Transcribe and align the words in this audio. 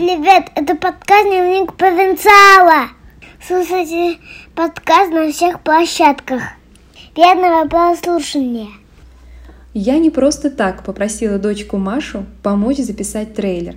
привет! 0.00 0.44
Это 0.54 0.76
подкаст 0.76 1.28
«Дневник 1.28 1.74
провинциала». 1.74 2.88
Слушайте 3.46 4.18
подкаст 4.54 5.12
на 5.12 5.30
всех 5.30 5.60
площадках. 5.60 6.40
Приятного 7.12 7.68
прослушивания. 7.68 8.68
Я 9.74 9.98
не 9.98 10.08
просто 10.08 10.48
так 10.48 10.84
попросила 10.84 11.36
дочку 11.36 11.76
Машу 11.76 12.24
помочь 12.42 12.78
записать 12.78 13.34
трейлер. 13.34 13.76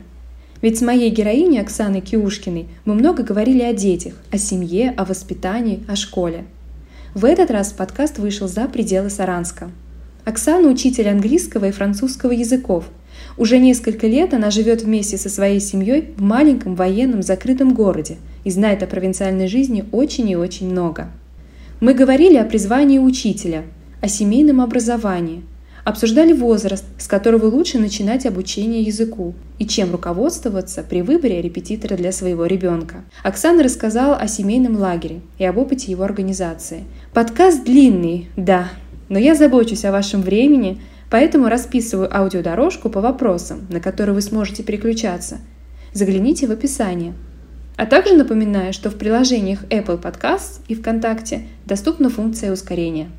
Ведь 0.61 0.79
с 0.79 0.81
моей 0.81 1.09
героиней 1.09 1.59
Оксаной 1.59 1.99
Киушкиной 1.99 2.69
мы 2.85 2.93
много 2.93 3.23
говорили 3.23 3.61
о 3.61 3.73
детях, 3.73 4.13
о 4.31 4.37
семье, 4.37 4.93
о 4.95 5.03
воспитании, 5.03 5.83
о 5.89 5.97
школе. 5.97 6.45
В 7.13 7.25
этот 7.25 7.51
раз 7.51 7.73
подкаст 7.73 8.17
вышел 8.17 8.47
за 8.47 8.69
пределы 8.69 9.09
Саранска. 9.09 9.71
Оксана– 10.23 10.69
учитель 10.69 11.09
английского 11.09 11.65
и 11.65 11.71
французского 11.71 12.31
языков– 12.31 12.85
уже 13.37 13.57
несколько 13.57 14.07
лет 14.07 14.33
она 14.33 14.51
живет 14.51 14.83
вместе 14.83 15.17
со 15.17 15.29
своей 15.29 15.59
семьей 15.59 16.13
в 16.15 16.21
маленьком 16.21 16.75
военном 16.75 17.23
закрытом 17.23 17.73
городе 17.73 18.17
и 18.43 18.51
знает 18.51 18.83
о 18.83 18.87
провинциальной 18.87 19.47
жизни 19.47 19.85
очень 19.91 20.29
и 20.29 20.35
очень 20.35 20.69
много. 20.69 21.09
Мы 21.79 21.93
говорили 21.93 22.37
о 22.37 22.45
призвании 22.45 22.99
учителя, 22.99 23.63
о 24.01 24.07
семейном 24.07 24.61
образовании, 24.61 25.43
обсуждали 25.83 26.31
возраст, 26.31 26.85
с 26.97 27.07
которого 27.07 27.47
лучше 27.47 27.77
начинать 27.77 28.25
обучение 28.25 28.83
языку 28.83 29.33
и 29.59 29.65
чем 29.65 29.91
руководствоваться 29.91 30.83
при 30.83 31.01
выборе 31.01 31.41
репетитора 31.41 31.97
для 31.97 32.11
своего 32.11 32.45
ребенка. 32.45 33.03
Оксана 33.23 33.63
рассказала 33.63 34.15
о 34.15 34.27
семейном 34.27 34.77
лагере 34.77 35.21
и 35.37 35.43
об 35.43 35.57
опыте 35.57 35.91
его 35.91 36.03
организации. 36.03 36.83
Подкаст 37.13 37.65
длинный, 37.65 38.29
да, 38.37 38.69
но 39.09 39.19
я 39.19 39.35
забочусь 39.35 39.85
о 39.85 39.91
вашем 39.91 40.21
времени– 40.21 40.79
Поэтому 41.13 41.47
расписываю 41.47 42.09
аудиодорожку 42.11 42.89
по 42.89 42.99
вопросам, 42.99 43.67
на 43.69 43.79
которые 43.79 44.15
вы 44.15 44.21
сможете 44.21 44.63
переключаться. 44.63 45.41
Загляните 45.93 46.47
в 46.47 46.51
описание. 46.51 47.13
А 47.77 47.85
также 47.85 48.15
напоминаю, 48.15 48.73
что 48.73 48.89
в 48.89 48.97
приложениях 48.97 49.63
Apple 49.65 50.01
Podcasts 50.01 50.61
и 50.67 50.73
ВКонтакте 50.73 51.43
доступна 51.67 52.09
функция 52.09 52.51
ускорения. 52.51 53.11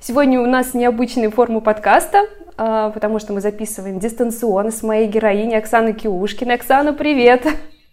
Сегодня 0.00 0.40
у 0.40 0.46
нас 0.46 0.74
необычная 0.74 1.28
форма 1.28 1.58
подкаста, 1.58 2.28
а, 2.56 2.90
потому 2.90 3.18
что 3.18 3.32
мы 3.32 3.40
записываем 3.40 3.98
дистанционно 3.98 4.70
с 4.70 4.84
моей 4.84 5.08
героиней 5.08 5.58
Оксаной 5.58 5.92
Киушкиной. 5.92 6.54
Оксана, 6.54 6.92
привет! 6.92 7.44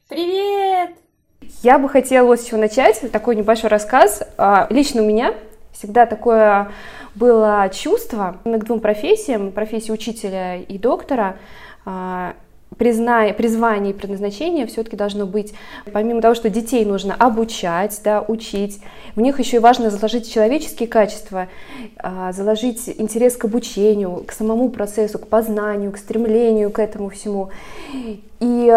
Привет! 0.07 0.91
Я 1.63 1.79
бы 1.79 1.89
хотела 1.89 2.27
вот 2.27 2.39
с 2.39 2.45
чего 2.45 2.59
начать, 2.59 3.11
такой 3.11 3.35
небольшой 3.35 3.71
рассказ. 3.71 4.21
А, 4.37 4.67
лично 4.69 5.01
у 5.01 5.05
меня 5.07 5.33
всегда 5.71 6.05
такое 6.05 6.71
было 7.19 7.69
чувство 7.71 8.37
к 8.45 8.63
двум 8.63 8.79
профессиям, 8.79 9.51
профессии 9.51 9.91
учителя 9.91 10.55
и 10.55 10.77
доктора, 10.77 11.35
а, 11.85 12.33
призна... 12.77 13.27
призвание 13.33 13.93
и 13.93 13.95
предназначение 13.95 14.65
все-таки 14.65 14.95
должно 14.95 15.25
быть, 15.25 15.53
помимо 15.91 16.21
того, 16.21 16.33
что 16.33 16.49
детей 16.49 16.85
нужно 16.85 17.13
обучать, 17.13 17.99
да, 18.03 18.23
учить, 18.25 18.79
в 19.15 19.21
них 19.21 19.37
еще 19.39 19.57
и 19.57 19.59
важно 19.59 19.89
заложить 19.89 20.31
человеческие 20.31 20.87
качества, 20.87 21.49
а, 21.97 22.31
заложить 22.31 22.87
интерес 22.87 23.35
к 23.35 23.45
обучению, 23.45 24.23
к 24.25 24.31
самому 24.31 24.69
процессу, 24.69 25.19
к 25.19 25.27
познанию, 25.27 25.91
к 25.91 25.97
стремлению 25.97 26.71
к 26.71 26.79
этому 26.79 27.09
всему. 27.09 27.49
И 28.39 28.73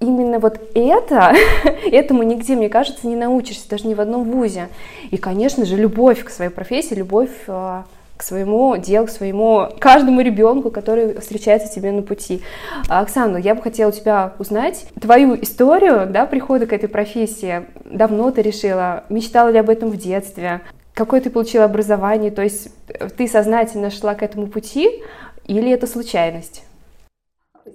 именно 0.00 0.38
вот 0.38 0.60
это, 0.74 1.34
этому 1.90 2.22
нигде, 2.22 2.54
мне 2.56 2.68
кажется, 2.68 3.06
не 3.06 3.16
научишься, 3.16 3.68
даже 3.68 3.86
ни 3.86 3.94
в 3.94 4.00
одном 4.00 4.24
вузе. 4.24 4.68
И, 5.10 5.16
конечно 5.16 5.64
же, 5.64 5.76
любовь 5.76 6.24
к 6.24 6.30
своей 6.30 6.50
профессии, 6.50 6.94
любовь 6.94 7.30
а, 7.48 7.84
к 8.16 8.22
своему 8.22 8.76
делу, 8.76 9.06
к 9.06 9.10
своему 9.10 9.68
каждому 9.78 10.20
ребенку, 10.20 10.70
который 10.70 11.18
встречается 11.20 11.72
тебе 11.72 11.92
на 11.92 12.02
пути. 12.02 12.42
Оксана, 12.88 13.36
я 13.36 13.54
бы 13.54 13.62
хотела 13.62 13.90
у 13.90 13.92
тебя 13.92 14.32
узнать 14.38 14.86
твою 15.00 15.34
историю 15.40 16.06
да, 16.08 16.26
прихода 16.26 16.66
к 16.66 16.72
этой 16.72 16.88
профессии. 16.88 17.66
Давно 17.84 18.30
ты 18.30 18.42
решила, 18.42 19.04
мечтала 19.08 19.48
ли 19.48 19.58
об 19.58 19.70
этом 19.70 19.90
в 19.90 19.96
детстве? 19.96 20.62
Какое 20.94 21.20
ты 21.20 21.28
получила 21.28 21.64
образование? 21.64 22.30
То 22.30 22.42
есть 22.42 22.68
ты 23.16 23.28
сознательно 23.28 23.90
шла 23.90 24.14
к 24.14 24.22
этому 24.22 24.46
пути 24.46 25.02
или 25.46 25.70
это 25.70 25.86
случайность? 25.86 26.65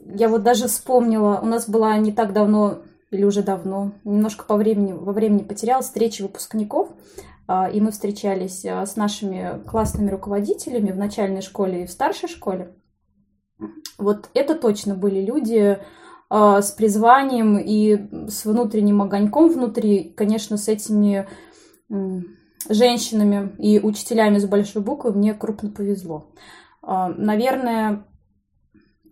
Я 0.06 0.30
вот 0.30 0.44
даже 0.44 0.68
вспомнила, 0.68 1.40
у 1.42 1.46
нас 1.46 1.70
была 1.70 1.98
не 1.98 2.12
так 2.12 2.34
давно, 2.34 2.80
или 3.12 3.24
уже 3.24 3.44
давно, 3.44 3.92
немножко 4.04 4.46
по 4.46 4.56
времени, 4.56 4.94
во 4.94 5.12
времени 5.12 5.44
потеряла 5.44 5.82
встреча 5.82 6.24
выпускников, 6.24 6.90
а, 7.48 7.70
и 7.70 7.82
мы 7.82 7.92
встречались 7.92 8.66
а, 8.66 8.86
с 8.86 8.96
нашими 8.96 9.62
классными 9.68 10.10
руководителями 10.10 10.92
в 10.92 10.98
начальной 10.98 11.42
школе 11.42 11.84
и 11.84 11.86
в 11.86 11.92
старшей 11.92 12.30
школе. 12.30 12.74
Вот 13.98 14.30
это 14.34 14.56
точно 14.56 14.96
были 14.96 15.20
люди 15.20 15.78
а, 16.30 16.62
с 16.62 16.72
призванием 16.72 17.58
и 17.58 18.30
с 18.30 18.46
внутренним 18.46 19.02
огоньком 19.02 19.50
внутри, 19.50 20.14
конечно, 20.16 20.58
с 20.58 20.70
этими 20.70 21.28
женщинами 22.70 23.54
и 23.58 23.80
учителями 23.80 24.38
с 24.38 24.46
большой 24.46 24.82
буквы 24.82 25.12
мне 25.12 25.34
крупно 25.34 25.70
повезло. 25.70 26.32
Наверное, 26.82 28.06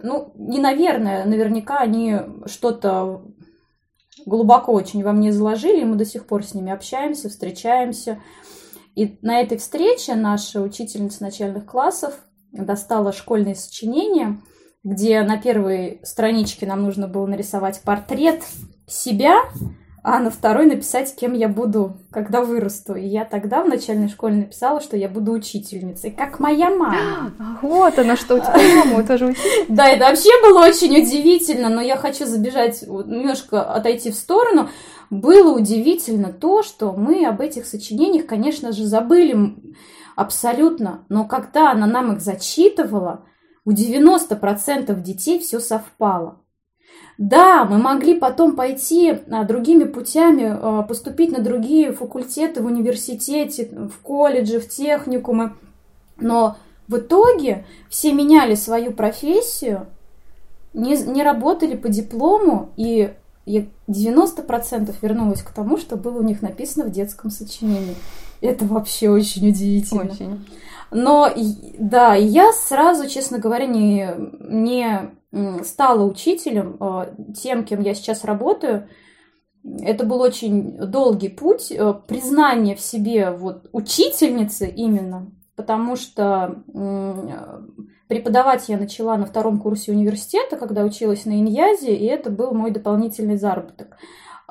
ну, 0.02 0.34
не 0.36 0.60
наверное, 0.60 1.26
наверняка 1.26 1.80
они 1.80 2.18
что-то 2.46 3.22
глубоко 4.26 4.72
очень 4.72 5.04
во 5.04 5.12
мне 5.12 5.32
заложили, 5.32 5.82
и 5.82 5.86
мы 5.86 5.96
до 5.96 6.06
сих 6.06 6.26
пор 6.26 6.46
с 6.46 6.54
ними 6.54 6.72
общаемся, 6.72 7.30
встречаемся. 7.30 8.22
И 8.96 9.18
на 9.22 9.42
этой 9.42 9.58
встрече 9.58 10.16
наша 10.16 10.62
учительница 10.62 11.24
начальных 11.24 11.66
классов 11.66 12.20
достала 12.52 13.14
школьные 13.14 13.56
сочинения, 13.56 14.42
где 14.84 15.22
на 15.22 15.38
первой 15.38 16.00
страничке 16.04 16.66
нам 16.66 16.84
нужно 16.84 17.08
было 17.08 17.26
нарисовать 17.26 17.82
портрет 17.82 18.44
себя, 18.88 19.42
а 20.12 20.20
на 20.20 20.31
второй 20.31 20.66
написать, 20.66 21.16
кем 21.16 21.34
я 21.34 21.47
буду, 21.47 21.97
когда 22.12 22.42
вырасту. 22.42 22.96
И 22.96 23.06
я 23.06 23.25
тогда 23.25 23.62
в 23.62 23.70
начальной 23.70 24.09
школе 24.09 24.38
написала, 24.38 24.81
что 24.81 24.97
я 24.97 25.08
буду 25.08 25.34
учительницей, 25.34 26.09
как 26.09 26.40
моя 26.40 26.72
мама. 26.72 27.31
Вот 27.62 28.00
она 28.00 28.16
что, 28.16 28.36
у 28.36 28.40
тебя 28.40 28.86
мама 28.86 29.03
тоже 29.03 29.28
учитель. 29.28 29.66
Да, 29.70 29.88
это 29.88 30.06
вообще 30.06 30.31
было 30.42 30.66
очень 30.66 31.00
удивительно, 31.00 31.70
но 31.70 31.81
я 31.81 31.96
хочу 31.96 32.25
забежать, 32.25 32.81
немножко 32.81 33.62
отойти 33.62 34.09
в 34.09 34.16
сторону. 34.16 34.70
Было 35.12 35.56
удивительно 35.56 36.34
то, 36.34 36.64
что 36.64 36.94
мы 36.94 37.28
об 37.28 37.40
этих 37.40 37.68
сочинениях, 37.68 38.26
конечно 38.26 38.72
же, 38.72 38.86
забыли 38.86 39.53
абсолютно, 40.16 41.06
но 41.09 41.26
когда 41.26 41.72
она 41.72 41.86
нам 41.86 42.14
их 42.14 42.22
зачитывала, 42.22 43.26
у 43.64 43.72
90% 43.72 45.00
детей 45.02 45.38
все 45.40 45.59
совпало. 45.59 46.39
Да, 47.19 47.66
мы 47.66 47.80
могли 47.80 48.18
потом 48.18 48.56
пойти 48.56 49.19
а, 49.30 49.44
другими 49.44 49.84
путями, 49.84 50.46
а, 50.50 50.84
поступить 50.84 51.34
на 51.34 51.44
другие 51.44 51.91
факультеты 51.91 52.63
в 52.63 52.66
университете, 52.66 53.66
в 53.66 54.02
колледже, 54.02 54.62
в 54.62 54.69
техникумы, 54.69 55.52
но 56.16 56.56
в 56.88 56.96
итоге 56.96 57.66
все 57.90 58.13
меняли 58.13 58.56
свою 58.56 58.94
профессию, 58.94 59.88
не, 60.74 60.96
не 60.96 61.22
работали 61.22 61.75
по 61.75 61.90
диплому, 61.90 62.69
и 62.78 63.12
90% 63.46 64.96
вернулось 65.02 65.41
к 65.41 65.52
тому, 65.52 65.78
что 65.78 65.97
было 65.97 66.19
у 66.19 66.24
них 66.24 66.41
написано 66.41 66.85
в 66.85 66.91
детском 66.91 67.31
сочинении. 67.31 67.96
Это 68.40 68.63
вообще 68.63 69.09
очень 69.09 69.50
удивительно. 69.50 70.03
Очень. 70.03 70.47
Но 70.90 71.29
да, 71.78 72.16
я 72.16 72.53
сразу, 72.53 73.09
честно 73.09 73.40
говоря, 73.40 73.66
не, 73.66 74.09
не 74.40 75.12
стала 75.63 76.03
учителем, 76.03 76.78
э, 76.79 77.34
тем, 77.35 77.63
кем 77.63 77.81
я 77.81 77.94
сейчас 77.94 78.23
работаю, 78.23 78.90
это 79.63 80.06
был 80.06 80.22
очень 80.22 80.78
долгий 80.78 81.29
путь, 81.29 81.72
э, 81.72 81.94
признание 82.07 82.75
в 82.75 82.81
себе 82.81 83.31
вот 83.31 83.69
учительницы 83.72 84.67
именно, 84.67 85.31
потому 85.56 85.95
что 85.95 86.63
преподавать 88.07 88.69
я 88.69 88.78
начала 88.78 89.17
на 89.17 89.25
втором 89.25 89.59
курсе 89.59 89.91
университета, 89.91 90.58
когда 90.58 90.84
училась 90.84 91.26
на 91.26 91.40
Иньязе, 91.40 91.93
и 91.93 92.05
это 92.05 92.32
был 92.32 92.53
мой 92.53 92.72
дополнительный 92.72 93.37
заработок. 93.37 93.97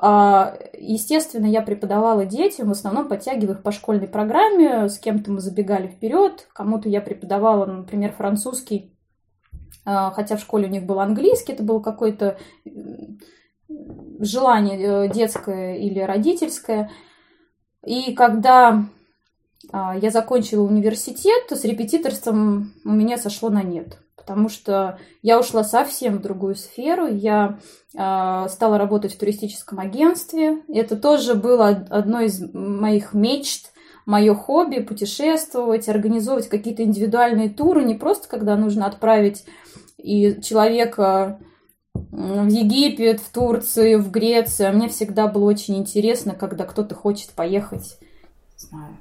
А, 0.01 0.57
естественно, 0.77 1.45
я 1.45 1.61
преподавала 1.61 2.25
детям, 2.25 2.69
в 2.69 2.71
основном 2.71 3.09
подтягивая 3.09 3.55
их 3.55 3.63
по 3.63 3.73
школьной 3.73 4.07
программе, 4.07 4.87
с 4.87 4.97
кем-то 4.97 5.29
мы 5.29 5.41
забегали 5.41 5.87
вперед, 5.87 6.47
кому-то 6.53 6.87
я 6.87 7.01
преподавала, 7.01 7.65
например, 7.65 8.13
французский 8.13 8.97
хотя 9.85 10.37
в 10.37 10.41
школе 10.41 10.67
у 10.67 10.71
них 10.71 10.85
был 10.85 10.99
английский, 10.99 11.53
это 11.53 11.63
было 11.63 11.79
какое-то 11.79 12.37
желание 14.19 14.79
э, 14.79 15.09
детское 15.09 15.77
или 15.77 15.99
родительское. 15.99 16.91
И 17.85 18.13
когда 18.13 18.85
а, 19.71 19.97
я 19.97 20.11
закончила 20.11 20.63
университет, 20.63 21.47
то 21.47 21.55
с 21.55 21.63
репетиторством 21.63 22.73
у 22.83 22.91
меня 22.91 23.17
сошло 23.17 23.49
на 23.49 23.63
нет. 23.63 23.99
Потому 24.15 24.49
что 24.49 24.99
я 25.21 25.39
ушла 25.39 25.63
совсем 25.63 26.17
в 26.17 26.21
другую 26.21 26.55
сферу. 26.55 27.07
Я 27.07 27.59
э, 27.95 28.47
стала 28.49 28.77
работать 28.77 29.13
в 29.13 29.19
туристическом 29.19 29.79
агентстве. 29.79 30.61
Это 30.67 30.97
тоже 30.97 31.35
было 31.35 31.67
одной 31.67 32.25
из 32.25 32.41
моих 32.53 33.13
мечт 33.13 33.71
мое 34.09 34.33
хобби 34.33 34.79
путешествовать, 34.79 35.87
организовывать 35.87 36.49
какие-то 36.49 36.81
индивидуальные 36.83 37.49
туры, 37.49 37.83
не 37.83 37.93
просто 37.93 38.27
когда 38.27 38.55
нужно 38.55 38.87
отправить 38.87 39.45
и 39.97 40.41
человека 40.41 41.37
в 41.93 42.47
Египет, 42.47 43.19
в 43.19 43.31
Турцию, 43.31 44.01
в 44.01 44.09
Грецию. 44.09 44.69
А 44.69 44.71
мне 44.71 44.89
всегда 44.89 45.27
было 45.27 45.45
очень 45.45 45.77
интересно, 45.77 46.33
когда 46.33 46.65
кто-то 46.65 46.95
хочет 46.95 47.29
поехать, 47.31 47.99
не 48.57 48.67
знаю, 48.67 48.97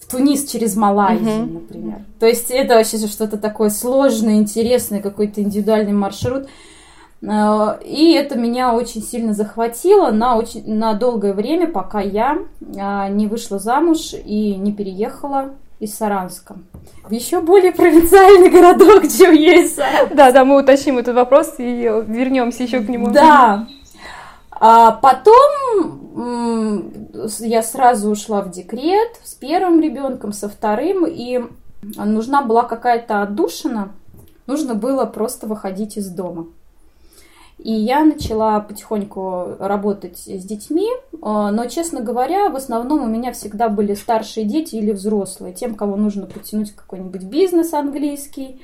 в 0.00 0.10
Тунис 0.10 0.50
через 0.50 0.74
Малайзию, 0.74 1.44
угу. 1.44 1.52
например. 1.60 1.98
То 2.18 2.26
есть 2.26 2.50
это 2.50 2.74
вообще 2.74 2.98
что-то 3.06 3.38
такое 3.38 3.70
сложное, 3.70 4.34
интересное, 4.34 5.00
какой-то 5.00 5.42
индивидуальный 5.42 5.92
маршрут. 5.92 6.48
Э, 7.26 7.78
и 7.84 8.12
это 8.12 8.36
меня 8.36 8.74
очень 8.74 9.02
сильно 9.02 9.32
захватило 9.32 10.10
на, 10.10 10.36
очень, 10.36 10.74
на 10.74 10.94
долгое 10.94 11.32
время, 11.32 11.66
пока 11.66 12.00
я 12.00 12.38
а, 12.78 13.08
не 13.08 13.26
вышла 13.26 13.58
замуж 13.58 14.12
и 14.12 14.54
не 14.56 14.72
переехала 14.72 15.50
из 15.80 15.94
Саранска. 15.94 16.56
В 17.04 17.12
еще 17.12 17.40
более 17.40 17.72
провинциальный 17.72 18.50
городок, 18.50 19.08
чем 19.18 19.32
есть 19.32 19.76
Да, 20.12 20.32
да, 20.32 20.44
мы 20.44 20.60
уточним 20.60 20.98
этот 20.98 21.14
вопрос 21.14 21.54
и 21.58 21.90
вернемся 22.06 22.62
еще 22.62 22.80
к 22.80 22.88
нему. 22.88 23.10
Да. 23.10 23.66
А 24.52 24.92
потом 24.92 26.90
я 27.40 27.62
сразу 27.62 28.10
ушла 28.10 28.40
в 28.40 28.50
декрет 28.50 29.20
с 29.24 29.34
первым 29.34 29.80
ребенком, 29.80 30.32
со 30.32 30.48
вторым, 30.48 31.06
и 31.06 31.44
нужна 31.96 32.42
была 32.42 32.62
какая-то 32.62 33.22
отдушина, 33.22 33.90
нужно 34.46 34.74
было 34.74 35.04
просто 35.06 35.46
выходить 35.46 35.96
из 35.96 36.08
дома. 36.08 36.46
И 37.58 37.72
я 37.72 38.04
начала 38.04 38.60
потихоньку 38.60 39.56
работать 39.58 40.18
с 40.18 40.44
детьми, 40.44 40.88
а, 41.22 41.52
но, 41.52 41.66
честно 41.66 42.00
говоря, 42.00 42.48
в 42.48 42.56
основном 42.56 43.02
у 43.02 43.06
меня 43.06 43.32
всегда 43.32 43.68
были 43.68 43.94
старшие 43.94 44.44
дети 44.44 44.74
или 44.76 44.90
взрослые, 44.90 45.54
тем, 45.54 45.74
кого 45.74 45.96
нужно 45.96 46.26
потянуть 46.26 46.72
какой-нибудь 46.72 47.22
бизнес 47.22 47.72
английский, 47.72 48.60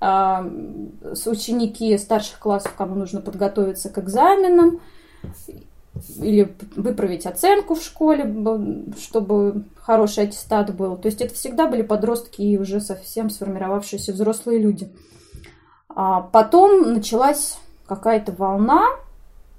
а, 0.00 0.50
с 1.12 1.26
ученики 1.26 1.96
старших 1.98 2.38
классов, 2.38 2.74
кому 2.76 2.94
нужно 2.94 3.20
подготовиться 3.20 3.90
к 3.90 3.98
экзаменам, 3.98 4.80
или 6.16 6.52
выправить 6.76 7.26
оценку 7.26 7.74
в 7.74 7.82
школе, 7.82 8.34
чтобы 8.98 9.64
хороший 9.76 10.24
аттестат 10.24 10.74
был. 10.74 10.96
То 10.96 11.06
есть 11.06 11.20
это 11.20 11.34
всегда 11.34 11.68
были 11.68 11.82
подростки 11.82 12.42
и 12.42 12.58
уже 12.58 12.80
совсем 12.80 13.30
сформировавшиеся 13.30 14.12
взрослые 14.12 14.58
люди. 14.58 14.90
А 15.88 16.20
потом 16.20 16.92
началась 16.94 17.58
какая-то 17.86 18.32
волна 18.32 18.86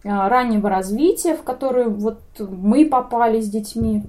а, 0.04 0.30
раннего 0.30 0.70
развития, 0.70 1.36
в 1.36 1.44
которую 1.44 1.92
вот 1.92 2.20
мы 2.40 2.86
попали 2.86 3.42
с 3.42 3.50
детьми. 3.50 4.04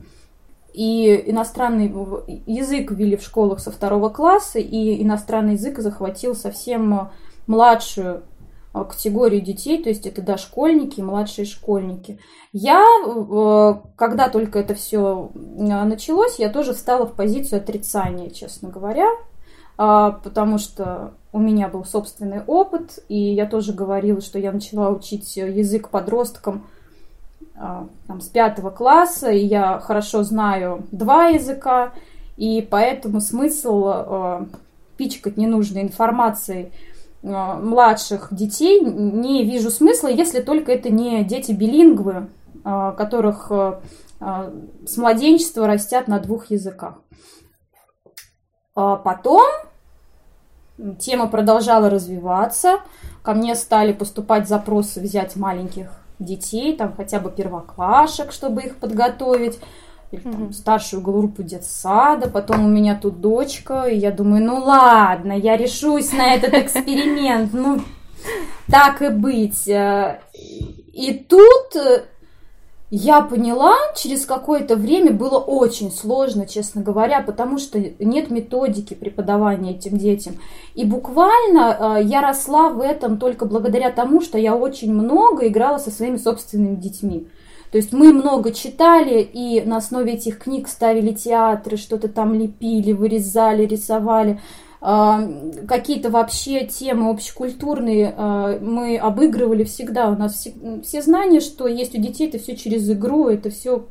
И 0.72 1.22
иностранный 1.30 1.86
язык 2.46 2.90
ввели 2.90 3.16
в 3.16 3.22
школах 3.22 3.60
со 3.60 3.70
второго 3.70 4.10
класса, 4.10 4.58
и 4.58 5.02
иностранный 5.02 5.54
язык 5.54 5.78
захватил 5.78 6.34
совсем 6.34 7.10
младшую 7.46 8.22
а, 8.76 8.84
категорию 8.84 9.40
детей, 9.40 9.82
то 9.82 9.88
есть 9.88 10.06
это 10.06 10.20
дошкольники 10.20 11.00
младшие 11.00 11.46
школьники. 11.46 12.18
Я, 12.52 12.84
э, 13.06 13.74
когда 13.96 14.28
только 14.28 14.58
это 14.58 14.74
все 14.74 15.30
началось, 15.34 16.38
я 16.38 16.50
тоже 16.50 16.74
встала 16.74 17.06
в 17.06 17.14
позицию 17.14 17.62
отрицания, 17.62 18.28
честно 18.28 18.68
говоря, 18.68 19.08
потому 19.76 20.58
что 20.58 21.12
у 21.32 21.38
меня 21.38 21.68
был 21.68 21.84
собственный 21.84 22.40
опыт, 22.46 22.98
и 23.08 23.18
я 23.18 23.44
тоже 23.44 23.74
говорила, 23.74 24.22
что 24.22 24.38
я 24.38 24.52
начала 24.52 24.88
учить 24.88 25.36
язык 25.36 25.90
подросткам 25.90 26.66
а, 27.56 27.86
там, 28.06 28.22
с 28.22 28.28
пятого 28.28 28.70
класса, 28.70 29.30
и 29.30 29.44
я 29.44 29.78
хорошо 29.80 30.22
знаю 30.22 30.86
два 30.92 31.26
языка, 31.26 31.92
и 32.38 32.66
поэтому 32.68 33.20
смысл 33.20 33.84
а, 33.86 34.46
пичкать 34.96 35.36
ненужной 35.36 35.82
информацией 35.82 36.72
младших 37.22 38.28
детей 38.30 38.80
не 38.80 39.42
вижу 39.42 39.70
смысла, 39.70 40.08
если 40.08 40.40
только 40.40 40.70
это 40.70 40.90
не 40.90 41.24
дети 41.24 41.50
билингвы, 41.50 42.28
которых 42.62 43.50
с 44.20 44.96
младенчества 44.96 45.66
растят 45.66 46.06
на 46.06 46.20
двух 46.20 46.52
языках. 46.52 47.00
Потом 48.76 49.42
Тема 50.98 51.26
продолжала 51.26 51.88
развиваться. 51.88 52.80
Ко 53.22 53.32
мне 53.32 53.54
стали 53.54 53.92
поступать 53.92 54.46
запросы 54.46 55.00
взять 55.00 55.34
маленьких 55.34 55.88
детей, 56.18 56.76
там 56.76 56.94
хотя 56.94 57.18
бы 57.18 57.30
первоклашек, 57.30 58.30
чтобы 58.30 58.62
их 58.62 58.76
подготовить. 58.76 59.58
Или 60.12 60.20
там, 60.20 60.32
mm-hmm. 60.32 60.52
старшую 60.52 61.02
группу 61.02 61.42
детсада, 61.42 62.30
потом 62.30 62.64
у 62.64 62.68
меня 62.68 62.94
тут 62.94 63.20
дочка, 63.20 63.86
и 63.86 63.96
я 63.96 64.12
думаю, 64.12 64.44
ну 64.44 64.58
ладно, 64.58 65.32
я 65.32 65.56
решусь 65.56 66.12
на 66.12 66.34
этот 66.34 66.54
эксперимент, 66.54 67.52
ну 67.52 67.80
так 68.70 69.02
и 69.02 69.08
быть. 69.08 69.66
И 69.66 71.26
тут 71.28 71.76
я 72.90 73.20
поняла, 73.20 73.74
через 73.96 74.26
какое-то 74.26 74.76
время 74.76 75.12
было 75.12 75.38
очень 75.38 75.90
сложно, 75.90 76.46
честно 76.46 76.82
говоря, 76.82 77.20
потому 77.20 77.58
что 77.58 77.80
нет 77.98 78.30
методики 78.30 78.94
преподавания 78.94 79.72
этим 79.72 79.98
детям. 79.98 80.36
И 80.74 80.84
буквально 80.84 81.98
э, 81.98 82.04
я 82.04 82.22
росла 82.22 82.68
в 82.68 82.80
этом 82.80 83.18
только 83.18 83.44
благодаря 83.44 83.90
тому, 83.90 84.20
что 84.20 84.38
я 84.38 84.54
очень 84.54 84.94
много 84.94 85.48
играла 85.48 85.78
со 85.78 85.90
своими 85.90 86.16
собственными 86.16 86.76
детьми. 86.76 87.26
То 87.72 87.78
есть 87.78 87.92
мы 87.92 88.12
много 88.12 88.52
читали 88.52 89.20
и 89.20 89.60
на 89.62 89.78
основе 89.78 90.14
этих 90.14 90.38
книг 90.38 90.68
ставили 90.68 91.12
театры, 91.12 91.76
что-то 91.76 92.06
там 92.06 92.34
лепили, 92.34 92.92
вырезали, 92.92 93.66
рисовали. 93.66 94.40
А, 94.88 95.28
какие-то 95.66 96.10
вообще 96.10 96.64
темы 96.64 97.10
общекультурные 97.10 98.14
а, 98.16 98.56
мы 98.60 98.96
обыгрывали 98.96 99.64
всегда. 99.64 100.08
У 100.08 100.16
нас 100.16 100.34
все, 100.34 100.52
все 100.84 101.02
знания, 101.02 101.40
что 101.40 101.66
есть 101.66 101.96
у 101.96 102.00
детей, 102.00 102.28
это 102.28 102.38
все 102.38 102.54
через 102.54 102.88
игру, 102.88 103.26
это 103.26 103.50
все 103.50 103.86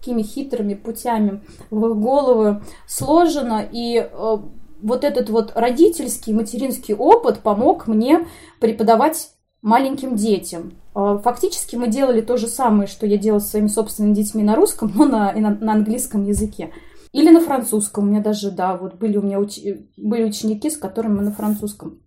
такими 0.00 0.22
хитрыми 0.22 0.74
путями 0.74 1.42
в 1.70 1.86
их 1.86 1.96
головы 1.96 2.60
сложено. 2.88 3.64
И 3.70 3.98
а, 3.98 4.42
вот 4.82 5.04
этот 5.04 5.30
вот 5.30 5.52
родительский, 5.54 6.32
материнский 6.32 6.94
опыт 6.94 7.38
помог 7.38 7.86
мне 7.86 8.26
преподавать 8.58 9.30
маленьким 9.62 10.16
детям. 10.16 10.72
Фактически 10.92 11.76
мы 11.76 11.86
делали 11.86 12.20
то 12.20 12.36
же 12.36 12.48
самое, 12.48 12.88
что 12.88 13.06
я 13.06 13.16
делала 13.16 13.38
со 13.38 13.50
своими 13.50 13.68
собственными 13.68 14.14
детьми 14.14 14.42
на 14.42 14.56
русском, 14.56 14.90
но 14.92 15.04
на, 15.04 15.32
на 15.32 15.72
английском 15.72 16.24
языке. 16.24 16.72
Или 17.12 17.30
на 17.30 17.40
французском. 17.40 18.04
У 18.04 18.06
меня 18.08 18.20
даже, 18.20 18.50
да, 18.50 18.76
вот 18.76 18.94
были 18.94 19.18
у 19.18 19.22
меня 19.22 19.38
уч... 19.38 19.58
были 19.96 20.24
ученики, 20.24 20.70
с 20.70 20.76
которыми 20.76 21.16
мы 21.16 21.22
на 21.22 21.32
французском 21.32 22.00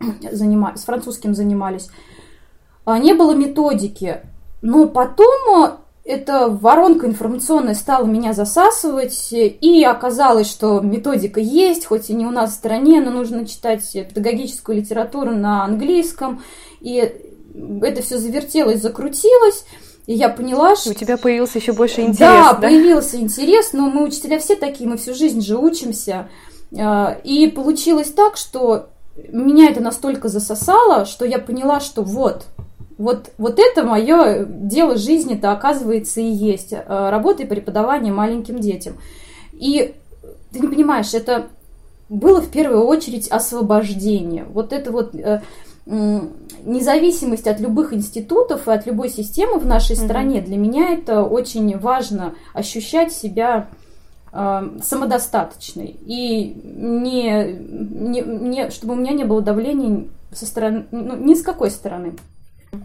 занимались, 0.32 0.80
с 0.80 0.84
французским 0.84 1.34
занимались. 1.34 1.88
А, 2.84 2.98
не 2.98 3.14
было 3.14 3.34
методики. 3.34 4.22
Но 4.62 4.88
потом 4.88 5.64
э, 5.64 5.70
эта 6.04 6.48
воронка 6.48 7.06
информационная 7.06 7.74
стала 7.74 8.06
меня 8.06 8.32
засасывать, 8.32 9.28
и 9.32 9.84
оказалось, 9.84 10.50
что 10.50 10.80
методика 10.80 11.40
есть, 11.40 11.84
хоть 11.84 12.08
и 12.08 12.14
не 12.14 12.24
у 12.24 12.30
нас 12.30 12.52
в 12.52 12.54
стране, 12.54 13.00
но 13.00 13.10
нужно 13.10 13.46
читать 13.46 13.92
педагогическую 13.92 14.78
литературу 14.78 15.32
на 15.32 15.64
английском, 15.64 16.42
и 16.80 17.12
это 17.82 18.02
все 18.02 18.18
завертелось, 18.18 18.80
закрутилось. 18.80 19.64
И 20.08 20.14
я 20.14 20.30
поняла, 20.30 20.74
что... 20.74 20.90
У 20.90 20.94
тебя 20.94 21.18
появился 21.18 21.58
еще 21.58 21.74
больше 21.74 22.00
интерес, 22.00 22.18
да? 22.18 22.54
Да, 22.54 22.60
появился 22.62 23.18
интерес, 23.18 23.74
но 23.74 23.90
мы 23.90 24.04
учителя 24.04 24.38
все 24.38 24.56
такие, 24.56 24.88
мы 24.88 24.96
всю 24.96 25.12
жизнь 25.12 25.42
же 25.42 25.58
учимся. 25.58 26.30
А, 26.74 27.18
и 27.24 27.46
получилось 27.48 28.10
так, 28.12 28.38
что 28.38 28.88
меня 29.30 29.68
это 29.68 29.82
настолько 29.82 30.28
засосало, 30.28 31.04
что 31.04 31.26
я 31.26 31.38
поняла, 31.38 31.80
что 31.80 32.02
вот, 32.02 32.46
вот, 32.96 33.32
вот 33.36 33.58
это 33.58 33.82
мое 33.82 34.46
дело 34.46 34.96
жизни-то 34.96 35.52
оказывается 35.52 36.22
и 36.22 36.30
есть. 36.30 36.72
А, 36.72 37.10
работа 37.10 37.42
и 37.42 37.46
преподавание 37.46 38.10
маленьким 38.10 38.60
детям. 38.60 38.94
И 39.52 39.94
ты 40.50 40.60
не 40.60 40.68
понимаешь, 40.68 41.12
это 41.12 41.48
было 42.08 42.40
в 42.40 42.48
первую 42.48 42.84
очередь 42.84 43.28
освобождение. 43.28 44.44
Вот 44.44 44.72
это 44.72 44.90
вот 44.90 45.14
э, 45.14 45.42
независимость 45.88 47.46
от 47.46 47.60
любых 47.60 47.92
институтов 47.92 48.68
и 48.68 48.70
от 48.70 48.86
любой 48.86 49.08
системы 49.08 49.58
в 49.58 49.66
нашей 49.66 49.96
mm-hmm. 49.96 50.04
стране, 50.04 50.40
для 50.40 50.56
меня 50.56 50.90
это 50.90 51.22
очень 51.22 51.78
важно 51.78 52.34
ощущать 52.52 53.12
себя 53.12 53.68
э, 54.32 54.68
самодостаточной 54.82 55.96
и 56.04 56.54
не, 56.64 57.52
не, 57.52 58.20
не, 58.20 58.70
чтобы 58.70 58.94
у 58.94 58.96
меня 58.96 59.12
не 59.12 59.24
было 59.24 59.40
давления 59.40 60.04
со 60.32 60.44
стороны, 60.46 60.86
ну, 60.90 61.16
ни 61.16 61.34
с 61.34 61.42
какой 61.42 61.70
стороны. 61.70 62.14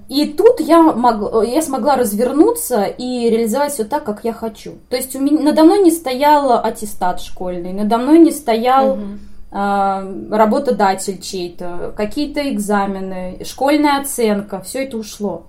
И 0.07 0.27
тут 0.27 0.61
я, 0.61 0.81
мог, 0.81 1.45
я 1.45 1.61
смогла 1.61 1.97
развернуться 1.97 2.83
и 2.83 3.29
реализовать 3.29 3.73
все 3.73 3.83
так, 3.83 4.05
как 4.05 4.23
я 4.23 4.31
хочу. 4.31 4.75
То 4.89 4.95
есть 4.95 5.13
у 5.13 5.19
меня, 5.19 5.41
надо 5.41 5.63
мной 5.63 5.79
не 5.79 5.91
стоял 5.91 6.53
аттестат 6.63 7.19
школьный, 7.19 7.73
надо 7.73 7.97
мной 7.97 8.19
не 8.19 8.31
стоял... 8.31 8.95
Mm-hmm 8.95 9.19
работодатель 9.53 11.21
чей-то, 11.21 11.93
какие-то 11.95 12.51
экзамены, 12.51 13.39
школьная 13.45 14.01
оценка, 14.01 14.61
все 14.61 14.85
это 14.85 14.97
ушло. 14.97 15.45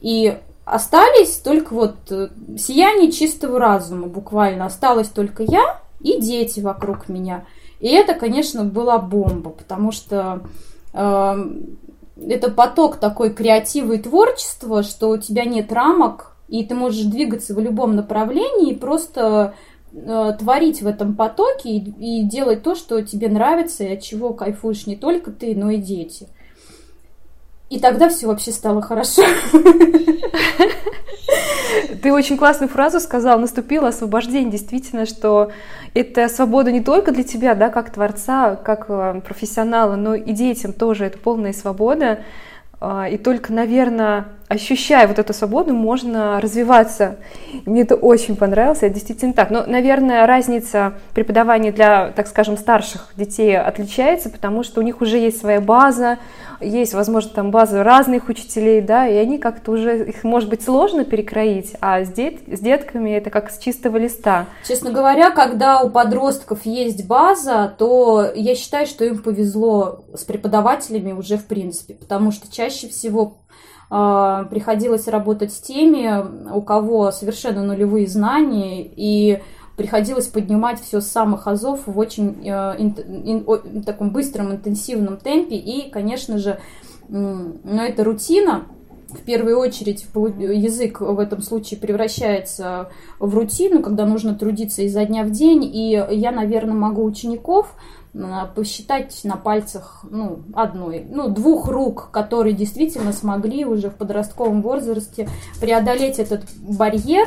И 0.00 0.36
остались 0.64 1.36
только 1.36 1.72
вот 1.72 1.94
э, 2.10 2.28
сияние 2.58 3.12
чистого 3.12 3.60
разума 3.60 4.08
буквально. 4.08 4.66
Осталась 4.66 5.08
только 5.08 5.44
я 5.44 5.80
и 6.00 6.20
дети 6.20 6.60
вокруг 6.60 7.08
меня. 7.08 7.44
И 7.78 7.88
это, 7.88 8.14
конечно, 8.14 8.64
была 8.64 8.98
бомба, 8.98 9.50
потому 9.50 9.92
что 9.92 10.42
э, 10.92 11.36
это 12.28 12.50
поток 12.50 12.96
такой 12.96 13.32
креатива 13.32 13.92
и 13.92 13.98
творчества, 13.98 14.82
что 14.82 15.10
у 15.10 15.18
тебя 15.18 15.44
нет 15.44 15.72
рамок, 15.72 16.36
и 16.48 16.64
ты 16.64 16.74
можешь 16.74 17.04
двигаться 17.04 17.54
в 17.54 17.60
любом 17.60 17.94
направлении 17.94 18.72
и 18.72 18.76
просто 18.76 19.54
э, 19.54 19.69
творить 20.38 20.82
в 20.82 20.86
этом 20.86 21.14
потоке 21.14 21.70
и, 21.70 22.20
и 22.20 22.22
делать 22.24 22.62
то, 22.62 22.74
что 22.74 23.02
тебе 23.02 23.28
нравится 23.28 23.84
и 23.84 23.94
от 23.94 24.02
чего 24.02 24.32
кайфуешь 24.32 24.86
не 24.86 24.96
только 24.96 25.30
ты, 25.30 25.54
но 25.54 25.70
и 25.70 25.78
дети. 25.78 26.28
И 27.70 27.78
тогда 27.78 28.08
все 28.08 28.26
вообще 28.26 28.50
стало 28.52 28.82
хорошо. 28.82 29.22
Ты 32.02 32.12
очень 32.12 32.36
классную 32.36 32.68
фразу 32.68 32.98
сказал, 32.98 33.38
наступило 33.38 33.88
освобождение, 33.88 34.50
действительно, 34.50 35.06
что 35.06 35.52
это 35.94 36.28
свобода 36.28 36.72
не 36.72 36.82
только 36.82 37.12
для 37.12 37.22
тебя, 37.22 37.54
да, 37.54 37.68
как 37.68 37.92
творца, 37.92 38.56
как 38.56 38.86
э, 38.88 39.20
профессионала, 39.24 39.96
но 39.96 40.14
и 40.14 40.32
детям 40.32 40.72
тоже 40.72 41.04
это 41.04 41.18
полная 41.18 41.52
свобода. 41.52 42.24
А, 42.80 43.08
и 43.08 43.18
только, 43.18 43.52
наверное, 43.52 44.28
ощущая 44.50 45.06
вот 45.06 45.20
эту 45.20 45.32
свободу, 45.32 45.72
можно 45.72 46.40
развиваться. 46.40 47.18
Мне 47.66 47.82
это 47.82 47.94
очень 47.94 48.34
понравилось, 48.34 48.78
это 48.82 48.92
действительно 48.92 49.32
так. 49.32 49.50
Но, 49.50 49.64
наверное, 49.64 50.26
разница 50.26 50.94
преподавания 51.14 51.70
для, 51.70 52.10
так 52.10 52.26
скажем, 52.26 52.56
старших 52.58 53.12
детей 53.16 53.56
отличается, 53.56 54.28
потому 54.28 54.64
что 54.64 54.80
у 54.80 54.82
них 54.82 55.00
уже 55.00 55.18
есть 55.18 55.38
своя 55.38 55.60
база, 55.60 56.18
есть, 56.60 56.94
возможно, 56.94 57.30
там 57.30 57.52
база 57.52 57.84
разных 57.84 58.28
учителей, 58.28 58.80
да, 58.80 59.06
и 59.06 59.14
они 59.14 59.38
как-то 59.38 59.70
уже, 59.70 60.08
их 60.08 60.24
может 60.24 60.48
быть 60.48 60.64
сложно 60.64 61.04
перекроить, 61.04 61.74
а 61.80 62.04
с, 62.04 62.08
дет, 62.08 62.40
с 62.48 62.58
детками 62.58 63.10
это 63.10 63.30
как 63.30 63.52
с 63.52 63.58
чистого 63.58 63.98
листа. 63.98 64.46
Честно 64.66 64.90
говоря, 64.90 65.30
когда 65.30 65.80
у 65.80 65.90
подростков 65.90 66.66
есть 66.66 67.06
база, 67.06 67.72
то 67.78 68.28
я 68.34 68.56
считаю, 68.56 68.86
что 68.86 69.04
им 69.04 69.22
повезло 69.22 70.04
с 70.12 70.24
преподавателями 70.24 71.12
уже 71.12 71.36
в 71.36 71.46
принципе, 71.46 71.94
потому 71.94 72.32
что 72.32 72.52
чаще 72.52 72.88
всего 72.88 73.39
приходилось 73.90 75.08
работать 75.08 75.52
с 75.52 75.58
теми, 75.58 76.54
у 76.54 76.62
кого 76.62 77.10
совершенно 77.10 77.64
нулевые 77.64 78.06
знания, 78.06 78.82
и 78.84 79.40
приходилось 79.80 80.26
поднимать 80.26 80.78
все 80.80 81.00
с 81.00 81.06
самых 81.06 81.46
азов 81.46 81.86
в 81.86 81.98
очень 81.98 82.46
э, 82.46 82.76
ин, 82.78 82.94
ин, 82.94 83.82
таком 83.82 84.10
быстром, 84.10 84.52
интенсивном 84.52 85.16
темпе. 85.16 85.56
И, 85.56 85.90
конечно 85.90 86.36
же, 86.36 86.60
ну, 87.08 87.58
это 87.64 88.04
рутина. 88.04 88.66
В 89.08 89.22
первую 89.22 89.58
очередь 89.58 90.06
язык 90.14 91.00
в 91.00 91.18
этом 91.18 91.40
случае 91.40 91.80
превращается 91.80 92.90
в 93.18 93.34
рутину, 93.34 93.82
когда 93.82 94.04
нужно 94.04 94.34
трудиться 94.34 94.82
изо 94.82 95.04
дня 95.06 95.24
в 95.24 95.30
день. 95.30 95.64
И 95.64 95.90
я, 96.10 96.30
наверное, 96.30 96.74
могу 96.74 97.02
учеников 97.02 97.74
посчитать 98.54 99.20
на 99.24 99.36
пальцах 99.36 100.04
ну, 100.10 100.40
одной, 100.52 101.06
ну, 101.08 101.28
двух 101.28 101.68
рук, 101.68 102.10
которые 102.10 102.54
действительно 102.54 103.12
смогли 103.12 103.64
уже 103.64 103.90
в 103.90 103.94
подростковом 103.94 104.62
возрасте 104.62 105.28
преодолеть 105.60 106.18
этот 106.18 106.42
барьер 106.58 107.26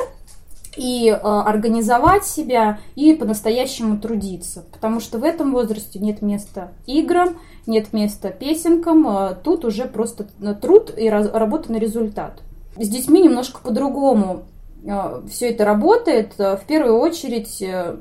и 0.76 1.08
э, 1.08 1.14
организовать 1.14 2.24
себя 2.24 2.80
и 2.96 3.14
по-настоящему 3.14 3.98
трудиться. 3.98 4.64
Потому 4.72 5.00
что 5.00 5.18
в 5.18 5.24
этом 5.24 5.52
возрасте 5.52 5.98
нет 5.98 6.22
места 6.22 6.72
играм, 6.86 7.38
нет 7.66 7.92
места 7.92 8.30
песенкам, 8.30 9.06
э, 9.08 9.34
тут 9.42 9.64
уже 9.64 9.84
просто 9.84 10.26
труд 10.60 10.92
и 10.96 11.08
раз, 11.08 11.30
работа 11.32 11.72
на 11.72 11.76
результат. 11.76 12.42
С 12.76 12.88
детьми 12.88 13.22
немножко 13.22 13.60
по-другому 13.60 14.44
э, 14.84 15.22
все 15.30 15.50
это 15.50 15.64
работает. 15.64 16.34
В 16.38 16.62
первую 16.66 16.98
очередь 16.98 17.62
э, 17.62 17.96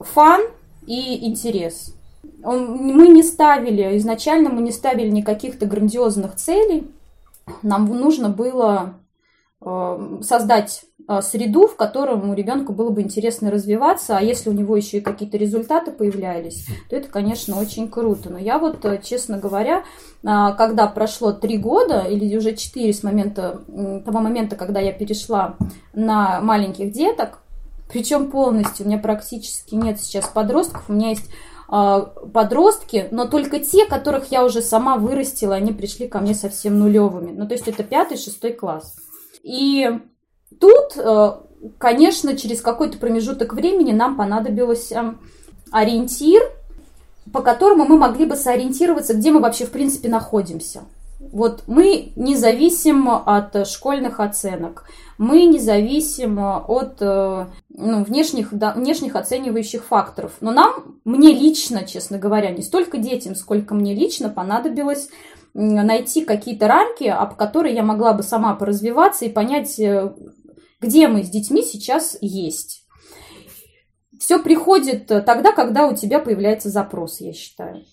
фан 0.00 0.42
и 0.86 1.26
интерес. 1.26 1.94
Он, 2.42 2.76
мы 2.76 3.08
не 3.08 3.22
ставили, 3.22 3.96
изначально 3.98 4.50
мы 4.50 4.62
не 4.62 4.72
ставили 4.72 5.08
никаких-то 5.08 5.66
грандиозных 5.66 6.36
целей. 6.36 6.90
Нам 7.62 7.86
нужно 7.86 8.28
было 8.28 8.94
э, 9.60 10.18
создать 10.22 10.84
а, 11.06 11.20
среду, 11.20 11.66
в 11.66 11.76
котором 11.76 12.32
ребенка 12.32 12.72
было 12.72 12.88
бы 12.88 13.02
интересно 13.02 13.50
развиваться, 13.50 14.16
а 14.16 14.22
если 14.22 14.48
у 14.48 14.54
него 14.54 14.74
еще 14.74 14.98
и 14.98 15.02
какие-то 15.02 15.36
результаты 15.36 15.90
появлялись, 15.90 16.66
то 16.88 16.96
это, 16.96 17.08
конечно, 17.08 17.60
очень 17.60 17.88
круто. 17.88 18.30
Но 18.30 18.38
я 18.38 18.58
вот, 18.58 18.82
э, 18.86 19.00
честно 19.02 19.38
говоря, 19.38 19.84
когда 20.22 20.86
прошло 20.86 21.32
три 21.32 21.58
года 21.58 22.00
или 22.00 22.34
уже 22.34 22.54
четыре 22.54 22.94
с 22.94 23.02
момента, 23.02 23.60
того 24.06 24.20
момента, 24.20 24.56
когда 24.56 24.80
я 24.80 24.92
перешла 24.92 25.56
на 25.92 26.40
маленьких 26.40 26.92
деток, 26.92 27.43
причем 27.94 28.30
полностью, 28.30 28.84
у 28.84 28.88
меня 28.88 28.98
практически 28.98 29.74
нет 29.74 29.98
сейчас 29.98 30.28
подростков, 30.28 30.84
у 30.88 30.92
меня 30.92 31.08
есть 31.10 31.30
а, 31.68 32.00
подростки, 32.00 33.08
но 33.10 33.26
только 33.26 33.58
те, 33.60 33.86
которых 33.86 34.30
я 34.30 34.44
уже 34.44 34.60
сама 34.60 34.96
вырастила, 34.96 35.54
они 35.54 35.72
пришли 35.72 36.08
ко 36.08 36.18
мне 36.18 36.34
совсем 36.34 36.78
нулевыми. 36.78 37.30
Ну, 37.30 37.46
то 37.46 37.54
есть 37.54 37.66
это 37.68 37.82
пятый, 37.82 38.18
шестой 38.18 38.52
класс. 38.52 38.96
И 39.42 39.88
Тут, 40.60 40.96
э, 40.96 41.32
конечно, 41.78 42.36
через 42.36 42.60
какой-то 42.60 42.98
промежуток 42.98 43.54
времени 43.54 43.92
нам 43.92 44.16
понадобился 44.16 45.16
ориентир, 45.70 46.42
по 47.32 47.42
которому 47.42 47.84
мы 47.84 47.98
могли 47.98 48.26
бы 48.26 48.36
сориентироваться, 48.36 49.14
где 49.14 49.32
мы 49.32 49.40
вообще 49.40 49.64
в 49.64 49.70
принципе 49.70 50.08
находимся. 50.08 50.84
Вот 51.32 51.64
мы 51.66 52.12
не 52.16 52.36
зависим 52.36 53.08
от 53.08 53.66
школьных 53.66 54.20
оценок, 54.20 54.84
мы 55.18 55.44
не 55.46 55.58
зависим 55.58 56.38
от 56.38 56.96
э, 57.00 57.46
ну, 57.68 58.04
внешних, 58.04 58.52
да, 58.52 58.72
внешних 58.74 59.16
оценивающих 59.16 59.84
факторов. 59.84 60.32
Но 60.40 60.52
нам, 60.52 61.00
мне 61.04 61.32
лично, 61.32 61.84
честно 61.86 62.18
говоря, 62.18 62.50
не 62.50 62.62
столько 62.62 62.98
детям, 62.98 63.34
сколько 63.34 63.74
мне 63.74 63.94
лично 63.94 64.28
понадобилось 64.28 65.08
найти 65.54 66.24
какие-то 66.24 66.66
рамки, 66.66 67.04
об 67.04 67.36
которые 67.36 67.74
я 67.74 67.84
могла 67.84 68.12
бы 68.12 68.22
сама 68.22 68.54
поразвиваться 68.54 69.24
и 69.24 69.32
понять, 69.32 69.78
э, 69.78 70.12
где 70.80 71.08
мы 71.08 71.22
с 71.22 71.30
детьми 71.30 71.62
сейчас 71.62 72.18
есть. 72.20 72.84
Все 74.18 74.42
приходит 74.42 75.06
тогда, 75.06 75.52
когда 75.52 75.86
у 75.86 75.94
тебя 75.94 76.18
появляется 76.18 76.70
запрос, 76.70 77.20
я 77.20 77.32
считаю. 77.32 77.84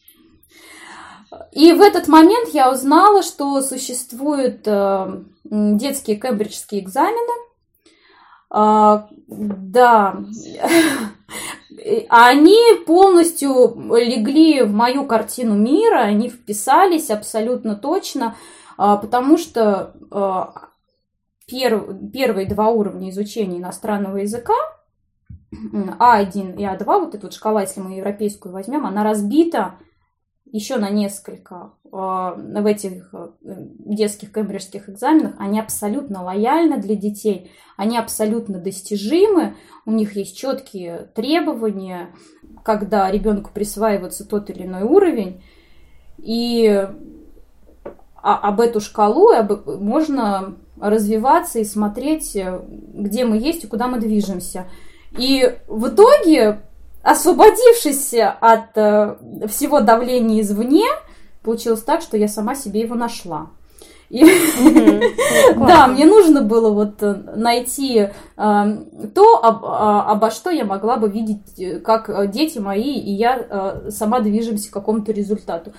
И 1.52 1.74
в 1.74 1.82
этот 1.82 2.08
момент 2.08 2.50
я 2.54 2.72
узнала, 2.72 3.24
что 3.24 3.62
существуют 3.62 4.62
э, 4.66 5.24
детские 5.44 6.18
кембриджские 6.18 6.82
экзамены. 6.82 7.34
А, 8.50 9.08
да, 9.28 10.18
они 12.10 12.60
полностью 12.86 13.96
легли 13.96 14.62
в 14.64 14.74
мою 14.74 15.06
картину 15.06 15.56
мира, 15.56 16.00
они 16.00 16.30
вписались 16.30 17.10
абсолютно 17.10 17.76
точно, 17.76 18.36
а, 18.78 18.98
потому 18.98 19.38
что 19.38 19.94
а, 20.12 20.54
перв, 21.48 22.12
первые 22.12 22.46
два 22.46 22.68
уровня 22.68 23.10
изучения 23.10 23.60
иностранного 23.60 24.18
языка, 24.18 24.54
А1 25.54 26.58
и 26.58 26.64
А2, 26.64 26.86
вот 26.86 27.16
эта 27.16 27.28
вот 27.28 27.34
шкала, 27.34 27.62
если 27.62 27.80
мы 27.80 27.98
европейскую 27.98 28.52
возьмем, 28.52 28.86
она 28.86 29.04
разбита 29.04 29.76
еще 30.52 30.78
на 30.78 30.90
несколько 30.90 31.74
а, 31.92 32.36
в 32.36 32.66
этих 32.66 33.14
э, 33.14 33.30
детских 33.42 34.32
кембриджских 34.34 34.90
экзаменах, 34.90 35.34
они 35.40 35.60
абсолютно 35.60 36.24
лояльны 36.24 36.78
для 36.78 36.96
детей, 36.96 37.52
они 37.78 37.98
абсолютно 37.98 38.60
достижимы, 38.60 39.56
у 39.86 39.92
них 39.92 40.16
есть 40.16 40.38
четкие 40.38 41.10
требования, 41.16 42.10
когда 42.64 43.10
ребенку 43.10 43.52
присваивается 43.54 44.28
тот 44.28 44.50
или 44.50 44.64
иной 44.64 44.84
уровень, 44.84 45.44
и 46.18 46.88
об 48.22 48.62
эту 48.62 48.80
шкалу 48.80 49.32
можно 49.80 50.58
развиваться 50.80 51.60
и 51.60 51.66
смотреть, 51.66 52.36
э, 52.36 52.62
где 52.68 53.26
мы 53.26 53.38
есть 53.38 53.64
и 53.64 53.68
куда 53.68 53.88
мы 53.88 54.00
движемся. 54.00 54.68
И 55.18 55.58
в 55.68 55.90
итоге, 55.90 56.62
освободившись 57.04 58.14
от 58.14 58.76
э, 58.78 59.18
всего 59.48 59.82
давления 59.82 60.42
извне, 60.42 60.86
получилось 61.44 61.82
так, 61.82 62.02
что 62.02 62.18
я 62.18 62.28
сама 62.28 62.56
себе 62.56 62.82
его 62.82 62.96
нашла. 62.96 63.48
И, 64.10 64.24
да, 65.56 65.88
мне 65.88 66.06
нужно 66.06 66.42
было 66.42 66.70
вот 66.72 67.02
э, 67.02 67.14
найти 67.36 68.10
то, 68.36 69.40
а, 69.42 70.12
обо 70.12 70.32
что 70.32 70.50
я 70.50 70.66
могла 70.66 70.98
бы 70.98 71.10
видеть, 71.10 71.84
как 71.84 72.30
дети 72.32 72.60
мои 72.60 73.00
и 73.00 73.12
я 73.12 73.82
сама 73.90 74.20
движемся 74.20 74.70
к 74.70 74.74
какому-то 74.74 75.12
результату. 75.12 75.74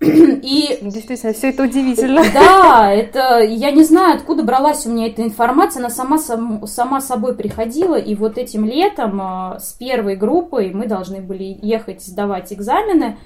И 0.02 0.78
действительно, 0.80 1.34
все 1.34 1.50
это 1.50 1.64
удивительно. 1.64 2.22
Да, 2.32 2.90
это 2.90 3.40
я 3.40 3.70
не 3.70 3.84
знаю, 3.84 4.16
откуда 4.16 4.42
бралась 4.42 4.86
у 4.86 4.90
меня 4.90 5.08
эта 5.08 5.22
информация, 5.22 5.80
она 5.80 5.90
сама, 5.90 6.16
сам, 6.16 6.66
сама 6.66 7.02
собой 7.02 7.34
приходила, 7.34 7.96
и 7.96 8.14
вот 8.14 8.38
этим 8.38 8.64
летом 8.64 9.20
а, 9.20 9.58
с 9.60 9.74
первой 9.74 10.16
группой 10.16 10.70
мы 10.72 10.86
должны 10.86 11.20
были 11.20 11.58
ехать 11.60 12.02
сдавать 12.02 12.50
экзамены, 12.50 13.18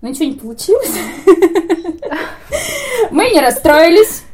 но 0.00 0.08
ничего 0.08 0.26
не 0.26 0.34
получилось. 0.34 0.92
Мы 3.10 3.30
не 3.30 3.40
расстроились. 3.40 4.24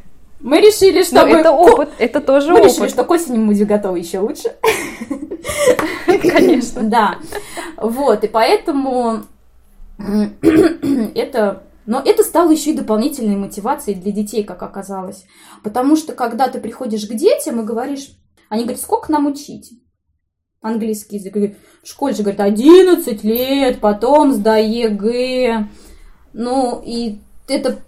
Мы 0.40 0.60
решили, 0.60 1.02
что 1.04 1.24
мы... 1.24 1.38
это 1.38 1.52
опыт, 1.52 1.90
это 1.98 2.20
тоже 2.20 2.48
мы 2.48 2.54
опыт. 2.54 2.64
Мы 2.64 2.70
решили, 2.70 2.88
что 2.88 3.04
к 3.04 3.10
осени 3.10 3.38
мы 3.38 3.54
готовы 3.54 4.00
еще 4.00 4.18
лучше. 4.18 4.56
Конечно. 6.06 6.82
Да. 6.82 7.18
Вот, 7.76 8.24
и 8.24 8.28
поэтому 8.28 9.22
это 11.14 11.62
Но 11.84 12.00
это 12.00 12.22
стало 12.22 12.52
еще 12.52 12.70
и 12.70 12.76
дополнительной 12.76 13.36
мотивацией 13.36 14.00
для 14.00 14.12
детей, 14.12 14.44
как 14.44 14.62
оказалось. 14.62 15.24
Потому 15.62 15.96
что 15.96 16.12
когда 16.12 16.48
ты 16.48 16.60
приходишь 16.60 17.06
к 17.06 17.14
детям 17.14 17.60
и 17.60 17.64
говоришь, 17.64 18.16
они 18.48 18.62
говорят, 18.62 18.80
сколько 18.80 19.10
нам 19.10 19.26
учить? 19.26 19.72
Английский 20.60 21.16
язык. 21.16 21.56
В 21.82 21.88
школе 21.88 22.14
же 22.14 22.22
говорят, 22.22 22.40
11 22.40 23.24
лет, 23.24 23.80
потом 23.80 24.32
сдай 24.32 24.68
ЕГЭ. 24.68 25.68
Ну, 26.32 26.80
и 26.84 27.18
это 27.48 27.78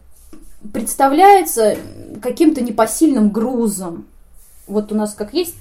представляется 0.73 1.76
каким-то 2.20 2.62
непосильным 2.62 3.30
грузом. 3.30 4.06
Вот 4.66 4.90
у 4.90 4.94
нас 4.94 5.14
как 5.14 5.34
есть 5.34 5.54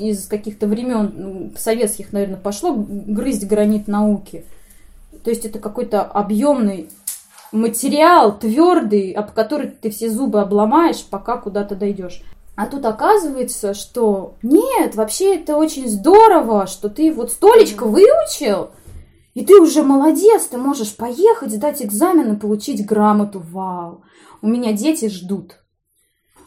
из 0.00 0.26
каких-то 0.26 0.66
времен 0.66 1.52
советских, 1.58 2.12
наверное, 2.12 2.36
пошло 2.36 2.72
грызть 2.72 3.46
гранит 3.46 3.88
науки. 3.88 4.44
То 5.24 5.30
есть 5.30 5.44
это 5.44 5.58
какой-то 5.58 6.02
объемный 6.02 6.90
материал, 7.52 8.38
твердый, 8.38 9.12
об 9.12 9.32
который 9.32 9.70
ты 9.70 9.90
все 9.90 10.10
зубы 10.10 10.40
обломаешь, 10.40 11.04
пока 11.04 11.36
куда-то 11.36 11.74
дойдешь. 11.74 12.22
А 12.56 12.66
тут 12.66 12.84
оказывается, 12.84 13.72
что 13.72 14.34
нет, 14.42 14.96
вообще 14.96 15.36
это 15.36 15.56
очень 15.56 15.88
здорово, 15.88 16.66
что 16.66 16.88
ты 16.88 17.12
вот 17.12 17.30
столечко 17.30 17.84
выучил, 17.84 18.70
и 19.34 19.44
ты 19.44 19.60
уже 19.60 19.84
молодец, 19.84 20.46
ты 20.46 20.58
можешь 20.58 20.96
поехать, 20.96 21.52
сдать 21.52 21.80
экзамен 21.82 22.32
и 22.32 22.36
получить 22.36 22.84
грамоту. 22.84 23.38
Вау! 23.38 24.02
У 24.42 24.48
меня 24.48 24.72
дети 24.72 25.08
ждут. 25.08 25.60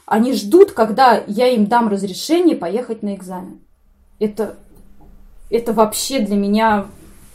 Они 0.05 0.33
ждут, 0.33 0.73
когда 0.73 1.23
я 1.27 1.47
им 1.47 1.67
дам 1.67 1.87
разрешение 1.87 2.57
поехать 2.57 3.01
на 3.01 3.15
экзамен. 3.15 3.61
Это, 4.19 4.57
это 5.49 5.71
вообще 5.71 6.19
для 6.19 6.35
меня 6.35 6.87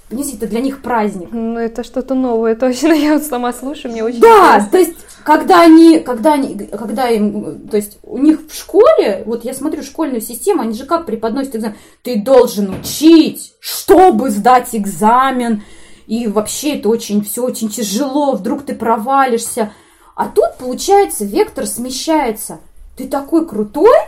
Понимаете, 0.09 0.37
это 0.37 0.47
для 0.47 0.61
них 0.61 0.83
праздник. 0.83 1.31
Ну, 1.33 1.59
это 1.59 1.83
что-то 1.83 2.15
новое, 2.15 2.55
точно. 2.55 2.93
Я 2.93 3.15
вот 3.15 3.25
сама 3.25 3.53
слушаю, 3.53 3.93
мне 3.93 4.05
очень 4.05 4.21
Да, 4.21 4.57
интересно. 4.59 4.69
то 4.71 4.79
есть, 4.79 4.95
когда 5.25 5.63
они, 5.63 5.99
когда 5.99 6.35
они, 6.35 6.55
когда 6.67 7.09
им, 7.09 7.67
то 7.69 7.77
есть, 7.77 7.99
у 8.05 8.19
них 8.19 8.41
в 8.49 8.55
школе, 8.55 9.25
вот 9.27 9.45
я 9.45 9.53
смотрю 9.53 9.83
школьную 9.83 10.21
систему, 10.21 10.63
они 10.63 10.75
же 10.75 10.85
как 10.85 11.07
преподносят 11.07 11.57
экзамен? 11.57 11.77
Ты 12.05 12.23
должен 12.23 12.71
учить, 12.79 13.55
чтобы 13.59 14.31
сдать 14.31 14.69
экзамен, 14.75 15.65
и 16.07 16.29
вообще 16.29 16.77
это 16.79 16.89
очень, 16.89 17.25
все 17.25 17.43
очень 17.43 17.69
тяжело, 17.69 18.37
вдруг 18.37 18.65
ты 18.65 18.77
провалишься. 18.77 19.73
А 20.15 20.29
тут, 20.29 20.57
получается, 20.61 21.25
вектор 21.25 21.67
смещается. 21.67 22.61
Ты 22.97 23.09
такой 23.09 23.47
крутой, 23.49 23.99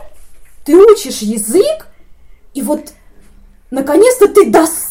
ты 0.65 0.77
учишь 0.77 1.19
язык, 1.19 1.87
и 2.53 2.61
вот 2.61 2.93
наконец-то 3.69 4.29
ты 4.29 4.49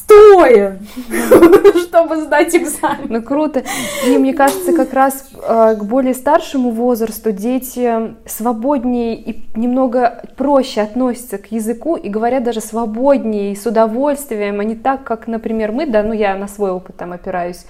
достоин, 0.08 0.78
чтобы 1.82 2.22
сдать 2.22 2.54
экзамен. 2.54 3.06
Ну 3.08 3.22
круто. 3.22 3.62
И 4.06 4.16
мне 4.18 4.32
кажется, 4.32 4.72
как 4.72 4.92
раз 4.92 5.30
э, 5.34 5.76
к 5.78 5.84
более 5.84 6.14
старшему 6.14 6.70
возрасту 6.70 7.32
дети 7.32 8.14
свободнее 8.26 9.16
и 9.16 9.42
немного 9.54 10.22
проще 10.36 10.80
относятся 10.80 11.38
к 11.38 11.52
языку 11.52 11.96
и 11.96 12.08
говорят 12.08 12.44
даже 12.44 12.60
свободнее 12.60 13.52
и 13.52 13.56
с 13.56 13.66
удовольствием, 13.66 14.60
а 14.60 14.64
не 14.64 14.74
так, 14.74 15.04
как, 15.04 15.26
например, 15.26 15.72
мы, 15.72 15.86
да, 15.86 16.02
ну 16.02 16.12
я 16.12 16.36
на 16.36 16.48
свой 16.48 16.70
опыт 16.70 16.96
там 16.96 17.12
опираюсь, 17.12 17.64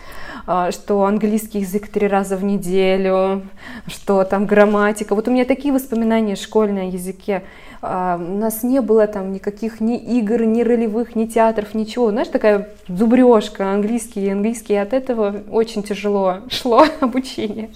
э, 0.46 0.70
что 0.70 1.04
английский 1.04 1.60
язык 1.60 1.88
три 1.88 2.06
раза 2.06 2.36
в 2.36 2.44
неделю, 2.44 3.42
что 3.86 4.24
там 4.24 4.46
грамматика. 4.46 5.14
Вот 5.14 5.28
у 5.28 5.30
меня 5.30 5.44
такие 5.44 5.72
воспоминания 5.72 6.36
школьные 6.36 6.88
о 6.88 6.92
языке. 6.92 7.42
А, 7.80 8.16
у 8.16 8.38
нас 8.38 8.62
не 8.62 8.80
было 8.80 9.06
там 9.06 9.32
никаких 9.32 9.80
ни 9.80 9.96
игр, 9.96 10.42
ни 10.42 10.62
ролевых, 10.62 11.14
ни 11.14 11.26
театров, 11.26 11.74
ничего. 11.74 12.10
Знаешь, 12.28 12.32
такая 12.32 12.68
зубрежка, 12.88 13.72
английский, 13.72 14.28
английский, 14.28 14.74
и 14.74 14.76
от 14.76 14.92
этого 14.92 15.42
очень 15.50 15.82
тяжело 15.82 16.40
шло 16.50 16.84
обучение. 17.00 17.70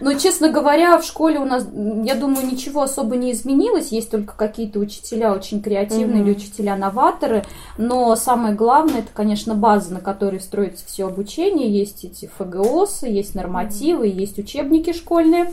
Но, 0.00 0.14
честно 0.14 0.48
говоря, 0.50 0.98
в 0.98 1.04
школе 1.04 1.38
у 1.38 1.44
нас, 1.44 1.66
я 2.04 2.14
думаю, 2.14 2.46
ничего 2.46 2.82
особо 2.82 3.16
не 3.16 3.32
изменилось. 3.32 3.92
Есть 3.92 4.10
только 4.10 4.34
какие-то 4.36 4.78
учителя 4.78 5.32
очень 5.32 5.60
креативные 5.60 6.22
mm-hmm. 6.22 6.24
или 6.24 6.30
учителя-новаторы. 6.30 7.44
Но 7.76 8.16
самое 8.16 8.54
главное, 8.54 9.00
это, 9.00 9.10
конечно, 9.12 9.54
база, 9.54 9.92
на 9.92 10.00
которой 10.00 10.40
строится 10.40 10.84
все 10.86 11.06
обучение. 11.06 11.70
Есть 11.70 12.04
эти 12.04 12.30
ФГОСы, 12.38 13.06
есть 13.06 13.34
нормативы, 13.34 14.08
mm-hmm. 14.08 14.20
есть 14.20 14.38
учебники 14.38 14.92
школьные, 14.92 15.52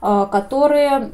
а, 0.00 0.26
которые 0.26 1.10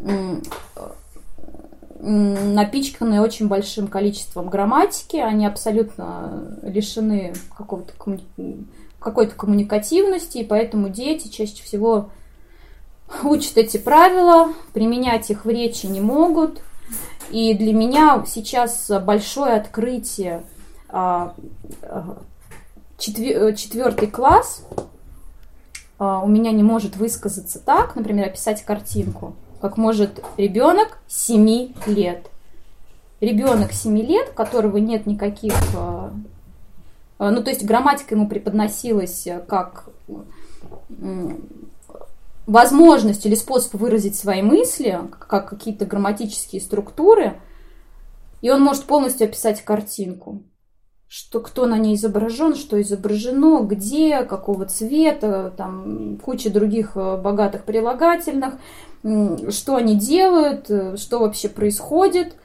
напичканы 2.01 3.21
очень 3.21 3.49
большим 3.49 3.89
количеством 3.89 4.49
грамматики, 4.49 5.17
они 5.17 5.47
абсолютно 5.47 6.59
лишены 6.63 7.35
какого-то 7.57 7.93
коммуни... 7.95 8.67
какой-то 9.01 9.35
коммуникативности, 9.35 10.39
и 10.39 10.45
поэтому 10.45 10.89
дети 10.89 11.29
чаще 11.29 11.63
всего 11.63 12.11
учат 13.25 13.57
эти 13.57 13.79
правила, 13.79 14.53
применять 14.73 15.31
их 15.31 15.45
в 15.45 15.49
речи 15.49 15.87
не 15.87 16.01
могут. 16.01 16.61
И 17.31 17.53
для 17.55 17.75
меня 17.75 18.25
сейчас 18.27 18.91
большое 19.05 19.55
открытие 19.55 20.45
а, 20.89 21.35
четвертый 22.97 24.09
класс 24.09 24.65
а, 25.99 26.21
у 26.21 26.29
меня 26.29 26.53
не 26.53 26.63
может 26.63 26.97
высказаться 26.97 27.59
так, 27.59 27.97
например, 27.97 28.29
описать 28.29 28.63
картинку 28.63 29.35
как 29.61 29.77
может 29.77 30.23
ребенок 30.37 30.99
7 31.09 31.73
лет. 31.87 32.31
Ребенок 33.21 33.73
7 33.73 33.99
лет, 33.99 34.31
у 34.31 34.35
которого 34.35 34.77
нет 34.77 35.07
никаких... 35.07 35.55
Э, 35.75 36.11
э, 37.19 37.31
ну, 37.31 37.43
то 37.43 37.51
есть 37.51 37.65
грамматика 37.65 38.15
ему 38.15 38.29
преподносилась 38.29 39.27
как 39.49 39.91
возможность 42.47 43.27
или 43.27 43.35
способ 43.35 43.75
выразить 43.75 44.17
свои 44.17 44.43
мысли, 44.43 44.99
как 45.29 45.51
какие-то 45.51 45.85
грамматические 45.85 46.63
структуры, 46.63 47.41
и 48.41 48.51
он 48.51 48.63
может 48.63 48.85
полностью 48.85 49.27
описать 49.27 49.63
картинку 49.63 50.43
что 51.09 51.41
кто 51.41 51.67
на 51.67 51.79
ней 51.79 51.95
изображен, 51.95 52.55
что 52.55 52.81
изображено, 52.81 53.61
где, 53.61 54.25
какого 54.25 54.67
цвета, 54.67 55.53
там 55.57 56.19
куча 56.23 56.51
других 56.51 56.93
э, 56.97 57.17
богатых 57.17 57.65
прилагательных, 57.65 58.55
что 59.03 59.77
они 59.77 59.97
делают, 59.97 60.71
э, 60.71 60.97
что 60.99 61.21
вообще 61.21 61.49
происходит. 61.49 62.37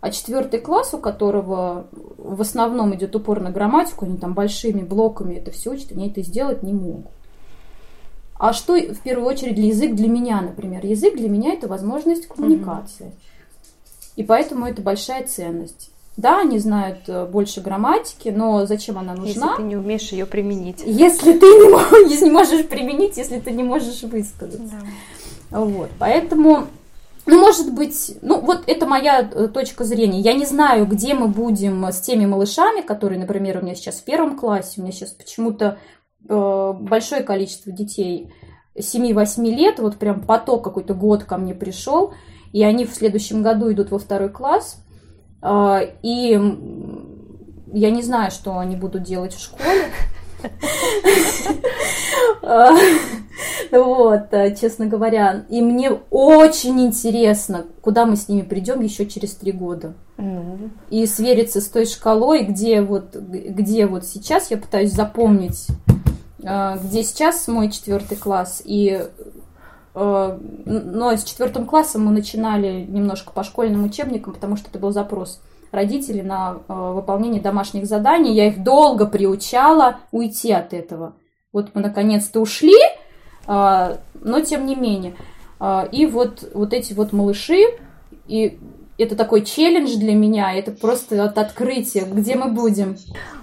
А 0.00 0.10
четвертый 0.10 0.60
класс, 0.60 0.94
у 0.94 0.98
которого 0.98 1.88
в 2.18 2.40
основном 2.40 2.94
идет 2.94 3.16
упор 3.16 3.40
на 3.40 3.50
грамматику, 3.50 4.04
они 4.04 4.18
там 4.18 4.34
большими 4.34 4.82
блоками 4.82 5.34
это 5.34 5.50
все 5.50 5.72
учат, 5.72 5.92
они 5.92 6.08
это 6.10 6.22
сделать 6.22 6.62
не 6.62 6.74
могут. 6.74 7.10
А 8.38 8.52
что 8.52 8.76
в 8.76 9.00
первую 9.00 9.26
очередь 9.26 9.54
для 9.54 9.68
язык 9.68 9.94
для 9.94 10.08
меня, 10.08 10.40
например? 10.40 10.84
Язык 10.84 11.16
для 11.16 11.28
меня 11.28 11.54
это 11.54 11.66
возможность 11.66 12.26
коммуникации. 12.26 13.06
Mm-hmm. 13.06 14.12
И 14.16 14.22
поэтому 14.24 14.66
это 14.66 14.82
большая 14.82 15.26
ценность. 15.26 15.90
Да, 16.16 16.40
они 16.40 16.58
знают 16.60 17.08
э, 17.08 17.26
больше 17.26 17.60
грамматики, 17.60 18.28
но 18.28 18.66
зачем 18.66 18.98
она 18.98 19.14
нужна? 19.14 19.46
Если 19.48 19.56
ты 19.56 19.62
не 19.62 19.76
умеешь 19.76 20.12
ее 20.12 20.26
применить. 20.26 20.82
Если 20.86 21.32
ты 21.32 21.46
не, 21.46 21.68
можешь, 21.68 22.20
не 22.22 22.30
можешь 22.30 22.66
применить, 22.66 23.16
если 23.16 23.40
ты 23.40 23.50
не 23.50 23.64
можешь 23.64 24.02
высказаться. 24.02 24.80
Да. 25.50 25.60
Вот, 25.60 25.90
поэтому, 25.98 26.66
ну, 27.26 27.40
может 27.40 27.72
быть, 27.74 28.16
ну, 28.22 28.40
вот 28.40 28.62
это 28.68 28.86
моя 28.86 29.28
э, 29.28 29.48
точка 29.48 29.82
зрения. 29.82 30.20
Я 30.20 30.34
не 30.34 30.46
знаю, 30.46 30.86
где 30.86 31.14
мы 31.14 31.26
будем 31.26 31.84
с 31.84 32.00
теми 32.00 32.26
малышами, 32.26 32.80
которые, 32.80 33.18
например, 33.18 33.58
у 33.58 33.62
меня 33.62 33.74
сейчас 33.74 33.96
в 33.96 34.04
первом 34.04 34.38
классе, 34.38 34.74
у 34.80 34.82
меня 34.82 34.92
сейчас 34.92 35.10
почему-то 35.10 35.78
э, 36.28 36.72
большое 36.78 37.24
количество 37.24 37.72
детей 37.72 38.32
7-8 38.76 39.44
лет, 39.50 39.78
вот 39.80 39.96
прям 39.96 40.20
поток 40.20 40.62
какой-то 40.62 40.94
год 40.94 41.24
ко 41.24 41.38
мне 41.38 41.54
пришел, 41.54 42.14
и 42.52 42.62
они 42.62 42.84
в 42.84 42.94
следующем 42.94 43.42
году 43.42 43.72
идут 43.72 43.90
во 43.90 43.98
второй 43.98 44.28
класс, 44.28 44.78
и 46.02 46.40
я 47.72 47.90
не 47.90 48.02
знаю, 48.02 48.30
что 48.30 48.58
они 48.58 48.76
будут 48.76 49.02
делать 49.02 49.34
в 49.34 49.42
школе. 49.42 49.90
А, 52.42 52.72
вот, 53.72 54.32
э, 54.32 54.54
честно 54.54 54.86
говоря. 54.86 55.44
И 55.48 55.60
мне 55.62 55.90
очень 56.10 56.80
интересно, 56.80 57.66
куда 57.80 58.06
мы 58.06 58.16
с 58.16 58.28
ними 58.28 58.42
придем 58.42 58.82
еще 58.82 59.06
через 59.06 59.34
три 59.34 59.52
года. 59.52 59.94
И 60.90 61.06
свериться 61.06 61.60
с 61.60 61.68
той 61.68 61.86
шкалой, 61.86 62.44
где 62.44 62.82
вот, 62.82 63.16
где 63.16 63.86
вот 63.86 64.04
сейчас 64.04 64.50
я 64.50 64.58
пытаюсь 64.58 64.92
запомнить, 64.92 65.66
э, 66.42 66.78
где 66.84 67.02
сейчас 67.02 67.48
мой 67.48 67.70
четвертый 67.70 68.16
класс. 68.16 68.62
И 68.64 69.06
но 69.94 71.16
с 71.16 71.22
четвертым 71.22 71.66
классом 71.66 72.06
мы 72.06 72.12
начинали 72.12 72.84
немножко 72.88 73.32
по 73.32 73.44
школьным 73.44 73.84
учебникам, 73.84 74.34
потому 74.34 74.56
что 74.56 74.68
это 74.68 74.78
был 74.78 74.90
запрос 74.90 75.40
родителей 75.70 76.22
на 76.22 76.58
э, 76.68 76.72
выполнение 76.72 77.40
домашних 77.40 77.86
заданий. 77.86 78.34
Я 78.34 78.48
их 78.48 78.62
долго 78.62 79.06
приучала 79.06 79.96
уйти 80.12 80.52
от 80.52 80.72
этого. 80.72 81.14
Вот 81.52 81.70
мы 81.74 81.80
наконец-то 81.80 82.40
ушли, 82.40 82.78
э, 83.46 83.96
но 84.14 84.40
тем 84.40 84.66
не 84.66 84.76
менее. 84.76 85.14
И 85.92 86.04
вот, 86.04 86.50
вот 86.52 86.74
эти 86.74 86.92
вот 86.92 87.12
малыши, 87.12 87.62
и 88.26 88.58
это 88.98 89.16
такой 89.16 89.42
челлендж 89.42 89.96
для 89.96 90.14
меня, 90.14 90.52
это 90.52 90.70
просто 90.70 91.24
от 91.24 91.38
открытия, 91.38 92.04
где 92.04 92.36
мы 92.36 92.50
будем. 92.50 92.96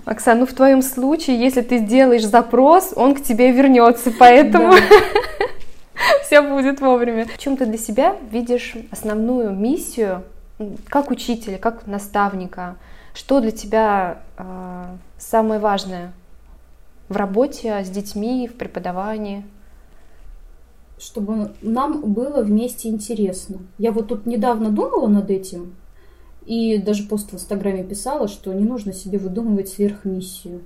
Оксана, 0.05 0.41
ну 0.41 0.45
в 0.45 0.53
твоем 0.53 0.81
случае, 0.81 1.39
если 1.39 1.61
ты 1.61 1.79
сделаешь 1.79 2.25
запрос, 2.25 2.93
он 2.95 3.15
к 3.15 3.23
тебе 3.23 3.51
вернется, 3.51 4.11
поэтому 4.17 4.73
все 6.23 6.41
будет 6.41 6.81
вовремя. 6.81 7.25
В 7.25 7.37
чем 7.37 7.57
ты 7.57 7.65
для 7.65 7.77
себя 7.77 8.15
видишь 8.31 8.75
основную 8.91 9.51
миссию 9.51 10.23
как 10.87 11.11
учителя, 11.11 11.57
как 11.57 11.87
наставника? 11.87 12.77
Что 13.13 13.39
для 13.39 13.51
тебя 13.51 14.19
э, 14.37 14.85
самое 15.17 15.59
важное 15.59 16.13
в 17.09 17.17
работе 17.17 17.83
с 17.83 17.89
детьми, 17.89 18.47
в 18.47 18.55
преподавании? 18.55 19.43
чтобы 21.01 21.51
нам 21.63 22.13
было 22.13 22.43
вместе 22.43 22.87
интересно. 22.87 23.57
Я 23.79 23.91
вот 23.91 24.09
тут 24.09 24.27
недавно 24.27 24.69
думала 24.69 25.07
над 25.07 25.31
этим, 25.31 25.75
и 26.45 26.77
даже 26.77 27.07
пост 27.07 27.31
в 27.31 27.33
Инстаграме 27.33 27.83
писала, 27.83 28.27
что 28.27 28.53
не 28.53 28.65
нужно 28.65 28.93
себе 28.93 29.17
выдумывать 29.17 29.69
сверхмиссию. 29.69 30.61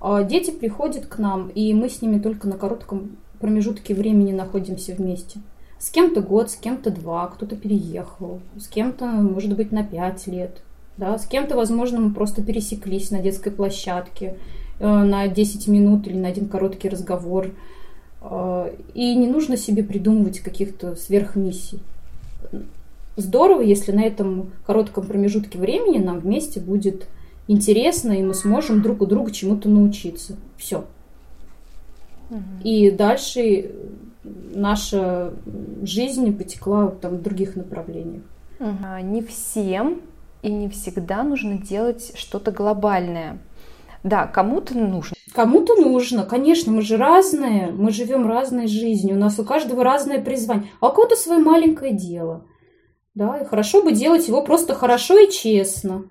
А 0.00 0.22
дети 0.22 0.52
приходят 0.52 1.06
к 1.06 1.18
нам, 1.18 1.48
и 1.48 1.74
мы 1.74 1.88
с 1.88 2.00
ними 2.00 2.20
только 2.20 2.48
на 2.48 2.56
коротком 2.56 3.16
промежутке 3.42 3.94
времени 3.94 4.32
находимся 4.32 4.94
вместе. 4.94 5.40
С 5.78 5.90
кем-то 5.90 6.22
год, 6.22 6.50
с 6.50 6.56
кем-то 6.56 6.90
два, 6.90 7.26
кто-то 7.26 7.56
переехал, 7.56 8.40
с 8.56 8.66
кем-то, 8.68 9.04
может 9.04 9.54
быть, 9.54 9.72
на 9.72 9.84
пять 9.84 10.26
лет. 10.26 10.62
Да? 10.96 11.18
С 11.18 11.26
кем-то, 11.26 11.56
возможно, 11.56 12.00
мы 12.00 12.14
просто 12.14 12.42
пересеклись 12.42 13.10
на 13.10 13.20
детской 13.20 13.52
площадке 13.52 14.36
э, 14.78 14.86
на 14.86 15.28
10 15.28 15.68
минут 15.68 16.06
или 16.06 16.16
на 16.16 16.28
один 16.28 16.48
короткий 16.48 16.88
разговор– 16.88 17.50
а, 18.22 18.72
и 18.94 19.14
не 19.14 19.26
нужно 19.26 19.56
себе 19.56 19.82
придумывать 19.82 20.40
каких-то 20.40 20.94
сверхмиссий. 20.94 21.80
Здорово, 23.16 23.62
если 23.62 23.92
на 23.92 24.02
этом 24.02 24.50
коротком 24.64 25.06
промежутке 25.06 25.58
времени 25.58 25.98
нам 25.98 26.20
вместе 26.20 26.60
будет 26.60 27.08
интересно, 27.48 28.12
и 28.12 28.22
мы 28.22 28.34
сможем 28.34 28.80
друг 28.80 29.02
у 29.02 29.06
друга 29.06 29.30
чему-то 29.32 29.68
научиться. 29.68 30.36
Все. 30.56 30.84
И 32.64 32.90
дальше 32.90 33.70
наша 34.24 35.32
жизнь 35.82 36.36
потекла 36.36 36.88
там 36.88 37.16
в 37.16 37.22
других 37.22 37.56
направлениях. 37.56 38.22
Угу. 38.60 39.02
Не 39.02 39.22
всем 39.22 40.00
и 40.42 40.50
не 40.50 40.68
всегда 40.68 41.22
нужно 41.22 41.58
делать 41.58 42.12
что-то 42.16 42.52
глобальное. 42.52 43.38
Да, 44.02 44.26
кому-то 44.26 44.76
нужно. 44.76 45.16
Кому-то 45.32 45.76
нужно, 45.76 46.24
конечно, 46.24 46.72
мы 46.72 46.82
же 46.82 46.96
разные, 46.96 47.68
мы 47.70 47.92
живем 47.92 48.26
разной 48.26 48.66
жизнью, 48.66 49.16
у 49.16 49.18
нас 49.18 49.38
у 49.38 49.44
каждого 49.44 49.84
разное 49.84 50.20
призвание, 50.20 50.68
а 50.80 50.88
у 50.88 50.92
кого-то 50.92 51.14
свое 51.14 51.38
маленькое 51.38 51.92
дело. 51.92 52.44
Да, 53.14 53.38
и 53.38 53.44
хорошо 53.44 53.82
бы 53.82 53.92
делать 53.92 54.26
его 54.26 54.42
просто 54.42 54.74
хорошо 54.74 55.18
и 55.18 55.30
честно. 55.30 56.04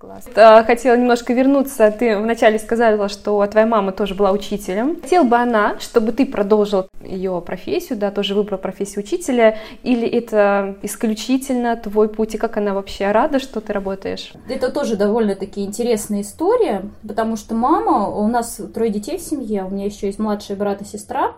Согласна. 0.00 0.64
Хотела 0.64 0.96
немножко 0.96 1.34
вернуться. 1.34 1.90
Ты 1.90 2.16
вначале 2.16 2.58
сказала, 2.58 3.08
что 3.08 3.46
твоя 3.46 3.66
мама 3.66 3.92
тоже 3.92 4.14
была 4.14 4.32
учителем. 4.32 4.98
Хотела 5.00 5.24
бы 5.24 5.36
она, 5.36 5.78
чтобы 5.78 6.12
ты 6.12 6.24
продолжил 6.24 6.88
ее 7.02 7.42
профессию, 7.44 7.98
да, 7.98 8.10
тоже 8.10 8.34
выбрал 8.34 8.58
профессию 8.58 9.04
учителя, 9.04 9.58
или 9.82 10.08
это 10.08 10.76
исключительно 10.82 11.76
твой 11.76 12.08
путь, 12.08 12.34
и 12.34 12.38
как 12.38 12.56
она 12.56 12.72
вообще 12.72 13.10
рада, 13.10 13.38
что 13.40 13.60
ты 13.60 13.72
работаешь? 13.72 14.32
Это 14.48 14.70
тоже 14.70 14.96
довольно-таки 14.96 15.64
интересная 15.64 16.22
история, 16.22 16.82
потому 17.06 17.36
что 17.36 17.54
мама, 17.54 18.08
у 18.08 18.26
нас 18.26 18.60
трое 18.72 18.90
детей 18.90 19.18
в 19.18 19.22
семье, 19.22 19.64
у 19.64 19.70
меня 19.70 19.84
еще 19.84 20.06
есть 20.06 20.18
младший 20.18 20.56
брат 20.56 20.80
и 20.80 20.84
сестра, 20.84 21.32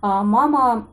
а 0.00 0.22
мама 0.22 0.88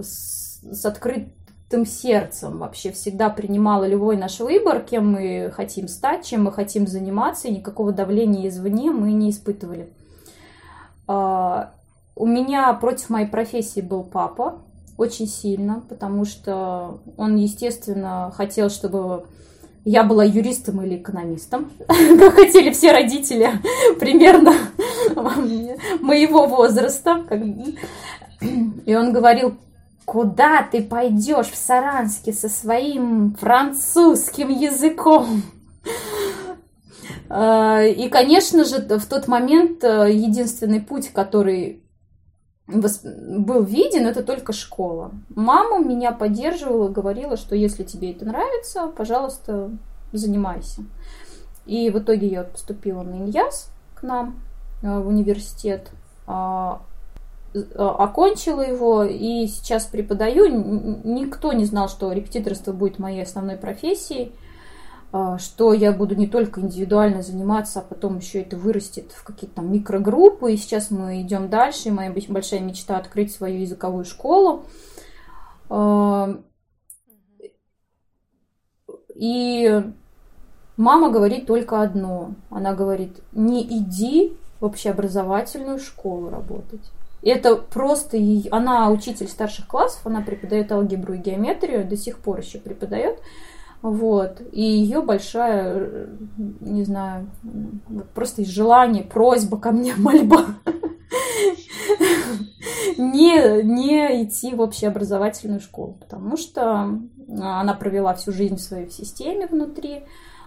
с, 0.00 0.60
с 0.62 0.84
открыт 0.84 1.28
открытым 1.72 1.86
сердцем 1.86 2.58
вообще 2.58 2.92
всегда 2.92 3.30
принимала 3.30 3.86
любой 3.86 4.16
наш 4.16 4.40
выбор, 4.40 4.80
кем 4.80 5.12
мы 5.12 5.50
хотим 5.54 5.88
стать, 5.88 6.26
чем 6.26 6.44
мы 6.44 6.52
хотим 6.52 6.86
заниматься, 6.86 7.48
и 7.48 7.52
никакого 7.52 7.92
давления 7.92 8.48
извне 8.48 8.90
мы 8.90 9.12
не 9.12 9.30
испытывали. 9.30 9.88
А, 11.08 11.72
у 12.14 12.26
меня 12.26 12.72
против 12.74 13.08
моей 13.10 13.26
профессии 13.26 13.80
был 13.80 14.04
папа 14.04 14.58
очень 14.98 15.26
сильно, 15.26 15.82
потому 15.88 16.26
что 16.26 17.00
он, 17.16 17.36
естественно, 17.36 18.30
хотел, 18.36 18.68
чтобы 18.68 19.24
я 19.84 20.04
была 20.04 20.24
юристом 20.24 20.82
или 20.82 20.96
экономистом, 20.96 21.70
как 21.88 22.34
хотели 22.34 22.70
все 22.70 22.92
родители 22.92 23.50
примерно 23.98 24.52
моего 26.02 26.46
возраста. 26.46 27.24
И 28.84 28.94
он 28.94 29.12
говорил, 29.12 29.56
Куда 30.04 30.62
ты 30.62 30.82
пойдешь 30.82 31.48
в 31.48 31.56
Саранске 31.56 32.32
со 32.32 32.48
своим 32.48 33.34
французским 33.34 34.48
языком? 34.48 35.42
А, 37.28 37.82
и, 37.82 38.08
конечно 38.08 38.64
же, 38.64 38.78
в 38.78 39.06
тот 39.06 39.26
момент 39.26 39.82
э, 39.84 40.12
единственный 40.12 40.80
путь, 40.80 41.08
который 41.08 41.82
был 42.66 43.62
виден, 43.62 44.06
это 44.06 44.22
только 44.22 44.52
школа. 44.52 45.12
Мама 45.30 45.78
меня 45.78 46.12
поддерживала, 46.12 46.88
говорила, 46.88 47.36
что 47.36 47.54
если 47.54 47.84
тебе 47.84 48.12
это 48.12 48.24
нравится, 48.24 48.88
пожалуйста, 48.88 49.70
занимайся. 50.12 50.82
И 51.64 51.90
в 51.90 51.98
итоге 51.98 52.26
я 52.26 52.42
поступила 52.44 53.02
на 53.02 53.14
Иньяс 53.14 53.70
к 53.94 54.02
нам 54.02 54.40
э, 54.82 54.98
в 54.98 55.06
университет. 55.08 55.90
А, 56.26 56.82
окончила 57.54 58.62
его 58.62 59.04
и 59.04 59.46
сейчас 59.46 59.84
преподаю. 59.86 60.46
Никто 61.04 61.52
не 61.52 61.64
знал, 61.64 61.88
что 61.88 62.12
репетиторство 62.12 62.72
будет 62.72 62.98
моей 62.98 63.22
основной 63.22 63.56
профессией, 63.56 64.32
а, 65.12 65.36
что 65.38 65.74
я 65.74 65.92
буду 65.92 66.14
не 66.14 66.26
только 66.26 66.62
индивидуально 66.62 67.22
заниматься, 67.22 67.80
а 67.80 67.82
потом 67.82 68.18
еще 68.18 68.40
это 68.40 68.56
вырастет 68.56 69.12
в 69.12 69.22
какие-то 69.24 69.56
там 69.56 69.70
микрогруппы. 69.70 70.52
И 70.52 70.56
сейчас 70.56 70.90
мы 70.90 71.20
идем 71.20 71.50
дальше. 71.50 71.90
Моя 71.90 72.12
большая 72.28 72.60
мечта 72.60 72.96
открыть 72.96 73.32
свою 73.32 73.60
языковую 73.60 74.06
школу. 74.06 74.64
А, 75.68 76.40
и 79.14 79.82
мама 80.78 81.10
говорит 81.10 81.46
только 81.46 81.82
одно. 81.82 82.34
Она 82.48 82.72
говорит, 82.72 83.20
не 83.32 83.62
иди 83.62 84.34
в 84.60 84.64
общеобразовательную 84.64 85.78
школу 85.78 86.30
работать. 86.30 86.90
Это 87.22 87.56
просто... 87.56 88.18
Она 88.50 88.90
учитель 88.90 89.28
старших 89.28 89.66
классов, 89.66 90.00
она 90.04 90.20
преподает 90.22 90.72
алгебру 90.72 91.14
и 91.14 91.18
геометрию, 91.18 91.86
до 91.86 91.96
сих 91.96 92.18
пор 92.18 92.40
еще 92.40 92.58
преподает. 92.58 93.18
Вот. 93.80 94.40
И 94.52 94.62
ее 94.62 95.02
большая, 95.02 96.08
не 96.60 96.84
знаю, 96.84 97.28
просто 98.14 98.44
желание, 98.44 99.04
просьба 99.04 99.58
ко 99.58 99.72
мне, 99.72 99.94
мольба 99.98 100.46
не, 102.96 103.62
не 103.62 104.24
идти 104.24 104.54
в 104.54 104.60
общеобразовательную 104.60 105.60
школу, 105.60 105.96
потому 106.00 106.36
что 106.36 106.98
она 107.28 107.74
провела 107.74 108.14
всю 108.14 108.32
жизнь 108.32 108.56
в 108.56 108.60
своей 108.60 108.90
системе 108.90 109.46
внутри, 109.46 110.04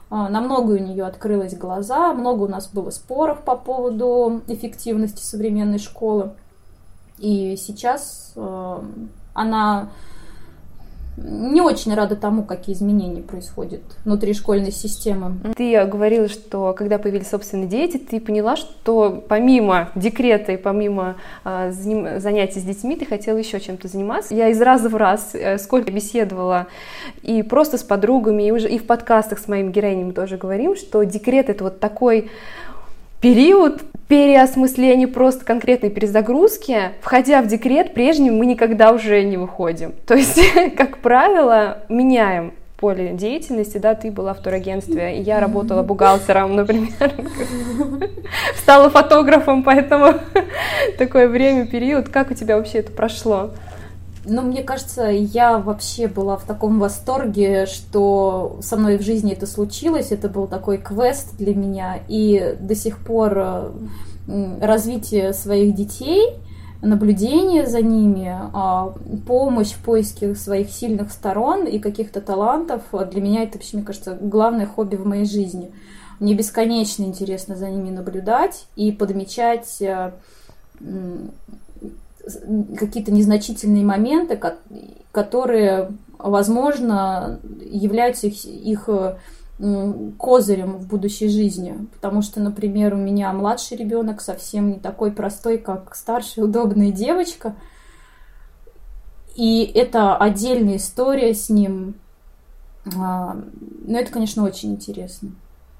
а, 0.10 0.30
на 0.30 0.42
многое 0.42 0.80
у 0.80 0.84
нее 0.84 1.06
открылось 1.06 1.56
глаза, 1.56 2.14
много 2.14 2.44
у 2.44 2.48
нас 2.48 2.70
было 2.72 2.90
споров 2.90 3.44
по 3.44 3.56
поводу 3.56 4.42
эффективности 4.48 5.24
современной 5.24 5.80
школы. 5.80 6.34
И 7.19 7.56
сейчас 7.58 8.34
э, 8.36 8.80
она 9.34 9.89
не 11.17 11.62
очень 11.62 11.93
рада 11.93 12.15
тому, 12.15 12.43
какие 12.43 12.75
изменения 12.75 13.21
происходят 13.21 13.82
внутри 14.04 14.34
школьной 14.34 14.71
системы. 14.71 15.38
Ты 15.56 15.86
говорила, 15.86 16.28
что 16.28 16.73
когда 16.73 16.97
появились 16.97 17.30
собственные 17.30 17.67
дети, 17.67 17.97
ты 17.97 18.19
поняла, 18.19 18.58
что 18.58 19.23
помимо 19.28 19.91
декрета 19.95 20.51
и 20.51 20.58
помимо 20.58 21.15
э, 21.45 21.71
занятий 21.71 22.60
с 22.60 22.63
детьми, 22.63 22.97
ты 22.97 23.06
хотела 23.06 23.38
еще 23.38 23.62
чем-то 23.62 23.88
заниматься. 23.88 24.36
Я 24.36 24.49
из 24.49 24.62
раза 24.62 24.89
в 24.89 24.95
раз, 24.95 25.34
э, 25.34 25.58
сколько 25.58 25.89
беседовала 25.91 26.67
и 27.21 27.43
просто 27.43 27.78
с 27.78 27.84
подругами, 27.84 28.43
и, 28.43 28.51
уже, 28.51 28.69
и 28.69 28.78
в 28.78 28.86
подкастах 28.86 29.39
с 29.39 29.47
моими 29.47 29.71
героинями 29.71 30.12
тоже 30.12 30.38
говорим, 30.38 30.75
что 30.75 31.04
декрет 31.04 31.49
это 31.49 31.63
вот 31.63 31.80
такой 31.80 32.30
период 33.26 33.82
переосмысления 34.08 35.08
просто 35.08 35.44
конкретной 35.44 35.90
перезагрузки, 35.90 36.92
входя 37.02 37.42
в 37.42 37.48
декрет, 37.48 37.96
прежним 37.96 38.38
мы 38.38 38.46
никогда 38.46 38.92
уже 38.92 39.24
не 39.24 39.36
выходим. 39.36 39.94
То 40.06 40.14
есть, 40.14 40.40
как 40.78 41.00
правило, 41.00 41.80
меняем 41.90 42.54
поле 42.78 43.14
деятельности, 43.14 43.80
да, 43.80 43.96
ты 43.96 44.12
была 44.12 44.36
в 44.36 44.44
турагентстве, 44.44 45.18
и 45.18 45.24
я 45.24 45.40
работала 45.40 45.82
бухгалтером, 45.82 46.56
например, 46.56 46.92
стала 48.58 48.92
фотографом, 48.92 49.64
поэтому 49.64 50.14
такое 51.00 51.28
время, 51.28 51.66
период, 51.66 52.10
как 52.10 52.30
у 52.30 52.36
тебя 52.36 52.58
вообще 52.58 52.80
это 52.80 52.92
прошло? 52.92 53.50
Ну, 54.26 54.42
мне 54.42 54.64
кажется, 54.64 55.04
я 55.04 55.60
вообще 55.60 56.08
была 56.08 56.38
в 56.38 56.44
таком 56.44 56.80
восторге, 56.80 57.66
что 57.68 58.58
со 58.62 58.76
мной 58.76 58.98
в 58.98 59.02
жизни 59.02 59.34
это 59.34 59.46
случилось. 59.46 60.12
Это 60.12 60.30
был 60.30 60.48
такой 60.48 60.78
квест 60.78 61.38
для 61.38 61.54
меня. 61.54 62.00
И 62.08 62.58
до 62.60 62.76
сих 62.76 63.00
пор 63.00 63.72
развитие 64.60 65.34
своих 65.34 65.76
детей 65.76 66.40
наблюдение 66.82 67.66
за 67.66 67.82
ними, 67.82 68.36
а, 68.54 68.94
помощь 69.28 69.72
в 69.72 69.84
поиске 69.84 70.36
своих 70.36 70.70
сильных 70.70 71.12
сторон 71.12 71.66
и 71.66 71.80
каких-то 71.80 72.22
талантов. 72.22 72.84
Для 73.12 73.22
меня 73.22 73.44
это, 73.44 73.54
вообще, 73.58 73.78
мне 73.78 73.86
кажется, 73.86 74.18
главное 74.20 74.68
хобби 74.68 74.96
в 74.96 75.06
моей 75.06 75.26
жизни. 75.26 75.72
Мне 76.20 76.34
бесконечно 76.34 77.04
интересно 77.04 77.56
за 77.56 77.70
ними 77.70 77.90
наблюдать 77.90 78.68
и 78.76 78.92
подмечать 78.92 79.82
э, 79.82 80.12
какие-то 82.78 83.12
незначительные 83.12 83.84
моменты, 83.84 84.40
которые, 85.12 85.92
возможно, 86.18 87.40
являются 87.62 88.28
их, 88.28 88.46
их 88.46 88.90
козырем 90.18 90.78
в 90.78 90.88
будущей 90.88 91.30
жизни. 91.30 91.88
Потому 91.94 92.22
что, 92.22 92.42
например, 92.42 92.94
у 92.94 92.98
меня 92.98 93.32
младший 93.32 93.78
ребенок 93.78 94.22
совсем 94.22 94.70
не 94.70 94.80
такой 94.80 95.12
простой, 95.12 95.58
как 95.58 95.96
старшая 95.96 96.46
удобная 96.46 96.92
девочка. 96.92 97.56
И 99.36 99.64
это 99.64 100.18
отдельная 100.18 100.78
история 100.78 101.34
с 101.34 101.50
ним. 101.50 101.96
А, 102.98 103.38
но 103.86 103.98
это, 103.98 104.12
конечно, 104.12 104.44
очень 104.44 104.74
интересно. 104.74 105.32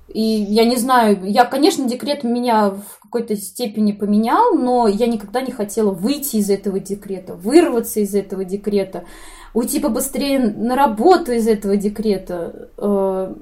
И 0.08 0.22
я 0.22 0.66
не 0.66 0.76
знаю, 0.76 1.20
я, 1.24 1.46
конечно, 1.46 1.88
декрет 1.88 2.24
меня 2.24 2.70
в 2.70 3.00
какой-то 3.02 3.36
степени 3.36 3.92
поменял, 3.92 4.54
но 4.54 4.88
я 4.88 5.08
никогда 5.08 5.42
не 5.42 5.52
хотела 5.52 5.92
выйти 5.92 6.38
из 6.38 6.50
этого 6.50 6.80
декрета, 6.80 7.34
вырваться 7.34 8.00
из 8.00 8.14
этого 8.14 8.46
декрета, 8.46 9.06
уйти 9.54 9.80
побыстрее 9.80 10.40
на 10.40 10.76
работу 10.76 11.32
из 11.32 11.48
этого 11.48 11.76
декрета. 11.76 12.70
Э, 12.78 13.34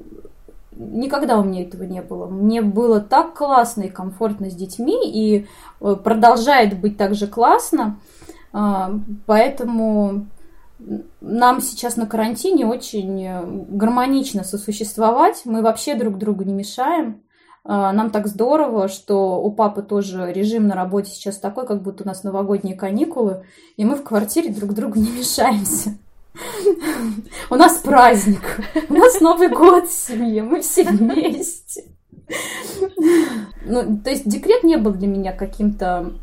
никогда 0.72 1.38
у 1.38 1.44
меня 1.44 1.64
этого 1.64 1.84
не 1.84 2.02
было. 2.02 2.28
Мне 2.28 2.62
было 2.62 3.02
так 3.02 3.34
классно 3.34 3.84
и 3.84 3.90
комфортно 3.90 4.50
с 4.50 4.56
детьми, 4.56 4.98
и 5.06 5.48
э, 5.82 5.96
продолжает 6.02 6.80
быть 6.80 6.98
так 6.98 7.14
же 7.14 7.28
классно. 7.28 8.00
Э, 8.54 8.98
поэтому 9.26 10.28
нам 11.22 11.62
сейчас 11.62 11.96
на 11.96 12.06
карантине 12.06 12.66
очень 12.66 13.24
э, 13.24 13.44
гармонично 13.46 14.44
сосуществовать. 14.44 15.42
Мы 15.46 15.62
вообще 15.62 15.96
друг 15.96 16.18
другу 16.18 16.44
не 16.44 16.54
мешаем. 16.54 17.22
А, 17.66 17.94
нам 17.94 18.10
так 18.10 18.28
здорово, 18.28 18.90
что 18.90 19.42
у 19.42 19.52
папы 19.52 19.84
тоже 19.84 20.32
режим 20.34 20.68
на 20.68 20.76
работе 20.76 21.12
сейчас 21.12 21.38
такой, 21.38 21.66
как 21.66 21.82
будто 21.82 22.04
у 22.04 22.08
нас 22.08 22.24
новогодние 22.24 22.76
каникулы, 22.76 23.46
и 23.78 23.86
мы 23.86 23.96
в 23.96 24.04
квартире 24.04 24.54
друг 24.54 24.74
другу 24.74 25.00
не 25.00 25.10
мешаемся. 25.10 25.98
У 27.50 27.56
нас 27.56 27.78
праздник, 27.78 28.42
у 28.90 28.94
нас 28.94 29.22
Новый 29.22 29.50
год 29.50 29.88
в 29.88 29.94
семье, 29.94 30.44
мы 30.44 30.62
все 30.62 30.84
вместе. 30.84 31.86
Ну, 33.66 34.00
то 34.04 34.10
есть 34.10 34.28
декрет 34.28 34.64
не 34.64 34.78
был 34.78 34.92
для 34.92 35.08
меня 35.08 35.32
каким-то 35.32 36.14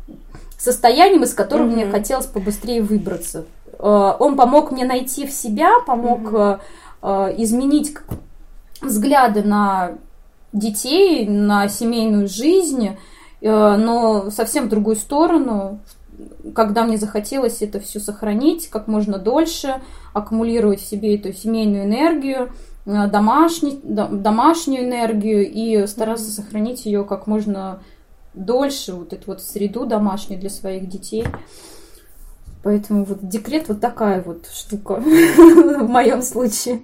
состоянием, 0.57 1.23
из 1.23 1.33
которого 1.33 1.65
мне 1.65 1.87
хотелось 1.87 2.27
побыстрее 2.27 2.83
выбраться. 2.83 3.45
Э, 3.81 4.13
он 4.19 4.35
помог 4.35 4.71
мне 4.71 4.85
найти 4.85 5.25
в 5.25 5.31
себя, 5.31 5.79
помог 5.85 6.31
mm-hmm. 6.31 7.35
изменить 7.37 7.95
взгляды 8.81 9.43
на 9.43 9.93
детей, 10.53 11.27
на 11.27 11.67
семейную 11.67 12.27
жизнь, 12.27 12.97
но 13.41 14.29
совсем 14.29 14.65
в 14.65 14.69
другую 14.69 14.95
сторону, 14.95 15.79
когда 16.53 16.83
мне 16.83 16.97
захотелось 16.97 17.63
это 17.63 17.79
все 17.79 17.99
сохранить 17.99 18.69
как 18.69 18.87
можно 18.87 19.17
дольше, 19.17 19.81
аккумулировать 20.13 20.79
в 20.79 20.85
себе 20.85 21.15
эту 21.15 21.33
семейную 21.33 21.85
энергию, 21.85 22.51
домашний, 22.85 23.79
домашнюю 23.83 24.85
энергию 24.85 25.49
и 25.49 25.87
стараться 25.87 26.25
mm-hmm. 26.25 26.45
сохранить 26.45 26.85
ее 26.85 27.03
как 27.03 27.25
можно 27.25 27.81
дольше, 28.33 28.93
вот 28.93 29.13
эту 29.13 29.23
вот 29.27 29.41
среду 29.41 29.85
домашнюю 29.85 30.39
для 30.39 30.49
своих 30.49 30.87
детей. 30.87 31.25
Поэтому 32.63 33.05
вот 33.05 33.27
декрет 33.27 33.67
вот 33.69 33.81
такая 33.81 34.21
вот 34.21 34.47
штука 34.47 34.95
в 35.01 35.87
моем 35.87 36.21
случае. 36.21 36.81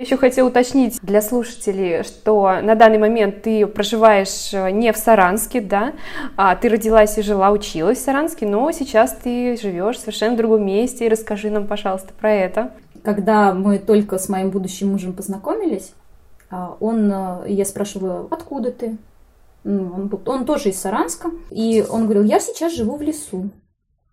Еще 0.00 0.16
хотела 0.16 0.46
уточнить 0.46 1.00
для 1.02 1.20
слушателей, 1.20 2.04
что 2.04 2.60
на 2.62 2.76
данный 2.76 2.98
момент 2.98 3.42
ты 3.42 3.66
проживаешь 3.66 4.54
э, 4.54 4.70
не 4.70 4.92
в 4.92 4.96
Саранске, 4.96 5.60
да, 5.60 5.92
а 6.36 6.54
ты 6.54 6.68
родилась 6.68 7.18
и 7.18 7.22
жила, 7.22 7.50
училась 7.50 7.98
в 7.98 8.02
Саранске, 8.02 8.46
но 8.46 8.70
сейчас 8.70 9.10
ты 9.12 9.58
живешь 9.60 9.96
в 9.96 10.00
совершенно 10.00 10.36
другом 10.36 10.64
месте. 10.64 11.08
Расскажи 11.08 11.50
нам, 11.50 11.66
пожалуйста, 11.66 12.12
про 12.14 12.30
это. 12.32 12.74
Когда 13.02 13.52
мы 13.52 13.80
только 13.80 14.18
с 14.18 14.28
моим 14.28 14.50
будущим 14.50 14.92
мужем 14.92 15.14
познакомились, 15.14 15.92
а, 16.48 16.76
он, 16.78 17.10
э, 17.12 17.46
я 17.48 17.64
спрашивала, 17.64 18.28
откуда 18.30 18.70
ты? 18.70 18.98
Он, 19.68 20.10
он 20.26 20.44
тоже 20.46 20.70
из 20.70 20.80
Саранска. 20.80 21.30
И 21.50 21.84
он 21.88 22.04
говорил, 22.04 22.24
я 22.24 22.40
сейчас 22.40 22.72
живу 22.72 22.96
в 22.96 23.02
лесу. 23.02 23.50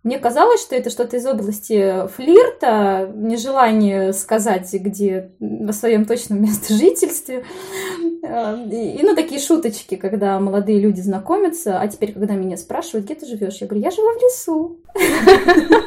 Мне 0.04 0.20
казалось, 0.20 0.62
что 0.62 0.76
это 0.76 0.92
что-то 0.92 1.18
из 1.18 1.26
области 1.26 2.08
флирта, 2.10 3.12
нежелание 3.16 4.14
сказать, 4.14 4.72
где 4.72 5.32
на 5.40 5.74
своем 5.74 6.06
точном 6.06 6.44
месте 6.44 6.74
жительстве. 6.76 7.44
И, 8.22 9.00
ну, 9.02 9.16
такие 9.16 9.42
шуточки, 9.42 9.96
когда 9.96 10.40
молодые 10.40 10.80
люди 10.80 11.02
знакомятся, 11.02 11.80
а 11.80 11.88
теперь, 11.88 12.14
когда 12.14 12.36
меня 12.36 12.56
спрашивают, 12.56 13.06
где 13.06 13.16
ты 13.16 13.26
живешь, 13.26 13.58
я 13.62 13.68
говорю, 13.68 13.84
я 13.84 13.92
живу 13.92 14.10
в 14.10 14.22
лесу. 14.22 14.78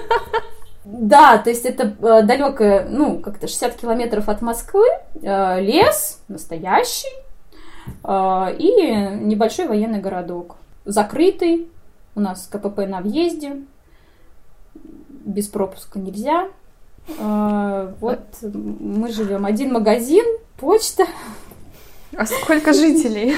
Да, 0.91 1.37
то 1.37 1.51
есть 1.51 1.67
это 1.67 1.95
э, 2.01 2.23
далекое, 2.23 2.87
ну, 2.89 3.21
как-то 3.21 3.47
60 3.47 3.75
километров 3.75 4.31
от 4.31 4.41
Москвы, 4.41 4.87
э, 5.21 5.61
лес 5.61 6.23
настоящий, 6.29 7.13
э, 7.15 7.28
и 8.05 8.71
небольшой 9.21 9.67
военный 9.67 10.01
городок. 10.01 10.57
Закрытый, 10.85 11.69
у 12.15 12.21
нас 12.21 12.49
КПП 12.51 12.87
на 12.87 13.01
въезде, 13.01 13.63
без 15.25 15.49
пропуска 15.49 15.99
нельзя. 15.99 16.49
Вот 17.09 18.21
мы 18.43 19.13
живем. 19.13 19.45
Один 19.47 19.73
магазин, 19.73 20.25
почта. 20.59 21.07
А 22.17 22.27
сколько 22.27 22.73
жителей? 22.73 23.37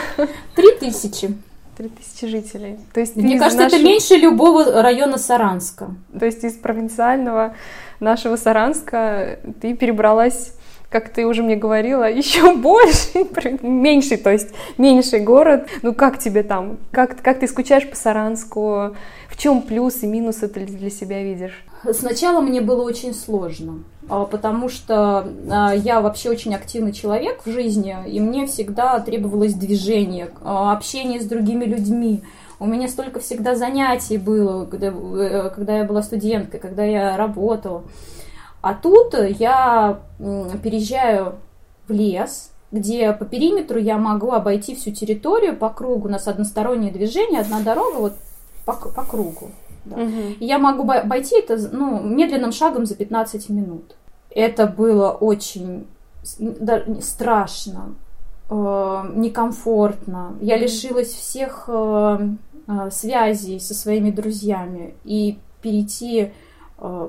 Три 0.55 0.73
тысячи. 0.79 1.37
Три 1.77 1.89
тысячи 1.89 2.27
жителей. 2.27 2.79
То 2.93 3.01
есть 3.01 3.17
Мне 3.17 3.39
кажется, 3.39 3.65
нашего... 3.65 3.79
это 3.79 3.89
меньше 3.89 4.15
любого 4.15 4.83
района 4.83 5.19
Саранска. 5.19 5.95
То 6.19 6.27
есть 6.27 6.45
из 6.45 6.55
провинциального 6.55 7.55
нашего 8.01 8.37
Саранска 8.37 9.39
ты 9.61 9.75
перебралась 9.75 10.53
как 10.91 11.11
ты 11.11 11.25
уже 11.25 11.43
мне 11.43 11.57
говорила, 11.57 12.11
еще 12.11 12.55
больше, 12.55 13.27
меньший, 13.63 14.19
то 14.19 14.31
есть 14.31 14.51
меньший 14.77 15.21
город. 15.21 15.69
Ну 15.83 15.95
как 15.95 16.19
тебе 16.19 16.43
там? 16.43 16.79
Как, 16.91 17.23
как 17.23 17.39
ты 17.39 17.47
скучаешь 17.47 17.89
по 17.89 17.97
Саранску? 17.97 18.97
В 19.29 19.37
чем 19.39 19.63
плюсы, 19.63 20.07
минусы 20.07 20.49
ты 20.49 20.67
для 20.67 20.91
себя 20.91 21.23
видишь? 21.23 21.65
Сначала 21.93 22.43
мне 22.43 22.61
было 22.61 22.83
очень 22.83 23.15
сложно, 23.15 23.85
а, 24.07 24.27
потому 24.27 24.69
что 24.69 25.29
а, 25.51 25.73
я 25.75 26.03
вообще 26.03 26.29
очень 26.29 26.55
активный 26.55 26.93
человек 26.93 27.41
в 27.47 27.51
жизни, 27.51 27.97
и 28.07 28.21
мне 28.21 28.47
всегда 28.47 28.99
требовалось 29.01 29.55
движение, 29.55 30.31
а, 30.43 30.73
общение 30.73 31.21
с 31.21 31.25
другими 31.25 31.65
людьми. 31.65 32.23
У 32.59 32.67
меня 32.67 32.89
столько 32.89 33.21
всегда 33.21 33.55
занятий 33.55 34.19
было, 34.19 34.67
когда, 34.67 34.89
э, 34.89 35.51
когда 35.55 35.79
я 35.79 35.85
была 35.85 36.03
студенткой, 36.03 36.61
когда 36.61 36.85
я 36.85 37.17
работала. 37.17 37.85
А 38.61 38.75
тут 38.75 39.15
я 39.15 40.01
переезжаю 40.63 41.37
в 41.89 41.93
лес, 41.93 42.53
где 42.73 43.13
по 43.13 43.25
периметру 43.25 43.79
я 43.79 43.99
могу 43.99 44.33
обойти 44.33 44.75
всю 44.75 44.93
территорию 44.93 45.57
по 45.57 45.71
кругу. 45.71 46.09
У 46.09 46.11
нас 46.11 46.29
одностороннее 46.29 46.93
движение, 46.93 47.41
одна 47.41 47.61
дорога 47.61 47.97
вот 47.97 48.13
по, 48.65 48.75
по 48.75 49.05
кругу. 49.05 49.51
Да. 49.85 49.97
Угу. 49.97 50.37
И 50.41 50.45
я 50.45 50.59
могу 50.59 50.89
обойти 50.91 51.39
это 51.39 51.57
ну, 51.73 52.01
медленным 52.01 52.53
шагом 52.53 52.87
за 52.87 52.95
15 52.95 53.49
минут. 53.49 53.97
Это 54.31 54.67
было 54.67 55.11
очень 55.11 55.87
страшно, 57.01 57.95
э, 58.49 59.05
некомфортно. 59.15 60.37
Я 60.41 60.57
лишилась 60.57 61.09
всех 61.09 61.65
э, 61.67 62.29
э, 62.69 62.91
связей 62.91 63.59
со 63.59 63.75
своими 63.75 64.11
друзьями. 64.11 64.95
И 65.05 65.39
перейти 65.63 66.33
э, 66.79 67.09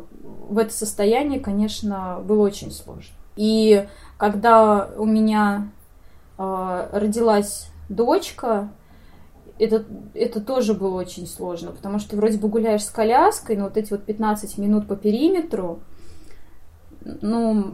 в 0.50 0.58
это 0.58 0.74
состояние, 0.74 1.40
конечно, 1.40 2.22
было 2.24 2.46
очень 2.46 2.72
сложно. 2.72 3.14
И 3.36 3.88
когда 4.18 4.90
у 4.98 5.06
меня 5.06 5.70
э, 6.38 6.90
родилась 6.92 7.68
дочка, 7.90 8.70
это, 9.60 9.86
это 10.14 10.42
тоже 10.42 10.74
было 10.74 11.00
очень 11.00 11.28
сложно, 11.28 11.72
потому 11.72 12.00
что 12.00 12.16
вроде 12.16 12.38
бы 12.38 12.48
гуляешь 12.48 12.84
с 12.84 12.90
коляской, 12.90 13.56
но 13.56 13.66
вот 13.66 13.78
эти 13.78 13.92
вот 13.92 14.04
15 14.04 14.58
минут 14.58 14.88
по 14.88 14.96
периметру, 14.96 15.82
ну, 17.04 17.74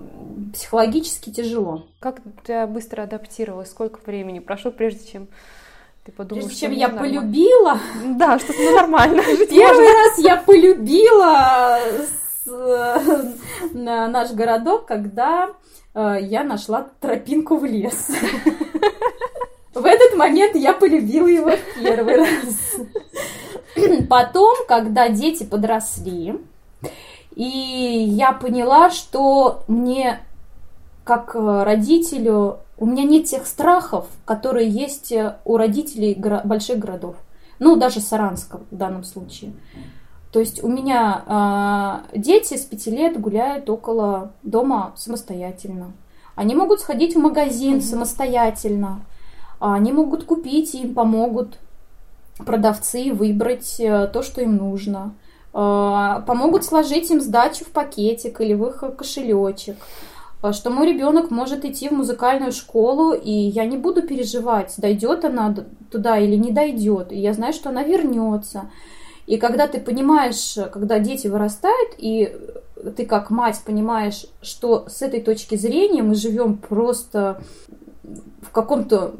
психологически 0.54 1.32
тяжело. 1.32 1.88
Как 2.00 2.22
ты 2.46 2.65
быстро 2.67 3.04
адаптировалась? 3.04 3.70
Сколько 3.70 4.00
времени 4.06 4.39
прошло, 4.39 4.72
прежде 4.72 5.06
чем 5.06 5.28
ты 6.06 6.12
подумала, 6.12 6.46
Прежде 6.46 6.62
чем 6.62 6.72
я 6.72 6.88
нормально? 6.88 7.22
полюбила. 7.22 7.80
Да, 8.17 8.39
что 8.39 8.54
то 8.54 8.72
нормально. 8.76 9.22
Первый 9.50 9.93
раз 9.93 10.20
я 10.20 10.38
полюбила 10.38 11.80
наш 13.74 14.32
городок, 14.32 14.86
когда 14.86 15.50
э, 15.94 16.18
я 16.22 16.44
нашла 16.44 16.88
тропинку 17.00 17.58
в 17.58 17.66
лес. 17.66 18.12
В 19.74 19.86
этот 19.86 20.18
момент 20.18 20.56
я 20.56 20.74
полюбила 20.74 21.28
его 21.28 21.52
в 21.52 21.82
первый 21.82 22.18
раз. 22.18 22.78
Потом, 24.10 24.56
когда 24.68 25.10
дети 25.10 25.44
подросли, 25.44 26.40
и 27.36 27.44
я 27.44 28.32
поняла, 28.32 28.90
что 28.90 29.64
мне, 29.68 30.22
как 31.04 31.36
родителю, 31.36 32.60
у 32.80 32.88
меня 32.88 33.04
нет 33.04 33.26
тех 33.26 33.46
страхов, 33.46 34.08
которые 34.26 34.68
есть 34.68 35.14
у 35.46 35.58
родителей 35.58 36.16
больших 36.44 36.80
городов. 36.80 37.16
Ну, 37.60 37.76
даже 37.76 38.00
Саранска 38.00 38.62
в 38.72 38.76
данном 38.76 39.04
случае. 39.04 39.54
То 40.38 40.41
есть 40.41 40.63
у 40.63 40.67
меня 40.67 42.04
э, 42.13 42.19
дети 42.19 42.58
с 42.58 42.62
пяти 42.63 42.91
лет 42.91 43.19
гуляют 43.19 43.67
около 43.71 44.34
дома 44.43 44.93
самостоятельно. 44.95 45.93
Они 46.36 46.54
могут 46.54 46.82
сходить 46.82 47.15
в 47.15 47.19
магазин 47.19 47.78
mm-hmm. 47.78 47.82
самостоятельно. 47.82 49.02
Они 49.60 49.91
могут 49.91 50.26
купить, 50.26 50.76
им 50.76 50.93
помогут 50.93 51.58
продавцы 52.45 53.12
выбрать 53.12 53.80
э, 53.80 54.06
то, 54.13 54.21
что 54.21 54.41
им 54.41 54.58
нужно. 54.58 55.15
Э, 55.56 56.21
помогут 56.28 56.63
сложить 56.63 57.10
им 57.10 57.19
сдачу 57.19 57.65
в 57.65 57.69
пакетик 57.69 58.39
или 58.39 58.54
в 58.54 58.67
их 58.67 58.84
кошелечек. 58.95 59.78
Что 60.52 60.69
мой 60.69 60.88
ребенок 60.88 61.32
может 61.32 61.65
идти 61.65 61.89
в 61.89 61.93
музыкальную 61.93 62.52
школу, 62.52 63.13
и 63.13 63.32
я 63.32 63.65
не 63.65 63.78
буду 63.78 64.04
переживать, 64.04 64.76
дойдет 64.78 65.26
она 65.26 65.56
туда 65.89 66.19
или 66.19 66.36
не 66.36 66.52
дойдет. 66.52 67.12
И 67.12 67.17
я 67.17 67.34
знаю, 67.34 67.54
что 67.54 67.69
она 67.69 67.82
вернется. 67.82 68.69
И 69.28 69.38
когда 69.38 69.68
ты 69.68 69.80
понимаешь, 69.80 70.58
когда 70.72 71.00
дети 71.00 71.28
вырастают, 71.28 71.92
и 71.98 72.36
ты 72.96 73.06
как 73.06 73.30
мать 73.30 73.62
понимаешь, 73.66 74.26
что 74.42 74.88
с 74.88 75.02
этой 75.02 75.22
точки 75.22 75.56
зрения 75.56 76.02
мы 76.02 76.16
живем 76.16 76.58
просто 76.58 77.42
в 78.42 78.50
каком-то 78.52 79.16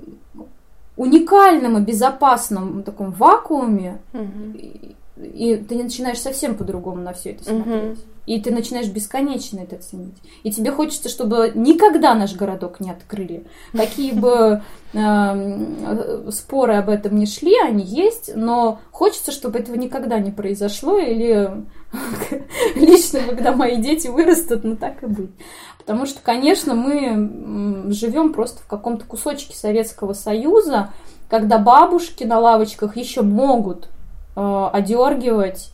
уникальном 0.96 1.78
и 1.78 1.82
безопасном 1.82 2.84
таком 2.84 3.12
вакууме, 3.12 4.00
угу. 4.14 4.58
и, 4.58 4.96
и 5.18 5.56
ты 5.58 5.84
начинаешь 5.84 6.20
совсем 6.20 6.56
по-другому 6.56 7.02
на 7.02 7.14
все 7.14 7.32
это 7.32 7.44
смотреть. 7.44 7.92
Угу. 7.92 7.98
И 8.28 8.42
ты 8.42 8.52
начинаешь 8.52 8.90
бесконечно 8.90 9.62
это 9.62 9.78
ценить. 9.78 10.18
И 10.44 10.52
тебе 10.52 10.72
хочется, 10.72 11.08
чтобы 11.08 11.54
никогда 11.56 12.14
наш 12.14 12.36
городок 12.36 12.82
не 12.82 12.92
открыли. 12.92 13.48
Какие 13.72 14.12
бы 14.12 14.62
э, 14.94 16.30
споры 16.32 16.76
об 16.76 16.90
этом 16.90 17.18
не 17.18 17.26
шли, 17.26 17.58
они 17.58 17.86
есть, 17.86 18.32
но 18.36 18.82
хочется, 18.92 19.32
чтобы 19.32 19.60
этого 19.60 19.78
никогда 19.78 20.20
не 20.20 20.32
произошло. 20.32 20.98
Или 20.98 21.50
лично, 22.76 23.22
когда 23.22 23.54
мои 23.54 23.78
дети 23.78 24.10
вырастут, 24.10 24.66
ну 24.66 24.76
так 24.76 25.04
и 25.04 25.06
быть. 25.06 25.32
Потому 25.78 26.06
что, 26.06 26.20
конечно, 26.22 26.76
мы 26.76 27.94
живем 27.94 28.34
просто 28.34 28.62
в 28.62 28.68
каком-то 28.68 29.06
кусочке 29.06 29.56
Советского 29.56 30.12
Союза, 30.12 30.92
когда 31.30 31.60
бабушки 31.60 32.26
на 32.26 32.40
лавочках 32.40 32.98
еще 32.98 33.22
могут 33.22 33.88
э, 34.36 34.70
одергивать 34.74 35.72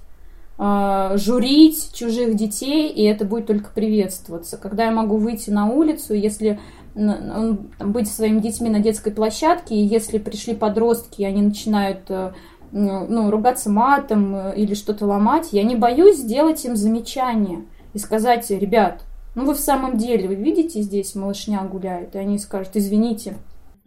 журить 1.15 1.93
чужих 1.93 2.35
детей, 2.35 2.89
и 2.89 3.03
это 3.03 3.25
будет 3.25 3.47
только 3.47 3.71
приветствоваться. 3.71 4.57
Когда 4.57 4.85
я 4.85 4.91
могу 4.91 5.17
выйти 5.17 5.49
на 5.49 5.69
улицу, 5.69 6.13
если 6.13 6.59
быть 6.95 8.07
своими 8.07 8.39
детьми 8.39 8.69
на 8.69 8.79
детской 8.79 9.11
площадке, 9.11 9.75
и 9.75 9.83
если 9.83 10.19
пришли 10.19 10.53
подростки, 10.53 11.21
и 11.21 11.25
они 11.25 11.41
начинают 11.41 12.09
э, 12.09 12.33
ну, 12.71 13.31
ругаться 13.31 13.71
матом 13.71 14.35
э, 14.35 14.53
или 14.55 14.75
что-то 14.75 15.07
ломать, 15.07 15.49
я 15.51 15.63
не 15.63 15.75
боюсь 15.75 16.17
сделать 16.17 16.63
им 16.65 16.75
замечание 16.75 17.65
и 17.93 17.99
сказать, 17.99 18.49
ребят, 18.51 19.01
ну 19.33 19.45
вы 19.45 19.55
в 19.55 19.59
самом 19.59 19.97
деле, 19.97 20.27
вы 20.27 20.35
видите 20.35 20.81
здесь 20.81 21.15
малышня 21.15 21.63
гуляет, 21.63 22.15
и 22.15 22.19
они 22.19 22.37
скажут, 22.37 22.75
извините, 22.75 23.37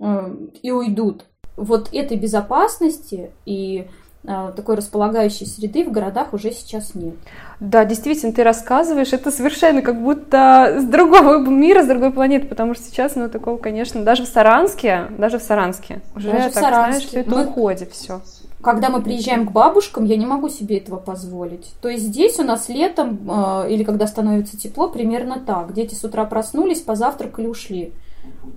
э, 0.00 0.36
и 0.62 0.72
уйдут. 0.72 1.26
Вот 1.56 1.88
этой 1.92 2.16
безопасности 2.16 3.30
и 3.46 3.86
такой 4.26 4.74
располагающей 4.74 5.46
среды 5.46 5.84
в 5.84 5.92
городах 5.92 6.32
уже 6.32 6.50
сейчас 6.50 6.94
нет. 6.94 7.14
Да, 7.60 7.84
действительно, 7.84 8.32
ты 8.32 8.42
рассказываешь, 8.42 9.12
это 9.12 9.30
совершенно 9.30 9.82
как 9.82 10.02
будто 10.02 10.78
с 10.80 10.84
другого 10.84 11.38
мира, 11.38 11.82
с 11.82 11.86
другой 11.86 12.10
планеты, 12.10 12.46
потому 12.46 12.74
что 12.74 12.84
сейчас, 12.84 13.14
ну, 13.16 13.28
такого, 13.28 13.56
конечно, 13.56 14.02
даже 14.02 14.24
в 14.24 14.28
Саранске, 14.28 15.06
даже 15.16 15.38
в 15.38 15.42
Саранске, 15.42 16.00
уже, 16.14 16.30
даже 16.30 16.50
так, 16.50 16.62
Саранске. 16.64 16.90
знаешь, 16.90 17.08
все 17.08 17.20
это 17.20 17.30
мы... 17.30 17.46
уходит, 17.46 17.92
все. 17.92 18.20
Когда 18.62 18.88
мы 18.88 19.00
приезжаем 19.00 19.46
к 19.46 19.52
бабушкам, 19.52 20.04
я 20.04 20.16
не 20.16 20.26
могу 20.26 20.48
себе 20.48 20.78
этого 20.78 20.96
позволить. 20.96 21.72
То 21.80 21.88
есть 21.88 22.04
здесь 22.04 22.38
у 22.40 22.42
нас 22.42 22.68
летом 22.68 23.30
э, 23.30 23.70
или 23.70 23.84
когда 23.84 24.06
становится 24.08 24.58
тепло, 24.58 24.88
примерно 24.88 25.38
так. 25.38 25.72
Дети 25.72 25.94
с 25.94 26.02
утра 26.02 26.24
проснулись, 26.24 26.80
позавтракали, 26.80 27.46
ушли. 27.46 27.92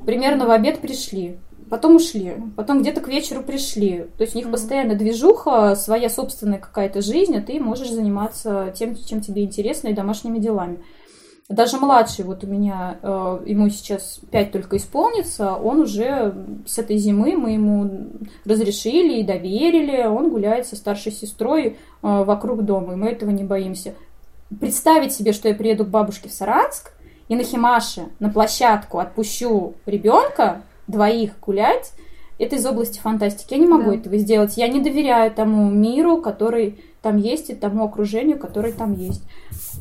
Примерно 0.06 0.48
в 0.48 0.52
обед 0.52 0.80
пришли 0.80 1.38
потом 1.70 1.96
ушли, 1.96 2.36
потом 2.56 2.82
где-то 2.82 3.02
к 3.02 3.08
вечеру 3.08 3.44
пришли. 3.44 4.08
То 4.18 4.24
есть 4.24 4.36
у 4.36 4.38
них 4.38 4.48
mm-hmm. 4.48 4.52
постоянно 4.52 4.96
движуха, 4.96 5.76
своя 5.76 6.10
собственная 6.10 6.60
какая-то 6.60 7.02
жизнь, 7.02 7.36
а 7.38 7.42
ты 7.42 7.60
можешь 7.60 7.92
заниматься 7.92 8.74
тем, 8.76 8.96
чем 8.96 9.22
тебе 9.22 9.44
интересно, 9.44 9.90
и 9.90 9.94
домашними 9.94 10.40
делами. 10.40 10.80
Даже 11.50 11.78
младший, 11.78 12.26
вот 12.26 12.44
у 12.44 12.48
меня, 12.48 13.00
э, 13.02 13.40
ему 13.48 13.70
сейчас 13.70 14.20
5 14.30 14.52
только 14.52 14.78
исполнится, 14.78 15.56
он 15.56 15.80
уже 15.80 16.36
с 16.68 16.78
этой 16.78 16.98
зимы 16.98 17.36
мы 17.36 17.54
ему 17.54 18.12
разрешили 18.46 19.20
и 19.20 19.24
доверили, 19.24 20.06
он 20.06 20.30
гуляет 20.30 20.68
со 20.68 20.76
старшей 20.76 21.12
сестрой 21.12 21.66
э, 21.66 21.74
вокруг 22.02 22.66
дома, 22.66 22.94
и 22.94 22.98
мы 22.98 23.08
этого 23.10 23.32
не 23.32 23.44
боимся. 23.44 23.96
Представить 24.60 25.12
себе, 25.12 25.34
что 25.34 25.50
я 25.50 25.56
приеду 25.56 25.86
к 25.86 25.90
бабушке 25.90 26.30
в 26.30 26.34
Саранск, 26.34 26.92
и 27.30 27.36
на 27.36 27.44
Химаше, 27.44 28.10
на 28.20 28.30
площадку 28.30 29.00
отпущу 29.00 29.76
ребенка, 29.86 30.64
двоих 30.90 31.40
гулять, 31.40 31.94
это 32.38 32.56
из 32.56 32.66
области 32.66 33.00
фантастики. 33.00 33.54
Я 33.54 33.60
не 33.60 33.68
могу 33.68 33.92
да. 33.92 33.98
этого 33.98 34.18
сделать. 34.18 34.58
Я 34.58 34.68
не 34.70 34.80
доверяю 34.82 35.32
тому 35.32 35.70
миру, 35.70 36.22
который 36.22 36.80
там 37.02 37.18
есть, 37.18 37.50
и 37.50 37.56
тому 37.56 37.86
окружению, 37.86 38.40
которое 38.40 38.74
там 38.74 38.94
есть. 38.94 39.24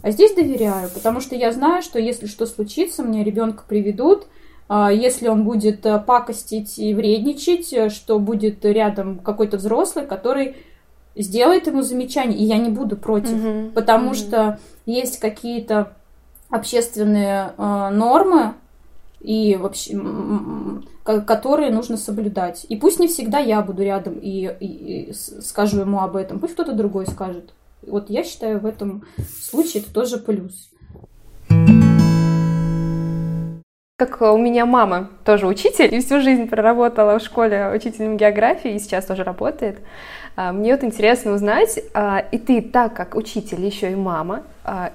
А 0.02 0.10
здесь 0.10 0.34
доверяю, 0.34 0.88
потому 0.90 1.20
что 1.20 1.34
я 1.34 1.52
знаю, 1.52 1.82
что 1.82 1.98
если 1.98 2.26
что 2.26 2.46
случится, 2.46 3.02
мне 3.02 3.24
ребенка 3.24 3.64
приведут, 3.66 4.26
а 4.68 4.92
если 4.92 5.28
он 5.28 5.44
будет 5.44 5.86
э, 5.86 5.98
пакостить 5.98 6.78
и 6.78 6.94
вредничать, 6.94 7.72
э, 7.72 7.88
что 7.88 8.18
будет 8.18 8.64
рядом 8.64 9.18
какой-то 9.18 9.56
взрослый, 9.56 10.06
который 10.06 10.56
сделает 11.16 11.66
ему 11.66 11.82
замечание, 11.82 12.38
и 12.38 12.44
я 12.44 12.58
не 12.58 12.68
буду 12.68 12.96
против, 12.96 13.32
угу. 13.32 13.70
потому 13.74 14.08
угу. 14.08 14.14
что 14.14 14.58
есть 14.84 15.18
какие-то 15.18 15.96
общественные 16.50 17.52
э, 17.56 17.88
нормы, 17.90 18.54
и 19.20 19.56
вообще, 19.56 19.98
которые 21.04 21.70
нужно 21.70 21.96
соблюдать. 21.96 22.66
И 22.68 22.76
пусть 22.76 23.00
не 23.00 23.08
всегда 23.08 23.38
я 23.38 23.62
буду 23.62 23.82
рядом 23.82 24.14
и, 24.14 24.54
и, 24.60 25.10
и 25.10 25.12
скажу 25.12 25.80
ему 25.80 26.00
об 26.00 26.16
этом, 26.16 26.38
пусть 26.38 26.54
кто-то 26.54 26.72
другой 26.72 27.06
скажет. 27.06 27.52
Вот 27.86 28.10
я 28.10 28.24
считаю, 28.24 28.60
в 28.60 28.66
этом 28.66 29.04
случае 29.40 29.82
это 29.82 29.92
тоже 29.92 30.18
плюс. 30.18 30.70
Как 33.98 34.22
у 34.22 34.38
меня 34.38 34.64
мама 34.64 35.10
тоже 35.24 35.48
учитель, 35.48 35.92
и 35.92 36.00
всю 36.00 36.20
жизнь 36.20 36.46
проработала 36.46 37.18
в 37.18 37.22
школе 37.22 37.72
учителем 37.74 38.16
географии, 38.16 38.74
и 38.74 38.78
сейчас 38.78 39.06
тоже 39.06 39.24
работает. 39.24 39.80
А, 40.36 40.52
мне 40.52 40.72
вот 40.72 40.84
интересно 40.84 41.32
узнать, 41.32 41.80
а, 41.94 42.20
и 42.30 42.38
ты 42.38 42.62
так 42.62 42.94
как 42.94 43.16
учитель, 43.16 43.60
еще 43.60 43.90
и 43.90 43.96
мама, 43.96 44.44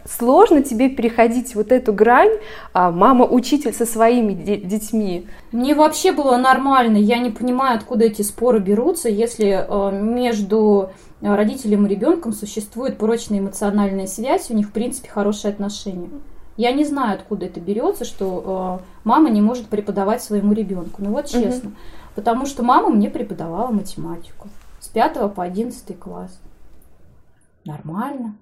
сложно 0.06 0.62
тебе 0.62 0.90
переходить 0.90 1.56
вот 1.56 1.72
эту 1.72 1.94
грань 1.94 2.32
мама-учитель 2.74 3.74
со 3.74 3.86
своими 3.86 4.34
детьми? 4.34 5.28
Мне 5.52 5.76
вообще 5.76 6.12
было 6.12 6.38
нормально, 6.38 6.98
я 6.98 7.18
не 7.18 7.30
понимаю, 7.30 7.78
откуда 7.78 8.06
эти 8.06 8.22
споры 8.22 8.60
берутся, 8.60 9.10
если 9.10 9.68
между 9.92 10.92
родителем 11.22 11.86
и 11.86 11.90
ребенком 11.90 12.34
существует 12.34 12.98
прочная 12.98 13.40
эмоциональная 13.40 14.08
связь, 14.08 14.50
у 14.50 14.54
них, 14.54 14.68
в 14.68 14.72
принципе, 14.72 15.10
хорошие 15.10 15.52
отношения. 15.52 16.10
Я 16.56 16.72
не 16.72 16.86
знаю, 16.86 17.16
откуда 17.16 17.48
это 17.48 17.60
берется, 17.60 18.06
что 18.06 18.80
э, 18.80 18.86
мама 19.04 19.30
не 19.30 19.42
может 19.42 19.68
преподавать 19.68 20.22
своему 20.22 20.54
ребенку. 20.54 21.02
Ну 21.02 21.12
вот 21.12 21.26
честно. 21.26 21.70
Угу. 21.70 21.78
Потому 22.16 22.46
что 22.46 22.62
мама 22.62 22.90
мне 22.90 23.10
преподавала 23.10 23.72
математику 23.72 24.50
с 24.80 24.88
5 24.88 25.34
по 25.34 25.44
11 25.44 25.98
класс. 25.98 26.40
Нормально. 27.66 28.36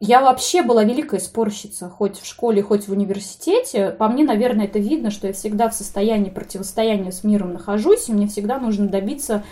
Я 0.00 0.20
вообще 0.20 0.62
была 0.62 0.84
великая 0.84 1.18
спорщица, 1.18 1.88
хоть 1.88 2.20
в 2.20 2.26
школе, 2.26 2.62
хоть 2.62 2.86
в 2.86 2.92
университете. 2.92 3.90
По 3.90 4.08
мне, 4.08 4.24
наверное, 4.24 4.66
это 4.66 4.78
видно, 4.78 5.10
что 5.10 5.26
я 5.26 5.32
всегда 5.32 5.68
в 5.68 5.74
состоянии 5.74 6.30
противостояния 6.30 7.10
с 7.10 7.24
миром 7.24 7.54
нахожусь, 7.54 8.08
и 8.08 8.12
мне 8.12 8.28
всегда 8.28 8.60
нужно 8.60 8.88
добиться 8.88 9.42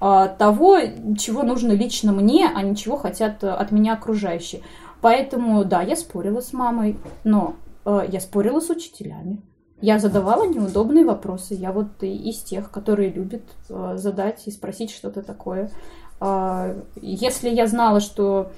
э, 0.00 0.28
того, 0.38 0.78
чего 1.18 1.42
нужно 1.42 1.72
лично 1.72 2.12
мне, 2.12 2.48
а 2.54 2.62
не 2.62 2.76
чего 2.76 2.96
хотят 2.96 3.42
э, 3.42 3.50
от 3.50 3.72
меня 3.72 3.94
окружающие. 3.94 4.62
Поэтому, 5.00 5.64
да, 5.64 5.82
я 5.82 5.96
спорила 5.96 6.40
с 6.40 6.52
мамой, 6.52 6.96
но 7.24 7.56
э, 7.84 8.06
я 8.08 8.20
спорила 8.20 8.60
с 8.60 8.70
учителями. 8.70 9.42
Я 9.80 9.98
задавала 9.98 10.46
неудобные 10.46 11.04
вопросы. 11.04 11.54
Я 11.54 11.72
вот 11.72 12.00
из 12.02 12.38
тех, 12.44 12.70
которые 12.70 13.10
любят 13.10 13.42
э, 13.68 13.94
задать 13.96 14.46
и 14.46 14.52
спросить 14.52 14.92
что-то 14.92 15.22
такое. 15.22 15.72
Э, 16.20 16.80
если 16.94 17.50
я 17.50 17.66
знала, 17.66 17.98
что 17.98 18.52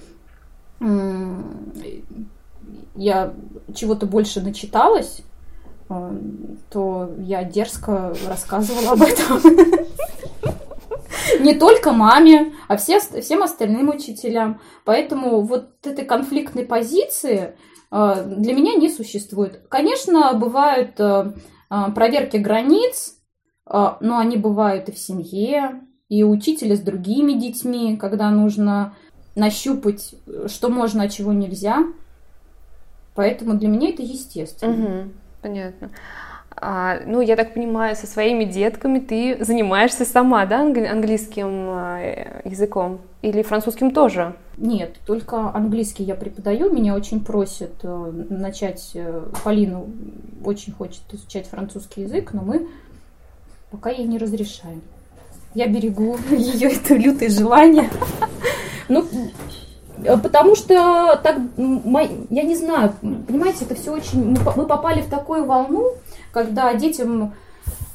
я 2.99 3.33
чего-то 3.75 4.07
больше 4.07 4.41
начиталась, 4.41 5.23
э, 5.89 6.19
то 6.71 7.15
я 7.19 7.45
дерзко 7.45 8.15
рассказывала 8.27 8.93
об 8.93 9.03
этом. 9.03 9.41
Не 11.41 11.55
только 11.55 11.93
маме, 11.93 12.55
а 12.67 12.77
все, 12.77 13.01
всем 13.01 13.43
остальным 13.43 13.91
учителям. 13.91 14.61
Поэтому 14.85 15.43
вот 15.43 15.87
этой 15.87 16.05
конфликтной 16.05 16.65
позиции 16.65 17.55
э, 17.91 18.35
для 18.37 18.53
меня 18.53 18.75
не 18.75 18.89
существует. 18.89 19.63
Конечно, 19.69 20.33
бывают 20.35 20.99
э, 20.99 21.33
проверки 21.95 22.37
границ, 22.39 23.15
но 23.71 24.17
они 24.17 24.39
бывают 24.39 24.89
и 24.89 24.93
в 24.93 24.99
семье, 24.99 25.83
и 26.09 26.23
у 26.23 26.31
учителя 26.31 26.75
с 26.75 26.81
другими 26.81 27.35
детьми, 27.35 27.99
когда 27.99 28.31
нужно 28.31 28.95
нащупать, 29.39 30.15
что 30.47 30.69
можно, 30.69 31.05
а 31.05 31.09
чего 31.09 31.33
нельзя. 31.33 31.85
Поэтому 33.15 33.55
для 33.55 33.69
меня 33.69 33.91
это 33.91 34.03
естественно. 34.03 34.73
Угу, 34.73 35.11
понятно. 35.43 35.91
А, 36.61 37.01
ну, 37.07 37.21
я 37.21 37.37
так 37.37 37.55
понимаю, 37.55 37.95
со 37.97 38.07
своими 38.07 38.45
детками 38.45 38.99
ты 38.99 39.43
занимаешься 39.45 40.05
сама, 40.05 40.45
да, 40.47 40.61
английским 40.61 41.47
а, 41.47 42.41
языком? 42.45 43.01
Или 43.23 43.43
французским 43.43 43.93
тоже? 43.93 44.35
Нет, 44.57 44.97
только 45.07 45.53
английский 45.55 46.05
я 46.05 46.15
преподаю. 46.15 46.73
Меня 46.73 46.95
очень 46.95 47.25
просят 47.25 47.73
э, 47.83 48.25
начать. 48.29 48.91
Э, 48.95 49.25
Полину 49.45 49.89
очень 50.45 50.73
хочет 50.73 51.03
изучать 51.13 51.47
французский 51.47 52.03
язык, 52.03 52.33
но 52.33 52.43
мы 52.43 52.69
пока 53.71 53.91
ей 53.91 54.07
не 54.07 54.19
разрешаем. 54.19 54.83
Я 55.55 55.67
берегу 55.67 56.17
ее 56.31 56.71
это 56.73 56.95
лютое 56.95 57.31
желание. 57.31 57.91
Ну, 58.89 59.05
э, 60.05 60.17
потому 60.19 60.55
что 60.55 61.21
так, 61.23 61.39
я 61.57 62.43
не 62.43 62.57
знаю, 62.57 62.95
понимаете, 63.01 63.65
это 63.65 63.75
все 63.75 63.93
очень... 63.93 64.37
Мы 64.57 64.67
попали 64.67 65.03
в 65.03 65.09
такую 65.09 65.45
волну, 65.45 65.93
когда 66.33 66.73
детям 66.75 67.35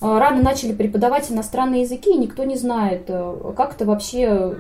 э, 0.02 0.18
рано 0.18 0.42
начали 0.42 0.74
преподавать 0.74 1.32
иностранные 1.32 1.82
языки, 1.82 2.12
и 2.12 2.18
никто 2.18 2.44
не 2.44 2.56
знает, 2.56 3.06
э, 3.08 3.54
как 3.56 3.76
это 3.76 3.86
вообще 3.86 4.56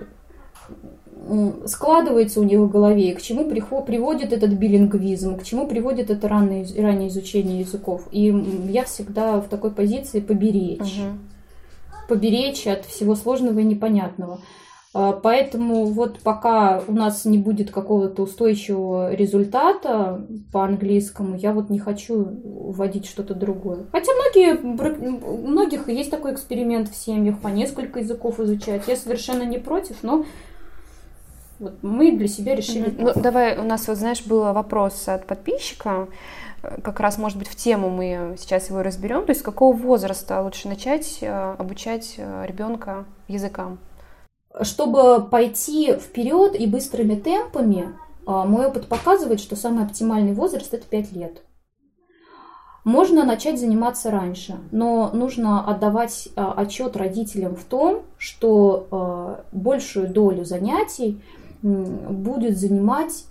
складывается 1.66 2.42
у 2.42 2.44
них 2.44 2.60
в 2.60 2.70
голове, 2.70 3.14
к 3.16 3.22
чему 3.22 3.50
приводит 3.50 4.34
этот 4.34 4.52
билингвизм, 4.52 5.38
к 5.38 5.44
чему 5.44 5.68
приводит 5.68 6.10
это 6.10 6.28
раннее, 6.28 6.66
раннее 6.78 7.08
изучение 7.08 7.62
языков. 7.62 8.04
И 8.12 8.26
я 8.70 8.84
всегда 8.84 9.40
в 9.40 9.48
такой 9.48 9.72
позиции 9.72 10.20
поберечь. 10.20 11.00
Угу. 11.00 11.33
Поберечь 12.08 12.68
от 12.68 12.86
всего 12.86 13.16
сложного 13.16 13.60
и 13.60 13.64
непонятного. 13.64 14.40
А, 14.96 15.12
поэтому 15.12 15.86
вот 15.86 16.20
пока 16.20 16.84
у 16.88 16.94
нас 16.94 17.26
не 17.26 17.40
будет 17.40 17.72
какого-то 17.72 18.24
устойчивого 18.24 19.14
результата 19.14 20.26
по 20.52 20.64
английскому, 20.64 21.36
я 21.36 21.52
вот 21.52 21.70
не 21.72 21.80
хочу 21.80 22.24
вводить 22.24 23.08
что-то 23.08 23.34
другое. 23.34 23.86
Хотя 23.92 24.12
многие, 24.14 24.56
у 25.26 25.48
многих 25.48 25.90
есть 25.90 26.12
такой 26.12 26.34
эксперимент 26.34 26.90
в 26.90 26.96
семьях, 26.96 27.40
по 27.40 27.48
несколько 27.48 28.00
языков 28.00 28.40
изучать. 28.40 28.84
Я 28.88 28.96
совершенно 28.96 29.44
не 29.44 29.58
против, 29.58 30.04
но 30.04 30.26
вот 31.58 31.74
мы 31.82 32.12
для 32.12 32.28
себя 32.28 32.56
решили. 32.56 32.94
Ну, 32.96 33.14
давай, 33.16 33.58
у 33.58 33.64
нас 33.64 33.88
вот, 33.88 33.98
знаешь, 33.98 34.24
был 34.26 34.42
вопрос 34.54 35.08
от 35.08 35.26
подписчика, 35.26 36.08
как 36.84 37.00
раз, 37.00 37.18
может 37.18 37.38
быть, 37.38 37.48
в 37.48 37.56
тему 37.56 37.90
мы 37.90 38.36
сейчас 38.40 38.70
его 38.70 38.82
разберем. 38.82 39.26
То 39.26 39.32
есть, 39.32 39.42
с 39.42 39.44
какого 39.44 39.76
возраста 39.76 40.42
лучше 40.42 40.68
начать 40.68 41.20
э, 41.22 41.56
обучать 41.58 42.16
э, 42.18 42.46
ребенка 42.48 43.06
языкам? 43.28 43.80
чтобы 44.62 45.24
пойти 45.24 45.94
вперед 45.94 46.56
и 46.60 46.68
быстрыми 46.68 47.16
темпами, 47.16 47.90
а, 48.26 48.46
мой 48.46 48.68
опыт 48.68 48.88
показывает, 48.88 49.40
что 49.40 49.56
самый 49.56 49.86
оптимальный 49.86 50.34
возраст 50.34 50.74
это 50.74 50.86
5 50.86 51.12
лет. 51.14 51.42
Можно 52.84 53.24
начать 53.24 53.60
заниматься 53.60 54.12
раньше, 54.12 54.60
но 54.72 55.10
нужно 55.14 55.66
отдавать 55.66 56.28
отчет 56.36 56.98
родителям 56.98 57.56
в 57.56 57.64
том, 57.64 58.02
что 58.18 59.46
большую 59.54 60.10
долю 60.10 60.44
занятий 60.44 61.22
будет 61.62 62.58
занимать 62.58 63.24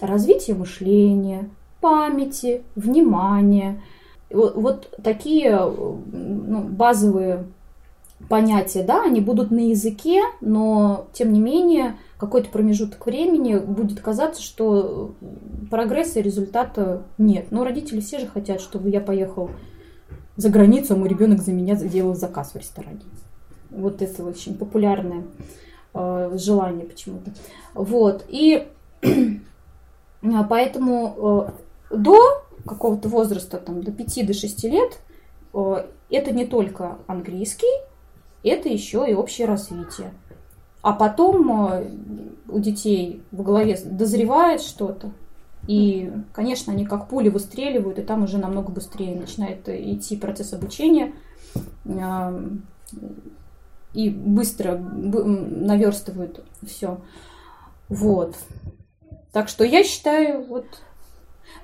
развитие 0.00 0.56
мышления, 0.56 1.48
памяти, 1.86 2.64
внимания. 2.74 3.80
Вот, 4.28 4.92
такие 5.04 5.56
ну, 5.56 6.62
базовые 6.62 7.44
понятия, 8.28 8.82
да, 8.82 9.04
они 9.04 9.20
будут 9.20 9.52
на 9.52 9.68
языке, 9.68 10.22
но 10.40 11.06
тем 11.12 11.32
не 11.32 11.38
менее 11.38 11.96
какой-то 12.18 12.48
промежуток 12.50 13.06
времени 13.06 13.56
будет 13.56 14.00
казаться, 14.00 14.42
что 14.42 15.14
прогресса 15.70 16.18
и 16.18 16.22
результата 16.22 17.04
нет. 17.18 17.52
Но 17.52 17.62
родители 17.62 18.00
все 18.00 18.18
же 18.18 18.26
хотят, 18.26 18.60
чтобы 18.60 18.90
я 18.90 19.00
поехал 19.00 19.50
за 20.34 20.48
границу, 20.48 20.94
а 20.94 20.96
мой 20.96 21.08
ребенок 21.08 21.40
за 21.40 21.52
меня 21.52 21.76
сделал 21.76 22.16
заказ 22.16 22.50
в 22.52 22.56
ресторане. 22.56 23.02
Вот 23.70 24.02
это 24.02 24.24
очень 24.24 24.56
популярное 24.56 25.22
э, 25.94 26.36
желание 26.36 26.84
почему-то. 26.84 27.30
Вот. 27.74 28.24
И 28.28 28.66
поэтому 30.48 31.46
э, 31.48 31.65
до 31.90 32.44
какого-то 32.66 33.08
возраста, 33.08 33.58
там, 33.58 33.82
до 33.82 33.92
5 33.92 34.26
до 34.26 34.34
6 34.34 34.64
лет, 34.64 34.98
э, 35.54 35.86
это 36.10 36.32
не 36.32 36.46
только 36.46 36.98
английский, 37.06 37.82
это 38.42 38.68
еще 38.68 39.04
и 39.08 39.14
общее 39.14 39.46
развитие. 39.46 40.12
А 40.82 40.92
потом 40.92 41.70
э, 41.72 41.88
у 42.48 42.58
детей 42.58 43.22
в 43.30 43.42
голове 43.42 43.78
дозревает 43.84 44.60
что-то, 44.60 45.12
и, 45.66 46.12
конечно, 46.32 46.72
они 46.72 46.84
как 46.84 47.08
пули 47.08 47.28
выстреливают, 47.28 47.98
и 47.98 48.02
там 48.02 48.22
уже 48.24 48.38
намного 48.38 48.70
быстрее 48.70 49.16
начинает 49.16 49.68
идти 49.68 50.16
процесс 50.16 50.52
обучения, 50.52 51.12
э, 51.84 52.48
и 53.94 54.10
быстро 54.10 54.76
наверстывают 54.76 56.44
все. 56.66 57.00
Вот. 57.88 58.36
Так 59.32 59.48
что 59.48 59.64
я 59.64 59.82
считаю, 59.84 60.44
вот 60.44 60.66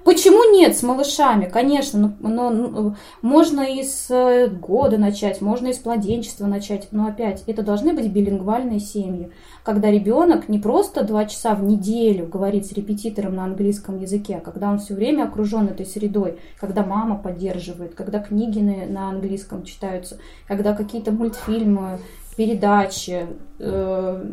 Почему 0.05 0.53
нет 0.53 0.77
с 0.77 0.83
малышами? 0.83 1.47
Конечно, 1.47 2.17
но, 2.21 2.29
но, 2.29 2.51
но 2.51 2.97
можно 3.21 3.61
и 3.61 3.85
с 3.85 4.11
э, 4.11 4.49
года 4.49 4.99
начать, 4.99 5.41
можно 5.41 5.69
и 5.69 5.73
с 5.73 5.85
младенчества 5.85 6.47
начать. 6.47 6.89
Но 6.91 7.07
опять, 7.07 7.45
это 7.47 7.63
должны 7.63 7.93
быть 7.93 8.09
билингвальные 8.09 8.81
семьи, 8.81 9.31
когда 9.63 9.91
ребенок 9.91 10.49
не 10.49 10.59
просто 10.59 11.05
два 11.05 11.27
часа 11.27 11.55
в 11.55 11.63
неделю 11.63 12.27
говорит 12.27 12.67
с 12.67 12.73
репетитором 12.73 13.37
на 13.37 13.45
английском 13.45 14.01
языке, 14.01 14.37
а 14.37 14.41
когда 14.41 14.71
он 14.71 14.81
все 14.81 14.95
время 14.95 15.25
окружен 15.25 15.69
этой 15.69 15.87
средой, 15.87 16.39
когда 16.59 16.85
мама 16.85 17.17
поддерживает, 17.17 17.95
когда 17.95 18.19
книги 18.19 18.59
на, 18.59 18.87
на 18.87 19.09
английском 19.09 19.63
читаются, 19.63 20.19
когда 20.49 20.75
какие-то 20.75 21.13
мультфильмы 21.13 22.01
передачи, 22.37 23.27
э, 23.59 24.25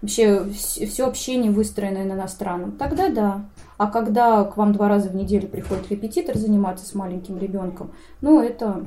вообще 0.00 0.44
все 0.50 1.06
общение 1.06 1.50
выстроено 1.50 2.04
на 2.04 2.12
иностранном, 2.12 2.72
тогда 2.72 3.08
да. 3.08 3.44
А 3.78 3.86
когда 3.86 4.44
к 4.44 4.56
вам 4.56 4.72
два 4.72 4.88
раза 4.88 5.08
в 5.08 5.14
неделю 5.14 5.48
приходит 5.48 5.90
репетитор 5.90 6.36
заниматься 6.36 6.86
с 6.86 6.94
маленьким 6.94 7.38
ребенком, 7.38 7.92
ну 8.20 8.42
это, 8.42 8.84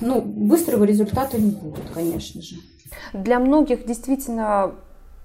ну 0.00 0.20
быстрого 0.20 0.84
результата 0.84 1.40
не 1.40 1.50
будет, 1.50 1.84
конечно 1.92 2.40
же. 2.40 2.56
Для 3.12 3.38
многих 3.38 3.86
действительно 3.86 4.74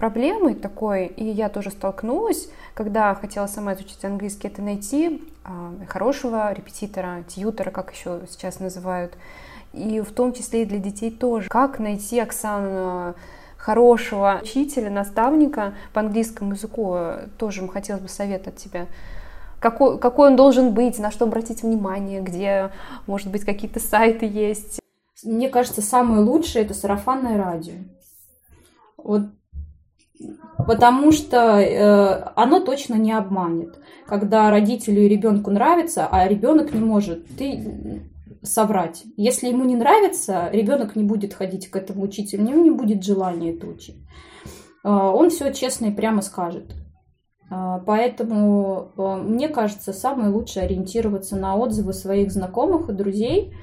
проблемой 0.02 0.56
такой, 0.56 1.06
и 1.06 1.24
я 1.24 1.48
тоже 1.48 1.70
столкнулась, 1.70 2.50
когда 2.74 3.14
хотела 3.14 3.46
сама 3.46 3.76
изучить 3.76 4.04
английский, 4.04 4.48
это 4.48 4.62
найти 4.64 5.22
э, 5.46 5.86
хорошего 5.88 6.52
репетитора, 6.52 7.24
тьютера, 7.28 7.70
как 7.70 7.94
еще 7.94 8.22
сейчас 8.28 8.60
называют, 8.60 9.14
и 9.74 10.02
в 10.02 10.12
том 10.12 10.34
числе 10.34 10.64
и 10.64 10.66
для 10.66 10.80
детей 10.80 11.12
тоже. 11.12 11.50
Как 11.50 11.78
найти, 11.78 12.20
Оксану, 12.20 13.14
хорошего 13.62 14.40
учителя, 14.44 14.90
наставника 14.90 15.74
по 15.94 16.02
английскому 16.02 16.54
языку? 16.54 16.98
Тоже 17.38 17.68
хотелось 17.68 18.02
бы 18.02 18.10
совет 18.10 18.48
от 18.48 18.58
тебя. 18.58 18.88
Какой, 19.60 20.00
какой 20.00 20.32
он 20.32 20.36
должен 20.36 20.74
быть, 20.74 20.98
на 20.98 21.12
что 21.12 21.26
обратить 21.26 21.62
внимание, 21.62 22.22
где, 22.22 22.72
может 23.06 23.32
быть, 23.32 23.46
какие-то 23.46 23.80
сайты 23.80 24.26
есть? 24.26 24.80
Мне 25.24 25.50
кажется, 25.50 25.82
самое 25.82 26.22
лучшее 26.22 26.66
это 26.66 26.74
сарафанное 26.74 27.38
радио. 27.38 27.76
Вот 28.98 29.24
Потому 30.66 31.12
что 31.12 31.60
э, 31.60 32.32
оно 32.36 32.60
точно 32.60 32.96
не 32.96 33.12
обманет. 33.12 33.80
Когда 34.06 34.50
родителю 34.52 35.04
и 35.04 35.08
ребенку 35.08 35.52
нравится, 35.52 36.08
а 36.12 36.28
ребенок 36.28 36.74
не 36.74 36.80
может, 36.80 37.26
ты 37.38 38.04
соврать. 38.44 39.04
Если 39.18 39.48
ему 39.48 39.64
не 39.66 39.76
нравится, 39.76 40.50
ребенок 40.52 40.96
не 40.96 41.04
будет 41.04 41.34
ходить 41.34 41.70
к 41.70 41.76
этому 41.76 42.04
учителю, 42.04 42.44
у 42.44 42.48
него 42.48 42.62
не 42.62 42.72
будет 42.72 43.04
желания 43.04 43.54
это 43.54 43.68
учить. 43.68 43.98
А, 44.84 45.12
он 45.12 45.30
все 45.30 45.54
честно 45.54 45.88
и 45.88 45.94
прямо 45.94 46.22
скажет. 46.22 46.74
А, 47.50 47.80
поэтому 47.80 48.92
а, 48.98 49.18
мне 49.18 49.48
кажется, 49.48 49.94
самое 49.94 50.30
лучшее 50.30 50.66
ориентироваться 50.66 51.36
на 51.36 51.56
отзывы 51.56 51.94
своих 51.94 52.32
знакомых 52.32 52.90
и 52.90 52.94
друзей 52.94 53.54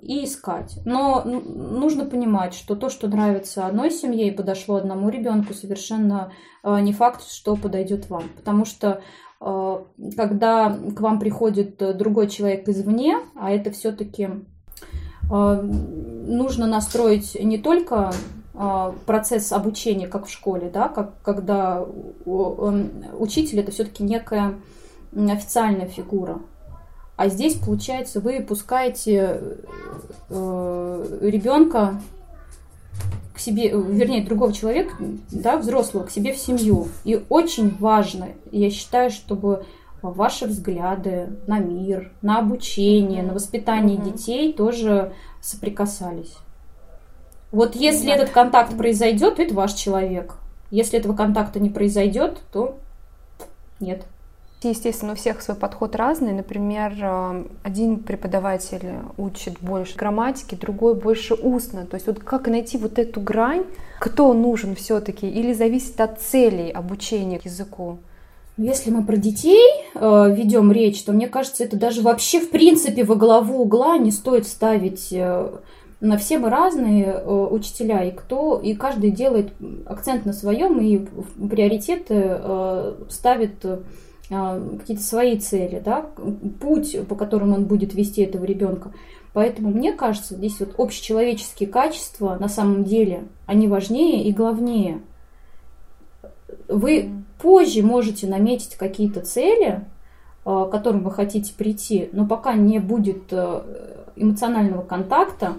и 0.00 0.24
искать. 0.24 0.80
Но 0.84 1.22
нужно 1.22 2.04
понимать, 2.04 2.52
что 2.52 2.74
то, 2.74 2.88
что 2.88 3.06
нравится 3.06 3.64
одной 3.64 3.92
семье 3.92 4.26
и 4.26 4.36
подошло 4.36 4.74
одному 4.74 5.08
ребенку, 5.08 5.54
совершенно 5.54 6.32
не 6.64 6.92
факт, 6.92 7.22
что 7.30 7.54
подойдет 7.54 8.10
вам. 8.10 8.24
Потому 8.36 8.64
что 8.64 9.02
когда 10.16 10.78
к 10.94 11.00
вам 11.00 11.18
приходит 11.18 11.76
другой 11.96 12.28
человек 12.28 12.68
извне, 12.68 13.18
а 13.34 13.50
это 13.50 13.70
все-таки 13.72 14.30
нужно 15.28 16.66
настроить 16.66 17.36
не 17.42 17.58
только 17.58 18.12
процесс 19.06 19.50
обучения, 19.50 20.06
как 20.06 20.26
в 20.26 20.30
школе, 20.30 20.70
да, 20.72 20.88
как, 20.88 21.20
когда 21.22 21.84
учитель 22.24 23.60
это 23.60 23.72
все-таки 23.72 24.04
некая 24.04 24.54
официальная 25.16 25.86
фигура, 25.86 26.38
а 27.16 27.28
здесь, 27.28 27.54
получается, 27.54 28.20
вы 28.20 28.40
пускаете 28.40 29.40
э, 30.28 31.18
ребенка 31.20 32.00
к 33.34 33.38
себе, 33.38 33.70
вернее, 33.70 34.24
другого 34.24 34.52
человека, 34.52 34.94
да, 35.30 35.56
взрослого, 35.56 36.04
к 36.04 36.10
себе 36.10 36.32
в 36.32 36.38
семью. 36.38 36.88
И 37.04 37.22
очень 37.28 37.76
важно, 37.78 38.28
я 38.50 38.70
считаю, 38.70 39.10
чтобы 39.10 39.64
ваши 40.02 40.46
взгляды 40.46 41.30
на 41.46 41.58
мир, 41.58 42.12
на 42.22 42.38
обучение, 42.38 43.22
на 43.22 43.34
воспитание 43.34 43.96
mm-hmm. 43.96 44.12
детей 44.12 44.52
тоже 44.52 45.12
соприкасались. 45.40 46.34
Вот 47.52 47.76
если 47.76 48.06
да. 48.06 48.16
этот 48.16 48.30
контакт 48.30 48.76
произойдет, 48.76 49.36
то 49.36 49.42
это 49.42 49.54
ваш 49.54 49.74
человек. 49.74 50.34
Если 50.70 50.98
этого 50.98 51.14
контакта 51.14 51.60
не 51.60 51.70
произойдет, 51.70 52.38
то 52.50 52.78
нет. 53.78 54.04
Естественно, 54.68 55.12
у 55.12 55.16
всех 55.16 55.42
свой 55.42 55.56
подход 55.56 55.96
разный. 55.96 56.32
Например, 56.32 56.92
э, 57.00 57.44
один 57.62 57.98
преподаватель 57.98 58.86
учит 59.16 59.54
больше 59.60 59.96
грамматики, 59.96 60.54
другой 60.54 60.94
больше 60.94 61.34
устно. 61.34 61.86
То 61.86 61.96
есть 61.96 62.06
вот 62.06 62.20
как 62.20 62.48
найти 62.48 62.78
вот 62.78 62.98
эту 62.98 63.20
грань, 63.20 63.64
кто 63.98 64.32
нужен 64.34 64.74
все-таки, 64.74 65.28
или 65.28 65.52
зависит 65.52 66.00
от 66.00 66.20
целей 66.20 66.70
обучения 66.70 67.40
языку? 67.42 67.98
Если 68.58 68.90
мы 68.90 69.04
про 69.04 69.16
детей 69.16 69.66
э, 69.94 70.34
ведем 70.34 70.70
речь, 70.72 71.02
то 71.02 71.12
мне 71.12 71.26
кажется, 71.26 71.64
это 71.64 71.76
даже 71.76 72.02
вообще 72.02 72.38
в 72.40 72.50
принципе 72.50 73.02
во 73.02 73.14
главу 73.16 73.62
угла 73.62 73.96
не 73.96 74.10
стоит 74.10 74.46
ставить. 74.46 75.08
Э, 75.12 75.50
на 76.02 76.18
все 76.18 76.38
мы 76.38 76.50
разные 76.50 77.04
э, 77.04 77.48
учителя, 77.50 78.04
и 78.04 78.10
кто, 78.10 78.60
и 78.62 78.74
каждый 78.74 79.10
делает 79.10 79.52
акцент 79.86 80.26
на 80.26 80.32
своем 80.32 80.80
и 80.80 80.98
приоритеты 81.48 82.14
э, 82.18 82.94
ставит 83.08 83.64
а, 83.64 83.82
какие-то 84.78 85.02
свои 85.02 85.38
цели, 85.38 85.80
да, 85.84 86.06
путь, 86.60 86.96
по 87.08 87.14
которому 87.14 87.56
он 87.56 87.64
будет 87.64 87.94
вести 87.94 88.22
этого 88.22 88.44
ребенка. 88.44 88.92
Поэтому 89.32 89.70
мне 89.70 89.92
кажется, 89.92 90.34
здесь 90.34 90.60
вот 90.60 90.74
общечеловеческие 90.78 91.68
качества 91.68 92.36
на 92.38 92.48
самом 92.48 92.84
деле, 92.84 93.24
они 93.46 93.66
важнее 93.68 94.24
и 94.24 94.32
главнее. 94.32 95.00
Вы 96.68 97.10
позже 97.40 97.82
можете 97.82 98.26
наметить 98.26 98.76
какие-то 98.76 99.20
цели, 99.20 99.84
а, 100.44 100.66
к 100.66 100.70
которым 100.70 101.02
вы 101.02 101.10
хотите 101.10 101.52
прийти, 101.54 102.10
но 102.12 102.26
пока 102.26 102.54
не 102.54 102.78
будет 102.78 103.32
э, 103.32 103.62
эмоционального 104.16 104.82
контакта 104.82 105.54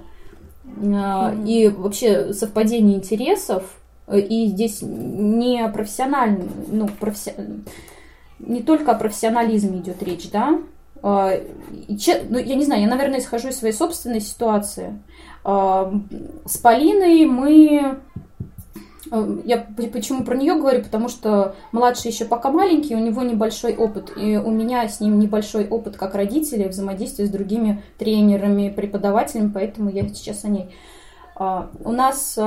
mm-hmm. 0.65 1.47
и 1.47 1.69
вообще 1.69 2.33
совпадения 2.33 2.95
интересов, 2.95 3.63
э, 4.07 4.19
и 4.19 4.47
здесь 4.47 4.81
не 4.81 5.67
профессиональный, 5.69 6.47
ну, 6.67 6.87
профессиональный 6.99 7.63
не 8.45 8.61
только 8.61 8.91
о 8.91 8.95
профессионализме 8.95 9.79
идет 9.79 10.01
речь, 10.03 10.29
да. 10.31 10.59
А, 11.01 11.33
ну, 12.29 12.37
я 12.37 12.55
не 12.55 12.63
знаю, 12.63 12.81
я, 12.81 12.87
наверное, 12.87 13.19
исхожу 13.19 13.49
из 13.49 13.57
своей 13.57 13.73
собственной 13.73 14.21
ситуации. 14.21 15.01
А, 15.43 15.93
с 16.45 16.57
Полиной 16.57 17.25
мы 17.25 17.97
а, 19.11 19.39
я 19.43 19.67
почему 19.91 20.23
про 20.23 20.37
нее 20.37 20.55
говорю, 20.55 20.81
потому 20.81 21.09
что 21.09 21.55
младший 21.73 22.11
еще 22.11 22.23
пока 22.23 22.51
маленький, 22.51 22.95
у 22.95 22.99
него 22.99 23.21
небольшой 23.21 23.75
опыт, 23.75 24.13
и 24.15 24.37
у 24.37 24.49
меня 24.49 24.87
с 24.87 25.01
ним 25.01 25.19
небольшой 25.19 25.67
опыт 25.67 25.97
как 25.97 26.15
родителя 26.15 26.69
взаимодействия 26.69 27.25
с 27.25 27.29
другими 27.29 27.83
тренерами, 27.97 28.69
преподавателями, 28.69 29.51
поэтому 29.53 29.89
я 29.89 30.07
сейчас 30.07 30.45
о 30.45 30.47
ней. 30.47 30.73
У 31.35 31.91
нас 31.91 32.37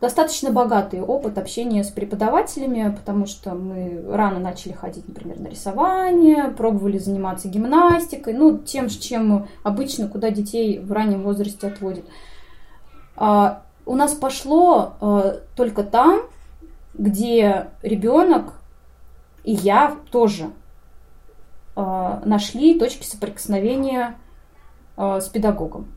достаточно 0.00 0.50
богатый 0.50 1.00
опыт 1.00 1.38
общения 1.38 1.82
с 1.82 1.90
преподавателями, 1.90 2.94
потому 2.94 3.26
что 3.26 3.54
мы 3.54 4.04
рано 4.08 4.38
начали 4.38 4.72
ходить, 4.72 5.08
например, 5.08 5.40
на 5.40 5.48
рисование, 5.48 6.48
пробовали 6.48 6.98
заниматься 6.98 7.48
гимнастикой, 7.48 8.34
ну, 8.34 8.58
тем, 8.58 8.88
чем 8.88 9.48
обычно, 9.62 10.08
куда 10.08 10.30
детей 10.30 10.78
в 10.78 10.92
раннем 10.92 11.22
возрасте 11.22 11.66
отводят. 11.68 12.04
А, 13.16 13.62
у 13.86 13.94
нас 13.96 14.12
пошло 14.12 14.94
а, 15.00 15.40
только 15.56 15.84
там, 15.84 16.22
где 16.94 17.68
ребенок 17.82 18.54
и 19.44 19.52
я 19.52 19.96
тоже 20.10 20.50
а, 21.76 22.22
нашли 22.24 22.78
точки 22.78 23.04
соприкосновения 23.04 24.16
а, 24.96 25.20
с 25.20 25.28
педагогом. 25.28 25.88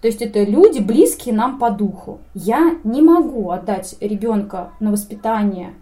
То 0.00 0.08
есть 0.08 0.22
это 0.22 0.42
люди, 0.42 0.80
близкие 0.80 1.34
нам 1.34 1.58
по 1.58 1.70
духу. 1.70 2.20
Я 2.34 2.76
не 2.84 3.02
могу 3.02 3.50
отдать 3.50 3.96
ребенка 4.00 4.70
на 4.80 4.90
воспитание 4.90 5.74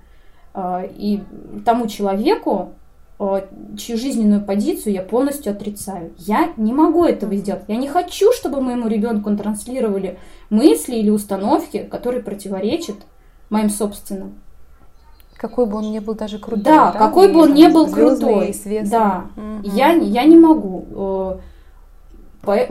э, 0.55 0.89
и 0.97 1.23
тому 1.65 1.87
человеку, 1.87 2.71
э, 3.21 3.43
чью 3.79 3.97
жизненную 3.97 4.45
позицию 4.45 4.95
я 4.95 5.03
полностью 5.03 5.53
отрицаю. 5.53 6.13
Я 6.19 6.53
не 6.57 6.73
могу 6.73 7.05
этого 7.05 7.37
сделать. 7.37 7.63
Я 7.69 7.77
не 7.77 7.87
хочу, 7.87 8.33
чтобы 8.33 8.61
моему 8.61 8.89
ребенку 8.89 9.35
транслировали 9.37 10.19
мысли 10.51 10.97
или 10.97 11.11
установки, 11.11 11.85
которые 11.89 12.23
противоречат 12.23 12.97
моим 13.51 13.71
собственным. 13.71 14.35
Какой 15.37 15.67
бы 15.67 15.77
он 15.77 15.93
ни 15.93 16.01
был 16.01 16.15
даже 16.15 16.41
крутой. 16.41 16.65
Да, 16.65 16.91
да? 16.91 16.99
какой 16.99 17.33
бы 17.33 17.43
он 17.43 17.55
ни 17.55 17.69
был 17.69 17.89
крутой. 17.89 18.53
Да, 18.91 19.27
угу. 19.37 19.69
я, 19.77 19.93
я 19.93 20.25
не 20.25 20.37
могу. 20.37 21.41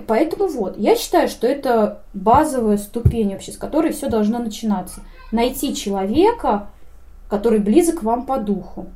Поэтому 0.07 0.47
вот, 0.47 0.77
я 0.79 0.95
считаю, 0.95 1.27
что 1.27 1.45
это 1.45 2.01
базовая 2.15 2.77
ступень 2.77 3.31
вообще, 3.31 3.51
с 3.51 3.57
которой 3.57 3.91
все 3.91 4.09
должно 4.09 4.39
начинаться. 4.39 5.01
Найти 5.31 5.75
человека, 5.75 6.69
который 7.29 7.59
близок 7.59 8.01
вам 8.01 8.25
по 8.25 8.39
духу. 8.39 8.87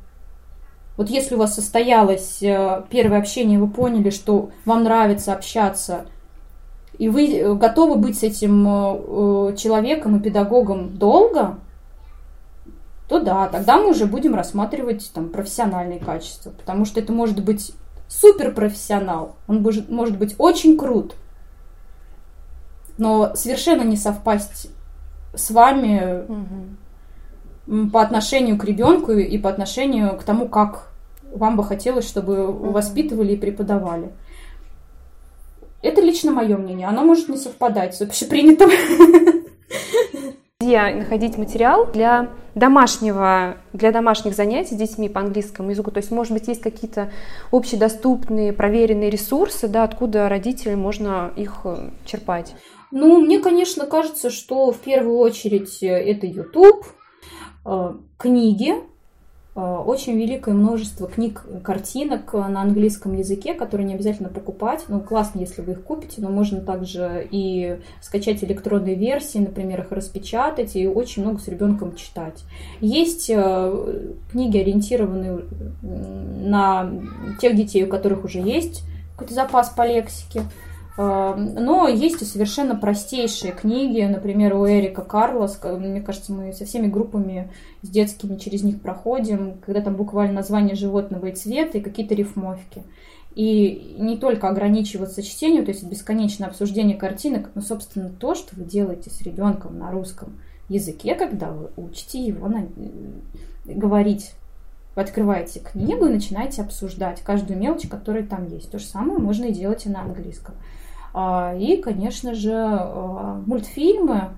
Вот 0.96 1.08
если 1.08 1.36
у 1.36 1.38
вас 1.38 1.54
состоялось 1.54 2.42
э, 2.42 2.82
первое 2.90 3.20
общение, 3.20 3.60
вы 3.60 3.68
поняли, 3.68 4.10
что 4.10 4.50
вам 4.64 4.82
нравится 4.82 5.32
общаться, 5.32 6.06
и 6.98 7.08
вы 7.08 7.32
э, 7.32 7.54
готовы 7.54 7.96
быть 7.96 8.18
с 8.18 8.24
этим 8.24 8.66
э, 8.66 9.56
человеком 9.56 10.16
и 10.16 10.20
педагогом 10.20 10.98
долго, 10.98 11.58
то 13.08 13.20
да, 13.20 13.48
тогда 13.48 13.78
мы 13.78 13.90
уже 13.90 14.06
будем 14.06 14.34
рассматривать 14.34 15.10
там 15.14 15.28
профессиональные 15.28 16.00
качества, 16.00 16.50
потому 16.50 16.84
что 16.84 16.98
это 16.98 17.12
может 17.12 17.42
быть 17.42 17.72
суперпрофессионал, 18.20 19.36
он 19.48 19.62
может, 19.62 19.88
может 19.88 20.18
быть 20.18 20.34
очень 20.38 20.76
крут, 20.76 21.14
но 22.98 23.34
совершенно 23.34 23.82
не 23.82 23.96
совпасть 23.96 24.70
с 25.34 25.50
вами 25.50 26.24
угу. 26.28 27.90
по 27.90 28.02
отношению 28.02 28.58
к 28.58 28.64
ребенку 28.64 29.12
и 29.12 29.38
по 29.38 29.48
отношению 29.48 30.16
к 30.18 30.24
тому, 30.24 30.46
как 30.48 30.88
вам 31.34 31.56
бы 31.56 31.64
хотелось, 31.64 32.06
чтобы 32.06 32.48
угу. 32.48 32.70
воспитывали 32.70 33.32
и 33.32 33.38
преподавали. 33.38 34.12
Это 35.80 36.00
лично 36.00 36.32
мое 36.32 36.56
мнение. 36.56 36.86
Оно 36.86 37.02
может 37.02 37.28
не 37.28 37.38
совпадать 37.38 37.96
с 37.96 38.02
общепринятым. 38.02 38.70
Где 40.62 40.94
находить 40.94 41.38
материал 41.38 41.86
для 41.92 42.28
домашнего, 42.54 43.56
для 43.72 43.90
домашних 43.90 44.36
занятий 44.36 44.76
с 44.76 44.78
детьми 44.78 45.08
по 45.08 45.18
английскому 45.18 45.70
языку? 45.70 45.90
То 45.90 45.98
есть, 45.98 46.12
может 46.12 46.32
быть, 46.32 46.46
есть 46.46 46.60
какие-то 46.60 47.10
общедоступные, 47.50 48.52
проверенные 48.52 49.10
ресурсы, 49.10 49.66
да, 49.66 49.82
откуда 49.82 50.28
родителям 50.28 50.78
можно 50.78 51.32
их 51.34 51.62
э, 51.64 51.90
черпать? 52.04 52.54
Ну, 52.92 53.20
мне, 53.20 53.40
конечно, 53.40 53.86
кажется, 53.86 54.30
что 54.30 54.70
в 54.70 54.78
первую 54.78 55.18
очередь 55.18 55.82
э, 55.82 55.88
это 55.88 56.28
YouTube, 56.28 56.86
э, 57.66 57.94
книги, 58.16 58.74
очень 59.54 60.16
великое 60.16 60.54
множество 60.54 61.06
книг, 61.06 61.44
картинок 61.62 62.32
на 62.32 62.62
английском 62.62 63.12
языке, 63.12 63.52
которые 63.52 63.86
не 63.86 63.94
обязательно 63.94 64.30
покупать. 64.30 64.84
Ну, 64.88 65.00
классно, 65.00 65.40
если 65.40 65.60
вы 65.60 65.72
их 65.72 65.82
купите, 65.82 66.22
но 66.22 66.30
можно 66.30 66.62
также 66.62 67.28
и 67.30 67.78
скачать 68.00 68.42
электронные 68.42 68.94
версии, 68.94 69.38
например, 69.38 69.82
их 69.82 69.92
распечатать 69.92 70.74
и 70.74 70.86
очень 70.86 71.22
много 71.22 71.38
с 71.38 71.48
ребенком 71.48 71.96
читать. 71.96 72.44
Есть 72.80 73.28
э, 73.28 74.10
книги, 74.30 74.56
ориентированные 74.56 75.44
на 75.82 76.90
тех 77.38 77.54
детей, 77.54 77.84
у 77.84 77.88
которых 77.88 78.24
уже 78.24 78.38
есть 78.38 78.84
какой-то 79.12 79.34
запас 79.34 79.68
по 79.68 79.86
лексике. 79.86 80.42
Эм, 80.98 81.54
но 81.54 81.88
есть 81.88 82.20
и 82.20 82.26
совершенно 82.26 82.76
простейшие 82.76 83.52
книги, 83.52 84.02
например, 84.02 84.54
у 84.54 84.66
Эрика 84.66 85.02
Карлос, 85.02 85.58
мне 85.64 86.02
кажется, 86.02 86.32
мы 86.32 86.52
со 86.52 86.66
всеми 86.66 86.86
группами 86.86 87.50
с 87.80 87.88
детскими 87.88 88.36
через 88.36 88.62
них 88.62 88.80
проходим, 88.82 89.58
когда 89.64 89.80
там 89.80 89.96
буквально 89.96 90.34
название 90.34 90.74
животного 90.74 91.26
и 91.26 91.34
цвета 91.34 91.78
и 91.78 91.82
какие-то 91.82 92.14
рифмовки. 92.14 92.82
И 93.34 93.96
не 93.98 94.18
только 94.18 94.48
ограничиваться 94.48 95.22
чтением, 95.22 95.64
то 95.64 95.70
есть 95.70 95.84
бесконечное 95.84 96.48
обсуждение 96.48 96.98
картинок, 96.98 97.50
но, 97.54 97.62
собственно, 97.62 98.10
то, 98.10 98.34
что 98.34 98.54
вы 98.54 98.64
делаете 98.64 99.08
с 99.08 99.22
ребенком 99.22 99.78
на 99.78 99.90
русском 99.90 100.38
языке, 100.68 101.14
когда 101.14 101.50
вы 101.50 101.70
учите 101.78 102.22
его 102.22 102.48
на... 102.48 102.68
говорить. 103.64 104.32
Вы 104.94 105.00
открываете 105.00 105.60
книгу 105.60 106.04
и 106.04 106.12
начинаете 106.12 106.60
обсуждать 106.60 107.22
каждую 107.22 107.58
мелочь, 107.58 107.88
которая 107.88 108.24
там 108.24 108.46
есть. 108.48 108.70
То 108.70 108.78
же 108.78 108.84
самое 108.84 109.18
можно 109.18 109.46
и 109.46 109.52
делать 109.52 109.86
и 109.86 109.88
на 109.88 110.02
английском. 110.02 110.54
А, 111.14 111.54
и, 111.54 111.80
конечно 111.80 112.34
же, 112.34 112.54
а, 112.54 113.42
мультфильмы. 113.46 114.30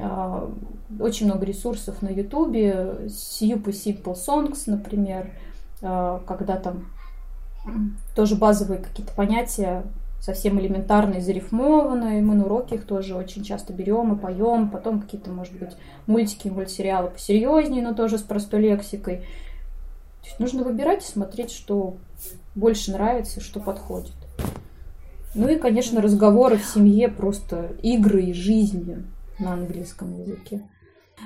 А, 0.00 0.50
очень 1.00 1.26
много 1.26 1.44
ресурсов 1.44 2.02
на 2.02 2.08
Ютубе. 2.08 3.06
Super 3.06 3.72
Simple 3.72 4.14
Songs, 4.14 4.62
например, 4.66 5.30
когда 5.80 6.56
там 6.56 6.86
тоже 8.16 8.34
базовые 8.34 8.80
какие-то 8.80 9.12
понятия 9.12 9.84
совсем 10.20 10.58
элементарные, 10.58 11.20
зарифмованные. 11.20 12.22
Мы 12.22 12.34
на 12.34 12.46
уроке 12.46 12.76
их 12.76 12.86
тоже 12.86 13.14
очень 13.14 13.44
часто 13.44 13.72
берем 13.72 14.14
и 14.14 14.18
поем. 14.18 14.70
Потом 14.70 15.00
какие-то, 15.00 15.30
может 15.30 15.56
быть, 15.56 15.76
мультики, 16.06 16.48
мультсериалы 16.48 17.10
посерьезнее, 17.10 17.82
но 17.82 17.94
тоже 17.94 18.18
с 18.18 18.22
простой 18.22 18.60
лексикой. 18.60 19.18
То 19.18 20.26
есть 20.26 20.40
нужно 20.40 20.64
выбирать 20.64 21.04
и 21.04 21.06
смотреть, 21.06 21.52
что 21.52 21.96
больше 22.54 22.90
нравится, 22.90 23.40
что 23.40 23.60
подходит. 23.60 24.16
Ну 25.38 25.48
и, 25.48 25.54
конечно, 25.54 26.02
разговоры 26.02 26.56
в 26.56 26.64
семье, 26.64 27.08
просто 27.08 27.70
игры 27.80 28.22
и 28.24 28.32
жизни 28.32 29.04
на 29.38 29.52
английском 29.52 30.18
языке. 30.18 30.68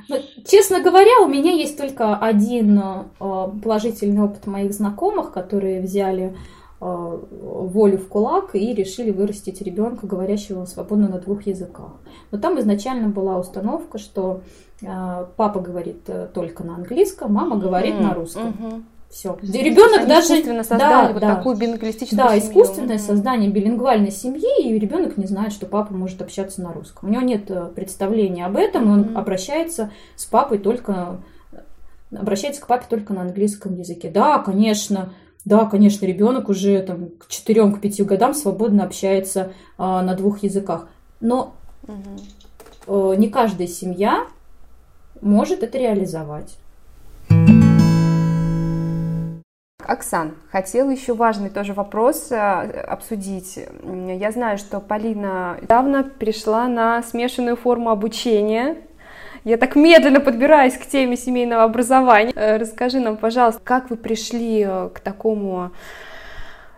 Но, 0.09 0.17
честно 0.47 0.83
говоря, 0.83 1.23
у 1.23 1.29
меня 1.29 1.53
есть 1.53 1.79
только 1.79 2.17
один 2.17 2.79
э, 2.79 3.05
положительный 3.19 4.23
опыт 4.23 4.47
моих 4.47 4.75
знакомых, 4.75 5.33
которые 5.33 5.81
взяли 5.81 6.25
э, 6.25 6.35
волю 6.81 7.97
в 7.97 8.09
кулак 8.09 8.55
и 8.55 8.75
решили 8.75 9.11
вырастить 9.11 9.63
ребенка, 9.63 10.07
говорящего 10.07 10.67
свободно 10.67 11.09
на 11.09 11.19
двух 11.19 11.47
языках. 11.47 11.93
Но 12.31 12.39
там 12.39 12.61
изначально 12.61 13.09
была 13.09 13.39
установка, 13.39 13.97
что 13.97 14.43
э, 14.83 15.27
папа 15.37 15.61
говорит 15.61 16.09
только 16.35 16.65
на 16.65 16.75
английском, 16.75 17.33
мама 17.33 17.57
говорит 17.57 17.95
mm-hmm. 17.95 18.03
на 18.03 18.15
русском. 18.15 18.49
Mm-hmm. 18.49 18.83
Все. 19.13 19.39
Ребенок 19.43 20.09
даже 20.09 20.29
искусственно 20.29 20.65
создали 20.65 21.09
да, 21.09 21.13
вот 21.13 21.21
да, 21.21 21.37
такую 21.37 21.57
билингвистическую 21.57 22.17
да, 22.17 22.31
семью. 22.31 22.49
искусственное 22.49 22.99
создание 22.99 23.51
билингвальной 23.51 24.11
семьи, 24.11 24.67
и 24.67 24.79
ребенок 24.79 25.19
не 25.19 25.27
знает, 25.27 25.53
что 25.53 25.67
папа 25.67 25.93
может 25.93 26.23
общаться 26.23 26.63
на 26.63 26.73
русском. 26.73 27.11
У 27.11 27.13
него 27.13 27.21
нет 27.23 27.51
э, 27.51 27.67
представления 27.75 28.47
об 28.47 28.57
этом, 28.57 28.91
он 28.91 29.03
mm-hmm. 29.03 29.19
обращается 29.19 29.91
с 30.17 30.25
папой 30.25 30.59
только 30.59 31.21
обращается 32.11 32.63
к 32.63 32.67
папе 32.67 32.87
только 32.89 33.13
на 33.13 33.23
английском 33.23 33.77
языке. 33.77 34.11
Да, 34.11 34.39
конечно, 34.39 35.13
да, 35.45 35.67
конечно, 35.67 36.07
ребенок 36.07 36.49
уже 36.49 36.81
там, 36.83 37.11
к 37.11 37.27
4-5 37.29 38.05
годам 38.05 38.35
свободно 38.35 38.85
общается 38.85 39.53
а, 39.77 40.03
на 40.03 40.15
двух 40.15 40.43
языках. 40.43 40.89
Но 41.21 41.55
угу. 42.87 43.15
не 43.15 43.29
каждая 43.29 43.67
семья 43.67 44.27
может 45.21 45.63
это 45.63 45.79
реализовать. 45.79 46.59
Оксан, 49.87 50.33
хотела 50.51 50.91
еще 50.91 51.15
важный 51.15 51.51
тоже 51.51 51.75
вопрос 51.75 52.31
э, 52.31 52.37
обсудить. 52.37 53.59
Я 53.85 54.31
знаю, 54.31 54.59
что 54.59 54.81
Полина 54.81 55.59
давно 55.63 56.03
перешла 56.03 56.69
на 56.69 57.03
смешанную 57.03 57.57
форму 57.57 57.91
обучения. 57.91 58.77
Я 59.45 59.57
так 59.57 59.75
медленно 59.75 60.21
подбираюсь 60.21 60.75
к 60.75 60.87
теме 60.87 61.17
семейного 61.17 61.65
образования. 61.65 62.33
Э, 62.35 62.57
расскажи 62.57 63.01
нам, 63.01 63.17
пожалуйста, 63.17 63.61
как 63.65 63.91
вы 63.91 63.97
пришли 63.97 64.65
э, 64.67 64.89
к 64.95 65.01
такому 65.01 65.71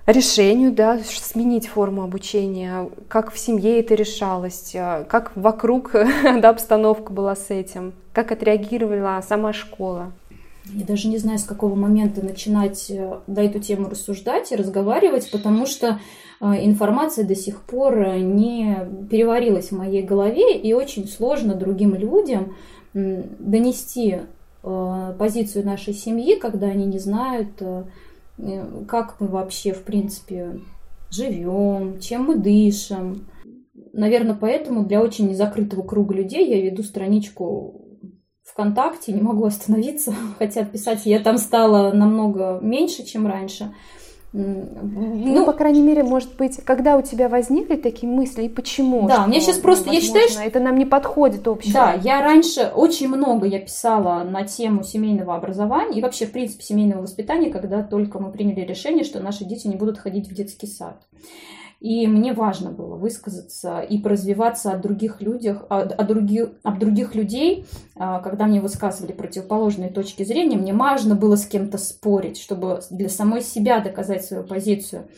решению, 0.07 0.73
да, 0.73 0.99
сменить 0.99 1.69
форму 1.69 2.03
обучения, 2.03 2.91
как 3.09 3.33
в 3.33 3.39
семье 3.39 3.81
это 3.81 3.95
решалось, 3.95 4.75
как 5.09 5.33
вокруг 5.35 5.93
да, 6.23 6.51
обстановка 6.51 7.13
была 7.13 7.35
с 7.37 7.51
этим, 7.51 7.95
как 8.13 8.33
отреагировала 8.33 9.23
сама 9.27 9.53
школа? 9.53 10.13
Я 10.73 10.87
даже 10.87 11.09
не 11.09 11.19
знаю, 11.19 11.39
с 11.39 11.45
какого 11.45 11.75
момента 11.75 12.25
начинать 12.25 12.91
э, 12.91 13.19
на 13.27 13.41
эту 13.41 13.61
тему 13.61 13.91
рассуждать 13.91 14.51
и 14.51 14.57
разговаривать, 14.57 15.31
потому 15.31 15.67
что 15.67 16.01
э, 16.41 16.47
информация 16.65 17.27
до 17.27 17.35
сих 17.35 17.62
пор 17.62 17.99
э, 17.99 18.21
не 18.21 18.79
переварилась 19.11 19.71
в 19.71 19.77
моей 19.77 20.03
голове, 20.03 20.57
и 20.57 20.73
очень 20.73 21.07
сложно 21.07 21.55
другим 21.55 21.95
людям 21.95 22.57
донести 22.95 24.19
позицию 25.19 25.67
нашей 25.67 25.95
семьи, 25.95 26.39
когда 26.39 26.69
они 26.69 26.87
не 26.87 27.01
знают, 27.01 27.61
как 28.87 29.17
мы 29.19 29.27
вообще, 29.27 29.73
в 29.73 29.83
принципе, 29.83 30.61
живем, 31.11 31.99
чем 31.99 32.27
мы 32.27 32.37
дышим. 32.37 33.27
Наверное, 33.93 34.37
поэтому 34.41 34.85
для 34.85 35.03
очень 35.03 35.35
закрытого 35.35 35.83
круга 35.83 36.15
людей 36.15 36.49
я 36.49 36.65
веду 36.65 36.85
страничку 36.85 37.84
ВКонтакте, 38.55 39.13
не 39.13 39.21
могу 39.21 39.45
остановиться, 39.45 40.15
хотя 40.39 40.65
писать 40.65 41.03
я 41.05 41.19
там 41.19 41.39
стала 41.39 41.93
намного 41.93 42.61
меньше, 42.63 43.05
чем 43.05 43.27
раньше. 43.27 43.75
Ну, 44.37 44.67
ну, 44.73 45.47
по 45.47 45.53
крайней 45.53 45.81
мере, 45.81 46.03
может 46.03 46.37
быть, 46.37 46.57
когда 46.65 46.97
у 46.97 47.03
тебя 47.03 47.29
возникли 47.29 47.77
такие 47.77 48.11
мысли 48.11 48.43
и 48.43 48.49
почему? 48.49 49.07
Да, 49.07 49.29
мне 49.29 49.41
сейчас 49.41 49.59
просто, 49.59 49.87
возможно, 49.87 50.01
я 50.01 50.07
считаю, 50.07 50.29
что 50.29 50.43
это 50.43 50.59
нам 50.59 50.77
не 50.77 50.85
подходит 50.85 51.47
общее. 51.47 51.73
Да, 51.73 51.93
я 51.93 52.21
раньше 52.21 52.73
очень 52.75 53.07
много 53.07 53.47
я 53.47 53.61
писала 53.61 54.25
на 54.25 54.43
тему 54.43 54.83
семейного 54.83 55.37
образования 55.37 56.01
и 56.01 56.03
вообще, 56.03 56.27
в 56.27 56.33
принципе, 56.33 56.65
семейного 56.65 57.03
воспитания, 57.03 57.51
когда 57.51 57.85
только 57.85 58.19
мы 58.19 58.33
приняли 58.33 58.63
решение, 58.63 59.05
что 59.05 59.21
наши 59.21 59.45
дети 59.45 59.69
не 59.69 59.77
будут 59.77 59.99
ходить 59.99 60.29
в 60.29 60.35
детский 60.35 60.67
сад. 60.67 60.97
И 61.85 62.07
мне 62.07 62.32
важно 62.32 62.70
было 62.70 62.97
высказаться 62.97 63.80
и 63.80 63.99
поразвиваться 63.99 64.72
от 64.72 64.80
других, 64.80 65.20
людях, 65.20 65.66
от, 65.68 65.93
от, 65.93 66.07
других, 66.07 66.49
от 66.62 66.78
других 66.78 67.14
людей, 67.14 67.66
а, 67.95 68.20
когда 68.20 68.47
мне 68.47 68.62
высказывали 68.62 69.12
противоположные 69.12 69.91
точки 69.91 70.22
зрения, 70.22 70.57
мне 70.57 70.72
важно 70.72 71.14
было 71.14 71.37
с 71.37 71.45
кем-то 71.45 71.76
спорить, 71.76 72.41
чтобы 72.41 72.80
для 72.89 73.11
самой 73.11 73.43
себя 73.43 73.80
доказать 73.80 74.24
свою 74.24 74.45
позицию 74.45 75.09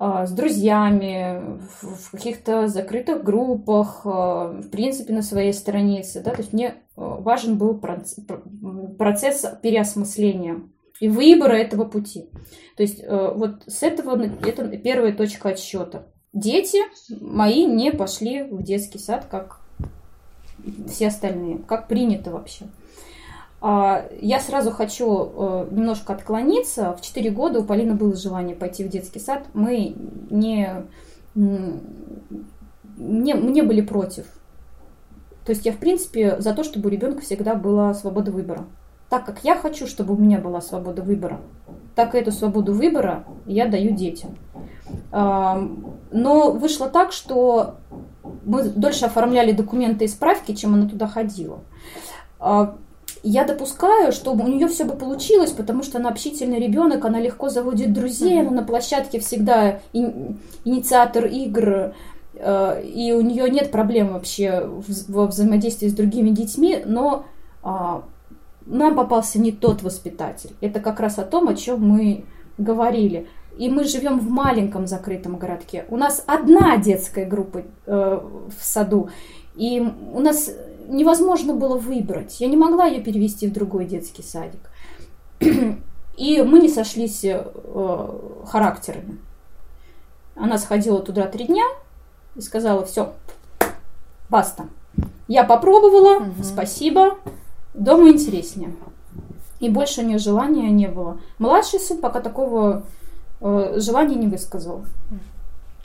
а, 0.00 0.26
с 0.26 0.32
друзьями, 0.32 1.60
в 1.80 2.10
каких-то 2.10 2.66
закрытых 2.66 3.22
группах, 3.22 4.00
а, 4.04 4.48
в 4.48 4.68
принципе, 4.68 5.12
на 5.12 5.22
своей 5.22 5.52
странице. 5.52 6.22
Да? 6.24 6.32
То 6.32 6.38
есть 6.38 6.52
мне 6.52 6.74
важен 6.96 7.56
был 7.56 7.78
процесс 7.78 9.46
переосмысления 9.62 10.60
и 11.00 11.08
выбора 11.08 11.54
этого 11.54 11.84
пути. 11.84 12.28
То 12.76 12.82
есть 12.82 13.00
э, 13.02 13.32
вот 13.34 13.62
с 13.66 13.82
этого 13.82 14.22
это 14.22 14.68
первая 14.76 15.12
точка 15.12 15.50
отсчета. 15.50 16.06
Дети 16.32 16.78
мои 17.20 17.64
не 17.64 17.90
пошли 17.90 18.42
в 18.44 18.62
детский 18.62 18.98
сад, 18.98 19.26
как 19.28 19.60
все 20.88 21.08
остальные, 21.08 21.58
как 21.66 21.88
принято 21.88 22.30
вообще. 22.30 22.66
А, 23.62 24.06
я 24.20 24.40
сразу 24.40 24.70
хочу 24.70 25.06
э, 25.08 25.68
немножко 25.70 26.12
отклониться. 26.12 26.94
В 26.94 27.02
4 27.02 27.30
года 27.30 27.60
у 27.60 27.64
Полины 27.64 27.94
было 27.94 28.14
желание 28.14 28.54
пойти 28.54 28.84
в 28.84 28.88
детский 28.88 29.18
сад. 29.18 29.46
Мы 29.54 29.96
не, 30.30 30.86
не, 31.34 33.32
не 33.32 33.62
были 33.62 33.80
против. 33.80 34.26
То 35.44 35.52
есть 35.52 35.64
я, 35.66 35.72
в 35.72 35.78
принципе, 35.78 36.40
за 36.40 36.54
то, 36.54 36.62
чтобы 36.62 36.88
у 36.88 36.92
ребенка 36.92 37.22
всегда 37.22 37.54
была 37.54 37.92
свобода 37.94 38.30
выбора 38.30 38.66
так 39.10 39.26
как 39.26 39.44
я 39.44 39.54
хочу, 39.56 39.86
чтобы 39.86 40.14
у 40.14 40.16
меня 40.16 40.38
была 40.38 40.62
свобода 40.62 41.02
выбора, 41.02 41.40
так 41.94 42.14
и 42.14 42.18
эту 42.18 42.32
свободу 42.32 42.72
выбора 42.72 43.24
я 43.44 43.66
даю 43.66 43.94
детям. 43.94 44.36
Но 45.12 46.52
вышло 46.52 46.88
так, 46.88 47.12
что 47.12 47.76
мы 48.44 48.64
дольше 48.64 49.06
оформляли 49.06 49.52
документы 49.52 50.04
и 50.04 50.08
справки, 50.08 50.54
чем 50.54 50.74
она 50.74 50.88
туда 50.88 51.06
ходила. 51.06 51.60
А, 52.38 52.76
я 53.22 53.44
допускаю, 53.44 54.12
что 54.12 54.32
у 54.32 54.48
нее 54.48 54.66
все 54.68 54.84
бы 54.84 54.94
получилось, 54.94 55.50
потому 55.50 55.82
что 55.82 55.98
она 55.98 56.08
общительный 56.08 56.58
ребенок, 56.58 57.04
она 57.04 57.20
легко 57.20 57.48
заводит 57.50 57.92
друзей, 57.92 58.40
она 58.40 58.50
на 58.50 58.62
площадке 58.62 59.20
всегда 59.20 59.80
инициатор 59.92 61.26
игр, 61.26 61.94
а, 62.38 62.80
и 62.80 63.12
у 63.12 63.20
нее 63.20 63.50
нет 63.50 63.70
проблем 63.70 64.12
вообще 64.12 64.68
во 65.08 65.26
взаимодействии 65.26 65.88
с 65.88 65.94
другими 65.94 66.30
детьми, 66.30 66.82
но 66.84 67.24
а, 67.62 68.04
нам 68.66 68.94
попался 68.94 69.38
не 69.38 69.52
тот 69.52 69.82
воспитатель. 69.82 70.52
Это 70.60 70.80
как 70.80 71.00
раз 71.00 71.18
о 71.18 71.24
том, 71.24 71.48
о 71.48 71.54
чем 71.54 71.80
мы 71.80 72.24
говорили. 72.58 73.28
И 73.58 73.68
мы 73.68 73.84
живем 73.84 74.18
в 74.18 74.30
маленьком 74.30 74.86
закрытом 74.86 75.36
городке. 75.36 75.84
У 75.88 75.96
нас 75.96 76.22
одна 76.26 76.76
детская 76.76 77.26
группа 77.26 77.62
э, 77.86 78.20
в 78.48 78.64
саду. 78.64 79.10
И 79.56 79.80
у 80.12 80.20
нас 80.20 80.50
невозможно 80.88 81.54
было 81.54 81.76
выбрать. 81.76 82.40
Я 82.40 82.48
не 82.48 82.56
могла 82.56 82.86
ее 82.86 83.02
перевести 83.02 83.46
в 83.46 83.52
другой 83.52 83.86
детский 83.86 84.22
садик. 84.22 84.70
И 86.16 86.42
мы 86.42 86.60
не 86.60 86.68
сошлись 86.68 87.24
э, 87.24 87.44
характерами. 88.46 89.18
Она 90.36 90.58
сходила 90.58 91.00
туда 91.00 91.26
три 91.26 91.46
дня 91.46 91.64
и 92.36 92.40
сказала, 92.40 92.84
все, 92.84 93.12
баста. 94.28 94.68
Я 95.28 95.44
попробовала, 95.44 96.18
угу. 96.18 96.42
спасибо, 96.42 97.18
Дома 97.74 98.08
интереснее. 98.08 98.74
И 99.60 99.68
больше 99.68 100.00
у 100.00 100.04
нее 100.04 100.18
желания 100.18 100.70
не 100.70 100.88
было. 100.88 101.20
Младший 101.38 101.80
сын 101.80 101.98
пока 101.98 102.20
такого 102.20 102.84
э, 103.40 103.74
желание 103.78 104.18
не 104.18 104.26
высказал. 104.26 104.84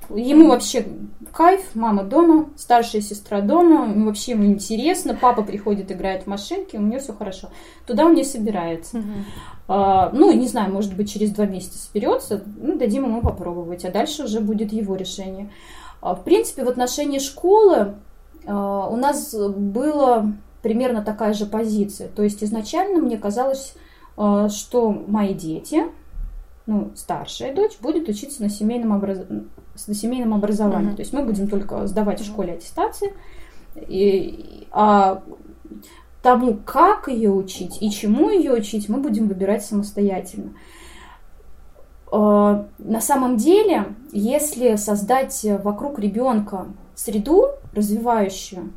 Ему 0.10 0.50
вообще 0.50 0.86
кайф, 1.34 1.62
мама 1.74 2.04
дома, 2.04 2.50
старшая 2.58 3.02
сестра 3.02 3.42
дома, 3.42 3.92
вообще 4.06 4.32
ему 4.32 4.46
интересно, 4.46 5.18
папа 5.20 5.42
приходит, 5.42 5.92
играет 5.92 6.24
в 6.24 6.28
машинки, 6.28 6.78
у 6.78 6.82
нее 6.82 7.00
все 7.00 7.14
хорошо. 7.14 7.50
Туда 7.88 8.06
он 8.06 8.14
не 8.14 8.24
собирается. 8.24 9.00
Угу. 9.00 9.06
А, 9.68 10.12
ну, 10.14 10.32
не 10.32 10.48
знаю, 10.48 10.72
может 10.72 10.96
быть, 10.96 11.12
через 11.12 11.32
два 11.32 11.46
месяца 11.46 11.80
соберется, 11.80 12.44
ну, 12.58 12.78
дадим 12.78 13.06
ему 13.06 13.22
попробовать, 13.22 13.84
а 13.84 13.92
дальше 13.92 14.26
уже 14.26 14.42
будет 14.42 14.72
его 14.72 14.96
решение. 14.96 15.50
А, 16.02 16.14
в 16.14 16.24
принципе, 16.24 16.64
в 16.64 16.70
отношении 16.70 17.20
школы 17.20 17.96
а, 18.46 18.88
у 18.88 18.96
нас 18.96 19.34
было 19.34 20.34
примерно 20.66 21.04
такая 21.04 21.36
же 21.36 21.46
позиция. 21.46 22.08
То 22.08 22.24
есть 22.24 22.44
изначально 22.44 22.98
мне 22.98 23.20
казалось, 23.20 23.76
а, 24.18 24.50
что 24.50 24.90
мои 24.90 25.36
дети, 25.36 25.84
ну, 26.66 26.90
старшая 26.96 27.54
дочь, 27.54 27.78
будет 27.80 28.10
учиться 28.10 28.42
на 28.42 28.50
семейном, 28.50 28.98
образ... 28.98 29.20
на 29.88 29.94
семейном 29.94 30.34
образовании. 30.34 30.94
Mm-hmm. 30.94 30.96
То 30.96 31.02
есть 31.04 31.14
мы 31.14 31.24
будем 31.24 31.48
только 31.50 31.86
сдавать 31.86 32.20
в 32.20 32.26
школе 32.26 32.54
аттестации. 32.54 33.14
И, 33.76 34.66
а 34.72 35.22
тому, 36.24 36.56
как 36.66 37.10
ее 37.10 37.30
учить 37.30 37.78
и 37.80 37.92
чему 37.92 38.32
ее 38.32 38.54
учить, 38.54 38.90
мы 38.90 39.02
будем 39.02 39.28
выбирать 39.28 39.64
самостоятельно. 39.64 40.54
А, 42.12 42.66
на 42.80 43.02
самом 43.02 43.38
деле, 43.38 43.94
если 44.12 44.78
создать 44.78 45.46
вокруг 45.64 46.00
ребенка 46.00 46.66
среду 46.96 47.50
развивающую, 47.72 48.74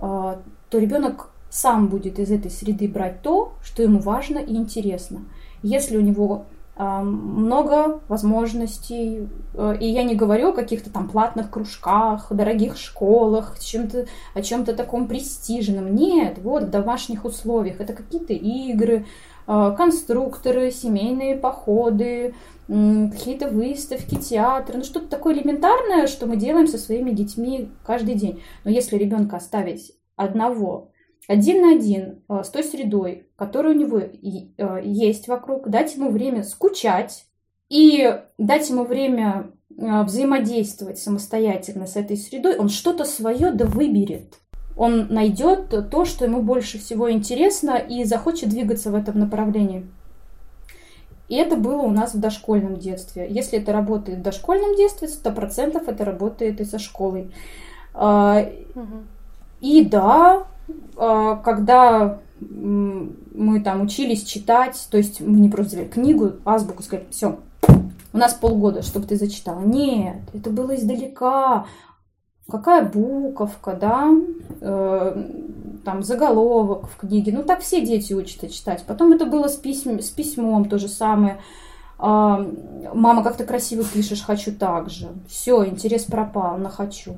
а, 0.00 0.40
то 0.70 0.78
ребенок 0.78 1.30
сам 1.50 1.88
будет 1.88 2.18
из 2.18 2.30
этой 2.30 2.50
среды 2.50 2.88
брать 2.88 3.22
то, 3.22 3.54
что 3.62 3.82
ему 3.82 3.98
важно 3.98 4.38
и 4.38 4.54
интересно. 4.54 5.24
Если 5.62 5.96
у 5.96 6.00
него 6.00 6.46
а, 6.76 7.02
много 7.02 8.00
возможностей, 8.08 9.28
и 9.80 9.86
я 9.86 10.02
не 10.04 10.14
говорю 10.14 10.50
о 10.50 10.54
каких-то 10.54 10.90
там 10.90 11.08
платных 11.08 11.50
кружках, 11.50 12.32
дорогих 12.32 12.78
школах, 12.78 13.58
чем-то, 13.60 14.06
о 14.32 14.42
чем-то 14.42 14.74
таком 14.74 15.06
престижном. 15.06 15.94
Нет, 15.94 16.38
вот 16.38 16.62
в 16.62 16.70
домашних 16.70 17.24
условиях. 17.24 17.80
Это 17.80 17.92
какие-то 17.92 18.32
игры, 18.32 19.04
а, 19.46 19.72
конструкторы, 19.72 20.70
семейные 20.70 21.36
походы, 21.36 22.34
какие-то 22.68 23.48
выставки, 23.48 24.14
театры, 24.14 24.78
ну 24.78 24.84
что-то 24.84 25.08
такое 25.08 25.34
элементарное, 25.34 26.06
что 26.06 26.26
мы 26.26 26.36
делаем 26.36 26.68
со 26.68 26.78
своими 26.78 27.10
детьми 27.10 27.68
каждый 27.84 28.14
день. 28.14 28.42
Но 28.62 28.70
если 28.70 28.96
ребенка 28.96 29.36
оставить 29.36 29.92
одного, 30.22 30.90
один 31.28 31.62
на 31.62 31.72
один, 31.74 32.22
а, 32.28 32.44
с 32.44 32.50
той 32.50 32.64
средой, 32.64 33.28
которая 33.36 33.74
у 33.74 33.78
него 33.78 33.98
а, 33.98 34.78
есть 34.78 35.28
вокруг, 35.28 35.68
дать 35.68 35.94
ему 35.94 36.10
время 36.10 36.42
скучать 36.42 37.26
и 37.68 38.20
дать 38.38 38.68
ему 38.68 38.84
время 38.84 39.52
взаимодействовать 39.68 40.98
самостоятельно 40.98 41.86
с 41.86 41.96
этой 41.96 42.16
средой, 42.16 42.56
он 42.58 42.68
что-то 42.68 43.04
свое 43.04 43.52
да 43.52 43.64
выберет 43.64 44.40
он 44.80 45.08
найдет 45.10 45.90
то, 45.90 46.06
что 46.06 46.24
ему 46.24 46.42
больше 46.42 46.78
всего 46.78 47.12
интересно 47.12 47.72
и 47.72 48.04
захочет 48.04 48.48
двигаться 48.48 48.90
в 48.90 48.94
этом 48.94 49.18
направлении. 49.18 49.86
И 51.28 51.36
это 51.36 51.56
было 51.56 51.82
у 51.82 51.90
нас 51.90 52.14
в 52.14 52.18
дошкольном 52.18 52.78
детстве. 52.78 53.26
Если 53.28 53.58
это 53.58 53.74
работает 53.74 54.20
в 54.20 54.22
дошкольном 54.22 54.76
детстве, 54.76 55.08
сто 55.08 55.32
процентов 55.32 55.86
это 55.86 56.06
работает 56.06 56.62
и 56.62 56.64
со 56.64 56.78
школой. 56.78 57.30
А, 57.92 58.48
и 59.60 59.84
да, 59.84 60.44
а, 60.96 61.36
когда 61.36 62.20
мы 62.40 63.60
там 63.62 63.82
учились 63.82 64.24
читать, 64.24 64.88
то 64.90 64.96
есть 64.96 65.20
мы 65.20 65.40
не 65.40 65.48
просто 65.48 65.76
взяли 65.76 65.88
книгу, 65.88 66.32
азбуку, 66.44 66.82
сказали, 66.82 67.06
все, 67.10 67.38
у 68.12 68.18
нас 68.18 68.34
полгода, 68.34 68.82
чтобы 68.82 69.06
ты 69.06 69.16
зачитала. 69.16 69.60
Нет, 69.60 70.16
это 70.32 70.50
было 70.50 70.74
издалека 70.74 71.66
какая 72.50 72.84
буковка, 72.84 73.72
да, 73.72 74.10
э, 74.60 75.24
там 75.84 76.02
заголовок 76.02 76.88
в 76.90 76.96
книге. 76.96 77.32
Ну, 77.32 77.42
так 77.42 77.60
все 77.60 77.80
дети 77.80 78.12
учатся 78.12 78.48
читать. 78.48 78.84
Потом 78.86 79.12
это 79.12 79.24
было 79.24 79.48
с, 79.48 79.56
письм, 79.56 80.00
с 80.00 80.10
письмом 80.10 80.68
то 80.68 80.78
же 80.78 80.88
самое. 80.88 81.40
Э, 81.98 82.44
мама, 82.92 83.22
как 83.22 83.36
ты 83.36 83.44
красиво 83.44 83.84
пишешь, 83.84 84.22
хочу 84.22 84.52
так 84.52 84.90
же. 84.90 85.08
Все, 85.28 85.64
интерес 85.64 86.04
пропал 86.04 86.58
на 86.58 86.68
хочу. 86.68 87.16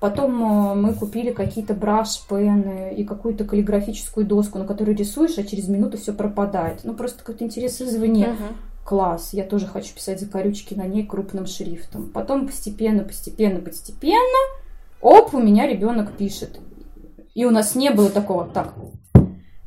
Потом 0.00 0.42
э, 0.42 0.74
мы 0.74 0.94
купили 0.94 1.32
какие-то 1.32 1.74
браш-пены 1.74 2.94
и 2.96 3.04
какую-то 3.04 3.44
каллиграфическую 3.44 4.26
доску, 4.26 4.58
на 4.58 4.66
которую 4.66 4.96
рисуешь, 4.96 5.38
а 5.38 5.44
через 5.44 5.68
минуту 5.68 5.98
все 5.98 6.12
пропадает. 6.12 6.80
Ну, 6.84 6.94
просто 6.94 7.20
какой-то 7.20 7.44
интерес 7.44 7.80
извне. 7.80 8.26
Uh-huh. 8.26 8.54
Класс, 8.84 9.30
я 9.32 9.44
тоже 9.44 9.66
хочу 9.66 9.94
писать 9.94 10.20
закорючки 10.20 10.74
на 10.74 10.86
ней 10.86 11.06
крупным 11.06 11.46
шрифтом. 11.46 12.10
Потом 12.10 12.46
постепенно, 12.46 13.02
постепенно, 13.02 13.60
постепенно 13.60 14.38
Оп, 15.04 15.34
у 15.34 15.38
меня 15.38 15.66
ребенок 15.66 16.16
пишет. 16.16 16.58
И 17.34 17.44
у 17.44 17.50
нас 17.50 17.74
не 17.74 17.90
было 17.90 18.08
такого, 18.08 18.46
так, 18.46 18.72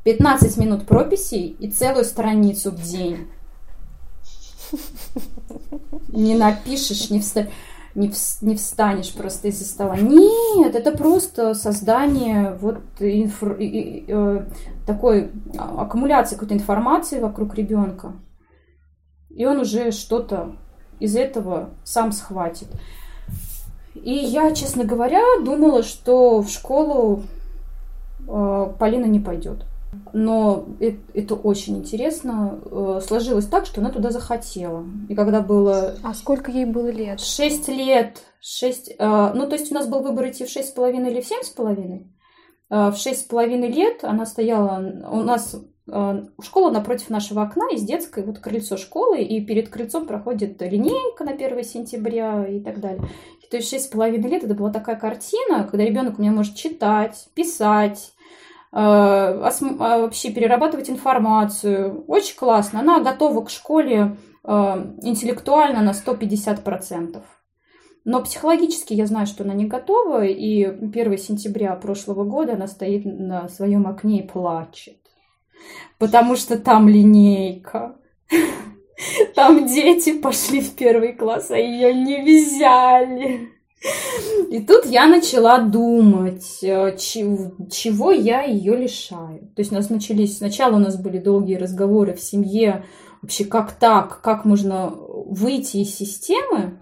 15 0.03 0.57
минут 0.57 0.88
прописей 0.88 1.55
и 1.59 1.69
целую 1.69 2.05
страницу 2.05 2.71
в 2.71 2.82
день. 2.82 3.28
Не 6.07 6.36
напишешь, 6.36 7.11
не, 7.11 7.19
вста... 7.19 7.49
не, 7.97 8.09
в... 8.09 8.41
не 8.41 8.55
встанешь 8.55 9.13
просто 9.13 9.47
из-за 9.47 9.65
стола. 9.65 9.97
Нет, 9.97 10.75
это 10.75 10.91
просто 10.95 11.55
создание 11.55 12.55
вот 12.61 12.79
инфр... 12.99 13.57
э, 13.59 14.45
такой 14.85 15.31
аккумуляции 15.57 16.35
какой-то 16.35 16.53
информации 16.53 17.19
вокруг 17.19 17.55
ребенка. 17.55 18.13
И 19.29 19.45
он 19.45 19.59
уже 19.59 19.91
что-то 19.91 20.55
из 20.99 21.15
этого 21.15 21.71
сам 21.83 22.11
схватит. 22.11 22.67
И 23.95 24.13
я, 24.13 24.53
честно 24.53 24.83
говоря, 24.83 25.23
думала, 25.43 25.81
что 25.81 26.41
в 26.41 26.49
школу 26.49 27.23
э, 28.27 28.73
Полина 28.77 29.05
не 29.05 29.19
пойдет. 29.19 29.65
Но 30.14 30.68
это, 30.80 30.99
это 31.14 31.36
очень 31.36 31.78
интересно. 31.78 32.60
Э, 32.66 33.01
сложилось 33.05 33.47
так, 33.47 33.66
что 33.66 33.82
она 33.82 33.91
туда 33.91 34.12
захотела. 34.12 34.86
И 35.10 35.16
когда 35.16 35.41
было... 35.41 35.95
А 36.03 36.14
сколько 36.14 36.51
ей 36.51 36.66
было 36.66 36.89
лет? 36.89 37.20
Шесть 37.20 37.68
лет. 37.68 38.24
Шесть... 38.39 38.93
Э, 38.97 39.32
ну, 39.34 39.47
то 39.47 39.55
есть 39.55 39.72
у 39.72 39.76
нас 39.76 39.88
был 39.88 40.01
выбор 40.01 40.30
идти 40.30 40.45
в 40.45 40.49
шесть 40.49 40.70
с 40.70 40.72
половиной 40.72 41.12
или 41.12 41.22
в 41.22 41.28
семь 41.28 41.43
с 41.43 41.49
половиной. 41.49 42.12
Э, 42.70 42.89
в 42.91 42.97
шесть 42.97 43.22
с 43.22 43.24
половиной 43.24 43.72
лет 43.72 44.03
она 44.03 44.26
стояла... 44.26 44.80
У 45.12 45.22
нас 45.22 45.55
школа 46.43 46.70
напротив 46.70 47.10
нашего 47.10 47.43
окна, 47.43 47.70
из 47.72 47.84
детской, 47.84 48.22
вот 48.26 48.39
крыльцо 48.39 48.76
школы, 48.76 49.22
и 49.22 49.39
перед 49.39 49.70
крыльцом 49.70 50.05
проходит 50.05 50.62
линейка 50.62 51.24
на 51.24 51.32
1 51.32 51.64
сентября 51.64 52.45
и 52.45 52.60
так 52.60 52.82
далее. 52.82 53.08
То 53.49 53.58
есть 53.58 53.70
шесть 53.70 53.86
с 53.86 53.88
половиной 53.88 54.30
лет 54.30 54.43
это 54.43 54.53
была 54.53 54.72
такая 54.72 54.97
картина, 54.97 55.64
когда 55.64 55.86
ребенок 55.86 56.20
у 56.20 56.22
меня 56.22 56.32
может 56.32 56.55
читать, 56.55 57.30
писать, 57.34 58.12
вообще 58.72 60.32
перерабатывать 60.32 60.89
информацию. 60.89 62.03
Очень 62.07 62.38
классно. 62.38 62.82
Она 62.82 62.99
готова 62.99 63.45
к 63.45 63.49
школе 63.49 64.18
э, 64.43 64.49
интеллектуально 65.01 65.82
на 65.82 65.91
150%. 65.91 67.22
Но 68.05 68.24
психологически 68.24 68.93
я 68.93 69.05
знаю, 69.05 69.28
что 69.28 69.43
она 69.43 69.53
не 69.53 69.65
готова, 69.65 70.26
и 70.26 70.63
1 70.63 71.18
сентября 71.18 71.76
прошлого 71.76 72.24
года 72.24 72.53
она 72.53 72.68
стоит 72.68 73.03
на 73.03 73.49
своем 73.49 73.86
окне 73.86 74.22
и 74.22 74.28
плачет. 74.28 74.97
Потому 75.97 76.38
что 76.38 76.57
там 76.57 76.88
линейка. 76.88 77.97
Там 79.36 79.68
дети 79.68 80.18
пошли 80.18 80.59
в 80.59 80.76
первый 80.76 81.13
класс, 81.13 81.51
а 81.51 81.57
ее 81.57 81.93
не 81.93 82.22
взяли. 82.22 83.57
И 84.49 84.59
тут 84.61 84.86
я 84.86 85.07
начала 85.07 85.59
думать, 85.59 86.59
э, 86.63 86.97
чего 86.97 88.11
я 88.11 88.43
ее 88.43 88.75
лишаю. 88.75 89.39
То 89.55 89.61
есть 89.61 89.71
у 89.71 89.75
нас 89.75 89.89
начались, 89.89 90.38
сначала 90.38 90.75
у 90.75 90.80
нас 90.80 90.99
были 90.99 91.17
долгие 91.19 91.55
разговоры 91.55 92.13
в 92.13 92.21
семье, 92.21 92.86
вообще 93.21 93.45
как 93.45 93.73
так, 93.73 94.21
как 94.21 94.45
можно 94.45 94.89
выйти 94.89 95.78
из 95.78 95.95
системы, 95.95 96.82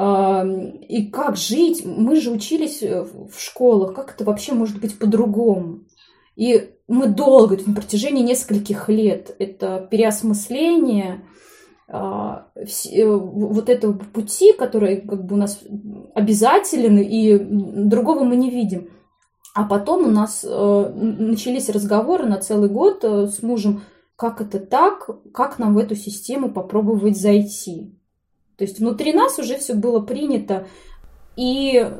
и 0.00 1.10
как 1.12 1.36
жить. 1.36 1.84
Мы 1.84 2.20
же 2.20 2.30
учились 2.30 2.84
э, 2.84 3.02
в 3.02 3.40
школах, 3.40 3.94
как 3.94 4.14
это 4.14 4.24
вообще 4.24 4.52
может 4.52 4.80
быть 4.80 4.96
по-другому? 4.96 5.80
И 6.36 6.70
мы 6.86 7.08
долго, 7.08 7.58
на 7.66 7.74
протяжении 7.74 8.22
нескольких 8.22 8.88
лет, 8.88 9.34
это 9.40 9.88
переосмысление 9.90 11.24
вот 11.90 13.68
этого 13.68 13.92
пути, 13.94 14.52
который 14.52 15.00
как 15.00 15.24
бы 15.24 15.36
у 15.36 15.38
нас 15.38 15.60
обязателен, 16.14 16.98
и 16.98 17.38
другого 17.38 18.24
мы 18.24 18.36
не 18.36 18.50
видим. 18.50 18.90
А 19.54 19.64
потом 19.64 20.06
у 20.06 20.10
нас 20.10 20.44
э, 20.44 20.92
начались 20.94 21.70
разговоры 21.70 22.26
на 22.26 22.36
целый 22.36 22.68
год 22.68 23.02
э, 23.02 23.26
с 23.26 23.42
мужем, 23.42 23.82
как 24.14 24.40
это 24.40 24.60
так, 24.60 25.08
как 25.32 25.58
нам 25.58 25.74
в 25.74 25.78
эту 25.78 25.96
систему 25.96 26.50
попробовать 26.50 27.18
зайти. 27.18 27.94
То 28.56 28.64
есть 28.64 28.78
внутри 28.78 29.12
нас 29.12 29.38
уже 29.38 29.56
все 29.56 29.74
было 29.74 30.00
принято, 30.00 30.66
и 31.36 31.90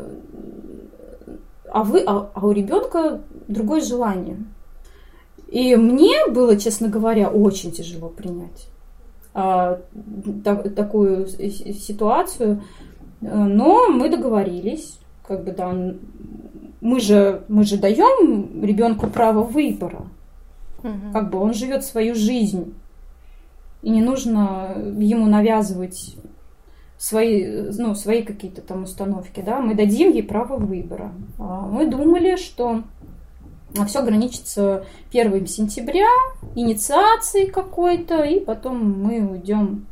а 1.71 1.83
вы, 1.85 2.03
а, 2.07 2.31
а 2.35 2.47
у 2.47 2.53
ребенка 2.53 3.23
другое 3.49 3.81
желание. 3.81 4.39
И 5.49 5.77
мне 5.77 6.27
было, 6.29 6.57
честно 6.57 6.89
говоря, 6.89 7.31
очень 7.31 7.73
тяжело 7.73 8.09
принять. 8.09 8.69
А, 9.41 9.81
так, 10.43 10.75
такую 10.75 11.29
ситуацию, 11.29 12.61
но 13.21 13.89
мы 13.89 14.09
договорились, 14.09 14.99
как 15.25 15.45
бы 15.45 15.53
да, 15.53 15.73
мы 16.81 17.01
же 17.01 17.45
мы 17.47 17.63
же 17.63 17.79
даем 17.79 18.65
ребенку 18.65 19.07
право 19.07 19.45
выбора, 19.45 20.07
угу. 20.83 21.13
как 21.13 21.31
бы 21.31 21.39
он 21.39 21.55
живет 21.55 21.85
свою 21.85 22.17
жизнь, 22.17 22.75
и 23.83 23.91
не 23.91 24.03
нужно 24.03 24.75
ему 24.99 25.27
навязывать 25.27 26.17
свои, 26.97 27.71
ну, 27.79 27.95
свои 27.95 28.25
какие-то 28.25 28.61
там 28.61 28.83
установки, 28.83 29.41
да, 29.41 29.61
мы 29.61 29.77
дадим 29.77 30.11
ей 30.11 30.25
право 30.25 30.57
выбора. 30.57 31.13
А 31.39 31.61
мы 31.69 31.87
думали, 31.89 32.35
что 32.35 32.83
все 33.87 34.01
ограничится 34.01 34.85
1 35.11 35.47
сентября, 35.47 36.09
инициацией 36.55 37.51
какой-то, 37.51 38.23
и 38.23 38.41
потом 38.41 39.03
мы 39.03 39.21
уйдем 39.21 39.87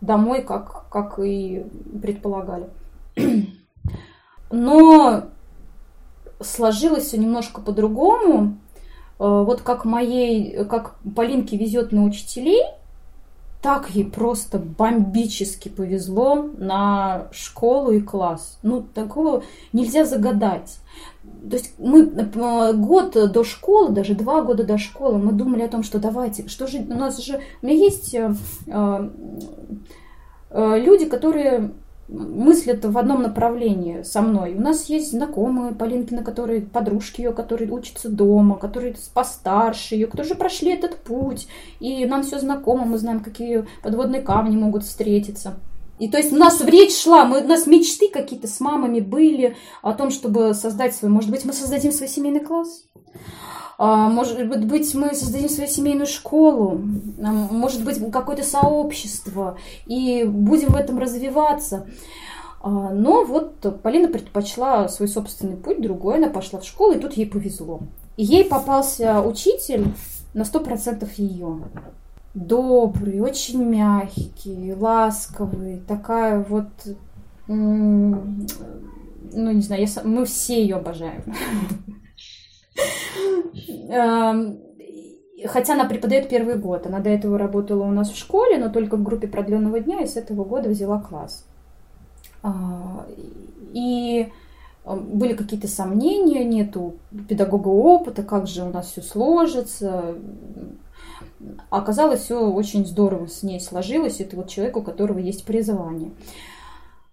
домой, 0.00 0.42
как, 0.42 0.88
как 0.88 1.18
и 1.18 1.64
предполагали. 2.00 2.68
Но 4.50 5.24
сложилось 6.40 7.04
все 7.04 7.18
немножко 7.18 7.60
по-другому. 7.60 8.58
Э, 9.18 9.44
вот 9.44 9.60
как 9.62 9.84
моей, 9.84 10.64
как 10.64 10.96
Полинке 11.14 11.56
везет 11.56 11.92
на 11.92 12.04
учителей, 12.04 12.62
так 13.62 13.90
ей 13.90 14.04
просто 14.04 14.58
бомбически 14.58 15.68
повезло 15.68 16.48
на 16.56 17.28
школу 17.30 17.90
и 17.90 18.00
класс. 18.00 18.58
Ну, 18.62 18.82
такого 18.82 19.42
нельзя 19.72 20.04
загадать. 20.04 20.79
То 21.48 21.56
есть 21.56 21.74
мы 21.78 22.02
э, 22.02 22.72
год 22.74 23.16
до 23.32 23.44
школы, 23.44 23.92
даже 23.92 24.14
два 24.14 24.42
года 24.42 24.64
до 24.64 24.78
школы, 24.78 25.18
мы 25.18 25.32
думали 25.32 25.62
о 25.62 25.68
том, 25.68 25.82
что 25.82 25.98
давайте, 25.98 26.48
что 26.48 26.66
же, 26.66 26.78
у 26.78 26.94
нас 26.94 27.18
же, 27.18 27.40
у 27.62 27.66
меня 27.66 27.76
есть 27.76 28.14
э, 28.14 28.34
э, 28.66 29.10
люди, 30.80 31.06
которые 31.06 31.72
мыслят 32.08 32.84
в 32.84 32.98
одном 32.98 33.22
направлении 33.22 34.02
со 34.02 34.20
мной. 34.20 34.54
У 34.54 34.60
нас 34.60 34.86
есть 34.86 35.12
знакомые 35.12 35.72
Полинкина, 35.72 36.24
которые 36.24 36.62
подружки 36.62 37.20
ее, 37.20 37.32
которые 37.32 37.70
учатся 37.70 38.08
дома, 38.08 38.56
которые 38.56 38.96
постарше 39.14 39.94
ее, 39.94 40.08
кто 40.08 40.24
же 40.24 40.34
прошли 40.34 40.72
этот 40.72 40.96
путь. 40.96 41.46
И 41.78 42.04
нам 42.06 42.24
все 42.24 42.40
знакомо, 42.40 42.84
мы 42.84 42.98
знаем, 42.98 43.20
какие 43.20 43.64
подводные 43.82 44.22
камни 44.22 44.56
могут 44.56 44.82
встретиться. 44.82 45.54
И 46.00 46.08
то 46.08 46.16
есть 46.16 46.32
у 46.32 46.36
нас 46.36 46.62
речь 46.62 46.96
шла, 46.96 47.26
мы, 47.26 47.42
у 47.42 47.46
нас 47.46 47.66
мечты 47.66 48.08
какие-то 48.08 48.48
с 48.48 48.58
мамами 48.58 49.00
были 49.00 49.54
о 49.82 49.92
том, 49.92 50.10
чтобы 50.10 50.54
создать 50.54 50.94
свой, 50.94 51.10
может 51.10 51.30
быть, 51.30 51.44
мы 51.44 51.52
создадим 51.52 51.92
свой 51.92 52.08
семейный 52.08 52.40
класс? 52.40 52.84
А, 53.76 54.08
может 54.08 54.48
быть, 54.48 54.94
мы 54.94 55.14
создадим 55.14 55.50
свою 55.50 55.68
семейную 55.68 56.06
школу, 56.06 56.80
может 57.18 57.84
быть, 57.84 57.98
какое-то 58.10 58.44
сообщество, 58.44 59.58
и 59.84 60.24
будем 60.24 60.68
в 60.68 60.76
этом 60.76 60.98
развиваться. 60.98 61.86
А, 62.62 62.70
но 62.70 63.24
вот 63.24 63.82
Полина 63.82 64.08
предпочла 64.08 64.88
свой 64.88 65.08
собственный 65.08 65.58
путь, 65.58 65.82
другой, 65.82 66.16
она 66.16 66.28
пошла 66.28 66.60
в 66.60 66.64
школу, 66.64 66.92
и 66.92 66.98
тут 66.98 67.12
ей 67.12 67.26
повезло. 67.26 67.80
Ей 68.16 68.46
попался 68.46 69.20
учитель 69.20 69.92
на 70.32 70.46
сто 70.46 70.60
процентов 70.60 71.12
ее. 71.18 71.60
Добрый, 72.32 73.20
очень 73.20 73.64
мягкий, 73.64 74.72
ласковый, 74.72 75.80
такая 75.80 76.38
вот, 76.38 76.68
ну 77.48 78.22
не 79.32 79.60
знаю, 79.60 79.82
я, 79.82 79.88
мы 80.04 80.24
все 80.26 80.62
ее 80.62 80.76
обожаем. 80.76 81.24
Эм, 83.90 84.58
хотя 85.46 85.74
она 85.74 85.86
преподает 85.86 86.28
первый 86.28 86.54
год. 86.56 86.86
Она 86.86 87.00
до 87.00 87.10
этого 87.10 87.36
работала 87.36 87.82
у 87.82 87.90
нас 87.90 88.10
в 88.10 88.16
школе, 88.16 88.58
но 88.58 88.68
только 88.68 88.96
в 88.96 89.02
группе 89.02 89.26
продленного 89.26 89.80
дня, 89.80 90.02
и 90.02 90.06
с 90.06 90.16
этого 90.16 90.44
года 90.44 90.68
взяла 90.68 91.00
класс. 91.00 91.44
А, 92.44 93.06
и 93.72 94.28
э, 94.84 94.96
были 94.96 95.34
какие-то 95.34 95.66
сомнения, 95.66 96.44
нету 96.44 96.94
педагога 97.28 97.68
опыта, 97.68 98.22
как 98.22 98.46
же 98.46 98.62
у 98.62 98.70
нас 98.70 98.92
все 98.92 99.02
сложится. 99.02 100.14
Оказалось, 101.70 102.22
все 102.22 102.38
очень 102.50 102.86
здорово 102.86 103.26
с 103.26 103.42
ней 103.42 103.60
сложилось. 103.60 104.20
Это 104.20 104.36
вот 104.36 104.48
человек, 104.48 104.76
у 104.76 104.82
которого 104.82 105.18
есть 105.18 105.44
призвание. 105.44 106.12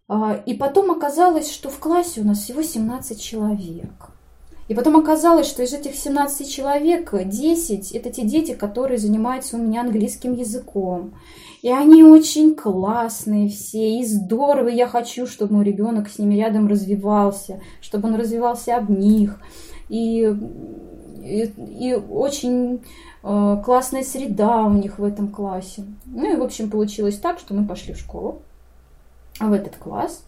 А, 0.07 0.33
и 0.45 0.53
потом 0.53 0.91
оказалось, 0.91 1.51
что 1.51 1.69
в 1.69 1.79
классе 1.79 2.21
у 2.21 2.23
нас 2.25 2.39
всего 2.39 2.61
17 2.61 3.21
человек. 3.21 4.11
И 4.67 4.73
потом 4.73 4.97
оказалось, 4.97 5.47
что 5.47 5.63
из 5.63 5.73
этих 5.73 5.95
17 5.95 6.49
человек 6.49 7.13
10 7.13 7.91
это 7.93 8.09
те 8.09 8.23
дети, 8.23 8.53
которые 8.53 8.97
занимаются 8.97 9.55
у 9.55 9.61
меня 9.61 9.81
английским 9.81 10.33
языком. 10.33 11.13
И 11.61 11.71
они 11.71 12.03
очень 12.03 12.53
классные 12.53 13.49
все, 13.49 13.99
и 13.99 14.05
здорово. 14.05 14.67
Я 14.67 14.87
хочу, 14.87 15.25
чтобы 15.25 15.55
мой 15.55 15.65
ребенок 15.65 16.09
с 16.09 16.19
ними 16.19 16.35
рядом 16.35 16.67
развивался, 16.67 17.61
чтобы 17.81 18.09
он 18.09 18.15
развивался 18.15 18.75
об 18.75 18.89
них. 18.89 19.39
И, 19.89 20.33
и, 21.27 21.89
и 21.89 21.93
очень 21.93 22.83
э, 23.23 23.61
классная 23.63 24.03
среда 24.03 24.63
у 24.63 24.73
них 24.73 24.99
в 24.99 25.03
этом 25.03 25.29
классе. 25.29 25.83
Ну 26.05 26.31
и, 26.31 26.35
в 26.35 26.43
общем, 26.43 26.69
получилось 26.69 27.17
так, 27.17 27.39
что 27.39 27.53
мы 27.53 27.65
пошли 27.67 27.93
в 27.93 27.99
школу, 27.99 28.41
в 29.39 29.51
этот 29.51 29.77
класс. 29.77 30.23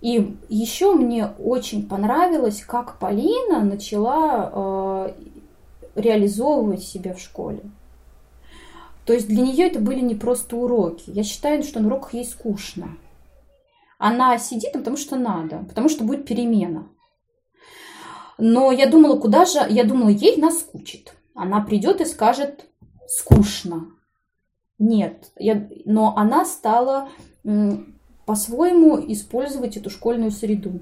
И 0.00 0.36
еще 0.48 0.94
мне 0.94 1.26
очень 1.38 1.86
понравилось, 1.86 2.62
как 2.62 2.98
Полина 2.98 3.60
начала 3.62 4.50
э, 4.52 5.12
реализовывать 5.94 6.82
себя 6.82 7.14
в 7.14 7.20
школе. 7.20 7.60
То 9.04 9.12
есть 9.12 9.28
для 9.28 9.42
нее 9.42 9.66
это 9.66 9.80
были 9.80 10.00
не 10.00 10.14
просто 10.14 10.56
уроки. 10.56 11.04
Я 11.06 11.24
считаю, 11.24 11.62
что 11.62 11.80
на 11.80 11.88
уроках 11.88 12.14
ей 12.14 12.24
скучно. 12.24 12.96
Она 13.98 14.38
сидит, 14.38 14.72
потому 14.72 14.96
что 14.96 15.16
надо, 15.16 15.64
потому 15.68 15.88
что 15.88 16.04
будет 16.04 16.26
перемена. 16.26 16.86
Но 18.40 18.72
я 18.72 18.86
думала, 18.86 19.18
куда 19.18 19.44
же... 19.44 19.60
Я 19.68 19.84
думала, 19.84 20.08
ей 20.08 20.36
наскучит. 20.36 21.14
Она 21.34 21.60
придет 21.60 22.00
и 22.00 22.04
скажет 22.04 22.66
скучно. 23.06 23.88
Нет, 24.78 25.30
я... 25.36 25.68
но 25.84 26.16
она 26.16 26.44
стала 26.44 27.08
по-своему 28.26 28.98
использовать 29.12 29.76
эту 29.76 29.90
школьную 29.90 30.30
среду. 30.30 30.80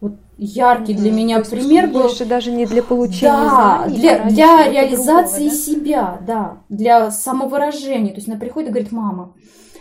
Вот 0.00 0.12
яркий 0.36 0.92
для 0.92 1.10
меня 1.10 1.42
То 1.42 1.50
пример 1.50 1.88
был. 1.88 2.02
Больше 2.02 2.26
даже 2.26 2.52
не 2.52 2.66
для 2.66 2.82
получения 2.82 3.32
да, 3.32 3.84
знаний, 3.86 3.98
для, 3.98 4.22
а 4.22 4.28
для 4.28 4.70
реализации 4.70 5.48
другого, 5.48 5.50
да? 5.50 5.56
себя, 5.56 6.18
да, 6.26 6.62
для 6.68 7.10
самовыражения. 7.10 8.10
То 8.10 8.16
есть 8.16 8.28
она 8.28 8.38
приходит 8.38 8.68
и 8.68 8.72
говорит, 8.72 8.92
мама, 8.92 9.34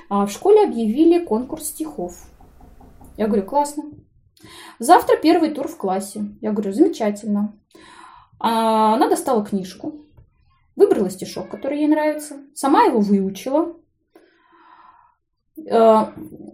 а 0.09 0.25
в 0.25 0.31
школе 0.31 0.63
объявили 0.63 1.23
конкурс 1.25 1.65
стихов. 1.65 2.15
Я 3.17 3.27
говорю, 3.27 3.43
классно. 3.43 3.83
Завтра 4.79 5.17
первый 5.17 5.51
тур 5.51 5.67
в 5.67 5.77
классе. 5.77 6.25
Я 6.41 6.51
говорю, 6.51 6.73
замечательно. 6.73 7.53
А 8.39 8.93
она 8.95 9.09
достала 9.09 9.45
книжку, 9.45 10.05
выбрала 10.75 11.09
стишок, 11.09 11.49
который 11.49 11.79
ей 11.79 11.87
нравится, 11.87 12.37
сама 12.53 12.83
его 12.83 12.99
выучила, 12.99 13.75
Э, 15.57 16.07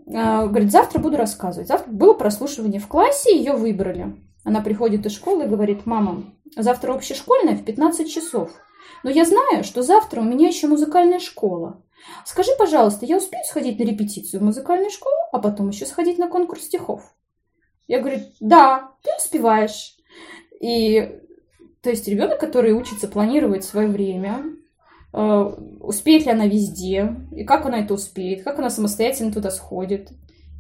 э, 0.08 0.48
говорит, 0.48 0.72
завтра 0.72 1.00
буду 1.00 1.18
рассказывать. 1.18 1.68
Завтра 1.68 1.92
было 1.92 2.14
прослушивание 2.14 2.80
в 2.80 2.88
классе, 2.88 3.36
ее 3.36 3.54
выбрали. 3.54 4.16
Она 4.44 4.62
приходит 4.62 5.06
из 5.06 5.14
школы 5.14 5.46
и 5.46 5.48
говорит, 5.48 5.86
мама, 5.86 6.24
завтра 6.56 6.94
общешкольная 6.94 7.56
в 7.56 7.64
15 7.64 8.12
часов. 8.12 8.52
Но 9.04 9.10
я 9.10 9.26
знаю, 9.26 9.64
что 9.64 9.82
завтра 9.82 10.22
у 10.22 10.24
меня 10.24 10.48
еще 10.48 10.68
музыкальная 10.68 11.20
школа. 11.20 11.84
Скажи, 12.26 12.52
пожалуйста, 12.58 13.06
я 13.06 13.18
успею 13.18 13.44
сходить 13.46 13.80
на 13.80 13.84
репетицию 13.84 14.40
в 14.40 14.44
музыкальную 14.44 14.90
школу, 14.90 15.16
а 15.32 15.40
потом 15.40 15.70
еще 15.70 15.86
сходить 15.86 16.18
на 16.18 16.28
конкурс 16.28 16.64
стихов? 16.64 17.02
Я 17.92 18.00
говорю, 18.00 18.20
да, 18.40 18.92
ты 19.04 19.10
успеваешь. 19.18 19.96
И 20.60 21.20
то 21.82 21.90
есть 21.90 22.08
ребенок, 22.08 22.40
который 22.40 22.74
учится 22.74 23.08
планировать 23.08 23.64
свое 23.64 23.88
время, 23.88 24.44
Э, 25.14 25.54
успеет 25.82 26.26
ли 26.26 26.32
она 26.32 26.48
везде, 26.48 27.16
и 27.32 27.44
как 27.44 27.66
она 27.66 27.80
это 27.80 27.94
успеет, 27.94 28.44
как 28.44 28.60
она 28.60 28.70
самостоятельно 28.70 29.32
туда 29.32 29.52
сходит. 29.52 30.12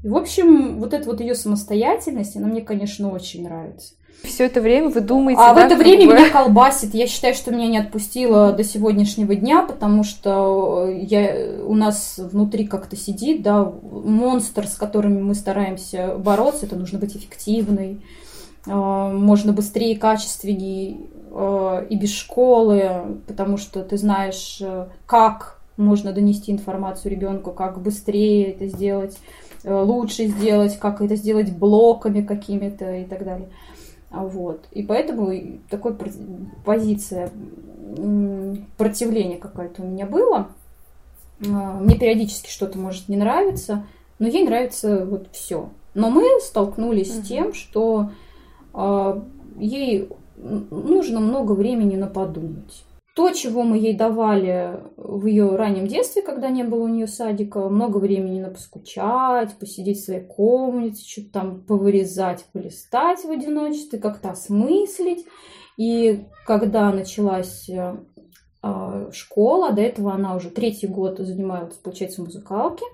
И, 0.03 0.09
в 0.09 0.17
общем, 0.17 0.79
вот 0.79 0.93
эта 0.93 1.05
вот 1.05 1.21
ее 1.21 1.35
самостоятельность, 1.35 2.35
она 2.35 2.47
мне, 2.47 2.61
конечно, 2.61 3.11
очень 3.11 3.43
нравится. 3.43 3.93
Все 4.23 4.45
это 4.45 4.61
время 4.61 4.89
вы 4.89 5.01
думаете, 5.01 5.41
А 5.41 5.53
да, 5.53 5.61
в 5.61 5.65
это 5.65 5.75
время 5.75 6.07
бы... 6.07 6.13
меня 6.13 6.29
колбасит. 6.29 6.93
Я 6.93 7.07
считаю, 7.07 7.33
что 7.33 7.51
меня 7.51 7.67
не 7.67 7.77
отпустило 7.79 8.51
до 8.51 8.63
сегодняшнего 8.63 9.35
дня, 9.35 9.63
потому 9.63 10.03
что 10.03 10.89
я, 10.89 11.61
у 11.65 11.75
нас 11.75 12.15
внутри 12.17 12.67
как-то 12.67 12.95
сидит, 12.95 13.41
да, 13.41 13.63
монстр, 13.81 14.67
с 14.67 14.75
которыми 14.75 15.21
мы 15.21 15.35
стараемся 15.35 16.15
бороться, 16.17 16.65
это 16.65 16.75
нужно 16.75 16.99
быть 16.99 17.15
эффективной, 17.15 18.01
э, 18.67 18.71
можно 18.71 19.53
быстрее, 19.53 19.97
качественнее 19.97 20.97
Э, 21.31 21.85
и 21.89 21.95
без 21.95 22.13
школы, 22.13 23.19
потому 23.27 23.57
что 23.57 23.83
ты 23.83 23.97
знаешь, 23.97 24.57
э, 24.61 24.87
как 25.05 25.61
можно 25.77 26.11
донести 26.11 26.51
информацию 26.51 27.11
ребенку, 27.11 27.51
как 27.51 27.81
быстрее 27.81 28.51
это 28.51 28.67
сделать, 28.67 29.17
э, 29.63 29.73
лучше 29.73 30.25
сделать, 30.25 30.77
как 30.77 31.01
это 31.01 31.15
сделать 31.15 31.51
блоками 31.55 32.21
какими-то 32.21 32.95
и 32.97 33.05
так 33.05 33.23
далее. 33.23 33.49
Вот. 34.11 34.65
И 34.71 34.83
поэтому 34.83 35.31
такой 35.69 35.95
позиция 36.65 37.31
противления 38.77 39.37
какая-то 39.37 39.81
у 39.81 39.87
меня 39.87 40.05
была. 40.05 40.49
Мне 41.39 41.97
периодически 41.97 42.49
что-то 42.49 42.77
может 42.77 43.09
не 43.09 43.17
нравиться, 43.17 43.85
но 44.19 44.27
ей 44.27 44.45
нравится 44.45 45.05
вот 45.05 45.29
все. 45.31 45.69
Но 45.93 46.09
мы 46.09 46.39
столкнулись 46.41 47.15
угу. 47.15 47.23
с 47.23 47.27
тем, 47.27 47.53
что 47.53 48.11
э, 48.73 49.21
ей 49.57 50.09
нужно 50.37 51.19
много 51.19 51.53
времени 51.53 51.95
на 51.95 52.07
подумать. 52.07 52.85
То, 53.13 53.31
чего 53.31 53.63
мы 53.63 53.77
ей 53.77 53.93
давали 53.93 54.79
в 54.95 55.25
ее 55.25 55.55
раннем 55.57 55.85
детстве, 55.85 56.21
когда 56.21 56.49
не 56.49 56.63
было 56.63 56.83
у 56.83 56.87
нее 56.87 57.07
садика, 57.07 57.67
много 57.67 57.97
времени 57.97 58.39
на 58.39 58.49
поскучать, 58.49 59.57
посидеть 59.59 59.99
в 59.99 60.05
своей 60.05 60.25
комнате, 60.25 61.03
что-то 61.05 61.29
там 61.31 61.61
повырезать, 61.61 62.45
полистать 62.53 63.25
в 63.25 63.29
одиночестве, 63.29 63.99
как-то 63.99 64.31
осмыслить. 64.31 65.25
И 65.75 66.25
когда 66.45 66.91
началась 66.93 67.69
э, 67.69 67.97
школа, 69.11 69.73
до 69.73 69.81
этого 69.81 70.13
она 70.13 70.35
уже 70.35 70.49
третий 70.49 70.87
год 70.87 71.19
занималась, 71.19 71.75
получается, 71.75 72.21
в 72.21 72.25
музыкалке, 72.25 72.85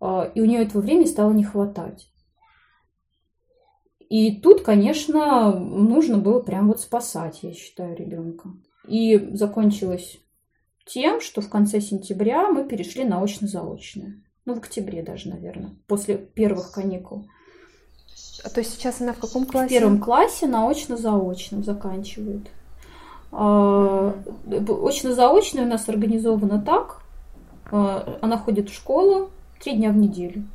э, 0.00 0.30
и 0.34 0.40
у 0.40 0.46
нее 0.46 0.62
этого 0.62 0.80
времени 0.80 1.04
стало 1.04 1.32
не 1.32 1.44
хватать. 1.44 2.10
И 4.08 4.40
тут, 4.40 4.62
конечно, 4.62 5.52
нужно 5.52 6.16
было 6.18 6.40
прям 6.40 6.68
вот 6.68 6.80
спасать, 6.80 7.40
я 7.42 7.52
считаю, 7.52 7.96
ребенка. 7.96 8.50
И 8.86 9.34
закончилось 9.34 10.18
тем, 10.86 11.20
что 11.20 11.40
в 11.40 11.48
конце 11.48 11.80
сентября 11.80 12.48
мы 12.50 12.64
перешли 12.64 13.04
на 13.04 13.22
очно-заочное. 13.22 14.22
Ну, 14.44 14.54
в 14.54 14.58
октябре 14.58 15.02
даже, 15.02 15.28
наверное, 15.28 15.76
после 15.86 16.16
первых 16.16 16.72
каникул. 16.72 17.26
А 18.42 18.48
то 18.48 18.60
есть 18.60 18.74
сейчас 18.74 19.00
она 19.00 19.12
в 19.12 19.18
каком 19.18 19.44
классе? 19.46 19.66
В 19.68 19.70
первом 19.78 20.00
классе 20.00 20.46
на 20.46 20.68
очно-заочном 20.68 21.62
заканчивает. 21.62 22.50
А, 23.32 24.14
очно-заочное 24.46 25.64
у 25.64 25.68
нас 25.68 25.88
организовано 25.88 26.60
так. 26.60 27.02
А, 27.70 28.18
она 28.22 28.38
ходит 28.38 28.70
в 28.70 28.74
школу 28.74 29.30
три 29.62 29.74
дня 29.74 29.90
в 29.90 29.96
неделю. 29.96 30.48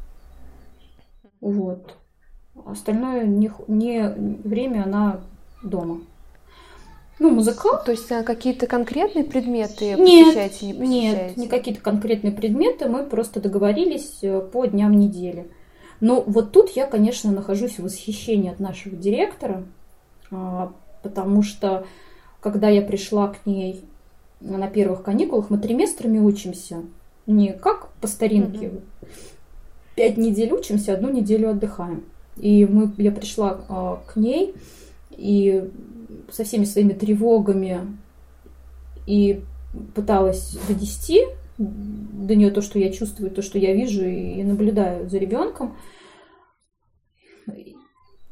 Вот. 1.40 1.96
Остальное 2.66 3.26
не, 3.26 3.52
не 3.68 4.08
время 4.44 4.84
она 4.84 5.22
дома. 5.64 6.02
Ну, 7.18 7.30
музыкал. 7.30 7.82
То 7.84 7.92
есть 7.92 8.12
а, 8.12 8.24
какие-то 8.24 8.68
конкретные 8.68 9.24
предметы 9.24 9.94
нет, 9.94 10.26
посещаете, 10.26 10.66
не 10.68 10.74
посещаете? 10.74 11.28
Нет, 11.28 11.38
не 11.38 11.48
какие-то 11.48 11.82
конкретные 11.82 12.34
предметы, 12.34 12.90
мы 12.90 13.04
просто 13.04 13.40
договорились 13.40 14.20
э, 14.22 14.42
по 14.42 14.66
дням 14.66 14.92
недели. 14.92 15.48
Но 16.02 16.22
вот 16.22 16.52
тут 16.52 16.72
я, 16.72 16.86
конечно, 16.86 17.32
нахожусь 17.32 17.80
в 17.80 17.84
восхищении 17.84 18.52
от 18.52 18.60
нашего 18.60 18.96
директора, 18.98 19.64
а, 20.30 20.74
потому 21.04 21.42
что 21.42 21.86
когда 22.42 22.68
я 22.68 22.82
пришла 22.82 23.30
к 23.30 23.46
ней 23.46 23.86
на 24.42 24.68
первых 24.68 25.02
каникулах, 25.02 25.50
мы 25.50 25.58
триместрами 25.58 26.20
учимся, 26.20 26.84
не 27.28 27.54
как 27.54 27.90
по 28.02 28.08
старинке, 28.08 28.72
пять 29.96 30.18
недель 30.18 30.52
учимся, 30.52 30.94
одну 30.94 31.10
неделю 31.10 31.50
отдыхаем. 31.50 32.04
И 32.36 32.66
мы, 32.66 32.92
я 32.98 33.12
пришла 33.12 33.62
а, 33.70 34.02
к 34.06 34.18
ней 34.18 34.54
и 35.12 35.70
со 36.32 36.44
всеми 36.44 36.66
своими 36.66 36.94
тревогами 36.94 37.98
и 39.06 39.44
пыталась 39.94 40.58
донести 40.68 41.26
до 41.58 42.36
нее 42.36 42.52
то, 42.52 42.62
что 42.62 42.80
я 42.80 42.92
чувствую, 42.92 43.32
то, 43.32 43.42
что 43.42 43.58
я 43.58 43.74
вижу 43.74 44.04
и 44.06 44.44
наблюдаю 44.44 45.10
за 45.10 45.18
ребенком. 45.18 45.76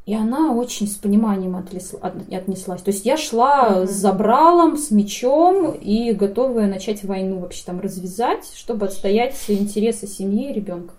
И 0.05 0.13
она 0.13 0.53
очень 0.53 0.87
с 0.87 0.95
пониманием 0.95 1.55
отнеслась. 1.55 2.81
То 2.81 2.91
есть 2.91 3.05
я 3.05 3.15
шла 3.15 3.69
mm-hmm. 3.69 3.87
с 3.87 3.91
забралом, 3.91 4.75
с 4.75 4.91
мечом 4.91 5.71
и 5.71 6.11
готовая 6.11 6.67
начать 6.67 7.05
войну 7.05 7.39
вообще 7.39 7.63
там 7.65 7.79
развязать, 7.79 8.51
чтобы 8.53 8.87
отстоять 8.87 9.35
интересы 9.47 10.05
семьи 10.05 10.49
и 10.49 10.53
ребенка. 10.53 10.93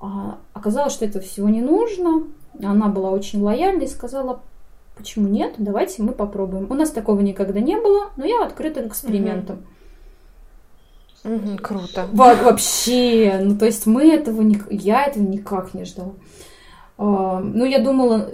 А 0.00 0.38
оказалось, 0.54 0.94
что 0.94 1.04
этого 1.04 1.22
всего 1.22 1.50
не 1.50 1.60
нужно. 1.60 2.24
Она 2.62 2.88
была 2.88 3.10
очень 3.10 3.42
лояльна 3.42 3.82
и 3.82 3.86
сказала, 3.86 4.40
почему 4.96 5.28
нет, 5.28 5.54
давайте 5.58 6.02
мы 6.02 6.12
попробуем. 6.12 6.70
У 6.70 6.74
нас 6.74 6.90
такого 6.90 7.20
никогда 7.20 7.60
не 7.60 7.76
было, 7.76 8.10
но 8.16 8.24
я 8.24 8.44
открыта 8.44 8.82
к 8.82 8.86
экспериментам. 8.86 9.56
Угу. 9.58 9.66
Угу, 11.24 11.58
круто. 11.62 12.08
Во 12.12 12.34
вообще, 12.34 13.38
ну 13.40 13.56
то 13.56 13.64
есть 13.64 13.86
мы 13.86 14.12
этого, 14.12 14.42
не, 14.42 14.60
я 14.70 15.04
этого 15.04 15.22
никак 15.22 15.72
не 15.74 15.84
ждала. 15.84 16.14
Uh, 16.98 17.40
ну, 17.40 17.64
я 17.64 17.82
думала, 17.82 18.30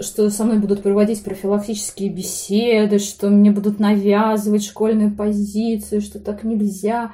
что 0.00 0.30
со 0.30 0.44
мной 0.44 0.58
будут 0.58 0.82
проводить 0.82 1.22
профилактические 1.22 2.10
беседы, 2.10 2.98
что 2.98 3.28
мне 3.28 3.50
будут 3.50 3.78
навязывать 3.78 4.64
школьную 4.64 5.14
позицию, 5.14 6.00
что 6.00 6.18
так 6.18 6.42
нельзя. 6.42 7.12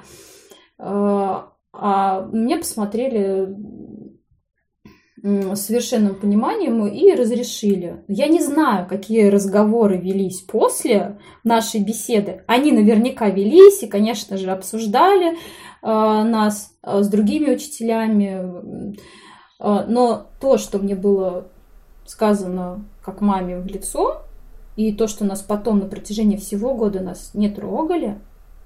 Uh, 0.79 1.43
а 1.75 2.23
мне 2.33 2.59
посмотрели 2.59 3.55
совершенным 5.23 6.17
пониманием 6.17 6.85
и 6.87 7.15
разрешили. 7.15 8.03
Я 8.09 8.27
не 8.27 8.41
знаю, 8.41 8.89
какие 8.89 9.29
разговоры 9.29 9.97
велись 9.97 10.41
после 10.41 11.19
нашей 11.45 11.81
беседы. 11.81 12.43
Они 12.49 12.73
наверняка 12.73 13.31
велись 13.31 13.85
и, 13.85 13.87
конечно 13.87 14.37
же, 14.37 14.51
обсуждали 14.51 15.33
э, 15.33 15.35
нас 15.83 16.75
э, 16.83 17.03
с 17.03 17.09
другими 17.09 17.53
учителями. 17.53 18.97
Э, 19.61 19.85
но 19.87 20.27
то, 20.41 20.59
что 20.59 20.81
мне 20.81 20.97
было 20.97 21.47
сказано 22.05 22.85
как 23.05 23.21
маме 23.21 23.61
в 23.61 23.67
лицо, 23.67 24.23
и 24.75 24.93
то, 24.93 25.07
что 25.07 25.25
нас 25.25 25.41
потом 25.41 25.79
на 25.79 25.87
протяжении 25.87 26.37
всего 26.37 26.75
года 26.75 26.99
нас 27.01 27.31
не 27.35 27.49
трогали, 27.49 28.19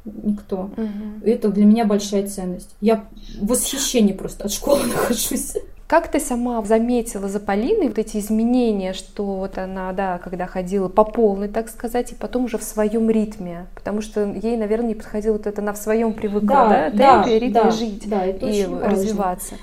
никто. 0.06 0.70
Угу. 0.76 1.26
Это 1.26 1.50
для 1.50 1.66
меня 1.66 1.84
большая 1.84 2.26
ценность. 2.26 2.74
Я 2.80 3.08
в 3.40 3.48
восхищении 3.48 4.14
просто 4.14 4.44
от 4.44 4.52
школы 4.52 4.82
нахожусь. 4.86 5.54
Как 5.86 6.10
ты 6.10 6.18
сама 6.18 6.60
заметила 6.64 7.28
за 7.28 7.38
Полиной 7.38 7.88
вот 7.88 7.98
эти 7.98 8.16
изменения, 8.16 8.92
что 8.92 9.24
вот 9.24 9.56
она, 9.56 9.92
да, 9.92 10.18
когда 10.18 10.46
ходила 10.46 10.88
по 10.88 11.04
полной, 11.04 11.46
так 11.46 11.68
сказать, 11.68 12.10
и 12.10 12.14
потом 12.16 12.46
уже 12.46 12.58
в 12.58 12.64
своем 12.64 13.08
ритме? 13.08 13.66
Потому 13.76 14.00
что 14.00 14.24
ей, 14.24 14.56
наверное, 14.56 14.88
не 14.88 14.94
подходило 14.96 15.34
вот 15.34 15.46
это, 15.46 15.62
она 15.62 15.72
в 15.72 15.76
своем 15.76 16.12
привыкла, 16.12 16.48
да, 16.48 16.90
да, 16.92 17.22
темпе, 17.22 17.38
ритме 17.38 17.62
да, 17.62 17.70
жить 17.70 18.08
да, 18.08 18.26
и 18.26 18.66
развиваться. 18.66 19.54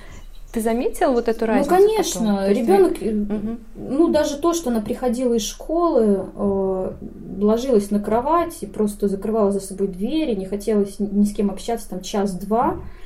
Ты 0.53 0.61
заметила 0.61 1.11
вот 1.11 1.28
эту 1.28 1.45
разницу? 1.45 1.71
Ну, 1.71 1.88
конечно, 1.88 2.47
ребенок, 2.47 2.91
угу. 3.01 3.57
ну, 3.76 4.07
даже 4.09 4.38
то, 4.38 4.53
что 4.53 4.69
она 4.69 4.80
приходила 4.80 5.34
из 5.34 5.43
школы, 5.43 6.30
э, 6.36 6.91
ложилась 7.39 7.91
на 7.91 7.99
кровать 7.99 8.59
и 8.61 8.67
просто 8.67 9.09
закрывала 9.09 9.51
за 9.51 9.59
собой 9.59 9.88
двери, 9.88 10.36
не 10.36 10.45
хотелось 10.45 10.99
ни 10.99 11.26
с 11.26 11.34
кем 11.34 11.49
общаться 11.49 11.89
там 11.89 12.01
час-два, 12.01 12.76
э, 12.76 13.03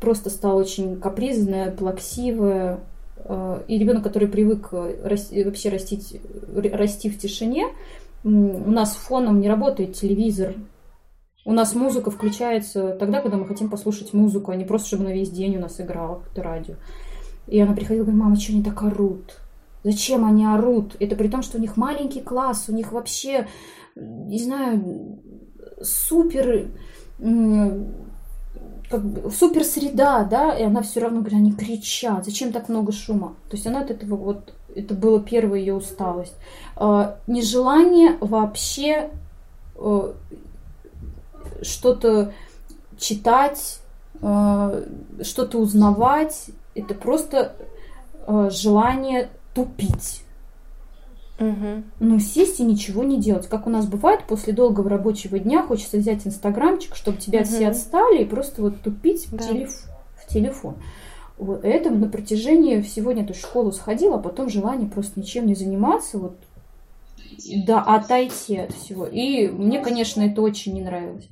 просто 0.00 0.30
стала 0.30 0.60
очень 0.60 1.00
капризная, 1.00 1.70
плаксивая. 1.70 2.80
Э, 3.24 3.62
и 3.66 3.78
ребенок, 3.78 4.02
который 4.02 4.28
привык 4.28 4.68
расти, 4.72 5.42
вообще 5.44 5.70
растить, 5.70 6.20
расти 6.54 7.08
в 7.08 7.18
тишине, 7.18 7.68
у 8.22 8.70
нас 8.70 8.94
фоном 8.94 9.40
не 9.40 9.48
работает 9.48 9.94
телевизор, 9.94 10.54
у 11.46 11.52
нас 11.52 11.74
музыка 11.74 12.10
включается 12.10 12.92
тогда, 12.92 13.22
когда 13.22 13.38
мы 13.38 13.46
хотим 13.46 13.70
послушать 13.70 14.12
музыку, 14.12 14.50
а 14.50 14.56
не 14.56 14.64
просто, 14.64 14.88
чтобы 14.88 15.04
на 15.04 15.12
весь 15.12 15.30
день 15.30 15.56
у 15.56 15.60
нас 15.60 15.80
играло 15.80 16.16
какое-то 16.16 16.42
радио. 16.42 16.74
И 17.46 17.58
она 17.58 17.74
приходила 17.74 18.02
и 18.02 18.06
говорит, 18.06 18.22
мама, 18.22 18.36
что 18.36 18.52
они 18.52 18.62
так 18.62 18.82
орут? 18.82 19.40
Зачем 19.82 20.26
они 20.26 20.44
орут? 20.44 20.96
Это 21.00 21.16
при 21.16 21.28
том, 21.28 21.42
что 21.42 21.56
у 21.56 21.60
них 21.60 21.78
маленький 21.78 22.20
класс, 22.20 22.66
у 22.68 22.74
них 22.74 22.92
вообще, 22.92 23.48
не 23.96 24.38
знаю, 24.38 25.18
супер, 25.80 26.68
как 28.90 29.04
бы, 29.04 29.30
супер 29.30 29.64
среда, 29.64 30.24
да, 30.24 30.52
и 30.52 30.64
она 30.64 30.82
все 30.82 31.00
равно 31.00 31.20
говорит, 31.20 31.38
они 31.38 31.52
кричат, 31.52 32.24
зачем 32.24 32.52
так 32.52 32.68
много 32.68 32.90
шума? 32.90 33.36
То 33.48 33.56
есть 33.56 33.66
она 33.66 33.82
от 33.82 33.90
этого 33.90 34.16
вот, 34.16 34.52
это 34.74 34.94
было 34.94 35.20
первая 35.20 35.60
ее 35.60 35.74
усталость. 35.74 36.34
А, 36.76 37.18
нежелание 37.28 38.16
вообще 38.20 39.10
э, 39.76 40.12
что-то 41.62 42.32
читать, 42.98 43.80
э, 44.20 44.84
что-то 45.22 45.58
узнавать. 45.58 46.50
Это 46.74 46.94
просто 46.94 47.54
э, 48.26 48.50
желание 48.50 49.30
тупить. 49.54 50.24
Угу. 51.40 51.82
Ну, 52.00 52.18
сесть 52.20 52.60
и 52.60 52.64
ничего 52.64 53.02
не 53.02 53.18
делать. 53.18 53.48
Как 53.48 53.66
у 53.66 53.70
нас 53.70 53.86
бывает, 53.86 54.24
после 54.28 54.52
долгого 54.52 54.90
рабочего 54.90 55.38
дня 55.38 55.62
хочется 55.62 55.96
взять 55.96 56.26
инстаграмчик, 56.26 56.94
чтобы 56.94 57.16
тебя 57.16 57.40
угу. 57.40 57.48
все 57.48 57.68
отстали, 57.68 58.22
и 58.22 58.26
просто 58.26 58.60
вот 58.60 58.82
тупить 58.82 59.26
да. 59.32 59.38
в, 59.38 59.48
телеф... 59.48 59.70
в 60.16 60.32
телефон. 60.32 60.76
Вот. 61.38 61.64
Это 61.64 61.88
на 61.88 62.08
протяжении 62.08 62.82
всего 62.82 63.12
дня. 63.12 63.24
То 63.24 63.30
есть 63.30 63.42
в 63.42 63.48
школу 63.48 63.72
сходила, 63.72 64.16
а 64.16 64.18
потом 64.18 64.50
желание 64.50 64.88
просто 64.88 65.18
ничем 65.18 65.46
не 65.46 65.54
заниматься, 65.54 66.18
вот 66.18 66.36
да, 67.66 67.80
отойти 67.80 68.58
от 68.58 68.72
всего. 68.72 69.06
И 69.06 69.48
мне, 69.48 69.80
конечно, 69.80 70.20
это 70.20 70.42
очень 70.42 70.74
не 70.74 70.82
нравилось. 70.82 71.28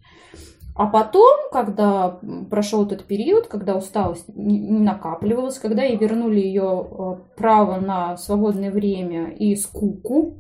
А 0.79 0.87
потом, 0.87 1.51
когда 1.51 2.21
прошел 2.51 2.87
этот 2.87 3.03
период, 3.03 3.49
когда 3.49 3.75
усталость 3.75 4.29
не 4.29 4.79
накапливалась, 4.79 5.59
когда 5.59 5.83
ей 5.83 5.97
вернули 5.97 6.39
ее 6.39 6.87
э, 6.89 7.17
право 7.37 7.81
на 7.81 8.17
свободное 8.17 8.71
время 8.71 9.31
и 9.31 9.57
скуку, 9.57 10.39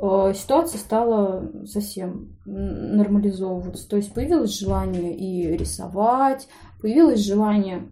э, 0.00 0.32
ситуация 0.36 0.78
стала 0.78 1.50
совсем 1.66 2.38
нормализовываться. 2.46 3.88
То 3.88 3.96
есть 3.96 4.14
появилось 4.14 4.56
желание 4.56 5.12
и 5.16 5.56
рисовать, 5.56 6.46
появилось 6.80 7.26
желание 7.26 7.91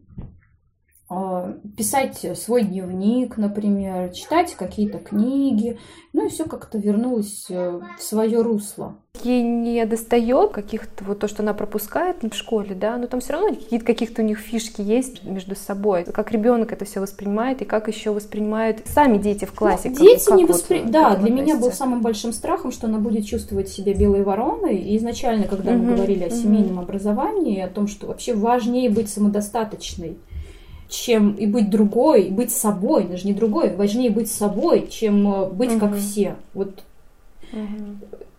писать 1.76 2.24
свой 2.38 2.62
дневник, 2.62 3.36
например, 3.36 4.10
читать 4.10 4.54
какие-то 4.54 4.98
книги, 4.98 5.76
ну 6.12 6.26
и 6.26 6.28
все 6.28 6.44
как-то 6.44 6.78
вернулось 6.78 7.46
э, 7.50 7.80
в 7.98 8.02
свое 8.02 8.42
русло. 8.42 8.96
Ей 9.24 9.42
не 9.42 9.84
достает 9.86 10.52
каких-то 10.52 11.04
вот 11.04 11.18
то, 11.18 11.26
что 11.26 11.42
она 11.42 11.52
пропускает 11.52 12.22
в 12.22 12.32
школе, 12.34 12.76
да, 12.76 12.96
но 12.96 13.08
там 13.08 13.18
все 13.18 13.32
равно 13.32 13.48
какие-то 13.48 13.84
каких-то 13.84 14.22
у 14.22 14.24
них 14.24 14.38
фишки 14.38 14.82
есть 14.82 15.24
между 15.24 15.56
собой. 15.56 16.04
Как 16.04 16.30
ребенок 16.30 16.72
это 16.72 16.84
все 16.84 17.00
воспринимает 17.00 17.60
и 17.60 17.64
как 17.64 17.88
еще 17.88 18.12
воспринимают 18.12 18.82
сами 18.86 19.18
дети 19.18 19.44
в 19.44 19.52
классе. 19.52 19.90
Ну, 19.90 19.96
дети 19.96 20.26
как, 20.26 20.36
не 20.36 20.44
воспринимают. 20.44 20.94
Вот, 20.94 21.02
да, 21.02 21.16
для 21.16 21.30
меня 21.32 21.56
был 21.56 21.72
самым 21.72 22.02
большим 22.02 22.32
страхом, 22.32 22.70
что 22.70 22.86
она 22.86 22.98
будет 22.98 23.26
чувствовать 23.26 23.68
себя 23.68 23.94
белой 23.94 24.22
вороной. 24.22 24.76
И 24.76 24.96
изначально, 24.96 25.48
когда 25.48 25.72
угу, 25.72 25.82
мы 25.82 25.96
говорили 25.96 26.22
о 26.22 26.30
семейном 26.30 26.74
угу. 26.74 26.82
образовании, 26.82 27.60
о 27.60 27.68
том, 27.68 27.88
что 27.88 28.06
вообще 28.06 28.34
важнее 28.34 28.90
быть 28.90 29.10
самодостаточной 29.10 30.18
чем 30.90 31.34
и 31.34 31.46
быть 31.46 31.70
другой, 31.70 32.24
и 32.24 32.30
быть 32.30 32.52
собой, 32.52 33.04
даже 33.04 33.26
не 33.26 33.32
другой, 33.32 33.74
важнее 33.74 34.10
быть 34.10 34.30
собой, 34.30 34.88
чем 34.88 35.26
э, 35.32 35.50
быть 35.50 35.70
угу. 35.72 35.80
как 35.80 35.96
все. 35.96 36.36
Вот 36.52 36.82
угу. 37.52 37.96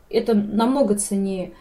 это 0.09 0.33
намного 0.33 0.95
ценнее. 0.95 1.53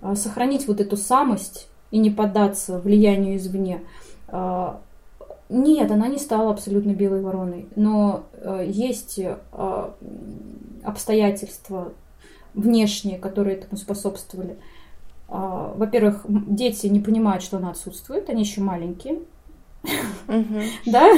А, 0.00 0.14
сохранить 0.14 0.68
вот 0.68 0.80
эту 0.80 0.96
самость 0.96 1.68
и 1.90 1.98
не 1.98 2.10
поддаться 2.10 2.78
влиянию 2.78 3.36
извне. 3.36 3.82
А, 4.28 4.80
нет, 5.48 5.90
она 5.90 6.06
не 6.08 6.18
стала 6.18 6.52
абсолютно 6.52 6.92
белой 6.92 7.22
вороной, 7.22 7.68
но 7.76 8.24
э, 8.32 8.66
есть 8.68 9.18
э, 9.18 9.36
обстоятельства 10.82 11.92
внешние, 12.54 13.18
которые 13.18 13.56
этому 13.56 13.76
способствовали. 13.76 14.56
А, 15.28 15.72
во-первых, 15.76 16.24
дети 16.28 16.86
не 16.86 17.00
понимают, 17.00 17.42
что 17.42 17.56
она 17.56 17.70
отсутствует, 17.70 18.30
они 18.30 18.42
еще 18.42 18.60
маленькие, 18.60 19.20
да? 20.86 21.12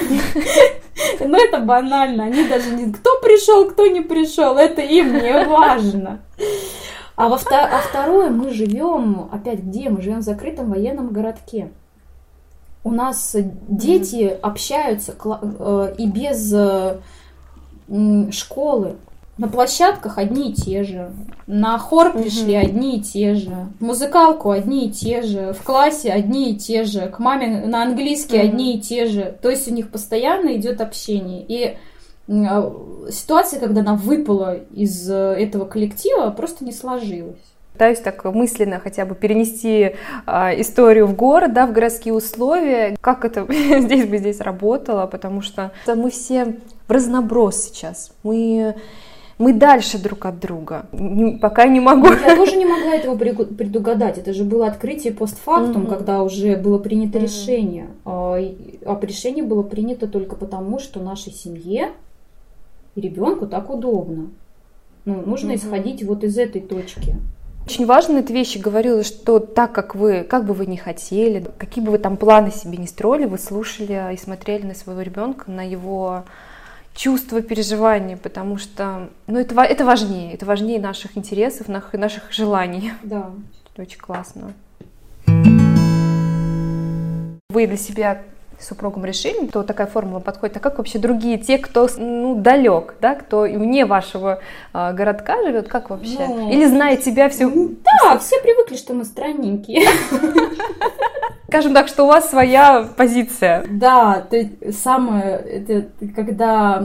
Ну, 1.20 1.36
это 1.36 1.60
банально. 1.60 2.24
Они 2.24 2.48
даже 2.48 2.70
не... 2.70 2.92
Кто 2.92 3.20
пришел, 3.20 3.70
кто 3.70 3.86
не 3.86 4.00
пришел, 4.00 4.56
это 4.56 4.80
им 4.80 5.12
не 5.12 5.44
важно. 5.44 6.20
А, 7.16 7.28
во 7.28 7.36
втор... 7.36 7.60
а 7.60 7.78
второе, 7.78 8.30
мы 8.30 8.50
живем, 8.50 9.28
опять 9.32 9.60
где? 9.60 9.90
Мы 9.90 10.02
живем 10.02 10.18
в 10.18 10.22
закрытом 10.22 10.70
военном 10.70 11.12
городке. 11.12 11.70
У 12.84 12.90
нас 12.90 13.34
дети 13.68 14.36
общаются 14.40 15.14
э, 15.42 15.94
и 15.98 16.06
без 16.06 16.52
э, 16.54 17.00
школы. 18.30 18.96
На 19.38 19.48
площадках 19.48 20.18
одни 20.18 20.50
и 20.50 20.52
те 20.52 20.82
же. 20.82 21.12
На 21.46 21.78
хор 21.78 22.12
пришли 22.12 22.58
угу. 22.58 22.66
одни 22.66 22.98
и 22.98 23.00
те 23.00 23.34
же. 23.34 23.68
В 23.78 23.84
музыкалку 23.84 24.50
одни 24.50 24.86
и 24.86 24.90
те 24.90 25.22
же. 25.22 25.52
В 25.52 25.62
классе 25.62 26.10
одни 26.12 26.52
и 26.52 26.56
те 26.56 26.84
же. 26.84 27.06
К 27.08 27.20
маме 27.20 27.64
на 27.66 27.82
английский 27.82 28.38
угу. 28.38 28.46
одни 28.46 28.76
и 28.76 28.80
те 28.80 29.06
же. 29.06 29.38
То 29.40 29.48
есть 29.48 29.70
у 29.70 29.74
них 29.74 29.90
постоянно 29.90 30.56
идет 30.56 30.80
общение. 30.80 31.44
И 31.46 31.76
а, 32.28 32.72
ситуация, 33.10 33.60
когда 33.60 33.80
она 33.80 33.94
выпала 33.94 34.56
из 34.56 35.08
э, 35.08 35.14
этого 35.14 35.64
коллектива, 35.64 36.30
просто 36.30 36.64
не 36.64 36.72
сложилась 36.72 37.38
пытаюсь 37.78 38.00
так 38.00 38.24
мысленно 38.24 38.80
хотя 38.80 39.06
бы 39.06 39.14
перенести 39.14 39.94
э, 40.26 40.60
историю 40.60 41.06
в 41.06 41.14
город, 41.14 41.52
да, 41.52 41.64
в 41.64 41.72
городские 41.72 42.12
условия, 42.12 42.96
как 43.00 43.24
это 43.24 43.46
здесь 43.52 44.04
бы 44.04 44.18
здесь 44.18 44.40
работало, 44.40 45.06
потому 45.06 45.42
что 45.42 45.70
мы 45.86 46.10
все 46.10 46.56
в 46.88 46.90
разноброс 46.90 47.66
сейчас. 47.66 48.10
Мы 48.24 48.74
мы 49.38 49.52
дальше 49.52 49.98
друг 50.02 50.26
от 50.26 50.40
друга. 50.40 50.86
Не, 50.92 51.38
пока 51.38 51.66
не 51.66 51.80
могу. 51.80 52.08
Я 52.08 52.34
тоже 52.34 52.56
не 52.56 52.66
могла 52.66 52.94
этого 52.94 53.16
предугадать. 53.16 54.18
Это 54.18 54.34
же 54.34 54.42
было 54.42 54.66
открытие 54.66 55.12
постфактум, 55.12 55.84
mm-hmm. 55.84 55.88
когда 55.88 56.22
уже 56.24 56.56
было 56.56 56.78
принято 56.78 57.18
mm-hmm. 57.18 57.22
решение. 57.22 57.86
А, 58.04 58.34
а 58.34 59.00
решение 59.00 59.44
было 59.44 59.62
принято 59.62 60.08
только 60.08 60.34
потому, 60.34 60.80
что 60.80 61.00
нашей 61.00 61.32
семье 61.32 61.92
и 62.96 63.00
ребенку 63.00 63.46
так 63.46 63.70
удобно. 63.70 64.30
Ну, 65.04 65.22
нужно 65.24 65.52
mm-hmm. 65.52 65.56
исходить 65.56 66.02
вот 66.02 66.24
из 66.24 66.36
этой 66.36 66.60
точки. 66.60 67.14
Очень 67.64 67.86
важно 67.86 68.18
эта 68.18 68.32
вещи 68.32 68.58
говорила, 68.58 69.04
что 69.04 69.38
так 69.38 69.72
как 69.72 69.94
вы, 69.94 70.24
как 70.24 70.46
бы 70.46 70.54
вы 70.54 70.66
ни 70.66 70.76
хотели, 70.76 71.44
какие 71.58 71.84
бы 71.84 71.92
вы 71.92 71.98
там 71.98 72.16
планы 72.16 72.50
себе 72.50 72.78
не 72.78 72.86
строили, 72.86 73.26
вы 73.26 73.38
слушали 73.38 74.14
и 74.14 74.16
смотрели 74.16 74.64
на 74.64 74.74
своего 74.74 75.02
ребенка, 75.02 75.50
на 75.50 75.60
его 75.60 76.24
чувства, 76.94 77.42
переживания, 77.42 78.16
потому 78.16 78.58
что 78.58 79.08
ну, 79.26 79.38
это, 79.38 79.60
это 79.62 79.84
важнее, 79.84 80.34
это 80.34 80.46
важнее 80.46 80.80
наших 80.80 81.16
интересов, 81.16 81.68
наших, 81.68 82.32
желаний. 82.32 82.92
Да. 83.02 83.30
Это 83.72 83.82
очень 83.82 83.98
классно. 83.98 84.52
Вы 87.50 87.66
для 87.66 87.76
себя 87.76 88.22
с 88.58 88.66
супругом 88.66 89.04
решили, 89.04 89.46
то 89.46 89.62
такая 89.62 89.86
формула 89.86 90.20
подходит, 90.20 90.56
а 90.56 90.60
как 90.60 90.78
вообще 90.78 90.98
другие, 90.98 91.38
те, 91.38 91.58
кто 91.58 91.88
ну, 91.96 92.34
далек, 92.34 92.96
да, 93.00 93.14
кто 93.14 93.42
вне 93.42 93.86
вашего 93.86 94.40
э, 94.74 94.92
городка 94.92 95.40
живет, 95.44 95.68
как 95.68 95.90
вообще? 95.90 96.26
Ну, 96.26 96.50
Или 96.50 96.66
зная 96.66 96.96
тебя 96.96 97.28
все? 97.28 97.48
Да, 97.48 98.18
все 98.18 98.40
привыкли, 98.42 98.76
что 98.76 98.94
мы 98.94 99.04
странненькие. 99.04 99.88
Скажем 101.48 101.72
так, 101.72 101.88
что 101.88 102.04
у 102.04 102.08
вас 102.08 102.28
своя 102.28 102.86
позиция. 102.96 103.64
Да, 103.70 104.20
то 104.20 104.36
самое, 104.70 105.36
это 105.38 105.88
когда 106.14 106.78
у 106.78 106.84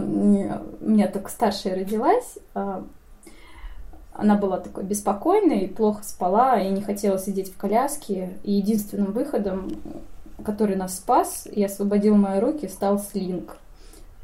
меня 0.89 1.07
только 1.09 1.29
старшая 1.29 1.75
родилась, 1.75 2.37
а, 2.53 2.85
она 4.13 4.35
была 4.35 4.59
такой 4.59 4.85
беспокойной, 4.85 5.67
плохо 5.67 6.03
спала 6.03 6.59
и 6.59 6.69
не 6.69 6.81
хотела 6.81 7.19
сидеть 7.19 7.51
в 7.51 7.57
коляске. 7.57 8.37
И 8.43 8.53
единственным 8.53 9.11
выходом, 9.11 9.69
который 10.45 10.77
нас 10.77 10.95
спас 10.95 11.45
и 11.45 11.61
освободил 11.61 12.15
мои 12.15 12.39
руки, 12.39 12.69
стал 12.69 12.99
слинг. 12.99 13.57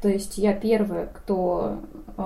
То 0.00 0.08
есть 0.08 0.38
я 0.38 0.54
первая, 0.54 1.06
кто 1.06 1.80
э, 2.16 2.22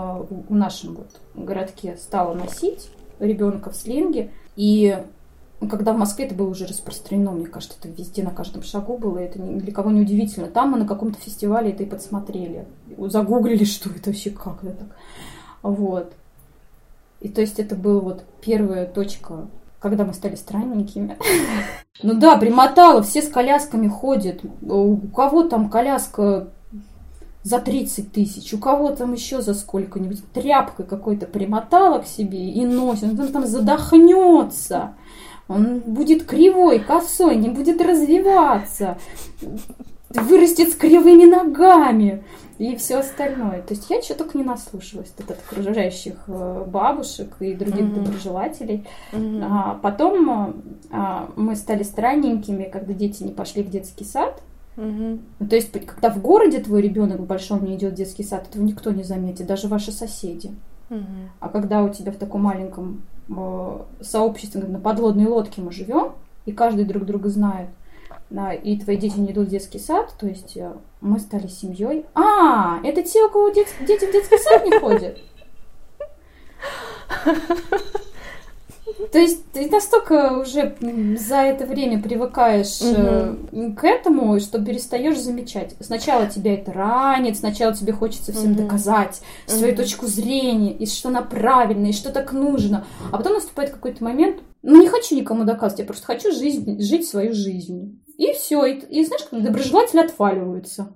в 0.49 0.55
нашем 0.55 0.95
вот 0.95 1.21
городке 1.35 1.97
стала 1.97 2.33
носить 2.35 2.91
ребенка 3.19 3.71
в 3.71 3.77
слинге. 3.77 4.31
И 4.55 4.97
когда 5.61 5.93
в 5.93 5.99
Москве 5.99 6.27
это 6.27 6.35
было 6.35 6.49
уже 6.49 6.67
распространено, 6.67 7.33
мне 7.33 7.47
кажется, 7.47 7.77
это 7.81 7.89
везде, 7.89 8.23
на 8.23 8.31
каждом 8.31 8.63
шагу 8.63 8.99
было, 8.99 9.19
это 9.19 9.41
ни 9.41 9.59
для 9.59 9.73
кого 9.73 9.91
не 9.91 10.01
удивительно. 10.01 10.49
Там 10.49 10.71
мы 10.71 10.79
на 10.79 10.87
каком-то 10.87 11.19
фестивале 11.19 11.71
это 11.71 11.83
и 11.83 11.87
подсмотрели, 11.87 12.67
загуглили, 12.99 13.65
что 13.65 13.91
это 13.91 14.11
вообще, 14.11 14.31
как 14.31 14.63
это 14.63 14.77
так. 14.77 14.97
Вот. 15.63 16.13
И 17.21 17.29
то 17.29 17.41
есть 17.41 17.59
это 17.59 17.75
была 17.75 18.01
вот 18.01 18.25
первая 18.43 18.87
точка, 18.87 19.47
когда 19.81 20.05
мы 20.05 20.15
стали 20.15 20.37
странненькими. 20.37 21.17
Ну 22.03 22.15
да, 22.15 22.37
примотала, 22.37 23.05
все 23.05 23.23
с 23.23 23.29
колясками 23.29 23.87
ходят. 23.87 24.41
У 24.63 24.97
кого 25.15 25.45
там 25.45 25.71
коляска 25.71 26.49
за 27.45 27.61
30 27.61 28.11
тысяч, 28.11 28.53
у 28.53 28.59
кого 28.59 28.91
там 28.91 29.13
еще 29.13 29.43
за 29.43 29.55
сколько-нибудь 29.55 30.25
тряпкой 30.33 30.87
какой-то 30.87 31.27
примотала 31.27 32.01
к 32.01 32.07
себе 32.07 32.51
и 32.51 32.65
носит, 32.65 33.19
он 33.19 33.29
там 33.29 33.47
задохнется 33.47 34.95
он 35.49 35.81
будет 35.81 36.25
кривой, 36.25 36.81
косой, 36.81 37.37
не 37.37 37.49
будет 37.49 37.81
развиваться, 37.81 38.99
вырастет 40.11 40.71
с 40.71 40.75
кривыми 40.75 41.25
ногами 41.25 42.25
и 42.59 42.77
все 42.77 42.99
остальное. 42.99 43.63
То 43.63 43.75
есть 43.75 43.91
я 43.91 44.01
что 44.01 44.15
только 44.15 44.39
не 44.39 44.45
наслушалась 44.45 45.13
от 45.19 45.31
окружающих 45.31 46.15
э, 46.29 46.65
бабушек 46.67 47.37
и 47.41 47.55
других 47.55 47.87
mm-hmm. 47.87 47.95
доброжелателей. 47.95 48.87
Mm-hmm. 49.13 49.41
А, 49.43 49.79
потом 49.83 50.63
а, 50.91 51.31
мы 51.37 51.57
стали 51.57 51.83
странненькими, 51.83 52.65
когда 52.65 52.93
дети 52.93 53.23
не 53.23 53.33
пошли 53.33 53.63
в 53.63 53.71
детский 53.71 54.05
сад. 54.05 54.41
Mm-hmm. 54.77 55.49
То 55.49 55.57
есть, 55.57 55.73
когда 55.73 56.11
в 56.11 56.21
городе 56.21 56.59
твой 56.61 56.83
ребенок 56.83 57.21
в 57.21 57.27
большом 57.27 57.65
не 57.65 57.77
идет 57.77 57.93
в 57.93 57.97
детский 57.97 58.25
сад, 58.25 58.49
этого 58.49 58.63
никто 58.63 58.91
не 58.93 59.03
заметит, 59.03 59.47
даже 59.47 59.69
ваши 59.69 59.93
соседи. 59.93 60.53
А 61.41 61.49
когда 61.49 61.83
у 61.83 61.89
тебя 61.89 62.13
в 62.13 62.17
таком 62.17 62.43
маленьком 62.43 63.03
Э, 63.29 63.81
сообществе, 64.01 64.63
на 64.63 64.79
подводной 64.79 65.27
лодке 65.27 65.63
мы 65.63 65.73
живем, 65.73 66.13
и 66.45 66.53
каждый 66.53 66.85
друг 66.85 67.07
друга 67.07 67.31
знает, 67.31 67.71
и 68.63 68.79
твои 68.79 68.97
дети 68.97 69.19
не 69.19 69.33
идут 69.33 69.49
в 69.49 69.51
детский 69.51 69.79
сад, 69.79 70.15
то 70.19 70.27
есть 70.27 70.57
э, 70.57 70.73
мы 71.01 71.19
стали 71.19 71.47
семьей. 71.47 72.05
А, 72.15 72.81
это 72.85 73.03
те, 73.03 73.25
у 73.25 73.31
кого 73.31 73.49
дет... 73.49 73.69
дети 73.81 74.05
в 74.05 74.13
детский 74.13 74.39
сад 74.39 74.65
не 74.67 74.79
ходят? 74.79 75.19
То 79.13 79.19
есть 79.19 79.45
ты 79.53 79.69
настолько 79.69 80.39
уже 80.39 80.77
за 81.19 81.37
это 81.37 81.67
время 81.67 82.03
привыкаешь 82.03 82.81
угу. 82.81 83.75
к 83.75 83.85
этому, 83.85 84.39
что 84.41 84.65
перестаешь 84.65 85.19
замечать. 85.19 85.75
Сначала 85.81 86.27
тебя 86.27 86.55
это 86.55 86.73
ранит, 86.73 87.37
сначала 87.37 87.75
тебе 87.75 87.93
хочется 87.93 88.33
всем 88.33 88.53
угу. 88.53 88.63
доказать 88.63 89.21
свою 89.47 89.73
угу. 89.73 89.83
точку 89.83 90.07
зрения, 90.07 90.73
и 90.73 90.87
что 90.87 91.09
она 91.09 91.23
правильная, 91.23 91.91
и 91.91 91.95
что 91.95 92.11
так 92.11 92.33
нужно. 92.33 92.87
А 93.11 93.17
потом 93.17 93.35
наступает 93.35 93.71
какой-то 93.71 94.03
момент, 94.05 94.39
ну 94.63 94.81
не 94.81 94.89
хочу 94.89 95.15
никому 95.17 95.45
доказывать, 95.45 95.81
я 95.81 95.85
просто 95.85 96.07
хочу 96.07 96.33
жизнь, 96.33 96.81
жить 96.81 97.07
свою 97.07 97.35
жизнь. 97.35 98.01
И 98.17 98.33
все. 98.33 98.65
И, 98.65 98.79
и 98.79 99.05
знаешь, 99.05 99.25
как 99.29 99.43
доброжелатели 99.43 100.01
отваливаются. 100.01 100.95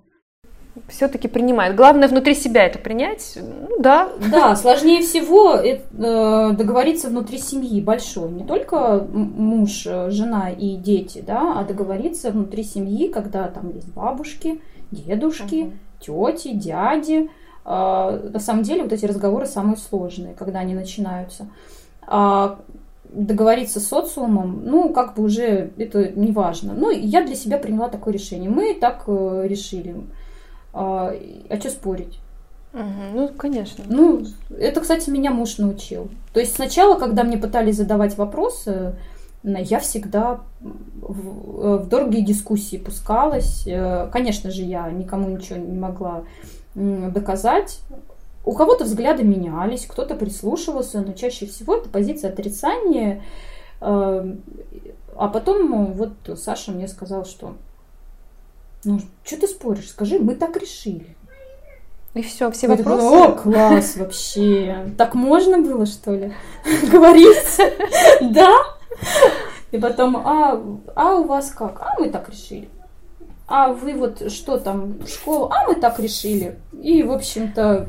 Все-таки 0.88 1.28
принимают. 1.28 1.76
Главное 1.76 2.08
внутри 2.08 2.34
себя 2.34 2.64
это 2.64 2.78
принять. 2.78 3.36
Ну 3.36 3.80
да. 3.80 4.10
Да, 4.30 4.56
сложнее 4.56 5.02
всего 5.02 5.54
э, 5.54 6.52
договориться 6.52 7.08
внутри 7.08 7.38
семьи 7.38 7.80
большой. 7.80 8.30
Не 8.30 8.44
только 8.44 9.06
муж, 9.12 9.82
жена 10.08 10.50
и 10.50 10.76
дети, 10.76 11.22
да, 11.26 11.58
а 11.58 11.64
договориться 11.64 12.30
внутри 12.30 12.62
семьи, 12.62 13.08
когда 13.08 13.48
там 13.48 13.70
есть 13.74 13.92
бабушки, 13.92 14.60
дедушки, 14.90 15.72
угу. 16.06 16.30
тети, 16.32 16.52
дяди. 16.54 17.30
А, 17.64 18.18
на 18.32 18.40
самом 18.40 18.62
деле 18.62 18.82
вот 18.82 18.92
эти 18.92 19.04
разговоры 19.04 19.46
самые 19.46 19.76
сложные, 19.76 20.34
когда 20.34 20.60
они 20.60 20.74
начинаются. 20.74 21.48
А 22.06 22.58
договориться 23.10 23.80
с 23.80 23.86
социумом, 23.86 24.62
ну, 24.64 24.90
как 24.90 25.14
бы 25.14 25.24
уже 25.24 25.70
это 25.76 26.10
не 26.10 26.32
важно. 26.32 26.74
Ну, 26.74 26.90
я 26.90 27.24
для 27.24 27.34
себя 27.34 27.58
приняла 27.58 27.88
такое 27.88 28.12
решение. 28.12 28.50
Мы 28.50 28.74
так 28.74 29.04
э, 29.06 29.44
решили. 29.46 29.96
А, 30.78 31.12
а 31.50 31.56
что 31.58 31.70
спорить? 31.70 32.20
Угу, 32.72 32.82
ну, 33.14 33.28
конечно. 33.30 33.84
Ну, 33.88 34.24
это, 34.56 34.80
кстати, 34.80 35.10
меня 35.10 35.32
муж 35.32 35.58
научил. 35.58 36.08
То 36.32 36.38
есть 36.38 36.54
сначала, 36.54 36.96
когда 36.96 37.24
мне 37.24 37.36
пытались 37.36 37.76
задавать 37.76 38.16
вопросы, 38.16 38.94
я 39.42 39.80
всегда 39.80 40.40
в, 40.60 41.78
в 41.78 41.88
долгие 41.88 42.20
дискуссии 42.20 42.76
пускалась. 42.76 43.66
Э, 43.66 44.08
конечно 44.12 44.52
же, 44.52 44.62
я 44.62 44.88
никому 44.90 45.28
ничего 45.28 45.58
не 45.58 45.76
могла 45.76 46.22
доказать. 46.76 47.80
У 48.44 48.52
кого-то 48.52 48.84
взгляды 48.84 49.24
менялись, 49.24 49.84
кто-то 49.84 50.14
прислушивался, 50.14 51.00
но 51.00 51.12
чаще 51.12 51.46
всего 51.46 51.74
это 51.74 51.88
позиция 51.88 52.30
отрицания. 52.30 53.24
Э, 53.80 54.32
а 55.16 55.26
потом 55.26 55.92
вот 55.94 56.12
Саша 56.36 56.70
мне 56.70 56.86
сказал, 56.86 57.24
что 57.24 57.54
ну, 58.84 59.00
что 59.24 59.40
ты 59.40 59.48
споришь? 59.48 59.90
Скажи, 59.90 60.18
мы 60.18 60.34
так 60.34 60.56
решили. 60.56 61.16
И 62.14 62.22
все, 62.22 62.50
все 62.50 62.68
вопросы. 62.68 63.02
Такой, 63.02 63.26
О, 63.26 63.32
класс 63.32 63.96
вообще. 63.96 64.92
Так 64.96 65.14
можно 65.14 65.58
было, 65.58 65.86
что 65.86 66.14
ли, 66.14 66.32
говорить? 66.90 67.60
Да? 68.20 68.52
И 69.70 69.78
потом, 69.78 70.16
а, 70.16 70.60
а 70.94 71.14
у 71.16 71.24
вас 71.24 71.50
как? 71.50 71.80
А 71.80 71.94
мы 71.98 72.10
так 72.10 72.28
решили. 72.28 72.68
А 73.46 73.72
вы 73.72 73.94
вот 73.94 74.30
что 74.30 74.58
там, 74.58 75.06
школу? 75.06 75.50
А 75.50 75.66
мы 75.66 75.74
так 75.74 75.98
решили. 75.98 76.58
И, 76.72 77.02
в 77.02 77.12
общем-то, 77.12 77.88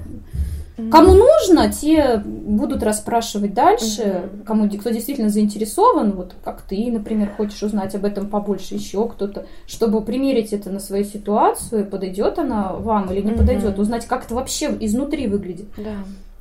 Кому 0.91 1.13
нужно, 1.13 1.71
те 1.71 2.21
будут 2.25 2.83
расспрашивать 2.83 3.53
дальше, 3.53 4.29
угу. 4.33 4.43
кому 4.45 4.69
кто 4.69 4.89
действительно 4.89 5.29
заинтересован, 5.29 6.11
вот 6.11 6.35
как 6.43 6.61
ты, 6.61 6.91
например, 6.91 7.29
хочешь 7.35 7.61
узнать 7.63 7.95
об 7.95 8.05
этом 8.05 8.29
побольше, 8.29 8.75
еще 8.75 9.07
кто-то, 9.07 9.45
чтобы 9.67 10.01
примерить 10.01 10.53
это 10.53 10.69
на 10.69 10.79
свою 10.79 11.03
ситуацию, 11.03 11.85
подойдет 11.85 12.39
она 12.39 12.73
вам 12.73 13.11
или 13.11 13.21
не 13.21 13.31
угу. 13.31 13.39
подойдет, 13.39 13.77
узнать, 13.79 14.05
как 14.05 14.25
это 14.25 14.35
вообще 14.35 14.75
изнутри 14.79 15.27
выглядит. 15.27 15.67
Да. 15.77 15.95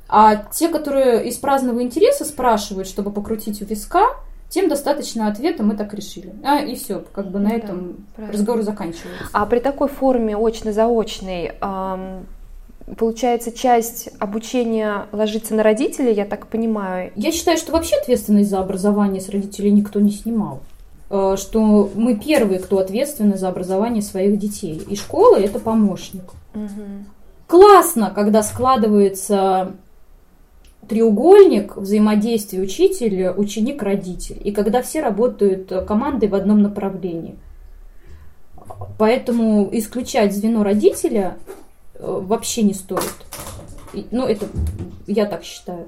А 0.07 0.35
те, 0.35 0.69
которые 0.69 1.27
из 1.27 1.37
праздного 1.37 1.83
интереса 1.83 2.25
спрашивают, 2.25 2.87
чтобы 2.87 3.11
покрутить 3.11 3.61
у 3.61 3.65
виска, 3.65 4.05
тем 4.49 4.67
достаточно 4.67 5.27
ответа, 5.27 5.63
мы 5.63 5.75
так 5.75 5.93
решили. 5.93 6.33
А, 6.43 6.59
и 6.59 6.75
все, 6.75 7.03
как 7.13 7.29
бы 7.29 7.39
на 7.39 7.49
да, 7.49 7.55
этом 7.55 8.05
правильно. 8.15 8.37
разговор 8.37 8.63
заканчивается. 8.63 9.29
А 9.31 9.45
при 9.45 9.59
такой 9.59 9.87
форме 9.87 10.35
очно-заочной 10.35 11.51
эм, 11.61 12.25
получается, 12.97 13.51
часть 13.51 14.09
обучения 14.19 15.07
ложится 15.11 15.55
на 15.55 15.63
родителей, 15.63 16.13
я 16.13 16.25
так 16.25 16.47
понимаю. 16.47 17.11
Я 17.15 17.31
считаю, 17.31 17.57
что 17.57 17.71
вообще 17.71 17.95
ответственность 17.95 18.49
за 18.49 18.59
образование 18.59 19.21
с 19.21 19.29
родителей 19.29 19.71
никто 19.71 19.99
не 19.99 20.11
снимал. 20.11 20.61
Э, 21.09 21.35
что 21.37 21.89
мы 21.95 22.15
первые, 22.15 22.59
кто 22.59 22.79
ответственны 22.79 23.37
за 23.37 23.49
образование 23.49 24.01
своих 24.01 24.37
детей. 24.37 24.81
И 24.89 24.95
школа 24.95 25.37
это 25.37 25.59
помощник. 25.59 26.33
Угу. 26.53 27.05
Классно, 27.47 28.11
когда 28.13 28.43
складывается 28.43 29.73
треугольник 30.87 31.77
взаимодействия 31.77 32.61
учитель, 32.61 33.29
ученик, 33.29 33.81
родитель. 33.83 34.39
И 34.43 34.51
когда 34.51 34.81
все 34.81 35.01
работают 35.01 35.71
командой 35.87 36.29
в 36.29 36.35
одном 36.35 36.61
направлении. 36.61 37.35
Поэтому 38.97 39.69
исключать 39.71 40.33
звено 40.33 40.63
родителя 40.63 41.37
Э, 41.47 41.58
вообще 41.99 42.63
не 42.63 42.73
стоит. 42.73 43.13
Ну, 44.11 44.25
это 44.25 44.45
я 45.07 45.25
так 45.25 45.43
считаю. 45.43 45.87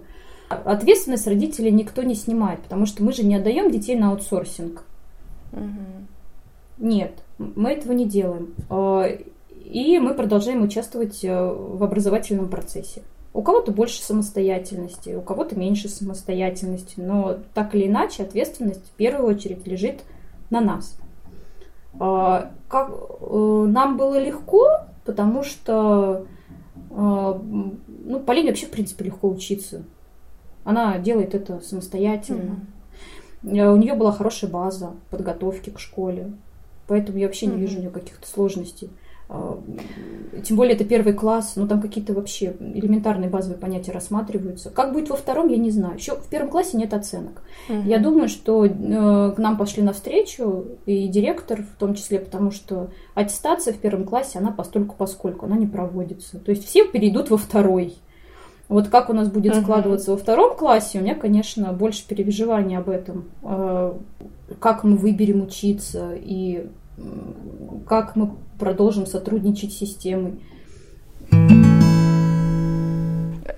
Ответственность 0.49 1.27
родителей 1.27 1.71
никто 1.71 2.03
не 2.03 2.15
снимает, 2.15 2.61
потому 2.61 2.85
что 2.85 3.03
мы 3.03 3.13
же 3.13 3.23
не 3.23 3.35
отдаем 3.35 3.71
детей 3.71 3.95
на 3.95 4.11
аутсорсинг. 4.11 4.83
Угу. 5.53 6.79
Нет, 6.79 7.13
мы 7.37 7.71
этого 7.71 7.93
не 7.93 8.05
делаем. 8.05 8.53
Э, 8.69 9.17
и 9.63 9.99
мы 9.99 10.13
продолжаем 10.13 10.63
участвовать 10.63 11.23
э, 11.23 11.29
в 11.31 11.81
образовательном 11.83 12.49
процессе. 12.49 13.03
У 13.33 13.43
кого-то 13.43 13.71
больше 13.71 14.01
самостоятельности, 14.01 15.15
у 15.15 15.21
кого-то 15.21 15.57
меньше 15.57 15.87
самостоятельности, 15.87 16.95
но 16.97 17.37
так 17.53 17.73
или 17.73 17.87
иначе 17.87 18.23
ответственность 18.23 18.85
в 18.87 18.91
первую 18.91 19.29
очередь 19.33 19.65
лежит 19.65 20.01
на 20.49 20.59
нас. 20.59 20.97
Как, 21.97 22.91
нам 23.21 23.97
было 23.97 24.19
легко 24.19 24.81
потому 25.05 25.43
что 25.43 26.25
э, 26.89 27.39
ну, 28.05 28.19
Полине 28.25 28.49
вообще, 28.49 28.67
в 28.67 28.71
принципе, 28.71 29.05
легко 29.05 29.29
учиться. 29.29 29.83
Она 30.63 30.97
делает 30.99 31.33
это 31.33 31.59
самостоятельно. 31.61 32.59
Mm-hmm. 33.43 33.73
У 33.73 33.75
нее 33.77 33.95
была 33.95 34.11
хорошая 34.11 34.49
база 34.49 34.91
подготовки 35.09 35.71
к 35.71 35.79
школе. 35.79 36.31
Поэтому 36.87 37.17
я 37.17 37.27
вообще 37.27 37.47
mm-hmm. 37.47 37.55
не 37.55 37.61
вижу 37.61 37.77
у 37.77 37.81
нее 37.81 37.89
каких-то 37.89 38.27
сложностей. 38.27 38.89
А, 39.33 39.57
тем 40.43 40.57
более 40.57 40.75
это 40.75 40.83
первый 40.83 41.13
класс, 41.13 41.53
ну 41.55 41.65
там 41.65 41.81
какие-то 41.81 42.13
вообще 42.13 42.53
элементарные 42.59 43.29
базовые 43.29 43.57
понятия 43.57 43.93
рассматриваются. 43.93 44.69
Как 44.69 44.91
будет 44.91 45.09
во 45.09 45.15
втором, 45.15 45.47
я 45.47 45.57
не 45.57 45.71
знаю. 45.71 45.95
Еще 45.95 46.15
в 46.15 46.27
первом 46.27 46.49
классе 46.49 46.77
нет 46.77 46.93
оценок. 46.93 47.41
Угу. 47.69 47.83
Я 47.85 47.99
думаю, 47.99 48.27
что 48.27 48.65
э, 48.65 48.69
к 48.69 49.37
нам 49.37 49.57
пошли 49.57 49.83
навстречу 49.83 50.65
и 50.85 51.07
директор 51.07 51.63
в 51.63 51.79
том 51.79 51.95
числе, 51.95 52.19
потому 52.19 52.51
что 52.51 52.89
аттестация 53.13 53.73
в 53.73 53.77
первом 53.77 54.03
классе, 54.03 54.39
она 54.39 54.51
постольку 54.51 54.95
поскольку, 54.97 55.45
она 55.45 55.55
не 55.55 55.67
проводится. 55.67 56.37
То 56.37 56.51
есть 56.51 56.65
все 56.65 56.85
перейдут 56.85 57.29
во 57.29 57.37
второй. 57.37 57.95
Вот 58.67 58.89
как 58.89 59.09
у 59.09 59.13
нас 59.13 59.29
будет 59.29 59.53
uh 59.53 59.61
складываться 59.61 60.11
во 60.11 60.17
втором 60.17 60.55
классе, 60.57 60.99
у 60.99 61.01
меня, 61.01 61.15
конечно, 61.15 61.71
больше 61.71 62.05
переживаний 62.05 62.77
об 62.77 62.89
этом. 62.89 63.29
Э, 63.43 63.93
как 64.59 64.83
мы 64.83 64.97
выберем 64.97 65.43
учиться 65.43 66.13
и 66.15 66.67
как 67.87 68.15
мы 68.15 68.31
продолжим 68.61 69.07
сотрудничать 69.07 69.73
с 69.73 69.77
системой. 69.79 70.33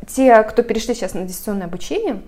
Те, 0.07 0.41
кто 0.43 0.63
перешли 0.63 0.95
сейчас 0.95 1.13
на 1.13 1.25
дистанционное 1.25 1.67
обучение, 1.67 2.21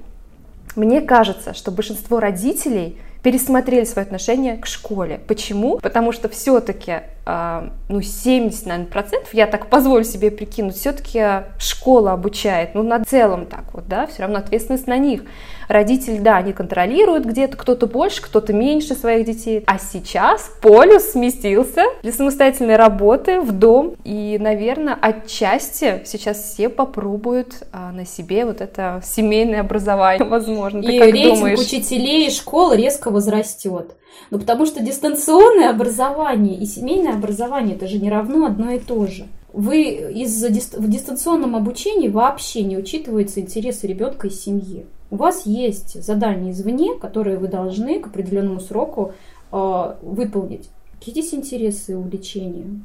мне 0.75 0.99
кажется, 0.99 1.53
что 1.53 1.71
большинство 1.71 2.19
родителей 2.19 2.97
пересмотрели 3.23 3.85
свое 3.85 4.05
отношение 4.05 4.57
к 4.57 4.65
школе. 4.65 5.21
Почему? 5.25 5.77
Потому 5.77 6.11
что 6.11 6.27
все-таки, 6.27 7.03
ну, 7.25 8.01
70, 8.01 8.65
наверное, 8.67 8.87
процентов, 8.87 9.33
я 9.33 9.47
так 9.47 9.67
позволю 9.67 10.03
себе 10.03 10.29
прикинуть, 10.29 10.75
все-таки 10.75 11.45
школа 11.57 12.13
обучает, 12.13 12.75
ну, 12.75 12.83
на 12.83 13.03
целом 13.03 13.47
так 13.47 13.73
вот, 13.73 13.87
да, 13.87 14.05
все 14.05 14.23
равно 14.23 14.37
ответственность 14.37 14.87
на 14.87 14.97
них. 14.97 15.23
Родители, 15.67 16.19
да, 16.19 16.37
они 16.37 16.53
контролируют 16.53 17.25
где-то, 17.25 17.57
кто-то 17.57 17.87
больше, 17.87 18.21
кто-то 18.21 18.53
меньше 18.53 18.93
своих 18.93 19.25
детей. 19.25 19.63
А 19.65 19.79
сейчас 19.79 20.51
полюс 20.61 21.11
сместился 21.11 21.85
для 22.03 22.11
самостоятельной 22.11 22.75
работы 22.75 23.41
в 23.41 23.51
дом. 23.51 23.95
И, 24.03 24.37
наверное, 24.39 24.95
отчасти 24.99 26.03
сейчас 26.05 26.37
все 26.37 26.69
попробуют 26.69 27.63
а, 27.71 27.91
на 27.91 28.05
себе 28.05 28.45
вот 28.45 28.61
это 28.61 29.01
семейное 29.03 29.61
образование, 29.61 30.27
возможно. 30.27 30.83
Ты 30.83 30.97
и 30.97 30.99
как 30.99 31.11
рейтинг 31.11 31.35
думаешь? 31.37 31.59
учителей 31.59 32.29
школы 32.29 32.77
резко 32.77 33.09
возрастет. 33.09 33.95
Ну, 34.31 34.39
потому 34.39 34.65
что 34.65 34.81
дистанционное 34.81 35.69
образование 35.69 36.57
и 36.57 36.65
семейное 36.65 37.14
образование 37.15 37.75
это 37.75 37.87
же 37.87 37.99
не 37.99 38.09
равно 38.09 38.45
одно 38.45 38.71
и 38.71 38.79
то 38.79 39.07
же. 39.07 39.27
Вы 39.53 39.83
из 39.83 40.43
в 40.43 40.89
дистанционном 40.89 41.55
обучении 41.55 42.09
вообще 42.09 42.63
не 42.63 42.77
учитываются 42.77 43.39
интересы 43.39 43.87
ребенка 43.87 44.27
и 44.27 44.31
семьи. 44.31 44.85
У 45.11 45.15
вас 45.15 45.45
есть 45.45 46.03
задания 46.03 46.51
извне, 46.51 46.95
которые 46.95 47.37
вы 47.37 47.47
должны 47.47 47.99
к 47.99 48.07
определенному 48.07 48.59
сроку 48.59 49.13
э, 49.51 49.95
выполнить. 50.01 50.69
Какие 50.93 51.13
здесь 51.13 51.33
интересы 51.33 51.93
и 51.93 51.95
увлечения? 51.95 52.81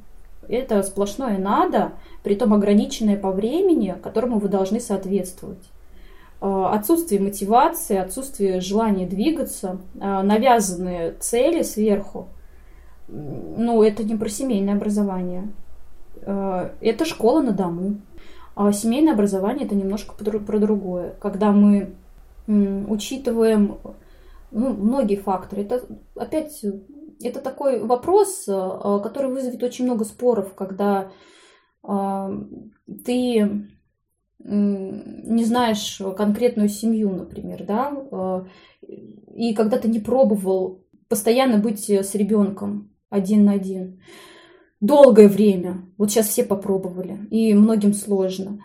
Это 0.48 0.82
сплошное 0.82 1.38
надо, 1.38 1.92
при 2.22 2.34
том 2.34 2.52
ограниченное 2.52 3.16
по 3.16 3.30
времени, 3.32 3.96
которому 4.02 4.38
вы 4.38 4.48
должны 4.48 4.80
соответствовать. 4.80 5.58
Э, 6.40 6.70
отсутствие 6.72 7.20
мотивации, 7.20 7.96
отсутствие 7.96 8.60
желания 8.60 9.06
двигаться, 9.06 9.78
э, 9.94 10.22
навязанные 10.22 11.12
цели 11.20 11.62
сверху. 11.62 12.28
Ну, 13.12 13.82
это 13.82 14.04
не 14.04 14.16
про 14.16 14.28
семейное 14.28 14.74
образование. 14.74 15.52
Э, 16.22 16.70
это 16.80 17.04
школа 17.04 17.42
на 17.42 17.52
дому. 17.52 18.00
А 18.54 18.72
семейное 18.72 19.14
образование 19.14 19.66
это 19.66 19.74
немножко 19.74 20.14
про 20.14 20.58
другое. 20.58 21.14
Когда 21.20 21.50
мы 21.52 21.94
учитываем 22.46 23.78
ну, 24.50 24.70
многие 24.74 25.16
факторы. 25.16 25.62
Это 25.62 25.84
опять 26.16 26.64
это 27.22 27.40
такой 27.40 27.80
вопрос, 27.80 28.44
э, 28.48 29.00
который 29.02 29.30
вызовет 29.30 29.62
очень 29.62 29.84
много 29.84 30.04
споров, 30.04 30.54
когда 30.54 31.10
ты 31.82 33.68
не 34.38 35.44
знаешь 35.44 35.98
конкретную 36.14 36.68
семью, 36.68 37.10
например, 37.10 37.64
да, 37.64 38.44
и 38.82 39.54
когда 39.54 39.78
ты 39.78 39.88
не 39.88 39.98
пробовал 39.98 40.84
постоянно 41.08 41.56
быть 41.56 41.88
с 41.88 42.14
ребенком 42.14 42.89
один 43.10 43.44
на 43.44 43.52
один, 43.52 44.00
долгое 44.80 45.28
время, 45.28 45.82
вот 45.98 46.10
сейчас 46.10 46.28
все 46.28 46.44
попробовали, 46.44 47.18
и 47.30 47.52
многим 47.52 47.92
сложно, 47.92 48.60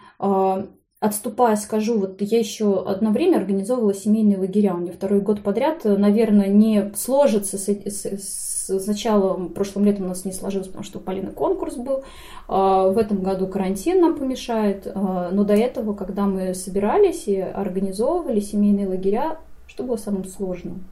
Отступая, 1.02 1.56
скажу, 1.58 2.00
вот 2.00 2.20
я 2.22 2.40
еще 2.40 2.84
одно 2.84 3.12
время 3.12 3.38
организовывала 3.38 3.94
семейные 3.94 4.40
лагеря. 4.40 4.74
У 4.74 4.78
меня 4.78 4.94
второй 4.94 5.20
год 5.22 5.42
подряд, 5.42 5.84
наверное, 5.84 6.48
не 6.48 6.94
сложится 6.96 7.60
с, 7.60 7.68
с, 7.68 8.06
с, 8.06 8.80
сначала 8.80 9.36
прошлым 9.50 9.86
летом 9.86 10.06
у 10.06 10.08
нас 10.08 10.26
не 10.26 10.32
сложилось, 10.32 10.68
потому 10.68 10.84
что 10.84 10.98
у 10.98 11.02
Полины 11.02 11.32
конкурс 11.32 11.76
был. 11.76 12.06
А, 12.48 12.88
в 12.88 12.98
этом 12.98 13.22
году 13.22 13.48
карантин 13.48 14.02
нам 14.02 14.18
помешает. 14.18 14.88
А, 14.88 15.30
но 15.32 15.44
до 15.44 15.54
этого, 15.54 15.94
когда 15.94 16.26
мы 16.26 16.56
собирались 16.56 17.28
и 17.28 17.40
организовывали 17.40 18.40
семейные 18.40 18.88
лагеря, 18.88 19.38
что 19.68 19.84
было 19.84 19.98
самым 19.98 20.24
сложным? 20.26 20.86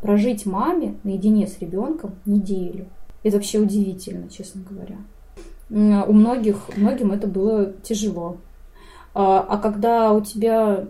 Прожить 0.00 0.46
маме 0.46 0.98
наедине 1.04 1.46
с 1.46 1.60
ребенком 1.60 2.16
неделю. 2.24 2.86
Это 3.22 3.36
вообще 3.36 3.58
удивительно, 3.58 4.28
честно 4.28 4.62
говоря. 4.68 4.96
У 5.70 6.12
многих, 6.12 6.76
многим 6.76 7.12
это 7.12 7.26
было 7.26 7.72
тяжело. 7.82 8.38
А, 9.14 9.40
а 9.40 9.58
когда 9.58 10.12
у 10.12 10.20
тебя 10.20 10.86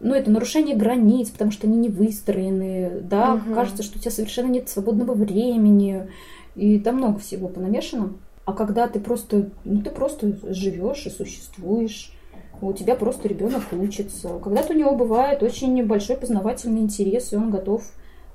ну, 0.00 0.14
это 0.14 0.30
нарушение 0.30 0.76
границ, 0.76 1.30
потому 1.30 1.50
что 1.50 1.66
они 1.66 1.76
не 1.76 1.88
выстроены, 1.88 3.00
да, 3.02 3.34
угу. 3.34 3.54
кажется, 3.54 3.82
что 3.82 3.98
у 3.98 4.00
тебя 4.00 4.10
совершенно 4.10 4.48
нет 4.48 4.68
свободного 4.68 5.14
времени, 5.14 6.08
и 6.54 6.78
там 6.78 6.96
много 6.96 7.18
всего 7.18 7.48
понамешано. 7.48 8.14
А 8.44 8.52
когда 8.52 8.88
ты 8.88 9.00
просто, 9.00 9.50
ну, 9.64 9.82
ты 9.82 9.90
просто 9.90 10.38
живешь 10.52 11.06
и 11.06 11.10
существуешь, 11.10 12.12
у 12.60 12.72
тебя 12.72 12.94
просто 12.94 13.28
ребенок 13.28 13.64
учится. 13.72 14.38
Когда-то 14.42 14.72
у 14.72 14.76
него 14.76 14.94
бывает 14.94 15.42
очень 15.42 15.84
большой 15.84 16.16
познавательный 16.16 16.80
интерес, 16.80 17.32
и 17.32 17.36
он 17.36 17.50
готов 17.50 17.82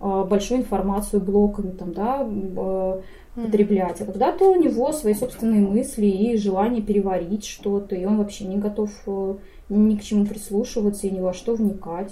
большую 0.01 0.61
информацию 0.61 1.21
блоками 1.21 1.71
там, 1.71 1.93
да, 1.93 2.27
а, 2.57 3.01
потреблять. 3.35 4.01
А 4.01 4.05
когда-то 4.05 4.49
у 4.49 4.55
него 4.55 4.91
свои 4.91 5.13
собственные 5.13 5.61
мысли 5.61 6.05
и 6.05 6.37
желание 6.37 6.81
переварить 6.81 7.45
что-то, 7.45 7.95
и 7.95 8.05
он 8.05 8.17
вообще 8.17 8.45
не 8.45 8.57
готов 8.57 8.91
э, 9.07 9.35
ни 9.69 9.95
к 9.95 10.01
чему 10.01 10.25
прислушиваться 10.25 11.07
и 11.07 11.11
ни 11.11 11.19
во 11.19 11.33
что 11.33 11.55
вникать. 11.55 12.11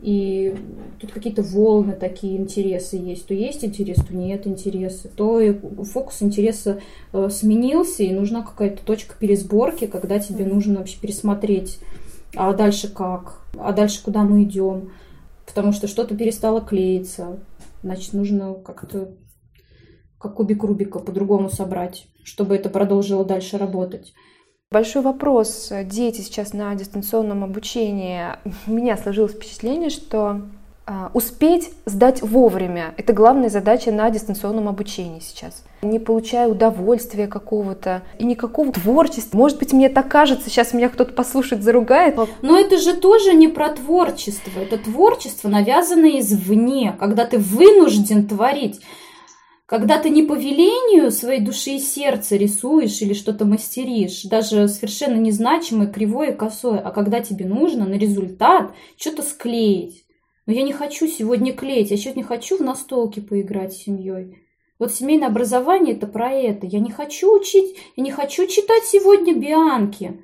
И 0.00 0.54
тут 1.00 1.12
какие-то 1.12 1.42
волны 1.42 1.92
такие 1.92 2.36
интересы 2.36 2.96
есть. 2.96 3.26
То 3.26 3.34
есть 3.34 3.64
интерес, 3.64 3.98
то 3.98 4.14
нет 4.14 4.46
интереса. 4.46 5.08
То 5.08 5.40
фокус 5.84 6.22
интереса 6.22 6.80
э, 7.12 7.28
сменился, 7.30 8.02
и 8.02 8.12
нужна 8.12 8.42
какая-то 8.42 8.84
точка 8.84 9.14
пересборки, 9.18 9.86
когда 9.86 10.18
тебе 10.18 10.44
нужно 10.44 10.78
вообще 10.78 10.98
пересмотреть, 11.00 11.78
а 12.34 12.52
дальше 12.52 12.92
как, 12.92 13.42
а 13.56 13.72
дальше 13.72 14.02
куда 14.02 14.22
мы 14.22 14.42
идем. 14.42 14.90
Потому 15.54 15.72
что 15.72 15.86
что-то 15.86 16.16
перестало 16.16 16.62
клеиться. 16.62 17.44
Значит, 17.82 18.14
нужно 18.14 18.54
как-то 18.54 19.16
как 20.18 20.36
кубик 20.36 20.62
Рубика 20.62 20.98
по-другому 20.98 21.50
собрать, 21.50 22.06
чтобы 22.24 22.54
это 22.54 22.70
продолжило 22.70 23.24
дальше 23.24 23.58
работать. 23.58 24.14
Большой 24.70 25.02
вопрос. 25.02 25.70
Дети 25.84 26.22
сейчас 26.22 26.54
на 26.54 26.74
дистанционном 26.74 27.44
обучении. 27.44 28.22
У 28.66 28.70
меня 28.70 28.96
сложилось 28.96 29.32
впечатление, 29.32 29.90
что 29.90 30.42
успеть 31.14 31.70
сдать 31.86 32.22
вовремя– 32.22 32.94
это 32.96 33.12
главная 33.12 33.48
задача 33.48 33.92
на 33.92 34.10
дистанционном 34.10 34.68
обучении 34.68 35.20
сейчас. 35.20 35.64
Не 35.82 35.98
получая 35.98 36.48
удовольствия 36.48 37.26
какого-то 37.26 38.02
и 38.18 38.24
никакого 38.24 38.72
творчества. 38.72 39.36
Может 39.36 39.58
быть, 39.58 39.72
мне 39.72 39.88
так 39.88 40.08
кажется, 40.08 40.48
сейчас 40.48 40.72
меня 40.72 40.88
кто-то 40.88 41.12
послушает, 41.12 41.62
заругает. 41.62 42.16
Но 42.42 42.58
это 42.58 42.78
же 42.78 42.94
тоже 42.94 43.34
не 43.34 43.48
про 43.48 43.70
творчество. 43.70 44.60
Это 44.60 44.78
творчество, 44.78 45.48
навязанное 45.48 46.20
извне, 46.20 46.96
когда 46.98 47.24
ты 47.26 47.38
вынужден 47.38 48.26
творить. 48.26 48.80
Когда 49.66 49.98
ты 49.98 50.10
не 50.10 50.22
по 50.22 50.34
велению 50.34 51.10
своей 51.10 51.40
души 51.40 51.70
и 51.70 51.78
сердца 51.78 52.36
рисуешь 52.36 53.00
или 53.00 53.14
что-то 53.14 53.46
мастеришь, 53.46 54.24
даже 54.24 54.68
совершенно 54.68 55.16
незначимое, 55.16 55.86
кривое 55.86 56.32
косое, 56.32 56.78
а 56.78 56.90
когда 56.90 57.20
тебе 57.20 57.46
нужно 57.46 57.86
на 57.86 57.94
результат 57.94 58.72
что-то 58.98 59.22
склеить. 59.22 60.01
Но 60.52 60.58
я 60.58 60.64
не 60.64 60.74
хочу 60.74 61.06
сегодня 61.06 61.54
клеить, 61.54 61.90
я 61.90 61.96
сегодня 61.96 62.24
хочу 62.24 62.58
в 62.58 62.60
настолки 62.60 63.20
поиграть 63.20 63.72
с 63.72 63.84
семьей. 63.84 64.36
Вот 64.78 64.92
семейное 64.92 65.28
образование 65.28 65.96
это 65.96 66.06
про 66.06 66.30
это. 66.30 66.66
Я 66.66 66.78
не 66.78 66.90
хочу 66.90 67.34
учить, 67.34 67.74
я 67.96 68.04
не 68.04 68.10
хочу 68.10 68.46
читать 68.46 68.84
сегодня 68.84 69.34
Бианки 69.34 70.20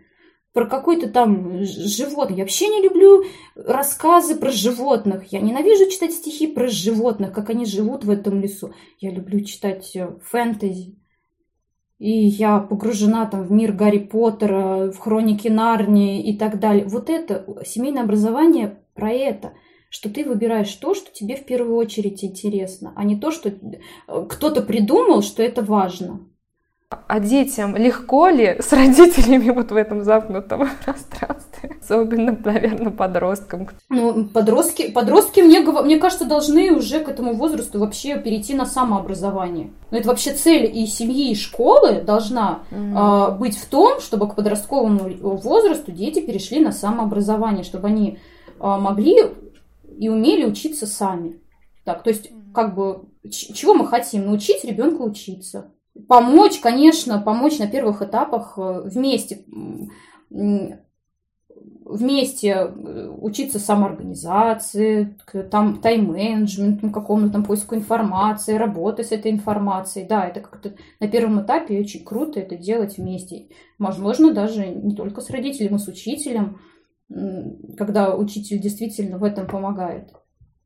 про 0.52 0.66
какой-то 0.66 1.08
там 1.08 1.64
животное. 1.64 2.36
Я 2.36 2.42
вообще 2.42 2.68
не 2.68 2.82
люблю 2.82 3.24
рассказы 3.54 4.36
про 4.36 4.50
животных. 4.50 5.32
Я 5.32 5.40
ненавижу 5.40 5.90
читать 5.90 6.12
стихи 6.12 6.46
про 6.46 6.68
животных, 6.68 7.32
как 7.32 7.48
они 7.48 7.64
живут 7.64 8.04
в 8.04 8.10
этом 8.10 8.38
лесу. 8.38 8.74
Я 8.98 9.10
люблю 9.10 9.40
читать 9.40 9.96
э, 9.96 10.14
фэнтези. 10.22 10.98
И 11.98 12.10
я 12.10 12.58
погружена 12.58 13.24
там 13.24 13.44
в 13.44 13.50
мир 13.50 13.72
Гарри 13.72 14.00
Поттера, 14.00 14.92
в 14.92 14.98
хроники 14.98 15.48
Нарнии 15.48 16.22
и 16.22 16.36
так 16.36 16.60
далее. 16.60 16.84
Вот 16.84 17.08
это 17.08 17.46
семейное 17.64 18.02
образование 18.02 18.82
про 18.92 19.10
это 19.10 19.54
что 19.90 20.10
ты 20.10 20.24
выбираешь 20.24 20.72
то, 20.74 20.94
что 20.94 21.12
тебе 21.12 21.36
в 21.36 21.44
первую 21.44 21.76
очередь 21.76 22.22
интересно, 22.24 22.92
а 22.96 23.04
не 23.04 23.16
то, 23.16 23.30
что 23.30 23.48
э, 23.48 24.26
кто-то 24.28 24.62
придумал, 24.62 25.22
что 25.22 25.42
это 25.42 25.62
важно. 25.62 26.20
А 27.06 27.20
детям 27.20 27.76
легко 27.76 28.28
ли 28.28 28.56
с 28.60 28.72
родителями 28.72 29.50
вот 29.50 29.70
в 29.70 29.76
этом 29.76 30.04
замкнутом 30.04 30.68
пространстве? 30.84 31.76
Особенно, 31.82 32.38
наверное, 32.42 32.90
подросткам. 32.90 33.68
Ну, 33.90 34.26
подростки, 34.26 34.90
подростки 34.90 35.40
мне, 35.40 35.60
мне 35.60 35.98
кажется, 35.98 36.24
должны 36.24 36.72
уже 36.72 37.00
к 37.00 37.08
этому 37.08 37.34
возрасту 37.34 37.78
вообще 37.78 38.16
перейти 38.16 38.54
на 38.54 38.64
самообразование. 38.64 39.70
Но 39.90 39.98
это 39.98 40.08
вообще 40.08 40.32
цель 40.32 40.70
и 40.74 40.86
семьи, 40.86 41.30
и 41.30 41.34
школы 41.34 42.00
должна 42.00 42.60
mm-hmm. 42.70 42.92
а, 42.94 43.30
быть 43.32 43.56
в 43.58 43.66
том, 43.66 44.00
чтобы 44.00 44.28
к 44.28 44.34
подростковому 44.34 45.10
возрасту 45.20 45.92
дети 45.92 46.20
перешли 46.20 46.60
на 46.60 46.72
самообразование, 46.72 47.64
чтобы 47.64 47.88
они 47.88 48.18
а, 48.60 48.78
могли 48.78 49.24
и 49.98 50.08
умели 50.08 50.44
учиться 50.44 50.86
сами. 50.86 51.40
Так, 51.84 52.02
то 52.02 52.10
есть, 52.10 52.30
как 52.54 52.74
бы, 52.74 53.08
чего 53.30 53.74
мы 53.74 53.86
хотим? 53.86 54.26
Научить 54.26 54.64
ребенка 54.64 55.02
учиться 55.02 55.72
Помочь, 56.06 56.60
конечно, 56.60 57.20
помочь 57.20 57.58
на 57.58 57.66
первых 57.66 58.02
этапах 58.02 58.54
э, 58.56 58.82
вместе 58.84 59.44
вместе 61.84 62.48
э, 62.50 63.08
учиться 63.18 63.58
самоорганизации, 63.58 65.16
там 65.50 65.80
тайм-менеджменту 65.80 66.90
какому-то 66.90 67.32
там 67.32 67.44
поиску 67.44 67.74
информации, 67.74 68.54
работы 68.54 69.02
с 69.02 69.10
этой 69.10 69.32
информацией. 69.32 70.06
Да, 70.06 70.26
это 70.26 70.40
как-то 70.40 70.74
на 71.00 71.08
первом 71.08 71.40
этапе 71.40 71.80
очень 71.80 72.04
круто 72.04 72.38
это 72.38 72.56
делать 72.56 72.98
вместе. 72.98 73.48
Возможно, 73.78 74.32
даже 74.32 74.68
не 74.68 74.94
только 74.94 75.22
с 75.22 75.30
родителем, 75.30 75.76
а 75.76 75.78
с 75.78 75.88
учителем, 75.88 76.60
когда 77.08 78.14
учитель 78.14 78.60
действительно 78.60 79.18
в 79.18 79.24
этом 79.24 79.46
помогает. 79.46 80.12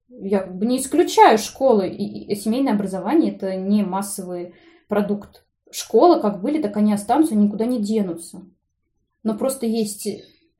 Я 0.08 0.40
как 0.40 0.56
бы 0.56 0.66
не 0.66 0.78
исключаю 0.78 1.38
школы, 1.38 1.88
и 1.88 2.34
семейное 2.34 2.74
образование 2.74 3.32
это 3.32 3.56
не 3.56 3.82
массовые 3.82 4.54
продукт. 4.88 5.44
Школы 5.70 6.20
как 6.20 6.42
были, 6.42 6.60
так 6.60 6.76
они 6.76 6.92
останутся, 6.92 7.34
никуда 7.34 7.64
не 7.64 7.82
денутся. 7.82 8.42
Но 9.22 9.34
просто 9.34 9.66
есть 9.66 10.06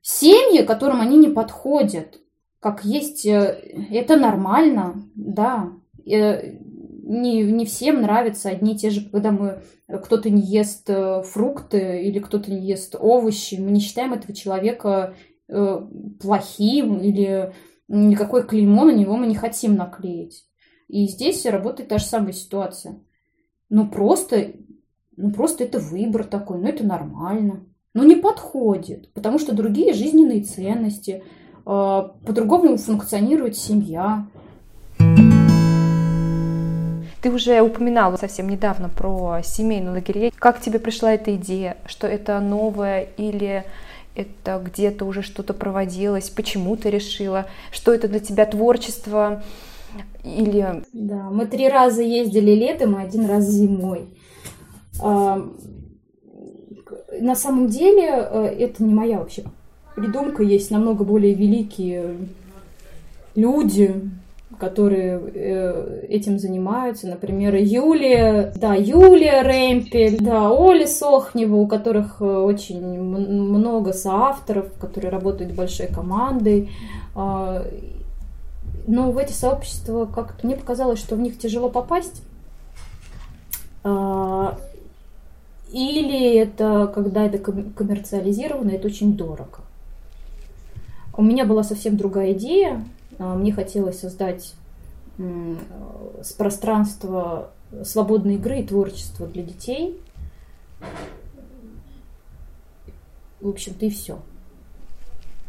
семьи, 0.01 0.65
которым 0.65 1.01
они 1.01 1.19
не 1.19 1.29
подходят. 1.29 2.21
Как 2.61 2.85
есть, 2.85 3.27
э, 3.27 3.89
это 3.91 4.17
нормально, 4.17 5.03
да. 5.15 5.73
Э, 6.07 6.57
не, 7.05 7.43
не 7.43 7.67
всем 7.67 8.03
нравятся 8.03 8.49
одни 8.49 8.75
и 8.75 8.79
те 8.79 8.91
же, 8.91 9.03
когда 9.11 9.33
мы 9.33 9.63
кто-то 9.89 10.31
не 10.31 10.43
ест 10.43 10.89
э, 10.89 11.23
фрукты 11.25 12.03
или 12.03 12.21
кто-то 12.21 12.51
не 12.51 12.65
ест 12.67 12.95
овощи. 12.99 13.57
Мы 13.57 13.73
не 13.73 13.81
считаем 13.81 14.13
этого 14.13 14.35
человека 14.35 15.15
плохим 16.21 17.01
или 17.01 17.53
никакой 17.89 18.47
клеймо 18.47 18.85
на 18.85 18.93
него 18.93 19.17
мы 19.17 19.27
не 19.27 19.35
хотим 19.35 19.77
наклеить. 19.77 20.45
И 20.89 21.07
здесь 21.07 21.45
работает 21.47 21.89
та 21.89 21.99
же 21.99 22.05
самая 22.05 22.33
ситуация 22.33 23.01
ну 23.73 23.89
просто, 23.89 24.53
ну 25.17 25.33
просто 25.33 25.65
это 25.65 25.79
выбор 25.79 26.25
такой, 26.25 26.59
ну 26.59 26.69
это 26.69 26.85
нормально. 26.85 27.65
Но 27.95 28.05
не 28.05 28.17
подходит, 28.17 29.13
потому 29.15 29.39
что 29.39 29.55
другие 29.55 29.95
жизненные 29.95 30.43
ценности, 30.43 31.25
а, 31.65 32.15
по-другому 32.27 32.77
функционирует 32.77 33.57
семья. 33.57 34.27
Ты 37.23 37.31
уже 37.31 37.63
упоминала 37.63 38.17
совсем 38.17 38.49
недавно 38.49 38.91
про 38.91 39.41
семейные 39.43 39.93
лагеря. 39.93 40.31
Как 40.39 40.61
тебе 40.61 40.79
пришла 40.79 41.15
эта 41.15 41.35
идея, 41.37 41.79
что 41.87 42.07
это 42.07 42.41
новое 42.41 43.09
или 43.17 43.65
это 44.15 44.63
где-то 44.65 45.05
уже 45.05 45.23
что-то 45.23 45.55
проводилось? 45.55 46.31
Почему 46.31 46.77
ты 46.77 46.91
решила? 46.91 47.47
Что 47.71 47.93
это 47.95 48.09
для 48.09 48.21
тебя 48.21 48.47
творчество? 48.47 49.43
Или... 50.25 50.85
Да, 50.93 51.31
мы 51.31 51.47
три 51.47 51.69
раза 51.69 52.03
ездили 52.03 52.53
летом 52.53 52.99
и 52.99 53.05
один 53.05 53.27
раз 53.27 53.45
зимой. 53.49 54.09
А, 55.03 55.43
на 57.21 57.35
самом 57.35 57.69
деле 57.69 58.07
это 58.07 58.83
не 58.83 58.95
моя 58.95 59.19
вообще 59.19 59.45
придумка, 59.95 60.43
есть 60.43 60.71
намного 60.71 61.05
более 61.05 61.35
великие 61.35 62.17
люди, 63.35 64.11
которые 64.63 65.21
э, 65.35 66.07
этим 66.09 66.39
занимаются. 66.39 67.09
Например, 67.09 67.53
Юлия, 67.57 68.53
да, 68.55 68.75
Юлия 68.75 69.43
Ремпель, 69.43 70.19
да, 70.21 70.53
Оля 70.53 70.87
Сохнева, 70.87 71.57
у 71.57 71.67
которых 71.67 72.21
э, 72.21 72.25
очень 72.25 72.81
много 72.81 73.93
соавторов, 73.93 74.73
которые 74.79 75.11
работают 75.11 75.53
большой 75.53 75.89
командой. 75.89 76.71
Э, 77.17 77.65
но 78.87 79.11
в 79.11 79.19
эти 79.19 79.33
сообщества 79.33 80.07
как-то 80.07 80.47
мне 80.47 80.55
показалось, 80.55 81.01
что 81.01 81.17
в 81.17 81.19
них 81.19 81.41
тяжело 81.41 81.69
попасть. 81.69 82.23
Э, 83.83 84.53
или 85.73 86.37
это, 86.37 86.89
когда 86.95 87.25
это 87.25 87.39
коммерциализировано, 87.39 88.71
это 88.71 88.87
очень 88.87 89.17
дорого. 89.17 89.59
У 91.17 91.23
меня 91.25 91.47
была 91.47 91.65
совсем 91.65 91.97
другая 91.97 92.33
идея. 92.33 92.85
А, 93.23 93.35
мне 93.37 93.53
хотелось 93.53 94.01
создать 94.01 94.55
пространство 96.37 97.51
свободной 97.85 98.35
игры 98.35 98.61
и 98.61 98.67
творчества 98.67 99.27
для 99.27 99.45
детей. 99.45 100.01
В 103.41 103.49
общем-то 103.49 103.87
и 103.87 103.91
все. 103.91 104.19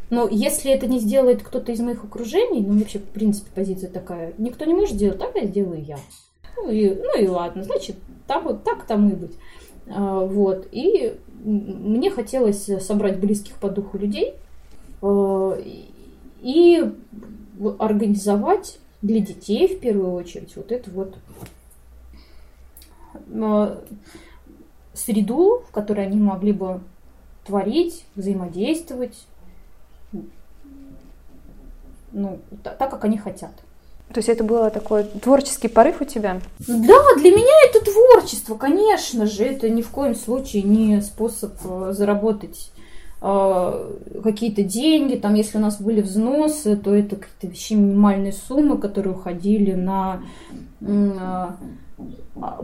Но 0.10 0.28
если 0.28 0.72
это 0.72 0.86
не 0.86 1.00
сделает 1.00 1.42
кто-то 1.42 1.72
из 1.72 1.80
моих 1.80 2.04
окружений, 2.04 2.62
ну, 2.62 2.78
вообще, 2.78 3.00
в 3.00 3.06
принципе, 3.06 3.50
позиция 3.56 3.90
такая, 3.90 4.34
никто 4.38 4.66
не 4.66 4.74
может 4.74 4.96
сделать, 4.96 5.18
так 5.18 5.36
я 5.36 5.46
сделаю 5.46 5.84
я. 5.84 5.98
Ну 6.56 6.70
и, 6.70 6.94
ну 6.94 7.20
и 7.20 7.28
ладно, 7.28 7.64
значит, 7.64 7.96
там 8.28 8.44
вот 8.44 8.64
так 8.64 8.86
тому 8.86 9.10
и 9.10 9.16
быть. 9.16 9.36
А, 9.88 10.20
вот. 10.20 10.68
И 10.72 11.16
мне 11.44 12.12
хотелось 12.12 12.70
собрать 12.86 13.20
близких 13.20 13.56
по 13.56 13.70
духу 13.70 13.98
людей 13.98 14.36
а, 15.02 15.58
и 16.42 16.94
организовать 17.70 18.80
для 19.02 19.20
детей 19.20 19.76
в 19.76 19.80
первую 19.80 20.14
очередь 20.14 20.56
вот 20.56 20.72
эту 20.72 20.92
вот 20.92 21.16
а, 23.34 23.84
среду, 24.94 25.64
в 25.68 25.72
которой 25.72 26.06
они 26.06 26.20
могли 26.20 26.54
бы 26.54 26.82
творить, 27.46 28.06
взаимодействовать, 28.16 29.26
ну, 32.12 32.40
так, 32.64 32.78
как 32.78 33.04
они 33.04 33.18
хотят. 33.18 33.52
То 34.14 34.20
есть 34.20 34.30
это 34.30 34.44
был 34.44 34.70
такой 34.70 35.06
творческий 35.06 35.68
порыв 35.68 36.02
у 36.02 36.06
тебя? 36.06 36.40
Да, 36.60 37.16
для 37.18 37.32
меня 37.32 37.54
это 37.70 37.84
творчество, 37.84 38.56
конечно 38.56 39.26
же. 39.26 39.44
Это 39.44 39.70
ни 39.70 39.82
в 39.82 39.90
коем 39.90 40.14
случае 40.14 40.62
не 40.64 41.02
способ 41.02 41.54
э, 41.64 41.94
заработать 41.94 42.72
э, 42.78 42.82
какие-то 43.24 44.64
деньги. 44.64 45.16
Там, 45.16 45.36
если 45.36 45.58
у 45.58 45.62
нас 45.62 45.82
были 45.82 46.02
взносы, 46.02 46.76
то 46.76 46.94
это 46.94 47.16
какие-то 47.16 47.48
вообще 47.48 47.76
минимальные 47.76 48.34
суммы, 48.34 48.78
которые 48.78 49.16
уходили 49.16 49.72
на 49.72 50.22
э, 50.82 51.50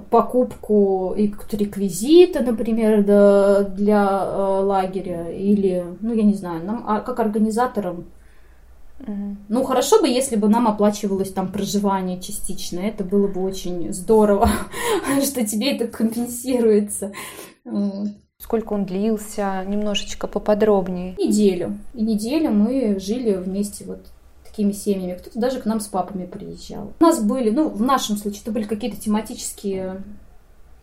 покупку 0.10 1.16
реквизита, 1.16 2.42
например, 2.42 3.04
для 3.04 4.62
лагеря. 4.62 5.32
Или, 5.32 5.86
ну, 6.02 6.14
я 6.14 6.24
не 6.24 6.34
знаю, 6.34 6.66
нам, 6.66 6.84
а 6.86 7.00
как 7.00 7.20
организаторам 7.20 8.06
ну, 9.48 9.64
хорошо 9.64 10.02
бы, 10.02 10.10
если 10.10 10.36
бы 10.36 10.50
нам 10.50 10.68
оплачивалось 10.68 11.32
там 11.32 11.52
проживание 11.52 12.20
частично. 12.20 12.80
Это 12.80 13.04
было 13.04 13.28
бы 13.28 13.42
очень 13.42 13.94
здорово, 13.94 14.50
что 15.24 15.46
тебе 15.46 15.76
это 15.76 15.88
компенсируется. 15.88 17.14
Сколько 18.42 18.74
он 18.74 18.86
длился? 18.86 19.64
Немножечко 19.68 20.28
поподробнее. 20.28 21.16
Неделю. 21.18 21.78
И 21.94 22.02
неделю 22.02 22.52
мы 22.52 23.00
жили 23.00 23.34
вместе 23.34 23.86
вот 23.86 24.00
такими 24.44 24.72
семьями. 24.72 25.18
Кто-то 25.18 25.40
даже 25.40 25.60
к 25.60 25.66
нам 25.66 25.80
с 25.80 25.88
папами 25.88 26.26
приезжал. 26.26 26.94
У 27.00 27.04
нас 27.04 27.22
были, 27.22 27.50
ну, 27.50 27.70
в 27.70 27.82
нашем 27.82 28.18
случае, 28.18 28.42
это 28.44 28.52
были 28.52 28.64
какие-то 28.64 29.00
тематические 29.00 30.02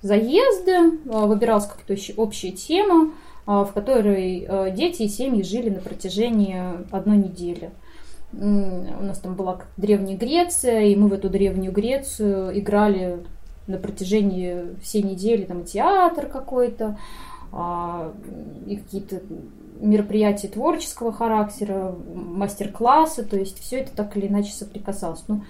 заезды, 0.03 0.99
а, 1.11 1.27
выбиралась 1.27 1.67
какая-то 1.67 2.21
общая 2.21 2.53
тема, 2.53 3.13
а, 3.47 3.65
в 3.65 3.73
которой 3.73 4.47
а, 4.49 4.71
дети 4.71 5.03
и 5.03 5.09
семьи 5.09 5.43
жили 5.43 5.71
на 5.71 5.81
протяжении 5.81 6.61
одной 6.93 7.17
недели 7.17 7.71
у 8.33 9.03
нас 9.03 9.19
там 9.19 9.35
была 9.35 9.61
Древняя 9.77 10.17
Греция, 10.17 10.83
и 10.83 10.97
мы 10.97 11.09
в 11.09 11.13
эту 11.13 11.31
Древнюю 11.31 11.73
Грецию 11.73 12.59
играли 12.59 13.21
на 13.67 13.79
протяжении 13.79 14.77
всей 14.83 15.03
недели, 15.03 15.45
там 15.45 15.65
театр 15.65 16.27
какой-то, 16.27 16.99
и 17.53 18.77
какие-то 18.77 19.23
мероприятия 19.81 20.49
творческого 20.49 21.13
характера, 21.13 21.95
мастер-классы, 22.15 23.25
то 23.25 23.37
есть 23.37 23.61
все 23.61 23.81
это 23.81 23.93
так 23.95 24.17
или 24.17 24.27
иначе 24.27 24.53
соприкасалось. 24.53 25.23
Ну, 25.29 25.43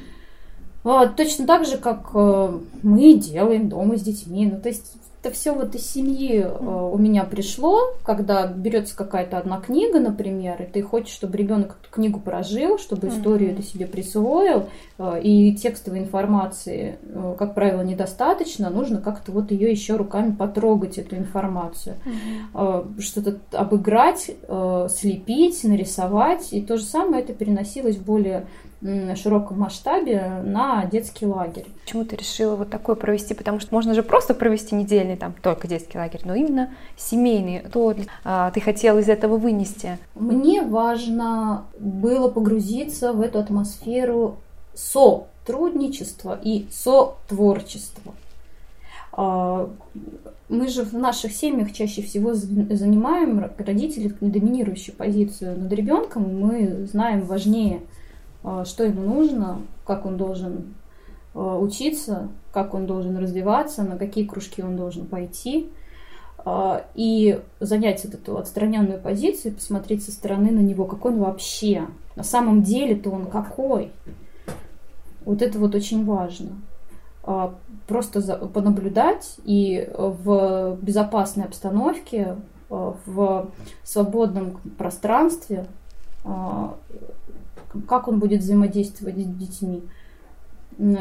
а, 0.84 1.06
точно 1.06 1.46
так 1.46 1.66
же, 1.66 1.78
как 1.78 2.10
э, 2.14 2.58
мы 2.82 3.14
делаем 3.14 3.68
дома 3.68 3.96
с 3.96 4.02
детьми. 4.02 4.46
Ну, 4.46 4.60
то 4.60 4.68
есть 4.68 4.94
это 5.26 5.34
все 5.34 5.52
вот 5.52 5.74
из 5.74 5.90
семьи 5.90 6.40
э, 6.40 6.90
у 6.92 6.96
меня 6.98 7.24
пришло, 7.24 7.94
когда 8.04 8.46
берется 8.46 8.96
какая-то 8.96 9.38
одна 9.38 9.60
книга, 9.60 9.98
например, 9.98 10.62
и 10.62 10.66
ты 10.66 10.82
хочешь, 10.82 11.14
чтобы 11.14 11.36
ребенок 11.36 11.76
эту 11.82 11.90
книгу 11.90 12.20
прожил, 12.20 12.78
чтобы 12.78 13.08
историю 13.08 13.52
это 13.52 13.62
себе 13.62 13.86
присвоил, 13.86 14.68
э, 14.98 15.20
и 15.22 15.54
текстовой 15.56 15.98
информации, 15.98 16.98
э, 17.02 17.34
как 17.38 17.54
правило, 17.54 17.82
недостаточно, 17.82 18.70
нужно 18.70 19.00
как-то 19.00 19.32
вот 19.32 19.50
ее 19.50 19.70
еще 19.70 19.96
руками 19.96 20.32
потрогать, 20.32 20.98
эту 20.98 21.16
информацию, 21.16 21.96
что-то 22.98 23.38
обыграть, 23.52 24.30
слепить, 24.88 25.64
нарисовать, 25.64 26.52
и 26.52 26.60
то 26.62 26.76
же 26.76 26.84
самое 26.84 27.22
это 27.22 27.32
переносилось 27.32 27.96
более 27.96 28.46
широком 28.82 29.60
масштабе 29.60 30.42
на 30.44 30.84
детский 30.84 31.26
лагерь. 31.26 31.66
Почему 31.84 32.04
ты 32.04 32.16
решила 32.16 32.56
вот 32.56 32.70
такое 32.70 32.94
провести? 32.94 33.34
Потому 33.34 33.60
что 33.60 33.74
можно 33.74 33.94
же 33.94 34.02
просто 34.02 34.34
провести 34.34 34.74
недельный 34.74 35.16
там 35.16 35.34
только 35.42 35.66
детский 35.66 35.98
лагерь, 35.98 36.20
но 36.24 36.34
именно 36.34 36.70
семейный. 36.96 37.60
То 37.60 37.94
а, 38.24 38.50
ты 38.50 38.60
хотела 38.60 38.98
из 38.98 39.08
этого 39.08 39.38
вынести? 39.38 39.98
Мне 40.14 40.62
важно 40.62 41.64
было 41.78 42.28
погрузиться 42.28 43.12
в 43.12 43.20
эту 43.20 43.38
атмосферу 43.38 44.36
сотрудничества 44.74 46.38
и 46.42 46.66
сотворчества. 46.70 48.14
А, 49.12 49.70
мы 50.48 50.68
же 50.68 50.84
в 50.84 50.92
наших 50.92 51.32
семьях 51.32 51.72
чаще 51.72 52.02
всего 52.02 52.34
занимаем 52.34 53.50
родители 53.58 54.14
доминирующую 54.20 54.94
позицию 54.94 55.58
над 55.58 55.72
ребенком. 55.72 56.40
Мы 56.40 56.86
знаем 56.86 57.22
важнее 57.22 57.80
а, 57.80 57.95
что 58.64 58.84
ему 58.84 59.02
нужно, 59.02 59.60
как 59.84 60.06
он 60.06 60.16
должен 60.16 60.74
а, 61.36 61.58
учиться, 61.58 62.28
как 62.50 62.72
он 62.72 62.86
должен 62.86 63.18
развиваться, 63.18 63.82
на 63.82 63.98
какие 63.98 64.24
кружки 64.24 64.62
он 64.62 64.76
должен 64.76 65.06
пойти. 65.06 65.70
А, 66.38 66.86
и 66.94 67.40
занять 67.60 68.04
вот 68.04 68.14
эту 68.14 68.38
отстраненную 68.38 68.98
позицию, 69.00 69.54
посмотреть 69.54 70.04
со 70.04 70.12
стороны 70.12 70.50
на 70.50 70.60
него, 70.60 70.86
какой 70.86 71.12
он 71.12 71.18
вообще. 71.18 71.86
На 72.16 72.24
самом 72.24 72.62
деле-то 72.62 73.10
он 73.10 73.26
какой. 73.26 73.92
Вот 75.26 75.42
это 75.42 75.58
вот 75.58 75.74
очень 75.74 76.04
важно. 76.06 76.52
Просто 77.88 78.22
понаблюдать 78.46 79.36
и 79.44 79.90
в 79.92 80.78
безопасной 80.80 81.44
обстановке, 81.44 82.36
в 82.68 83.50
свободном 83.82 84.60
пространстве 84.78 85.66
как 87.82 88.08
он 88.08 88.18
будет 88.18 88.40
взаимодействовать 88.40 89.16
с 89.16 89.24
детьми, 89.24 89.84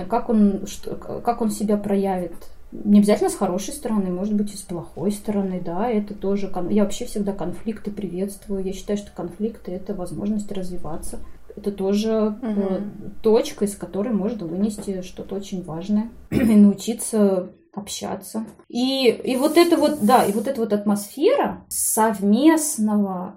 как 0.09 0.29
он, 0.29 0.65
что, 0.67 0.95
как 0.95 1.41
он 1.41 1.51
себя 1.51 1.77
проявит. 1.77 2.33
Не 2.71 2.99
обязательно 2.99 3.29
с 3.29 3.35
хорошей 3.35 3.73
стороны, 3.73 4.09
может 4.09 4.33
быть 4.33 4.53
и 4.53 4.57
с 4.57 4.61
плохой 4.61 5.11
стороны, 5.11 5.61
да, 5.63 5.89
это 5.89 6.13
тоже, 6.13 6.51
я 6.69 6.83
вообще 6.83 7.05
всегда 7.05 7.31
конфликты 7.31 7.91
приветствую, 7.91 8.63
я 8.63 8.73
считаю, 8.73 8.97
что 8.97 9.11
конфликты 9.15 9.71
это 9.71 9.93
возможность 9.93 10.51
развиваться, 10.51 11.19
это 11.55 11.71
тоже 11.71 12.37
угу. 12.41 13.11
точка, 13.21 13.65
из 13.65 13.75
которой 13.75 14.13
можно 14.13 14.45
вынести 14.45 15.01
что-то 15.03 15.35
очень 15.35 15.63
важное 15.63 16.09
и 16.31 16.55
научиться 16.55 17.49
общаться. 17.73 18.45
И, 18.67 19.09
и 19.09 19.35
вот 19.37 19.57
это 19.57 19.77
вот, 19.77 19.99
да, 20.01 20.23
и 20.25 20.31
вот 20.31 20.47
эта 20.47 20.59
вот 20.59 20.73
атмосфера 20.73 21.65
совместного 21.69 23.35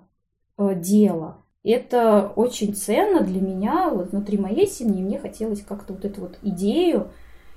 э, 0.56 0.74
дела, 0.76 1.38
это 1.64 2.32
очень 2.36 2.74
ценно 2.74 3.20
для 3.20 3.40
меня, 3.40 3.90
вот 3.90 4.12
внутри 4.12 4.38
моей 4.38 4.66
семьи, 4.66 5.02
мне 5.02 5.18
хотелось 5.18 5.62
как-то 5.62 5.92
вот 5.92 6.04
эту 6.04 6.22
вот 6.22 6.38
идею, 6.42 7.08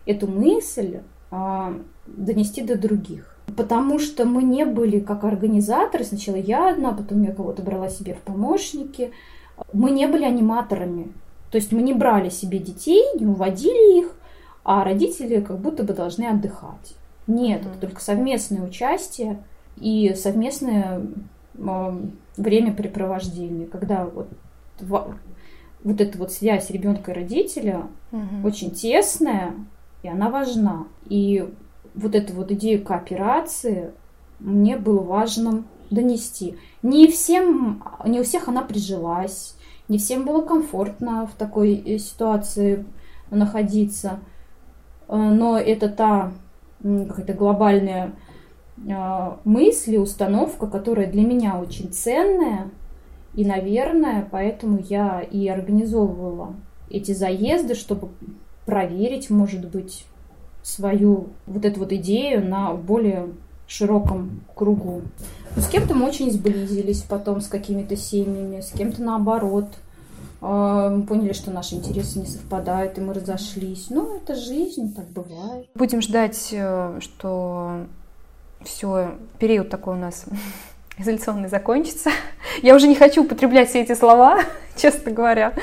эту 0.06 0.28
мысль 0.28 1.02
а, 1.30 1.74
донести 2.08 2.62
до 2.64 2.78
других. 2.78 3.38
Потому 3.56 4.00
что 4.00 4.26
мы 4.26 4.44
не 4.44 4.66
были 4.66 5.00
как 5.00 5.24
организаторы, 5.24 6.04
сначала 6.04 6.38
я 6.38 6.72
одна, 6.72 6.94
потом 6.94 7.22
я 7.24 7.34
кого-то 7.34 7.62
брала 7.62 7.90
себе 7.90 8.14
в 8.14 8.20
помощники, 8.20 9.12
мы 9.74 9.92
не 9.92 10.08
были 10.08 10.24
аниматорами. 10.24 11.12
То 11.52 11.58
есть 11.58 11.72
мы 11.72 11.82
не 11.82 11.94
брали 11.94 12.30
себе 12.30 12.60
детей, 12.60 13.04
не 13.20 13.26
уводили 13.26 14.00
их, 14.00 14.16
а 14.64 14.84
родители 14.84 15.42
как 15.42 15.60
будто 15.60 15.84
бы 15.84 15.94
должны 15.94 16.26
отдыхать. 16.26 16.96
Нет, 17.28 17.62
mm-hmm. 17.62 17.70
это 17.72 17.80
только 17.80 18.02
совместное 18.02 18.62
участие 18.62 19.44
и 19.76 20.14
совместное 20.16 21.02
времяпрепровождение, 21.54 23.68
когда 23.68 24.06
вот, 24.06 24.30
вот 25.84 26.02
эта 26.02 26.18
вот 26.18 26.32
связь 26.32 26.70
ребенка 26.70 27.12
и 27.12 27.16
родителя 27.16 27.88
угу. 28.12 28.48
очень 28.48 28.72
тесная, 28.72 29.54
и 30.04 30.08
она 30.08 30.30
важна. 30.30 30.88
И 31.06 31.48
вот 31.94 32.16
эту 32.16 32.34
вот 32.34 32.52
идею 32.52 32.84
кооперации 32.84 33.92
мне 34.40 34.78
было 34.78 35.02
важным 35.02 35.66
донести. 35.90 36.58
Не 36.82 37.08
всем, 37.08 37.84
не 38.06 38.20
у 38.20 38.24
всех 38.24 38.48
она 38.48 38.62
прижилась, 38.62 39.56
не 39.88 39.98
всем 39.98 40.26
было 40.26 40.42
комфортно 40.42 41.28
в 41.28 41.38
такой 41.38 41.76
э, 41.76 41.98
ситуации 41.98 42.86
находиться, 43.30 44.20
э, 45.08 45.16
но 45.16 45.58
это 45.58 45.90
та 45.90 46.32
какая-то 46.82 47.34
глобальная 47.34 48.08
э, 48.08 48.12
мысль 49.44 49.96
и 49.96 50.00
установка, 50.00 50.68
которая 50.68 51.12
для 51.12 51.24
меня 51.24 51.60
очень 51.60 51.92
ценная, 51.92 52.72
и, 53.34 53.46
наверное, 53.46 54.28
поэтому 54.30 54.80
я 54.90 55.22
и 55.22 55.48
организовывала 55.48 56.56
эти 56.90 57.14
заезды, 57.14 57.76
чтобы 57.76 58.10
проверить, 58.66 59.30
может 59.30 59.70
быть, 59.70 60.06
свою 60.64 61.30
вот 61.48 61.66
эту 61.66 61.80
вот 61.80 61.92
идею 61.94 62.48
на 62.48 62.74
более 62.74 63.30
широком 63.68 64.44
кругу. 64.54 65.02
Но 65.56 65.62
с 65.62 65.68
кем-то 65.68 65.96
мы 65.96 66.08
очень 66.08 66.32
сблизились 66.32 67.02
потом 67.04 67.42
с 67.42 67.48
какими-то 67.48 67.96
семьями, 67.96 68.62
с 68.62 68.72
кем-то 68.72 69.02
наоборот. 69.02 69.68
А, 70.42 70.90
мы 70.90 71.04
поняли, 71.04 71.34
что 71.34 71.52
наши 71.52 71.76
интересы 71.76 72.20
не 72.20 72.26
совпадают, 72.26 72.98
и 72.98 73.02
мы 73.02 73.14
разошлись. 73.14 73.88
Ну, 73.90 74.18
это 74.18 74.36
жизнь, 74.36 74.94
так 74.94 75.08
бывает. 75.10 75.68
Будем 75.76 76.02
ждать, 76.02 76.50
э, 76.52 77.00
что 77.00 77.86
все, 78.66 79.12
период 79.40 79.70
такой 79.70 79.96
у 79.96 79.98
нас 79.98 80.26
изоляционный 80.98 81.50
закончится. 81.50 82.12
Я 82.62 82.76
уже 82.76 82.88
не 82.88 82.96
хочу 82.96 83.24
употреблять 83.24 83.70
все 83.70 83.82
эти 83.82 83.94
слова, 83.94 84.40
честно 84.76 85.12
говоря. 85.12 85.54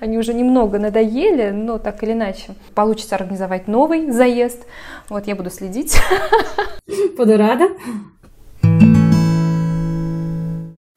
Они 0.00 0.18
уже 0.18 0.34
немного 0.34 0.78
надоели, 0.78 1.50
но 1.50 1.78
так 1.78 2.02
или 2.02 2.12
иначе. 2.12 2.54
Получится 2.74 3.14
организовать 3.16 3.68
новый 3.68 4.10
заезд. 4.10 4.66
Вот 5.08 5.26
я 5.26 5.36
буду 5.36 5.50
следить. 5.50 5.98
Буду 7.16 7.36
рада. 7.36 7.68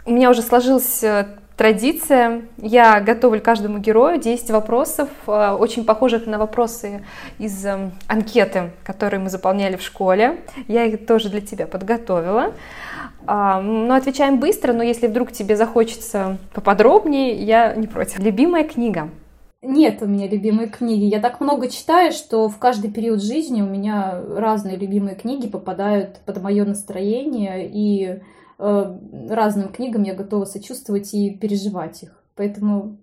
У 0.06 0.12
меня 0.12 0.30
уже 0.30 0.42
сложился 0.42 1.40
традиция. 1.60 2.44
Я 2.58 3.02
готовлю 3.02 3.42
каждому 3.42 3.80
герою 3.80 4.18
10 4.18 4.50
вопросов, 4.52 5.10
э, 5.28 5.52
очень 5.60 5.84
похожих 5.84 6.26
на 6.26 6.38
вопросы 6.38 7.04
из 7.38 7.66
э, 7.66 7.92
анкеты, 8.08 8.72
которые 8.86 9.20
мы 9.20 9.30
заполняли 9.30 9.76
в 9.76 9.82
школе. 9.82 10.38
Я 10.70 10.86
их 10.86 11.06
тоже 11.06 11.28
для 11.28 11.42
тебя 11.42 11.68
подготовила. 11.68 12.54
А, 13.28 13.60
ну, 13.60 13.94
отвечаем 13.94 14.40
быстро, 14.40 14.72
но 14.72 14.84
если 14.84 15.08
вдруг 15.08 15.34
тебе 15.34 15.58
захочется 15.58 16.38
поподробнее, 16.54 17.34
я 17.34 17.76
не 17.76 17.88
против. 17.88 18.20
Любимая 18.20 18.64
книга? 18.64 19.10
Нет 19.62 20.02
у 20.02 20.06
меня 20.06 20.30
любимой 20.30 20.70
книги. 20.70 21.04
Я 21.04 21.20
так 21.20 21.42
много 21.42 21.68
читаю, 21.68 22.14
что 22.14 22.48
в 22.48 22.58
каждый 22.58 22.90
период 22.90 23.22
жизни 23.22 23.62
у 23.62 23.68
меня 23.68 24.18
разные 24.34 24.78
любимые 24.78 25.16
книги 25.16 25.48
попадают 25.48 26.22
под 26.26 26.42
мое 26.42 26.64
настроение 26.64 27.70
и 27.70 28.22
разным 28.60 29.70
книгам 29.70 30.04
я 30.04 30.14
готова 30.14 30.46
сочувствовать 30.46 31.14
и 31.14 31.32
переживать 31.32 32.04
их. 32.04 32.24
Поэтому 32.36 32.98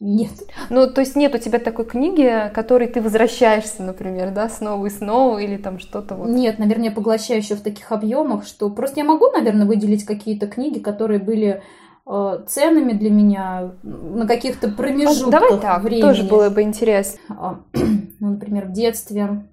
нет. 0.00 0.30
Ну, 0.70 0.88
то 0.88 1.00
есть 1.00 1.16
нет 1.16 1.34
у 1.34 1.38
тебя 1.38 1.58
такой 1.58 1.84
книги, 1.84 2.50
которой 2.54 2.86
ты 2.86 3.00
возвращаешься, 3.00 3.82
например, 3.82 4.32
да, 4.32 4.48
снова 4.48 4.86
и 4.86 4.90
снова, 4.90 5.38
или 5.38 5.56
там 5.56 5.80
что-то 5.80 6.14
вот? 6.14 6.28
Нет, 6.28 6.58
наверное, 6.60 6.86
я 6.86 6.92
поглощаю 6.92 7.40
еще 7.40 7.56
в 7.56 7.62
таких 7.62 7.90
объемах, 7.90 8.46
что 8.46 8.70
просто 8.70 9.00
я 9.00 9.04
могу, 9.04 9.28
наверное, 9.30 9.66
выделить 9.66 10.04
какие-то 10.04 10.46
книги, 10.46 10.78
которые 10.78 11.18
были 11.18 11.62
э, 12.06 12.44
ценными 12.46 12.92
для 12.92 13.10
меня 13.10 13.72
на 13.82 14.28
каких-то 14.28 14.68
промежутках 14.68 15.30
Давай 15.30 15.58
так, 15.58 15.82
времени. 15.82 16.02
тоже 16.02 16.22
было 16.22 16.48
бы 16.48 16.62
интересно. 16.62 17.20
А, 17.28 17.60
ну, 18.20 18.30
например, 18.30 18.66
в 18.66 18.72
детстве, 18.72 19.48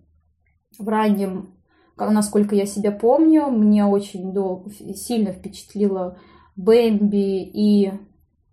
в 0.78 0.88
раннем 0.88 1.55
насколько 1.98 2.56
я 2.56 2.66
себя 2.66 2.92
помню, 2.92 3.48
мне 3.48 3.86
очень 3.86 4.34
долго, 4.34 4.70
сильно 4.70 5.32
впечатлила 5.32 6.18
Бэмби 6.56 7.44
и 7.44 7.92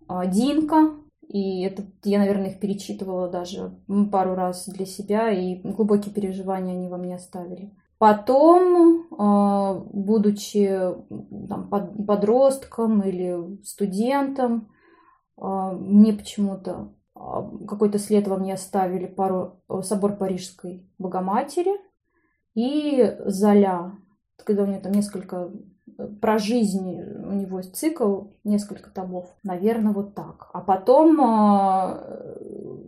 а, 0.07 0.25
Динка. 0.25 0.95
И 1.27 1.61
это 1.61 1.83
я, 2.03 2.19
наверное, 2.19 2.51
их 2.51 2.59
перечитывала 2.59 3.27
даже 3.27 3.79
пару 4.11 4.35
раз 4.35 4.67
для 4.67 4.85
себя, 4.85 5.31
и 5.31 5.55
глубокие 5.55 6.13
переживания 6.13 6.73
они 6.73 6.89
во 6.89 6.97
мне 6.97 7.15
оставили. 7.15 7.73
Потом, 7.97 9.07
а, 9.17 9.73
будучи 9.91 10.67
там, 11.49 11.69
подростком 11.69 13.01
или 13.01 13.61
студентом, 13.63 14.69
а, 15.37 15.71
мне 15.71 16.13
почему-то 16.13 16.93
какой-то 17.15 17.99
след 17.99 18.27
во 18.27 18.37
мне 18.37 18.55
оставили 18.55 19.05
пару 19.05 19.61
собор 19.83 20.17
Парижской 20.17 20.89
Богоматери– 20.97 21.71
и 22.55 23.15
Золя, 23.25 23.93
когда 24.43 24.63
у 24.63 24.67
него 24.67 24.81
там 24.81 24.91
несколько 24.91 25.51
э, 25.97 26.07
про 26.21 26.37
жизнь 26.37 27.01
у 27.01 27.31
него 27.31 27.61
цикл, 27.61 28.25
несколько 28.43 28.89
томов. 28.89 29.27
Наверное, 29.43 29.93
вот 29.93 30.15
так. 30.15 30.49
А 30.53 30.61
потом 30.61 31.19
э, 31.19 32.33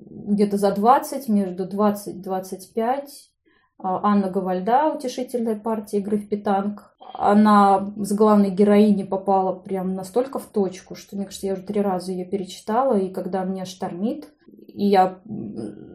где-то 0.09 0.57
за 0.57 0.71
20, 0.71 1.29
между 1.29 1.67
20 1.67 2.15
и 2.15 2.19
25, 2.19 3.31
Анна 3.77 4.29
Гавальда, 4.29 4.93
утешительная 4.95 5.59
партия 5.59 5.97
игры 5.97 6.17
в 6.17 6.29
питанг. 6.29 6.95
Она 7.13 7.93
с 7.97 8.13
главной 8.13 8.49
героини 8.49 9.03
попала 9.03 9.53
прям 9.53 9.93
настолько 9.93 10.39
в 10.39 10.45
точку, 10.45 10.95
что, 10.95 11.15
мне 11.15 11.25
кажется, 11.25 11.47
я 11.47 11.53
уже 11.53 11.63
три 11.63 11.81
раза 11.81 12.11
ее 12.11 12.25
перечитала, 12.25 12.97
и 12.97 13.09
когда 13.09 13.43
меня 13.43 13.65
штормит, 13.65 14.33
и 14.67 14.87
я 14.87 15.19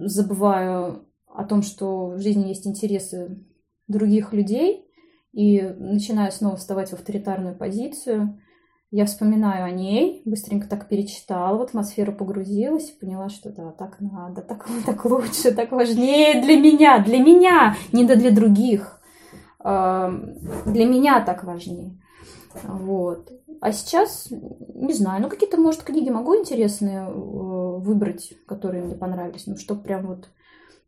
забываю 0.01 1.07
о 1.27 1.45
том, 1.45 1.63
что 1.63 2.09
в 2.09 2.19
жизни 2.19 2.49
есть 2.49 2.67
интересы 2.67 3.45
других 3.91 4.33
людей 4.33 4.87
и 5.33 5.61
начинаю 5.79 6.33
снова 6.33 6.57
вставать 6.57 6.91
в 6.91 6.95
авторитарную 6.95 7.55
позицию, 7.55 8.41
я 8.93 9.07
вспоминаю 9.07 9.65
о 9.65 9.71
ней, 9.71 10.23
быстренько 10.25 10.69
так 10.69 10.89
перечитала, 10.89 11.57
в 11.57 11.63
атмосферу 11.63 12.13
погрузилась 12.13 12.91
и 12.91 12.99
поняла, 12.99 13.29
что 13.29 13.51
да, 13.51 13.71
так 13.71 14.01
надо, 14.01 14.43
так, 14.43 14.67
так 14.87 15.05
лучше, 15.05 15.53
так 15.53 15.71
важнее 15.71 16.43
для 16.43 16.57
меня, 16.57 16.99
для 16.99 17.19
меня, 17.19 17.77
не 17.93 18.05
для 18.05 18.31
других. 18.33 19.01
Для 19.63 20.87
меня 20.87 21.21
так 21.21 21.45
важнее. 21.45 22.01
Вот. 22.65 23.31
А 23.61 23.73
сейчас, 23.73 24.29
не 24.31 24.95
знаю, 24.95 25.23
ну 25.23 25.29
какие-то, 25.29 25.61
может, 25.61 25.83
книги 25.83 26.09
могу 26.09 26.35
интересные 26.35 27.01
э, 27.01 27.13
выбрать, 27.13 28.33
которые 28.47 28.83
мне 28.83 28.95
понравились, 28.95 29.47
ну 29.47 29.57
что 29.57 29.75
прям 29.75 30.07
вот 30.07 30.31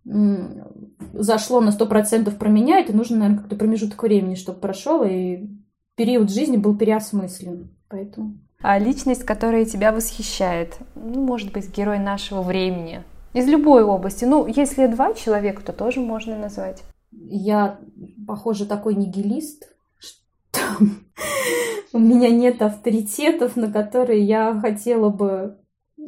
зашло 0.05 1.61
на 1.61 1.73
сто 1.73 1.87
процентов 1.87 2.37
про 2.37 2.49
меня, 2.49 2.81
это 2.81 2.95
нужно, 2.95 3.19
наверное, 3.19 3.39
какой-то 3.39 3.57
промежуток 3.57 4.03
времени, 4.03 4.35
чтобы 4.35 4.59
прошел, 4.59 5.05
и 5.05 5.49
период 5.97 6.31
жизни 6.31 6.57
был 6.57 6.77
переосмыслен. 6.77 7.71
Поэтому... 7.89 8.39
А 8.61 8.79
личность, 8.79 9.25
которая 9.25 9.65
тебя 9.65 9.93
восхищает, 9.93 10.79
ну, 10.95 11.25
может 11.25 11.53
быть, 11.53 11.75
герой 11.77 11.99
нашего 11.99 12.43
времени, 12.43 13.03
из 13.33 13.49
любой 13.49 13.83
области. 13.83 14.25
Ну, 14.25 14.47
если 14.47 14.87
два 14.87 15.15
человека, 15.15 15.63
то 15.63 15.73
тоже 15.73 16.01
можно 16.01 16.37
назвать. 16.37 16.83
Я, 17.11 17.79
похоже, 18.27 18.67
такой 18.67 18.95
нигилист, 18.95 19.75
что 19.99 20.61
у 21.93 21.99
меня 21.99 22.31
нет 22.31 22.63
авторитетов, 22.63 23.57
на 23.57 23.73
которые 23.73 24.23
я 24.23 24.59
хотела 24.61 25.09
бы 25.09 25.59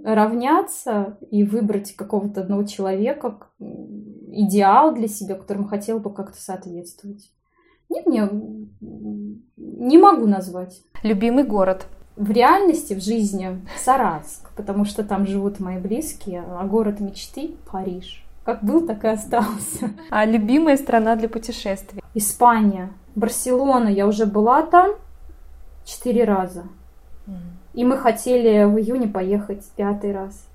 равняться 0.03 1.19
и 1.31 1.45
выбрать 1.45 1.95
какого-то 1.95 2.41
одного 2.41 2.65
человека, 2.65 3.39
идеал 3.59 4.95
для 4.95 5.09
себя, 5.09 5.35
которому 5.35 5.67
хотела 5.67 5.99
бы 5.99 6.13
как-то 6.13 6.41
соответствовать. 6.41 7.31
Нет, 7.89 8.07
не, 8.07 8.23
не 9.57 9.99
могу 9.99 10.27
назвать. 10.27 10.83
Любимый 11.03 11.45
город? 11.45 11.87
В 12.17 12.31
реальности, 12.31 12.95
в 12.95 13.03
жизни 13.03 13.61
Саратск, 13.77 14.51
потому 14.57 14.85
что 14.85 15.05
там 15.05 15.27
живут 15.27 15.61
мои 15.61 15.79
близкие, 15.79 16.45
а 16.47 16.65
город 16.65 17.01
мечты– 17.01 17.57
Париж. 17.71 18.25
Как 18.45 18.63
был, 18.63 18.87
так 18.87 19.05
и 19.05 19.09
остался. 19.09 19.91
А 20.11 20.25
любимая 20.25 20.77
страна 20.77 21.17
для 21.17 21.29
путешествий? 21.29 22.03
Испания. 22.15 22.93
Барселона. 23.15 23.89
Я 23.89 24.07
уже 24.07 24.27
была 24.27 24.63
там 24.63 24.93
четыре 25.85 26.25
раза. 26.25 26.65
И 27.75 27.85
мы 27.85 27.99
хотели 27.99 28.65
в 28.65 28.79
июне 28.79 29.09
поехать 29.09 29.65
пятый 29.77 30.13
раз. 30.13 30.47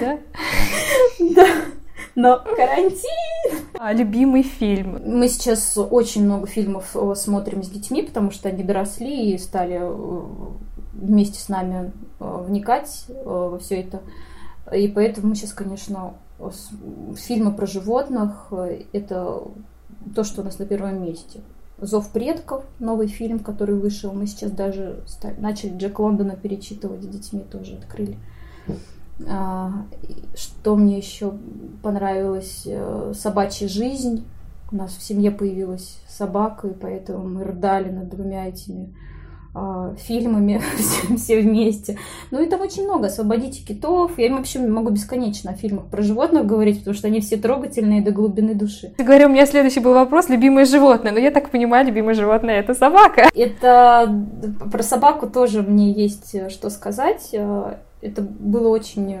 Да? 0.00 0.18
Да. 1.20 1.46
Но 2.16 2.38
карантин! 2.38 3.66
А 3.74 3.92
любимый 3.92 4.42
фильм? 4.42 5.00
Мы 5.04 5.28
сейчас 5.28 5.76
очень 5.76 6.24
много 6.24 6.46
фильмов 6.46 6.94
э, 6.94 7.14
смотрим 7.16 7.62
с 7.62 7.68
детьми, 7.68 8.02
потому 8.02 8.30
что 8.30 8.48
они 8.48 8.62
доросли 8.62 9.32
и 9.32 9.38
стали 9.38 9.80
э, 9.80 10.26
вместе 10.92 11.40
с 11.40 11.48
нами 11.48 11.92
э, 12.20 12.44
вникать 12.46 13.06
во 13.24 13.58
все 13.58 13.80
это. 13.80 14.00
И 14.72 14.88
поэтому 14.88 15.28
мы 15.28 15.34
сейчас, 15.34 15.52
конечно, 15.52 16.14
фильмы 17.16 17.52
про 17.52 17.66
животных– 17.66 18.52
это 18.92 19.42
то, 20.14 20.24
что 20.24 20.42
у 20.42 20.44
нас 20.44 20.58
на 20.58 20.66
первом 20.66 21.02
месте. 21.02 21.40
Зов 21.78 22.10
предков, 22.10 22.64
новый 22.78 23.08
фильм, 23.08 23.40
который 23.40 23.74
вышел. 23.74 24.12
Мы 24.12 24.26
сейчас 24.26 24.52
даже 24.52 25.02
начали 25.38 25.76
Джек 25.76 25.98
Лондона 25.98 26.36
перечитывать 26.36 27.02
с 27.02 27.06
детьми, 27.06 27.44
тоже 27.50 27.76
открыли. 27.76 28.16
А, 29.28 29.86
что 30.34 30.76
мне 30.76 30.98
еще 30.98 31.34
понравилось? 31.82 32.62
Э, 32.66 33.12
Собачья 33.14 33.68
жизнь. 33.68 34.24
У 34.72 34.76
нас 34.76 34.92
в 34.92 35.02
семье 35.02 35.30
появилась 35.30 35.98
собака, 36.08 36.68
и 36.68 36.74
поэтому 36.74 37.28
мы 37.28 37.44
рыдали 37.44 37.90
над 37.90 38.08
двумя 38.08 38.48
этими 38.48 38.94
фильмами 39.98 40.60
все, 40.76 41.16
все 41.16 41.40
вместе. 41.40 41.96
Ну 42.30 42.42
и 42.42 42.46
там 42.46 42.60
очень 42.60 42.84
много. 42.84 43.06
«Освободите 43.06 43.64
китов». 43.64 44.18
Я 44.18 44.34
вообще 44.34 44.58
могу 44.58 44.90
бесконечно 44.90 45.52
о 45.52 45.54
фильмах 45.54 45.86
про 45.86 46.02
животных 46.02 46.46
говорить, 46.46 46.78
потому 46.78 46.94
что 46.94 47.06
они 47.06 47.20
все 47.20 47.36
трогательные 47.36 48.02
до 48.02 48.10
глубины 48.10 48.54
души. 48.54 48.92
Ты 48.96 49.04
говорю, 49.04 49.26
у 49.26 49.30
меня 49.30 49.46
следующий 49.46 49.80
был 49.80 49.94
вопрос 49.94 50.28
«любимое 50.28 50.64
животное». 50.64 51.12
Но 51.12 51.18
я 51.18 51.30
так 51.30 51.50
понимаю, 51.50 51.86
любимое 51.86 52.14
животное— 52.14 52.58
это 52.60 52.74
собака. 52.74 53.28
Это... 53.34 54.24
Про 54.70 54.82
собаку 54.82 55.28
тоже 55.28 55.62
мне 55.62 55.92
есть 55.92 56.34
э, 56.34 56.48
что 56.50 56.70
сказать. 56.70 57.30
Э, 57.32 57.76
это 58.00 58.22
было 58.22 58.68
очень 58.68 59.18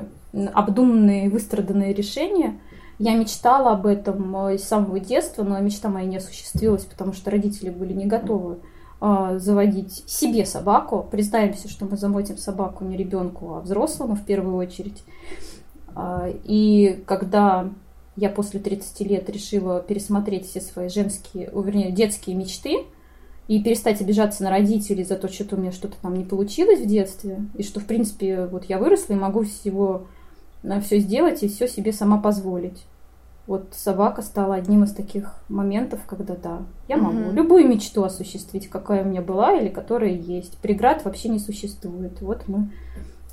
обдуманное 0.52 1.26
и 1.26 1.28
выстраданное 1.28 1.94
решение. 1.94 2.58
Я 2.98 3.14
мечтала 3.14 3.72
об 3.72 3.86
этом 3.86 4.48
э, 4.48 4.58
с 4.58 4.64
самого 4.64 5.00
детства, 5.00 5.42
но 5.42 5.58
мечта 5.60 5.88
моя 5.88 6.06
не 6.06 6.16
осуществилась, 6.18 6.84
потому 6.84 7.12
что 7.12 7.30
родители 7.30 7.70
были 7.70 7.92
не 7.92 8.06
готовы 8.06 8.54
а, 8.54 8.73
заводить 9.00 10.04
себе 10.08 10.46
собаку. 10.46 11.06
Признаемся, 11.10 11.68
что 11.68 11.84
мы 11.84 11.96
заботим 11.96 12.38
собаку 12.38 12.84
не 12.84 12.96
ребенку, 12.96 13.54
а 13.54 13.60
взрослому 13.60 14.14
в 14.14 14.24
первую 14.24 14.56
очередь. 14.56 15.02
А, 15.94 16.28
и 16.44 17.02
когда 17.06 17.68
я 18.16 18.30
после 18.30 18.60
30 18.60 19.00
лет 19.00 19.28
решила 19.28 19.80
пересмотреть 19.80 20.48
все 20.48 20.60
свои 20.60 20.88
женские, 20.88 21.50
вернее, 21.54 21.90
детские 21.90 22.36
мечты 22.36 22.84
и 23.48 23.62
перестать 23.62 24.00
обижаться 24.00 24.42
на 24.42 24.50
родителей 24.50 25.04
за 25.04 25.16
то, 25.16 25.28
что 25.28 25.56
у 25.56 25.58
меня 25.58 25.72
что-то 25.72 25.96
там 26.00 26.14
не 26.14 26.24
получилось 26.24 26.80
в 26.80 26.86
детстве, 26.86 27.44
и 27.56 27.62
что, 27.62 27.80
в 27.80 27.86
принципе, 27.86 28.46
вот 28.46 28.64
я 28.66 28.78
выросла 28.78 29.14
и 29.14 29.16
могу 29.16 29.44
всего 29.44 30.06
все 30.82 30.98
сделать 30.98 31.42
и 31.42 31.48
все 31.48 31.68
себе 31.68 31.92
сама 31.92 32.18
позволить. 32.18 32.84
Вот 33.46 33.74
собака 33.74 34.22
стала 34.22 34.54
одним 34.54 34.84
из 34.84 34.92
таких 34.92 35.34
моментов, 35.48 36.00
когда 36.06 36.34
да, 36.34 36.62
я 36.88 36.96
могу 36.96 37.28
угу. 37.28 37.32
любую 37.32 37.68
мечту 37.68 38.02
осуществить, 38.02 38.68
какая 38.68 39.04
у 39.04 39.08
меня 39.08 39.20
была 39.20 39.54
или 39.54 39.68
которая 39.68 40.12
есть. 40.12 40.56
Преград 40.58 41.04
вообще 41.04 41.28
не 41.28 41.38
существует. 41.38 42.22
Вот 42.22 42.44
мы 42.48 42.70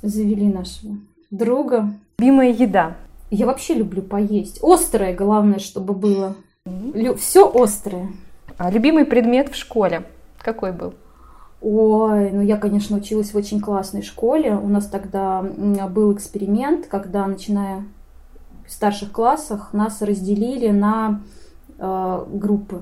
завели 0.02 0.48
нашего 0.48 0.96
друга. 1.30 1.94
Любимая 2.18 2.52
еда. 2.52 2.96
Я 3.30 3.46
вообще 3.46 3.74
люблю 3.74 4.02
поесть. 4.02 4.60
Острое, 4.62 5.14
главное, 5.14 5.58
чтобы 5.58 5.94
было. 5.94 6.36
Лю- 6.66 7.16
все 7.16 7.50
острое. 7.50 8.08
А 8.58 8.70
любимый 8.70 9.06
предмет 9.06 9.48
в 9.48 9.56
школе 9.56 10.04
какой 10.38 10.72
был? 10.72 10.94
Ой, 11.60 12.30
ну 12.32 12.42
я, 12.42 12.56
конечно, 12.56 12.96
училась 12.96 13.32
в 13.32 13.36
очень 13.36 13.60
классной 13.60 14.02
школе. 14.02 14.54
У 14.54 14.68
нас 14.68 14.86
тогда 14.86 15.42
был 15.42 16.12
эксперимент, 16.12 16.86
когда, 16.86 17.26
начиная 17.26 17.84
в 18.72 18.74
старших 18.74 19.12
классах 19.12 19.74
нас 19.74 20.00
разделили 20.00 20.70
на 20.70 21.20
э, 21.78 22.24
группы. 22.26 22.80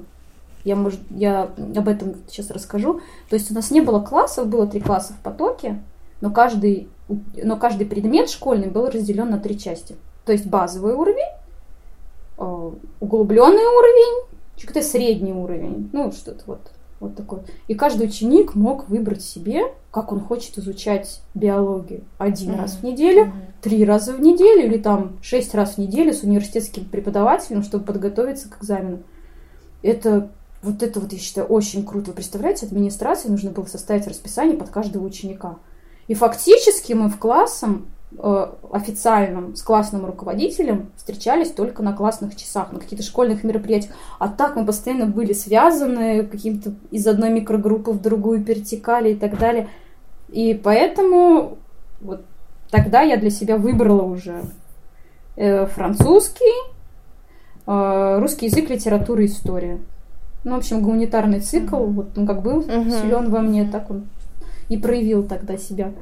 Я, 0.63 0.77
может, 0.77 1.01
я 1.11 1.51
об 1.57 1.89
этом 1.89 2.15
сейчас 2.29 2.49
расскажу. 2.53 3.01
То 3.29 3.35
есть 3.35 3.51
у 3.51 3.55
нас 3.55 3.73
не 3.73 3.81
было 3.81 3.99
классов, 3.99 4.47
было 4.47 4.69
три 4.69 4.81
класса 4.81 5.15
в 5.15 5.19
потоке, 5.19 5.83
но 6.21 6.31
каждый, 6.31 6.89
но 7.09 7.57
каждый 7.57 7.87
предмет 7.87 8.31
школьный 8.31 8.69
был 8.69 8.89
разделен 8.89 9.31
на 9.31 9.41
три 9.41 9.59
части. 9.59 9.97
То 10.25 10.31
есть 10.31 10.47
базовый 10.47 10.95
уровень, 10.95 11.35
э, 12.39 12.71
углубленный 13.01 13.67
уровень, 13.67 14.29
какой-то 14.61 14.83
средний 14.83 15.33
уровень, 15.33 15.91
ну 15.93 16.13
что-то 16.13 16.45
вот 16.47 16.71
вот 17.01 17.17
такой. 17.17 17.41
И 17.67 17.75
каждый 17.75 18.07
ученик 18.07 18.55
мог 18.55 18.89
выбрать 18.89 19.23
себе, 19.23 19.63
как 19.91 20.13
он 20.13 20.21
хочет 20.21 20.59
изучать 20.59 21.23
биологию. 21.35 22.05
Один 22.19 22.53
mm-hmm. 22.53 22.61
раз 22.61 22.77
в 22.77 22.83
неделю, 22.85 23.25
mm-hmm. 23.25 23.53
три 23.63 23.85
раза 23.85 24.13
в 24.13 24.21
неделю 24.21 24.67
или 24.67 24.79
там 24.79 25.19
шесть 25.23 25.55
раз 25.55 25.75
в 25.75 25.79
неделю 25.79 26.13
с 26.13 26.23
университетским 26.23 26.85
преподавателем, 26.85 27.63
чтобы 27.63 27.85
подготовиться 27.85 28.49
к 28.49 28.59
экзамену. 28.59 29.01
Это 29.83 30.31
вот 30.63 30.83
это 30.83 31.01
вот, 31.01 31.13
я 31.13 31.19
считаю, 31.19 31.47
очень 31.47 31.87
круто. 31.87 32.11
Вы 32.11 32.17
представляете, 32.17 32.67
администрации 32.67 33.29
нужно 33.29 33.51
было 33.51 33.65
составить 33.65 34.07
расписание 34.07 34.57
под 34.57 34.69
каждого 34.69 35.05
ученика. 35.05 35.57
И 36.07 36.15
фактически 36.15 36.93
мы 36.93 37.09
в 37.09 37.19
классом 37.19 37.87
Э, 38.19 38.49
официальном 38.73 39.55
с 39.55 39.63
классным 39.63 40.05
руководителем 40.05 40.91
встречались 40.97 41.53
только 41.53 41.83
на 41.83 41.93
классных 41.93 42.35
часах, 42.37 42.73
на 42.73 42.81
каких-то 42.81 43.05
школьных 43.05 43.45
мероприятиях. 43.45 43.95
А 44.19 44.29
так 44.29 44.57
мы 44.57 44.67
постоянно 44.67 45.07
были 45.07 45.33
связаны 45.33 46.25
каким-то 46.25 46.73
из 46.91 47.07
одной 47.07 47.31
микрогруппы 47.31 47.93
в 47.93 48.03
другую 48.03 48.45
перетекали 48.45 49.13
и 49.13 49.15
так 49.15 49.39
далее. 49.39 49.69
И 50.29 50.55
поэтому 50.55 51.59
вот 52.01 52.25
тогда 52.71 53.01
я 53.01 53.17
для 53.17 53.31
себя 53.31 53.57
выбрала 53.57 54.03
уже 54.03 54.43
э, 55.37 55.67
французский, 55.67 56.73
э, 57.67 58.19
русский 58.19 58.47
язык, 58.47 58.71
литература, 58.71 59.25
история. 59.25 59.79
Ну, 60.43 60.57
в 60.57 60.59
общем, 60.59 60.83
гуманитарный 60.83 61.41
цикл, 61.41 61.77
вот 61.77 62.19
он 62.19 62.27
как 62.27 62.43
был 62.43 62.63
силен 62.63 63.31
во 63.31 63.41
мне, 63.41 63.69
так 63.69 63.89
он 63.89 64.09
и 64.69 64.77
проявил 64.77 65.23
тогда 65.23 65.57
себя. 65.57 65.93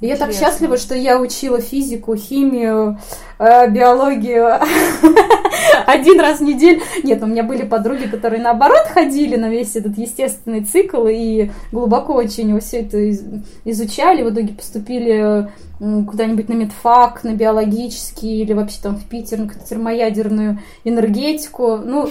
Я 0.00 0.08
Интересно. 0.08 0.26
так 0.26 0.36
счастлива, 0.36 0.76
что 0.76 0.94
я 0.94 1.18
учила 1.18 1.58
физику, 1.58 2.16
химию, 2.16 2.98
э, 3.38 3.70
биологию 3.70 4.46
один 5.86 6.20
раз 6.20 6.40
в 6.40 6.42
неделю. 6.42 6.82
Нет, 7.02 7.22
у 7.22 7.26
меня 7.26 7.42
были 7.42 7.62
подруги, 7.62 8.06
которые 8.06 8.42
наоборот 8.42 8.86
ходили 8.92 9.36
на 9.36 9.48
весь 9.48 9.74
этот 9.74 9.96
естественный 9.96 10.64
цикл 10.64 11.06
и 11.06 11.50
глубоко 11.72 12.12
очень 12.12 12.58
все 12.60 12.80
это 12.80 13.10
изучали. 13.64 14.22
В 14.22 14.34
итоге 14.34 14.52
поступили 14.52 15.48
куда-нибудь 15.78 16.48
на 16.48 16.54
медфак, 16.54 17.22
на 17.22 17.34
биологический 17.34 18.42
или 18.42 18.54
вообще 18.54 18.78
там 18.82 18.96
в 18.96 19.04
Питер 19.04 19.40
на 19.40 19.48
термоядерную 19.48 20.60
энергетику. 20.84 21.76
Ну, 21.76 22.08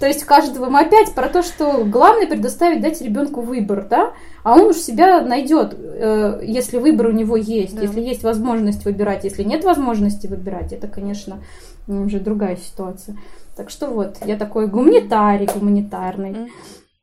то 0.00 0.06
есть 0.06 0.22
у 0.22 0.26
каждого 0.26 0.70
мы 0.70 0.80
опять 0.80 1.14
про 1.14 1.28
то, 1.28 1.42
что 1.42 1.84
главное 1.84 2.26
предоставить, 2.26 2.80
дать 2.80 3.00
ребенку 3.02 3.42
выбор, 3.42 3.86
да, 3.88 4.12
а 4.42 4.54
он 4.54 4.66
уж 4.66 4.76
себя 4.76 5.20
найдет, 5.20 5.74
э, 5.78 6.40
если 6.44 6.78
выбор 6.78 7.08
у 7.08 7.12
него 7.12 7.36
есть, 7.36 7.74
да. 7.74 7.82
если 7.82 8.00
есть 8.00 8.22
возможность 8.22 8.84
выбирать, 8.84 9.24
если 9.24 9.42
нет 9.42 9.64
возможности 9.64 10.26
выбирать, 10.26 10.72
это, 10.72 10.88
конечно, 10.88 11.42
уже 11.86 12.18
другая 12.18 12.56
ситуация. 12.56 13.16
Так 13.56 13.70
что 13.70 13.88
вот, 13.88 14.16
я 14.24 14.36
такой 14.36 14.68
гуманитарий, 14.68 15.48
гуманитарный. 15.52 16.50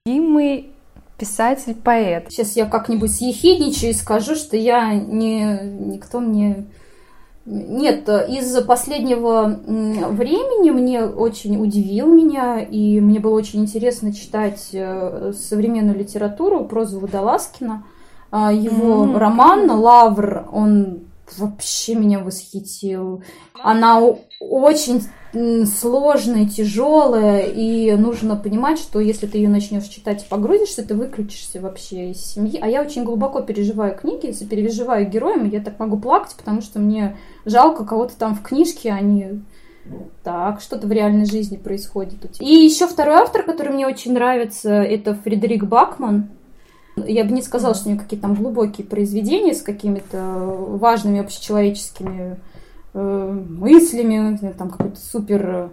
И 0.06 0.20
мы 0.20 0.73
писатель, 1.24 1.74
поэт. 1.74 2.26
Сейчас 2.30 2.58
я 2.58 2.66
как-нибудь 2.66 3.16
съехидничаю 3.16 3.92
и 3.92 3.94
скажу, 3.94 4.36
что 4.36 4.58
я 4.58 4.94
не 4.94 5.58
никто 5.64 6.20
мне 6.20 6.66
нет, 7.46 8.08
из 8.08 8.62
последнего 8.64 9.60
времени 9.66 10.70
мне 10.72 11.04
очень 11.04 11.62
удивил 11.62 12.08
меня, 12.08 12.60
и 12.60 13.02
мне 13.02 13.20
было 13.20 13.34
очень 13.34 13.62
интересно 13.62 14.14
читать 14.14 14.70
э, 14.72 15.34
современную 15.38 15.98
литературу, 15.98 16.64
прозу 16.64 17.02
Водолазкина. 17.02 17.84
А, 18.32 18.54
его 18.54 19.06
mm-hmm. 19.06 19.18
роман 19.18 19.72
«Лавр», 19.72 20.48
он 20.54 21.02
вообще 21.38 21.96
меня 21.96 22.20
восхитил. 22.20 23.24
Она 23.62 24.02
очень 24.40 25.04
сложная, 25.34 26.46
тяжелая, 26.46 27.48
и 27.48 27.92
нужно 27.94 28.36
понимать, 28.36 28.78
что 28.78 29.00
если 29.00 29.26
ты 29.26 29.40
ее 29.40 29.50
начнешь 29.50 29.86
читать 29.86 30.24
и 30.24 30.30
погрузишься, 30.30 30.88
ты 30.88 30.94
выключишься 30.94 31.60
вообще 31.60 32.12
из 32.12 32.24
семьи. 32.24 32.60
А 32.62 32.70
я 32.70 32.82
очень 32.82 33.04
глубоко 33.04 33.42
переживаю 33.42 33.96
книги, 33.96 34.32
переживаю 34.46 35.10
героями, 35.10 35.50
я 35.50 35.60
так 35.60 35.80
могу 35.80 35.98
плакать, 35.98 36.36
потому 36.38 36.62
что 36.62 36.80
мне 36.80 37.18
жалко 37.46 37.84
кого-то 37.84 38.16
там 38.16 38.36
в 38.36 38.44
книжке, 38.44 38.92
а 38.92 39.02
не 39.02 39.42
так, 40.24 40.62
что-то 40.62 40.88
в 40.88 40.92
реальной 40.92 41.26
жизни 41.26 41.58
происходит. 41.58 42.40
И 42.40 42.46
еще 42.46 42.88
второй 42.88 43.16
автор, 43.16 43.44
который 43.44 43.74
мне 43.74 43.88
очень 43.88 44.14
нравится, 44.14 44.70
это 44.70 45.16
Фредерик 45.16 45.66
Бакман. 45.66 46.30
Я 46.96 47.24
бы 47.26 47.32
не 47.32 47.42
сказала, 47.42 47.74
что 47.74 47.88
у 47.88 47.92
него 47.92 48.04
какие-то 48.04 48.28
там 48.28 48.36
глубокие 48.36 48.86
произведения 48.86 49.56
с 49.56 49.64
какими-то 49.64 50.20
важными 50.20 51.20
общечеловеческими 51.20 52.38
мыслями, 52.94 54.38
там 54.58 54.70
какой-то 54.70 55.00
супер 55.00 55.72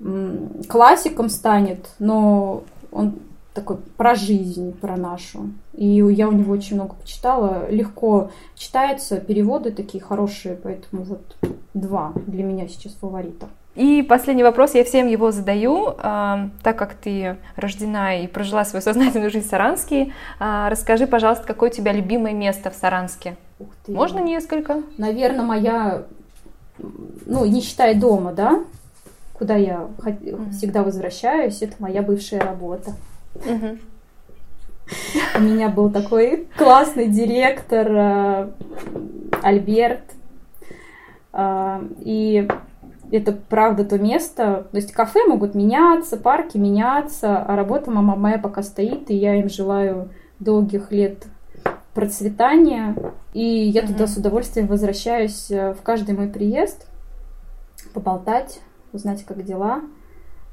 э, 0.00 0.36
классиком 0.68 1.28
станет, 1.28 1.90
но 1.98 2.62
он 2.90 3.14
такой 3.54 3.76
про 3.96 4.14
жизнь, 4.14 4.72
про 4.72 4.96
нашу. 4.96 5.50
И 5.74 5.86
я 5.86 6.28
у 6.28 6.32
него 6.32 6.52
очень 6.52 6.76
много 6.76 6.94
почитала. 6.94 7.68
Легко 7.70 8.30
читается, 8.54 9.18
переводы 9.18 9.72
такие 9.72 10.02
хорошие, 10.02 10.56
поэтому 10.56 11.02
вот 11.02 11.36
два 11.74 12.12
для 12.26 12.44
меня 12.44 12.68
сейчас 12.68 12.94
фаворита. 12.94 13.48
И 13.74 14.02
последний 14.02 14.42
вопрос, 14.42 14.74
я 14.74 14.84
всем 14.84 15.06
его 15.06 15.30
задаю, 15.30 15.88
э, 15.88 16.48
так 16.62 16.76
как 16.76 16.92
ты 16.92 17.38
рождена 17.56 18.16
и 18.16 18.26
прожила 18.26 18.66
свою 18.66 18.82
сознательную 18.82 19.30
жизнь 19.30 19.46
в 19.46 19.50
Саранске, 19.50 20.12
э, 20.38 20.68
расскажи, 20.68 21.06
пожалуйста, 21.06 21.46
какое 21.46 21.70
у 21.70 21.72
тебя 21.72 21.92
любимое 21.92 22.34
место 22.34 22.70
в 22.70 22.74
Саранске? 22.74 23.36
Можно 23.88 24.18
несколько? 24.18 24.82
Наверное, 24.98 25.44
моя, 25.44 26.02
ну, 26.78 27.44
не 27.44 27.60
считая 27.60 27.98
дома, 27.98 28.32
да, 28.32 28.64
куда 29.34 29.56
я 29.56 29.88
всегда 30.52 30.82
возвращаюсь, 30.82 31.62
это 31.62 31.74
моя 31.78 32.02
бывшая 32.02 32.40
работа. 32.40 32.92
У 35.36 35.40
меня 35.40 35.68
был 35.68 35.90
такой 35.90 36.48
классный 36.56 37.08
директор 37.08 37.88
э, 37.90 38.50
Альберт. 39.42 40.02
Э, 41.32 41.80
и 42.00 42.46
это 43.10 43.32
правда 43.32 43.84
то 43.84 43.98
место. 43.98 44.66
То 44.70 44.76
есть 44.76 44.92
кафе 44.92 45.24
могут 45.26 45.54
меняться, 45.54 46.16
парки 46.16 46.58
меняться, 46.58 47.38
а 47.38 47.56
работа 47.56 47.90
мама 47.90 48.16
моя 48.16 48.38
пока 48.38 48.62
стоит, 48.62 49.10
и 49.10 49.14
я 49.14 49.36
им 49.36 49.48
желаю 49.48 50.10
долгих 50.40 50.90
лет 50.92 51.24
процветания. 51.94 52.96
И 53.32 53.44
я 53.44 53.86
туда 53.86 54.06
с 54.06 54.16
удовольствием 54.16 54.66
возвращаюсь 54.66 55.50
э, 55.50 55.74
в 55.74 55.82
каждый 55.82 56.14
мой 56.16 56.28
приезд 56.28 56.86
поболтать, 57.94 58.60
узнать, 58.92 59.24
как 59.24 59.44
дела. 59.44 59.82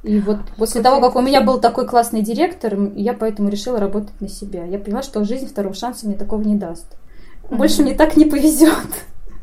И 0.03 0.20
вот 0.20 0.40
после 0.57 0.82
того, 0.82 1.02
как 1.02 1.16
у 1.16 1.22
меня 1.22 1.41
был 1.41 1.60
такой 1.60 1.86
классный 1.86 2.22
директор, 2.22 2.78
я 2.95 3.14
поэтому 3.14 3.49
решила 3.49 3.80
работать 3.80 4.20
на 4.22 4.30
себя. 4.30 4.64
Я 4.64 4.80
поняла, 4.80 5.02
что 5.02 5.24
жизнь 5.26 5.48
второго 5.48 5.76
шанса 5.76 6.07
мне 6.07 6.16
такого 6.16 6.41
не 6.41 6.56
даст. 6.56 6.98
Больше 7.49 7.84
мне 7.84 7.95
так 7.95 8.16
не 8.16 8.26
повезет. 8.26 8.88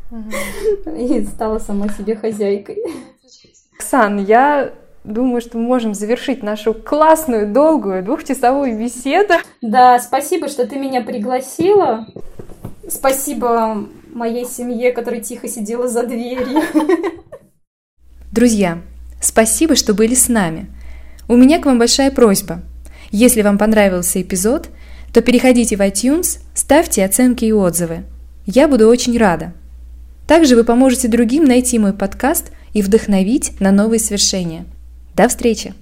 И 0.97 1.25
стала 1.25 1.59
сама 1.59 1.89
себе 1.89 2.15
хозяйкой. 2.15 2.77
Оксан, 3.77 4.23
я 4.25 4.73
думаю, 5.07 5.41
что 5.41 5.57
мы 5.57 5.63
можем 5.63 5.93
завершить 5.93 6.43
нашу 6.43 6.73
классную, 6.73 7.51
долгую, 7.51 8.03
двухчасовую 8.03 8.77
беседу. 8.77 9.35
Да, 9.61 9.99
спасибо, 9.99 10.47
что 10.47 10.67
ты 10.67 10.77
меня 10.77 11.01
пригласила. 11.01 12.07
Спасибо 12.87 13.87
моей 14.13 14.45
семье, 14.45 14.91
которая 14.91 15.21
тихо 15.21 15.47
сидела 15.47 15.87
за 15.87 16.03
дверью. 16.03 16.61
Друзья, 18.31 18.79
спасибо, 19.21 19.75
что 19.75 19.93
были 19.93 20.13
с 20.13 20.27
нами. 20.27 20.67
У 21.27 21.35
меня 21.35 21.59
к 21.59 21.65
вам 21.65 21.79
большая 21.79 22.11
просьба. 22.11 22.61
Если 23.11 23.41
вам 23.41 23.57
понравился 23.57 24.21
эпизод, 24.21 24.69
то 25.13 25.21
переходите 25.21 25.77
в 25.77 25.81
iTunes, 25.81 26.39
ставьте 26.53 27.03
оценки 27.05 27.45
и 27.45 27.53
отзывы. 27.53 28.03
Я 28.45 28.67
буду 28.67 28.87
очень 28.87 29.17
рада. 29.17 29.53
Также 30.27 30.55
вы 30.55 30.63
поможете 30.63 31.07
другим 31.07 31.45
найти 31.45 31.79
мой 31.79 31.93
подкаст 31.93 32.51
и 32.73 32.81
вдохновить 32.81 33.59
на 33.61 33.71
новые 33.71 33.99
свершения. 33.99 34.65
До 35.17 35.27
встречи! 35.27 35.73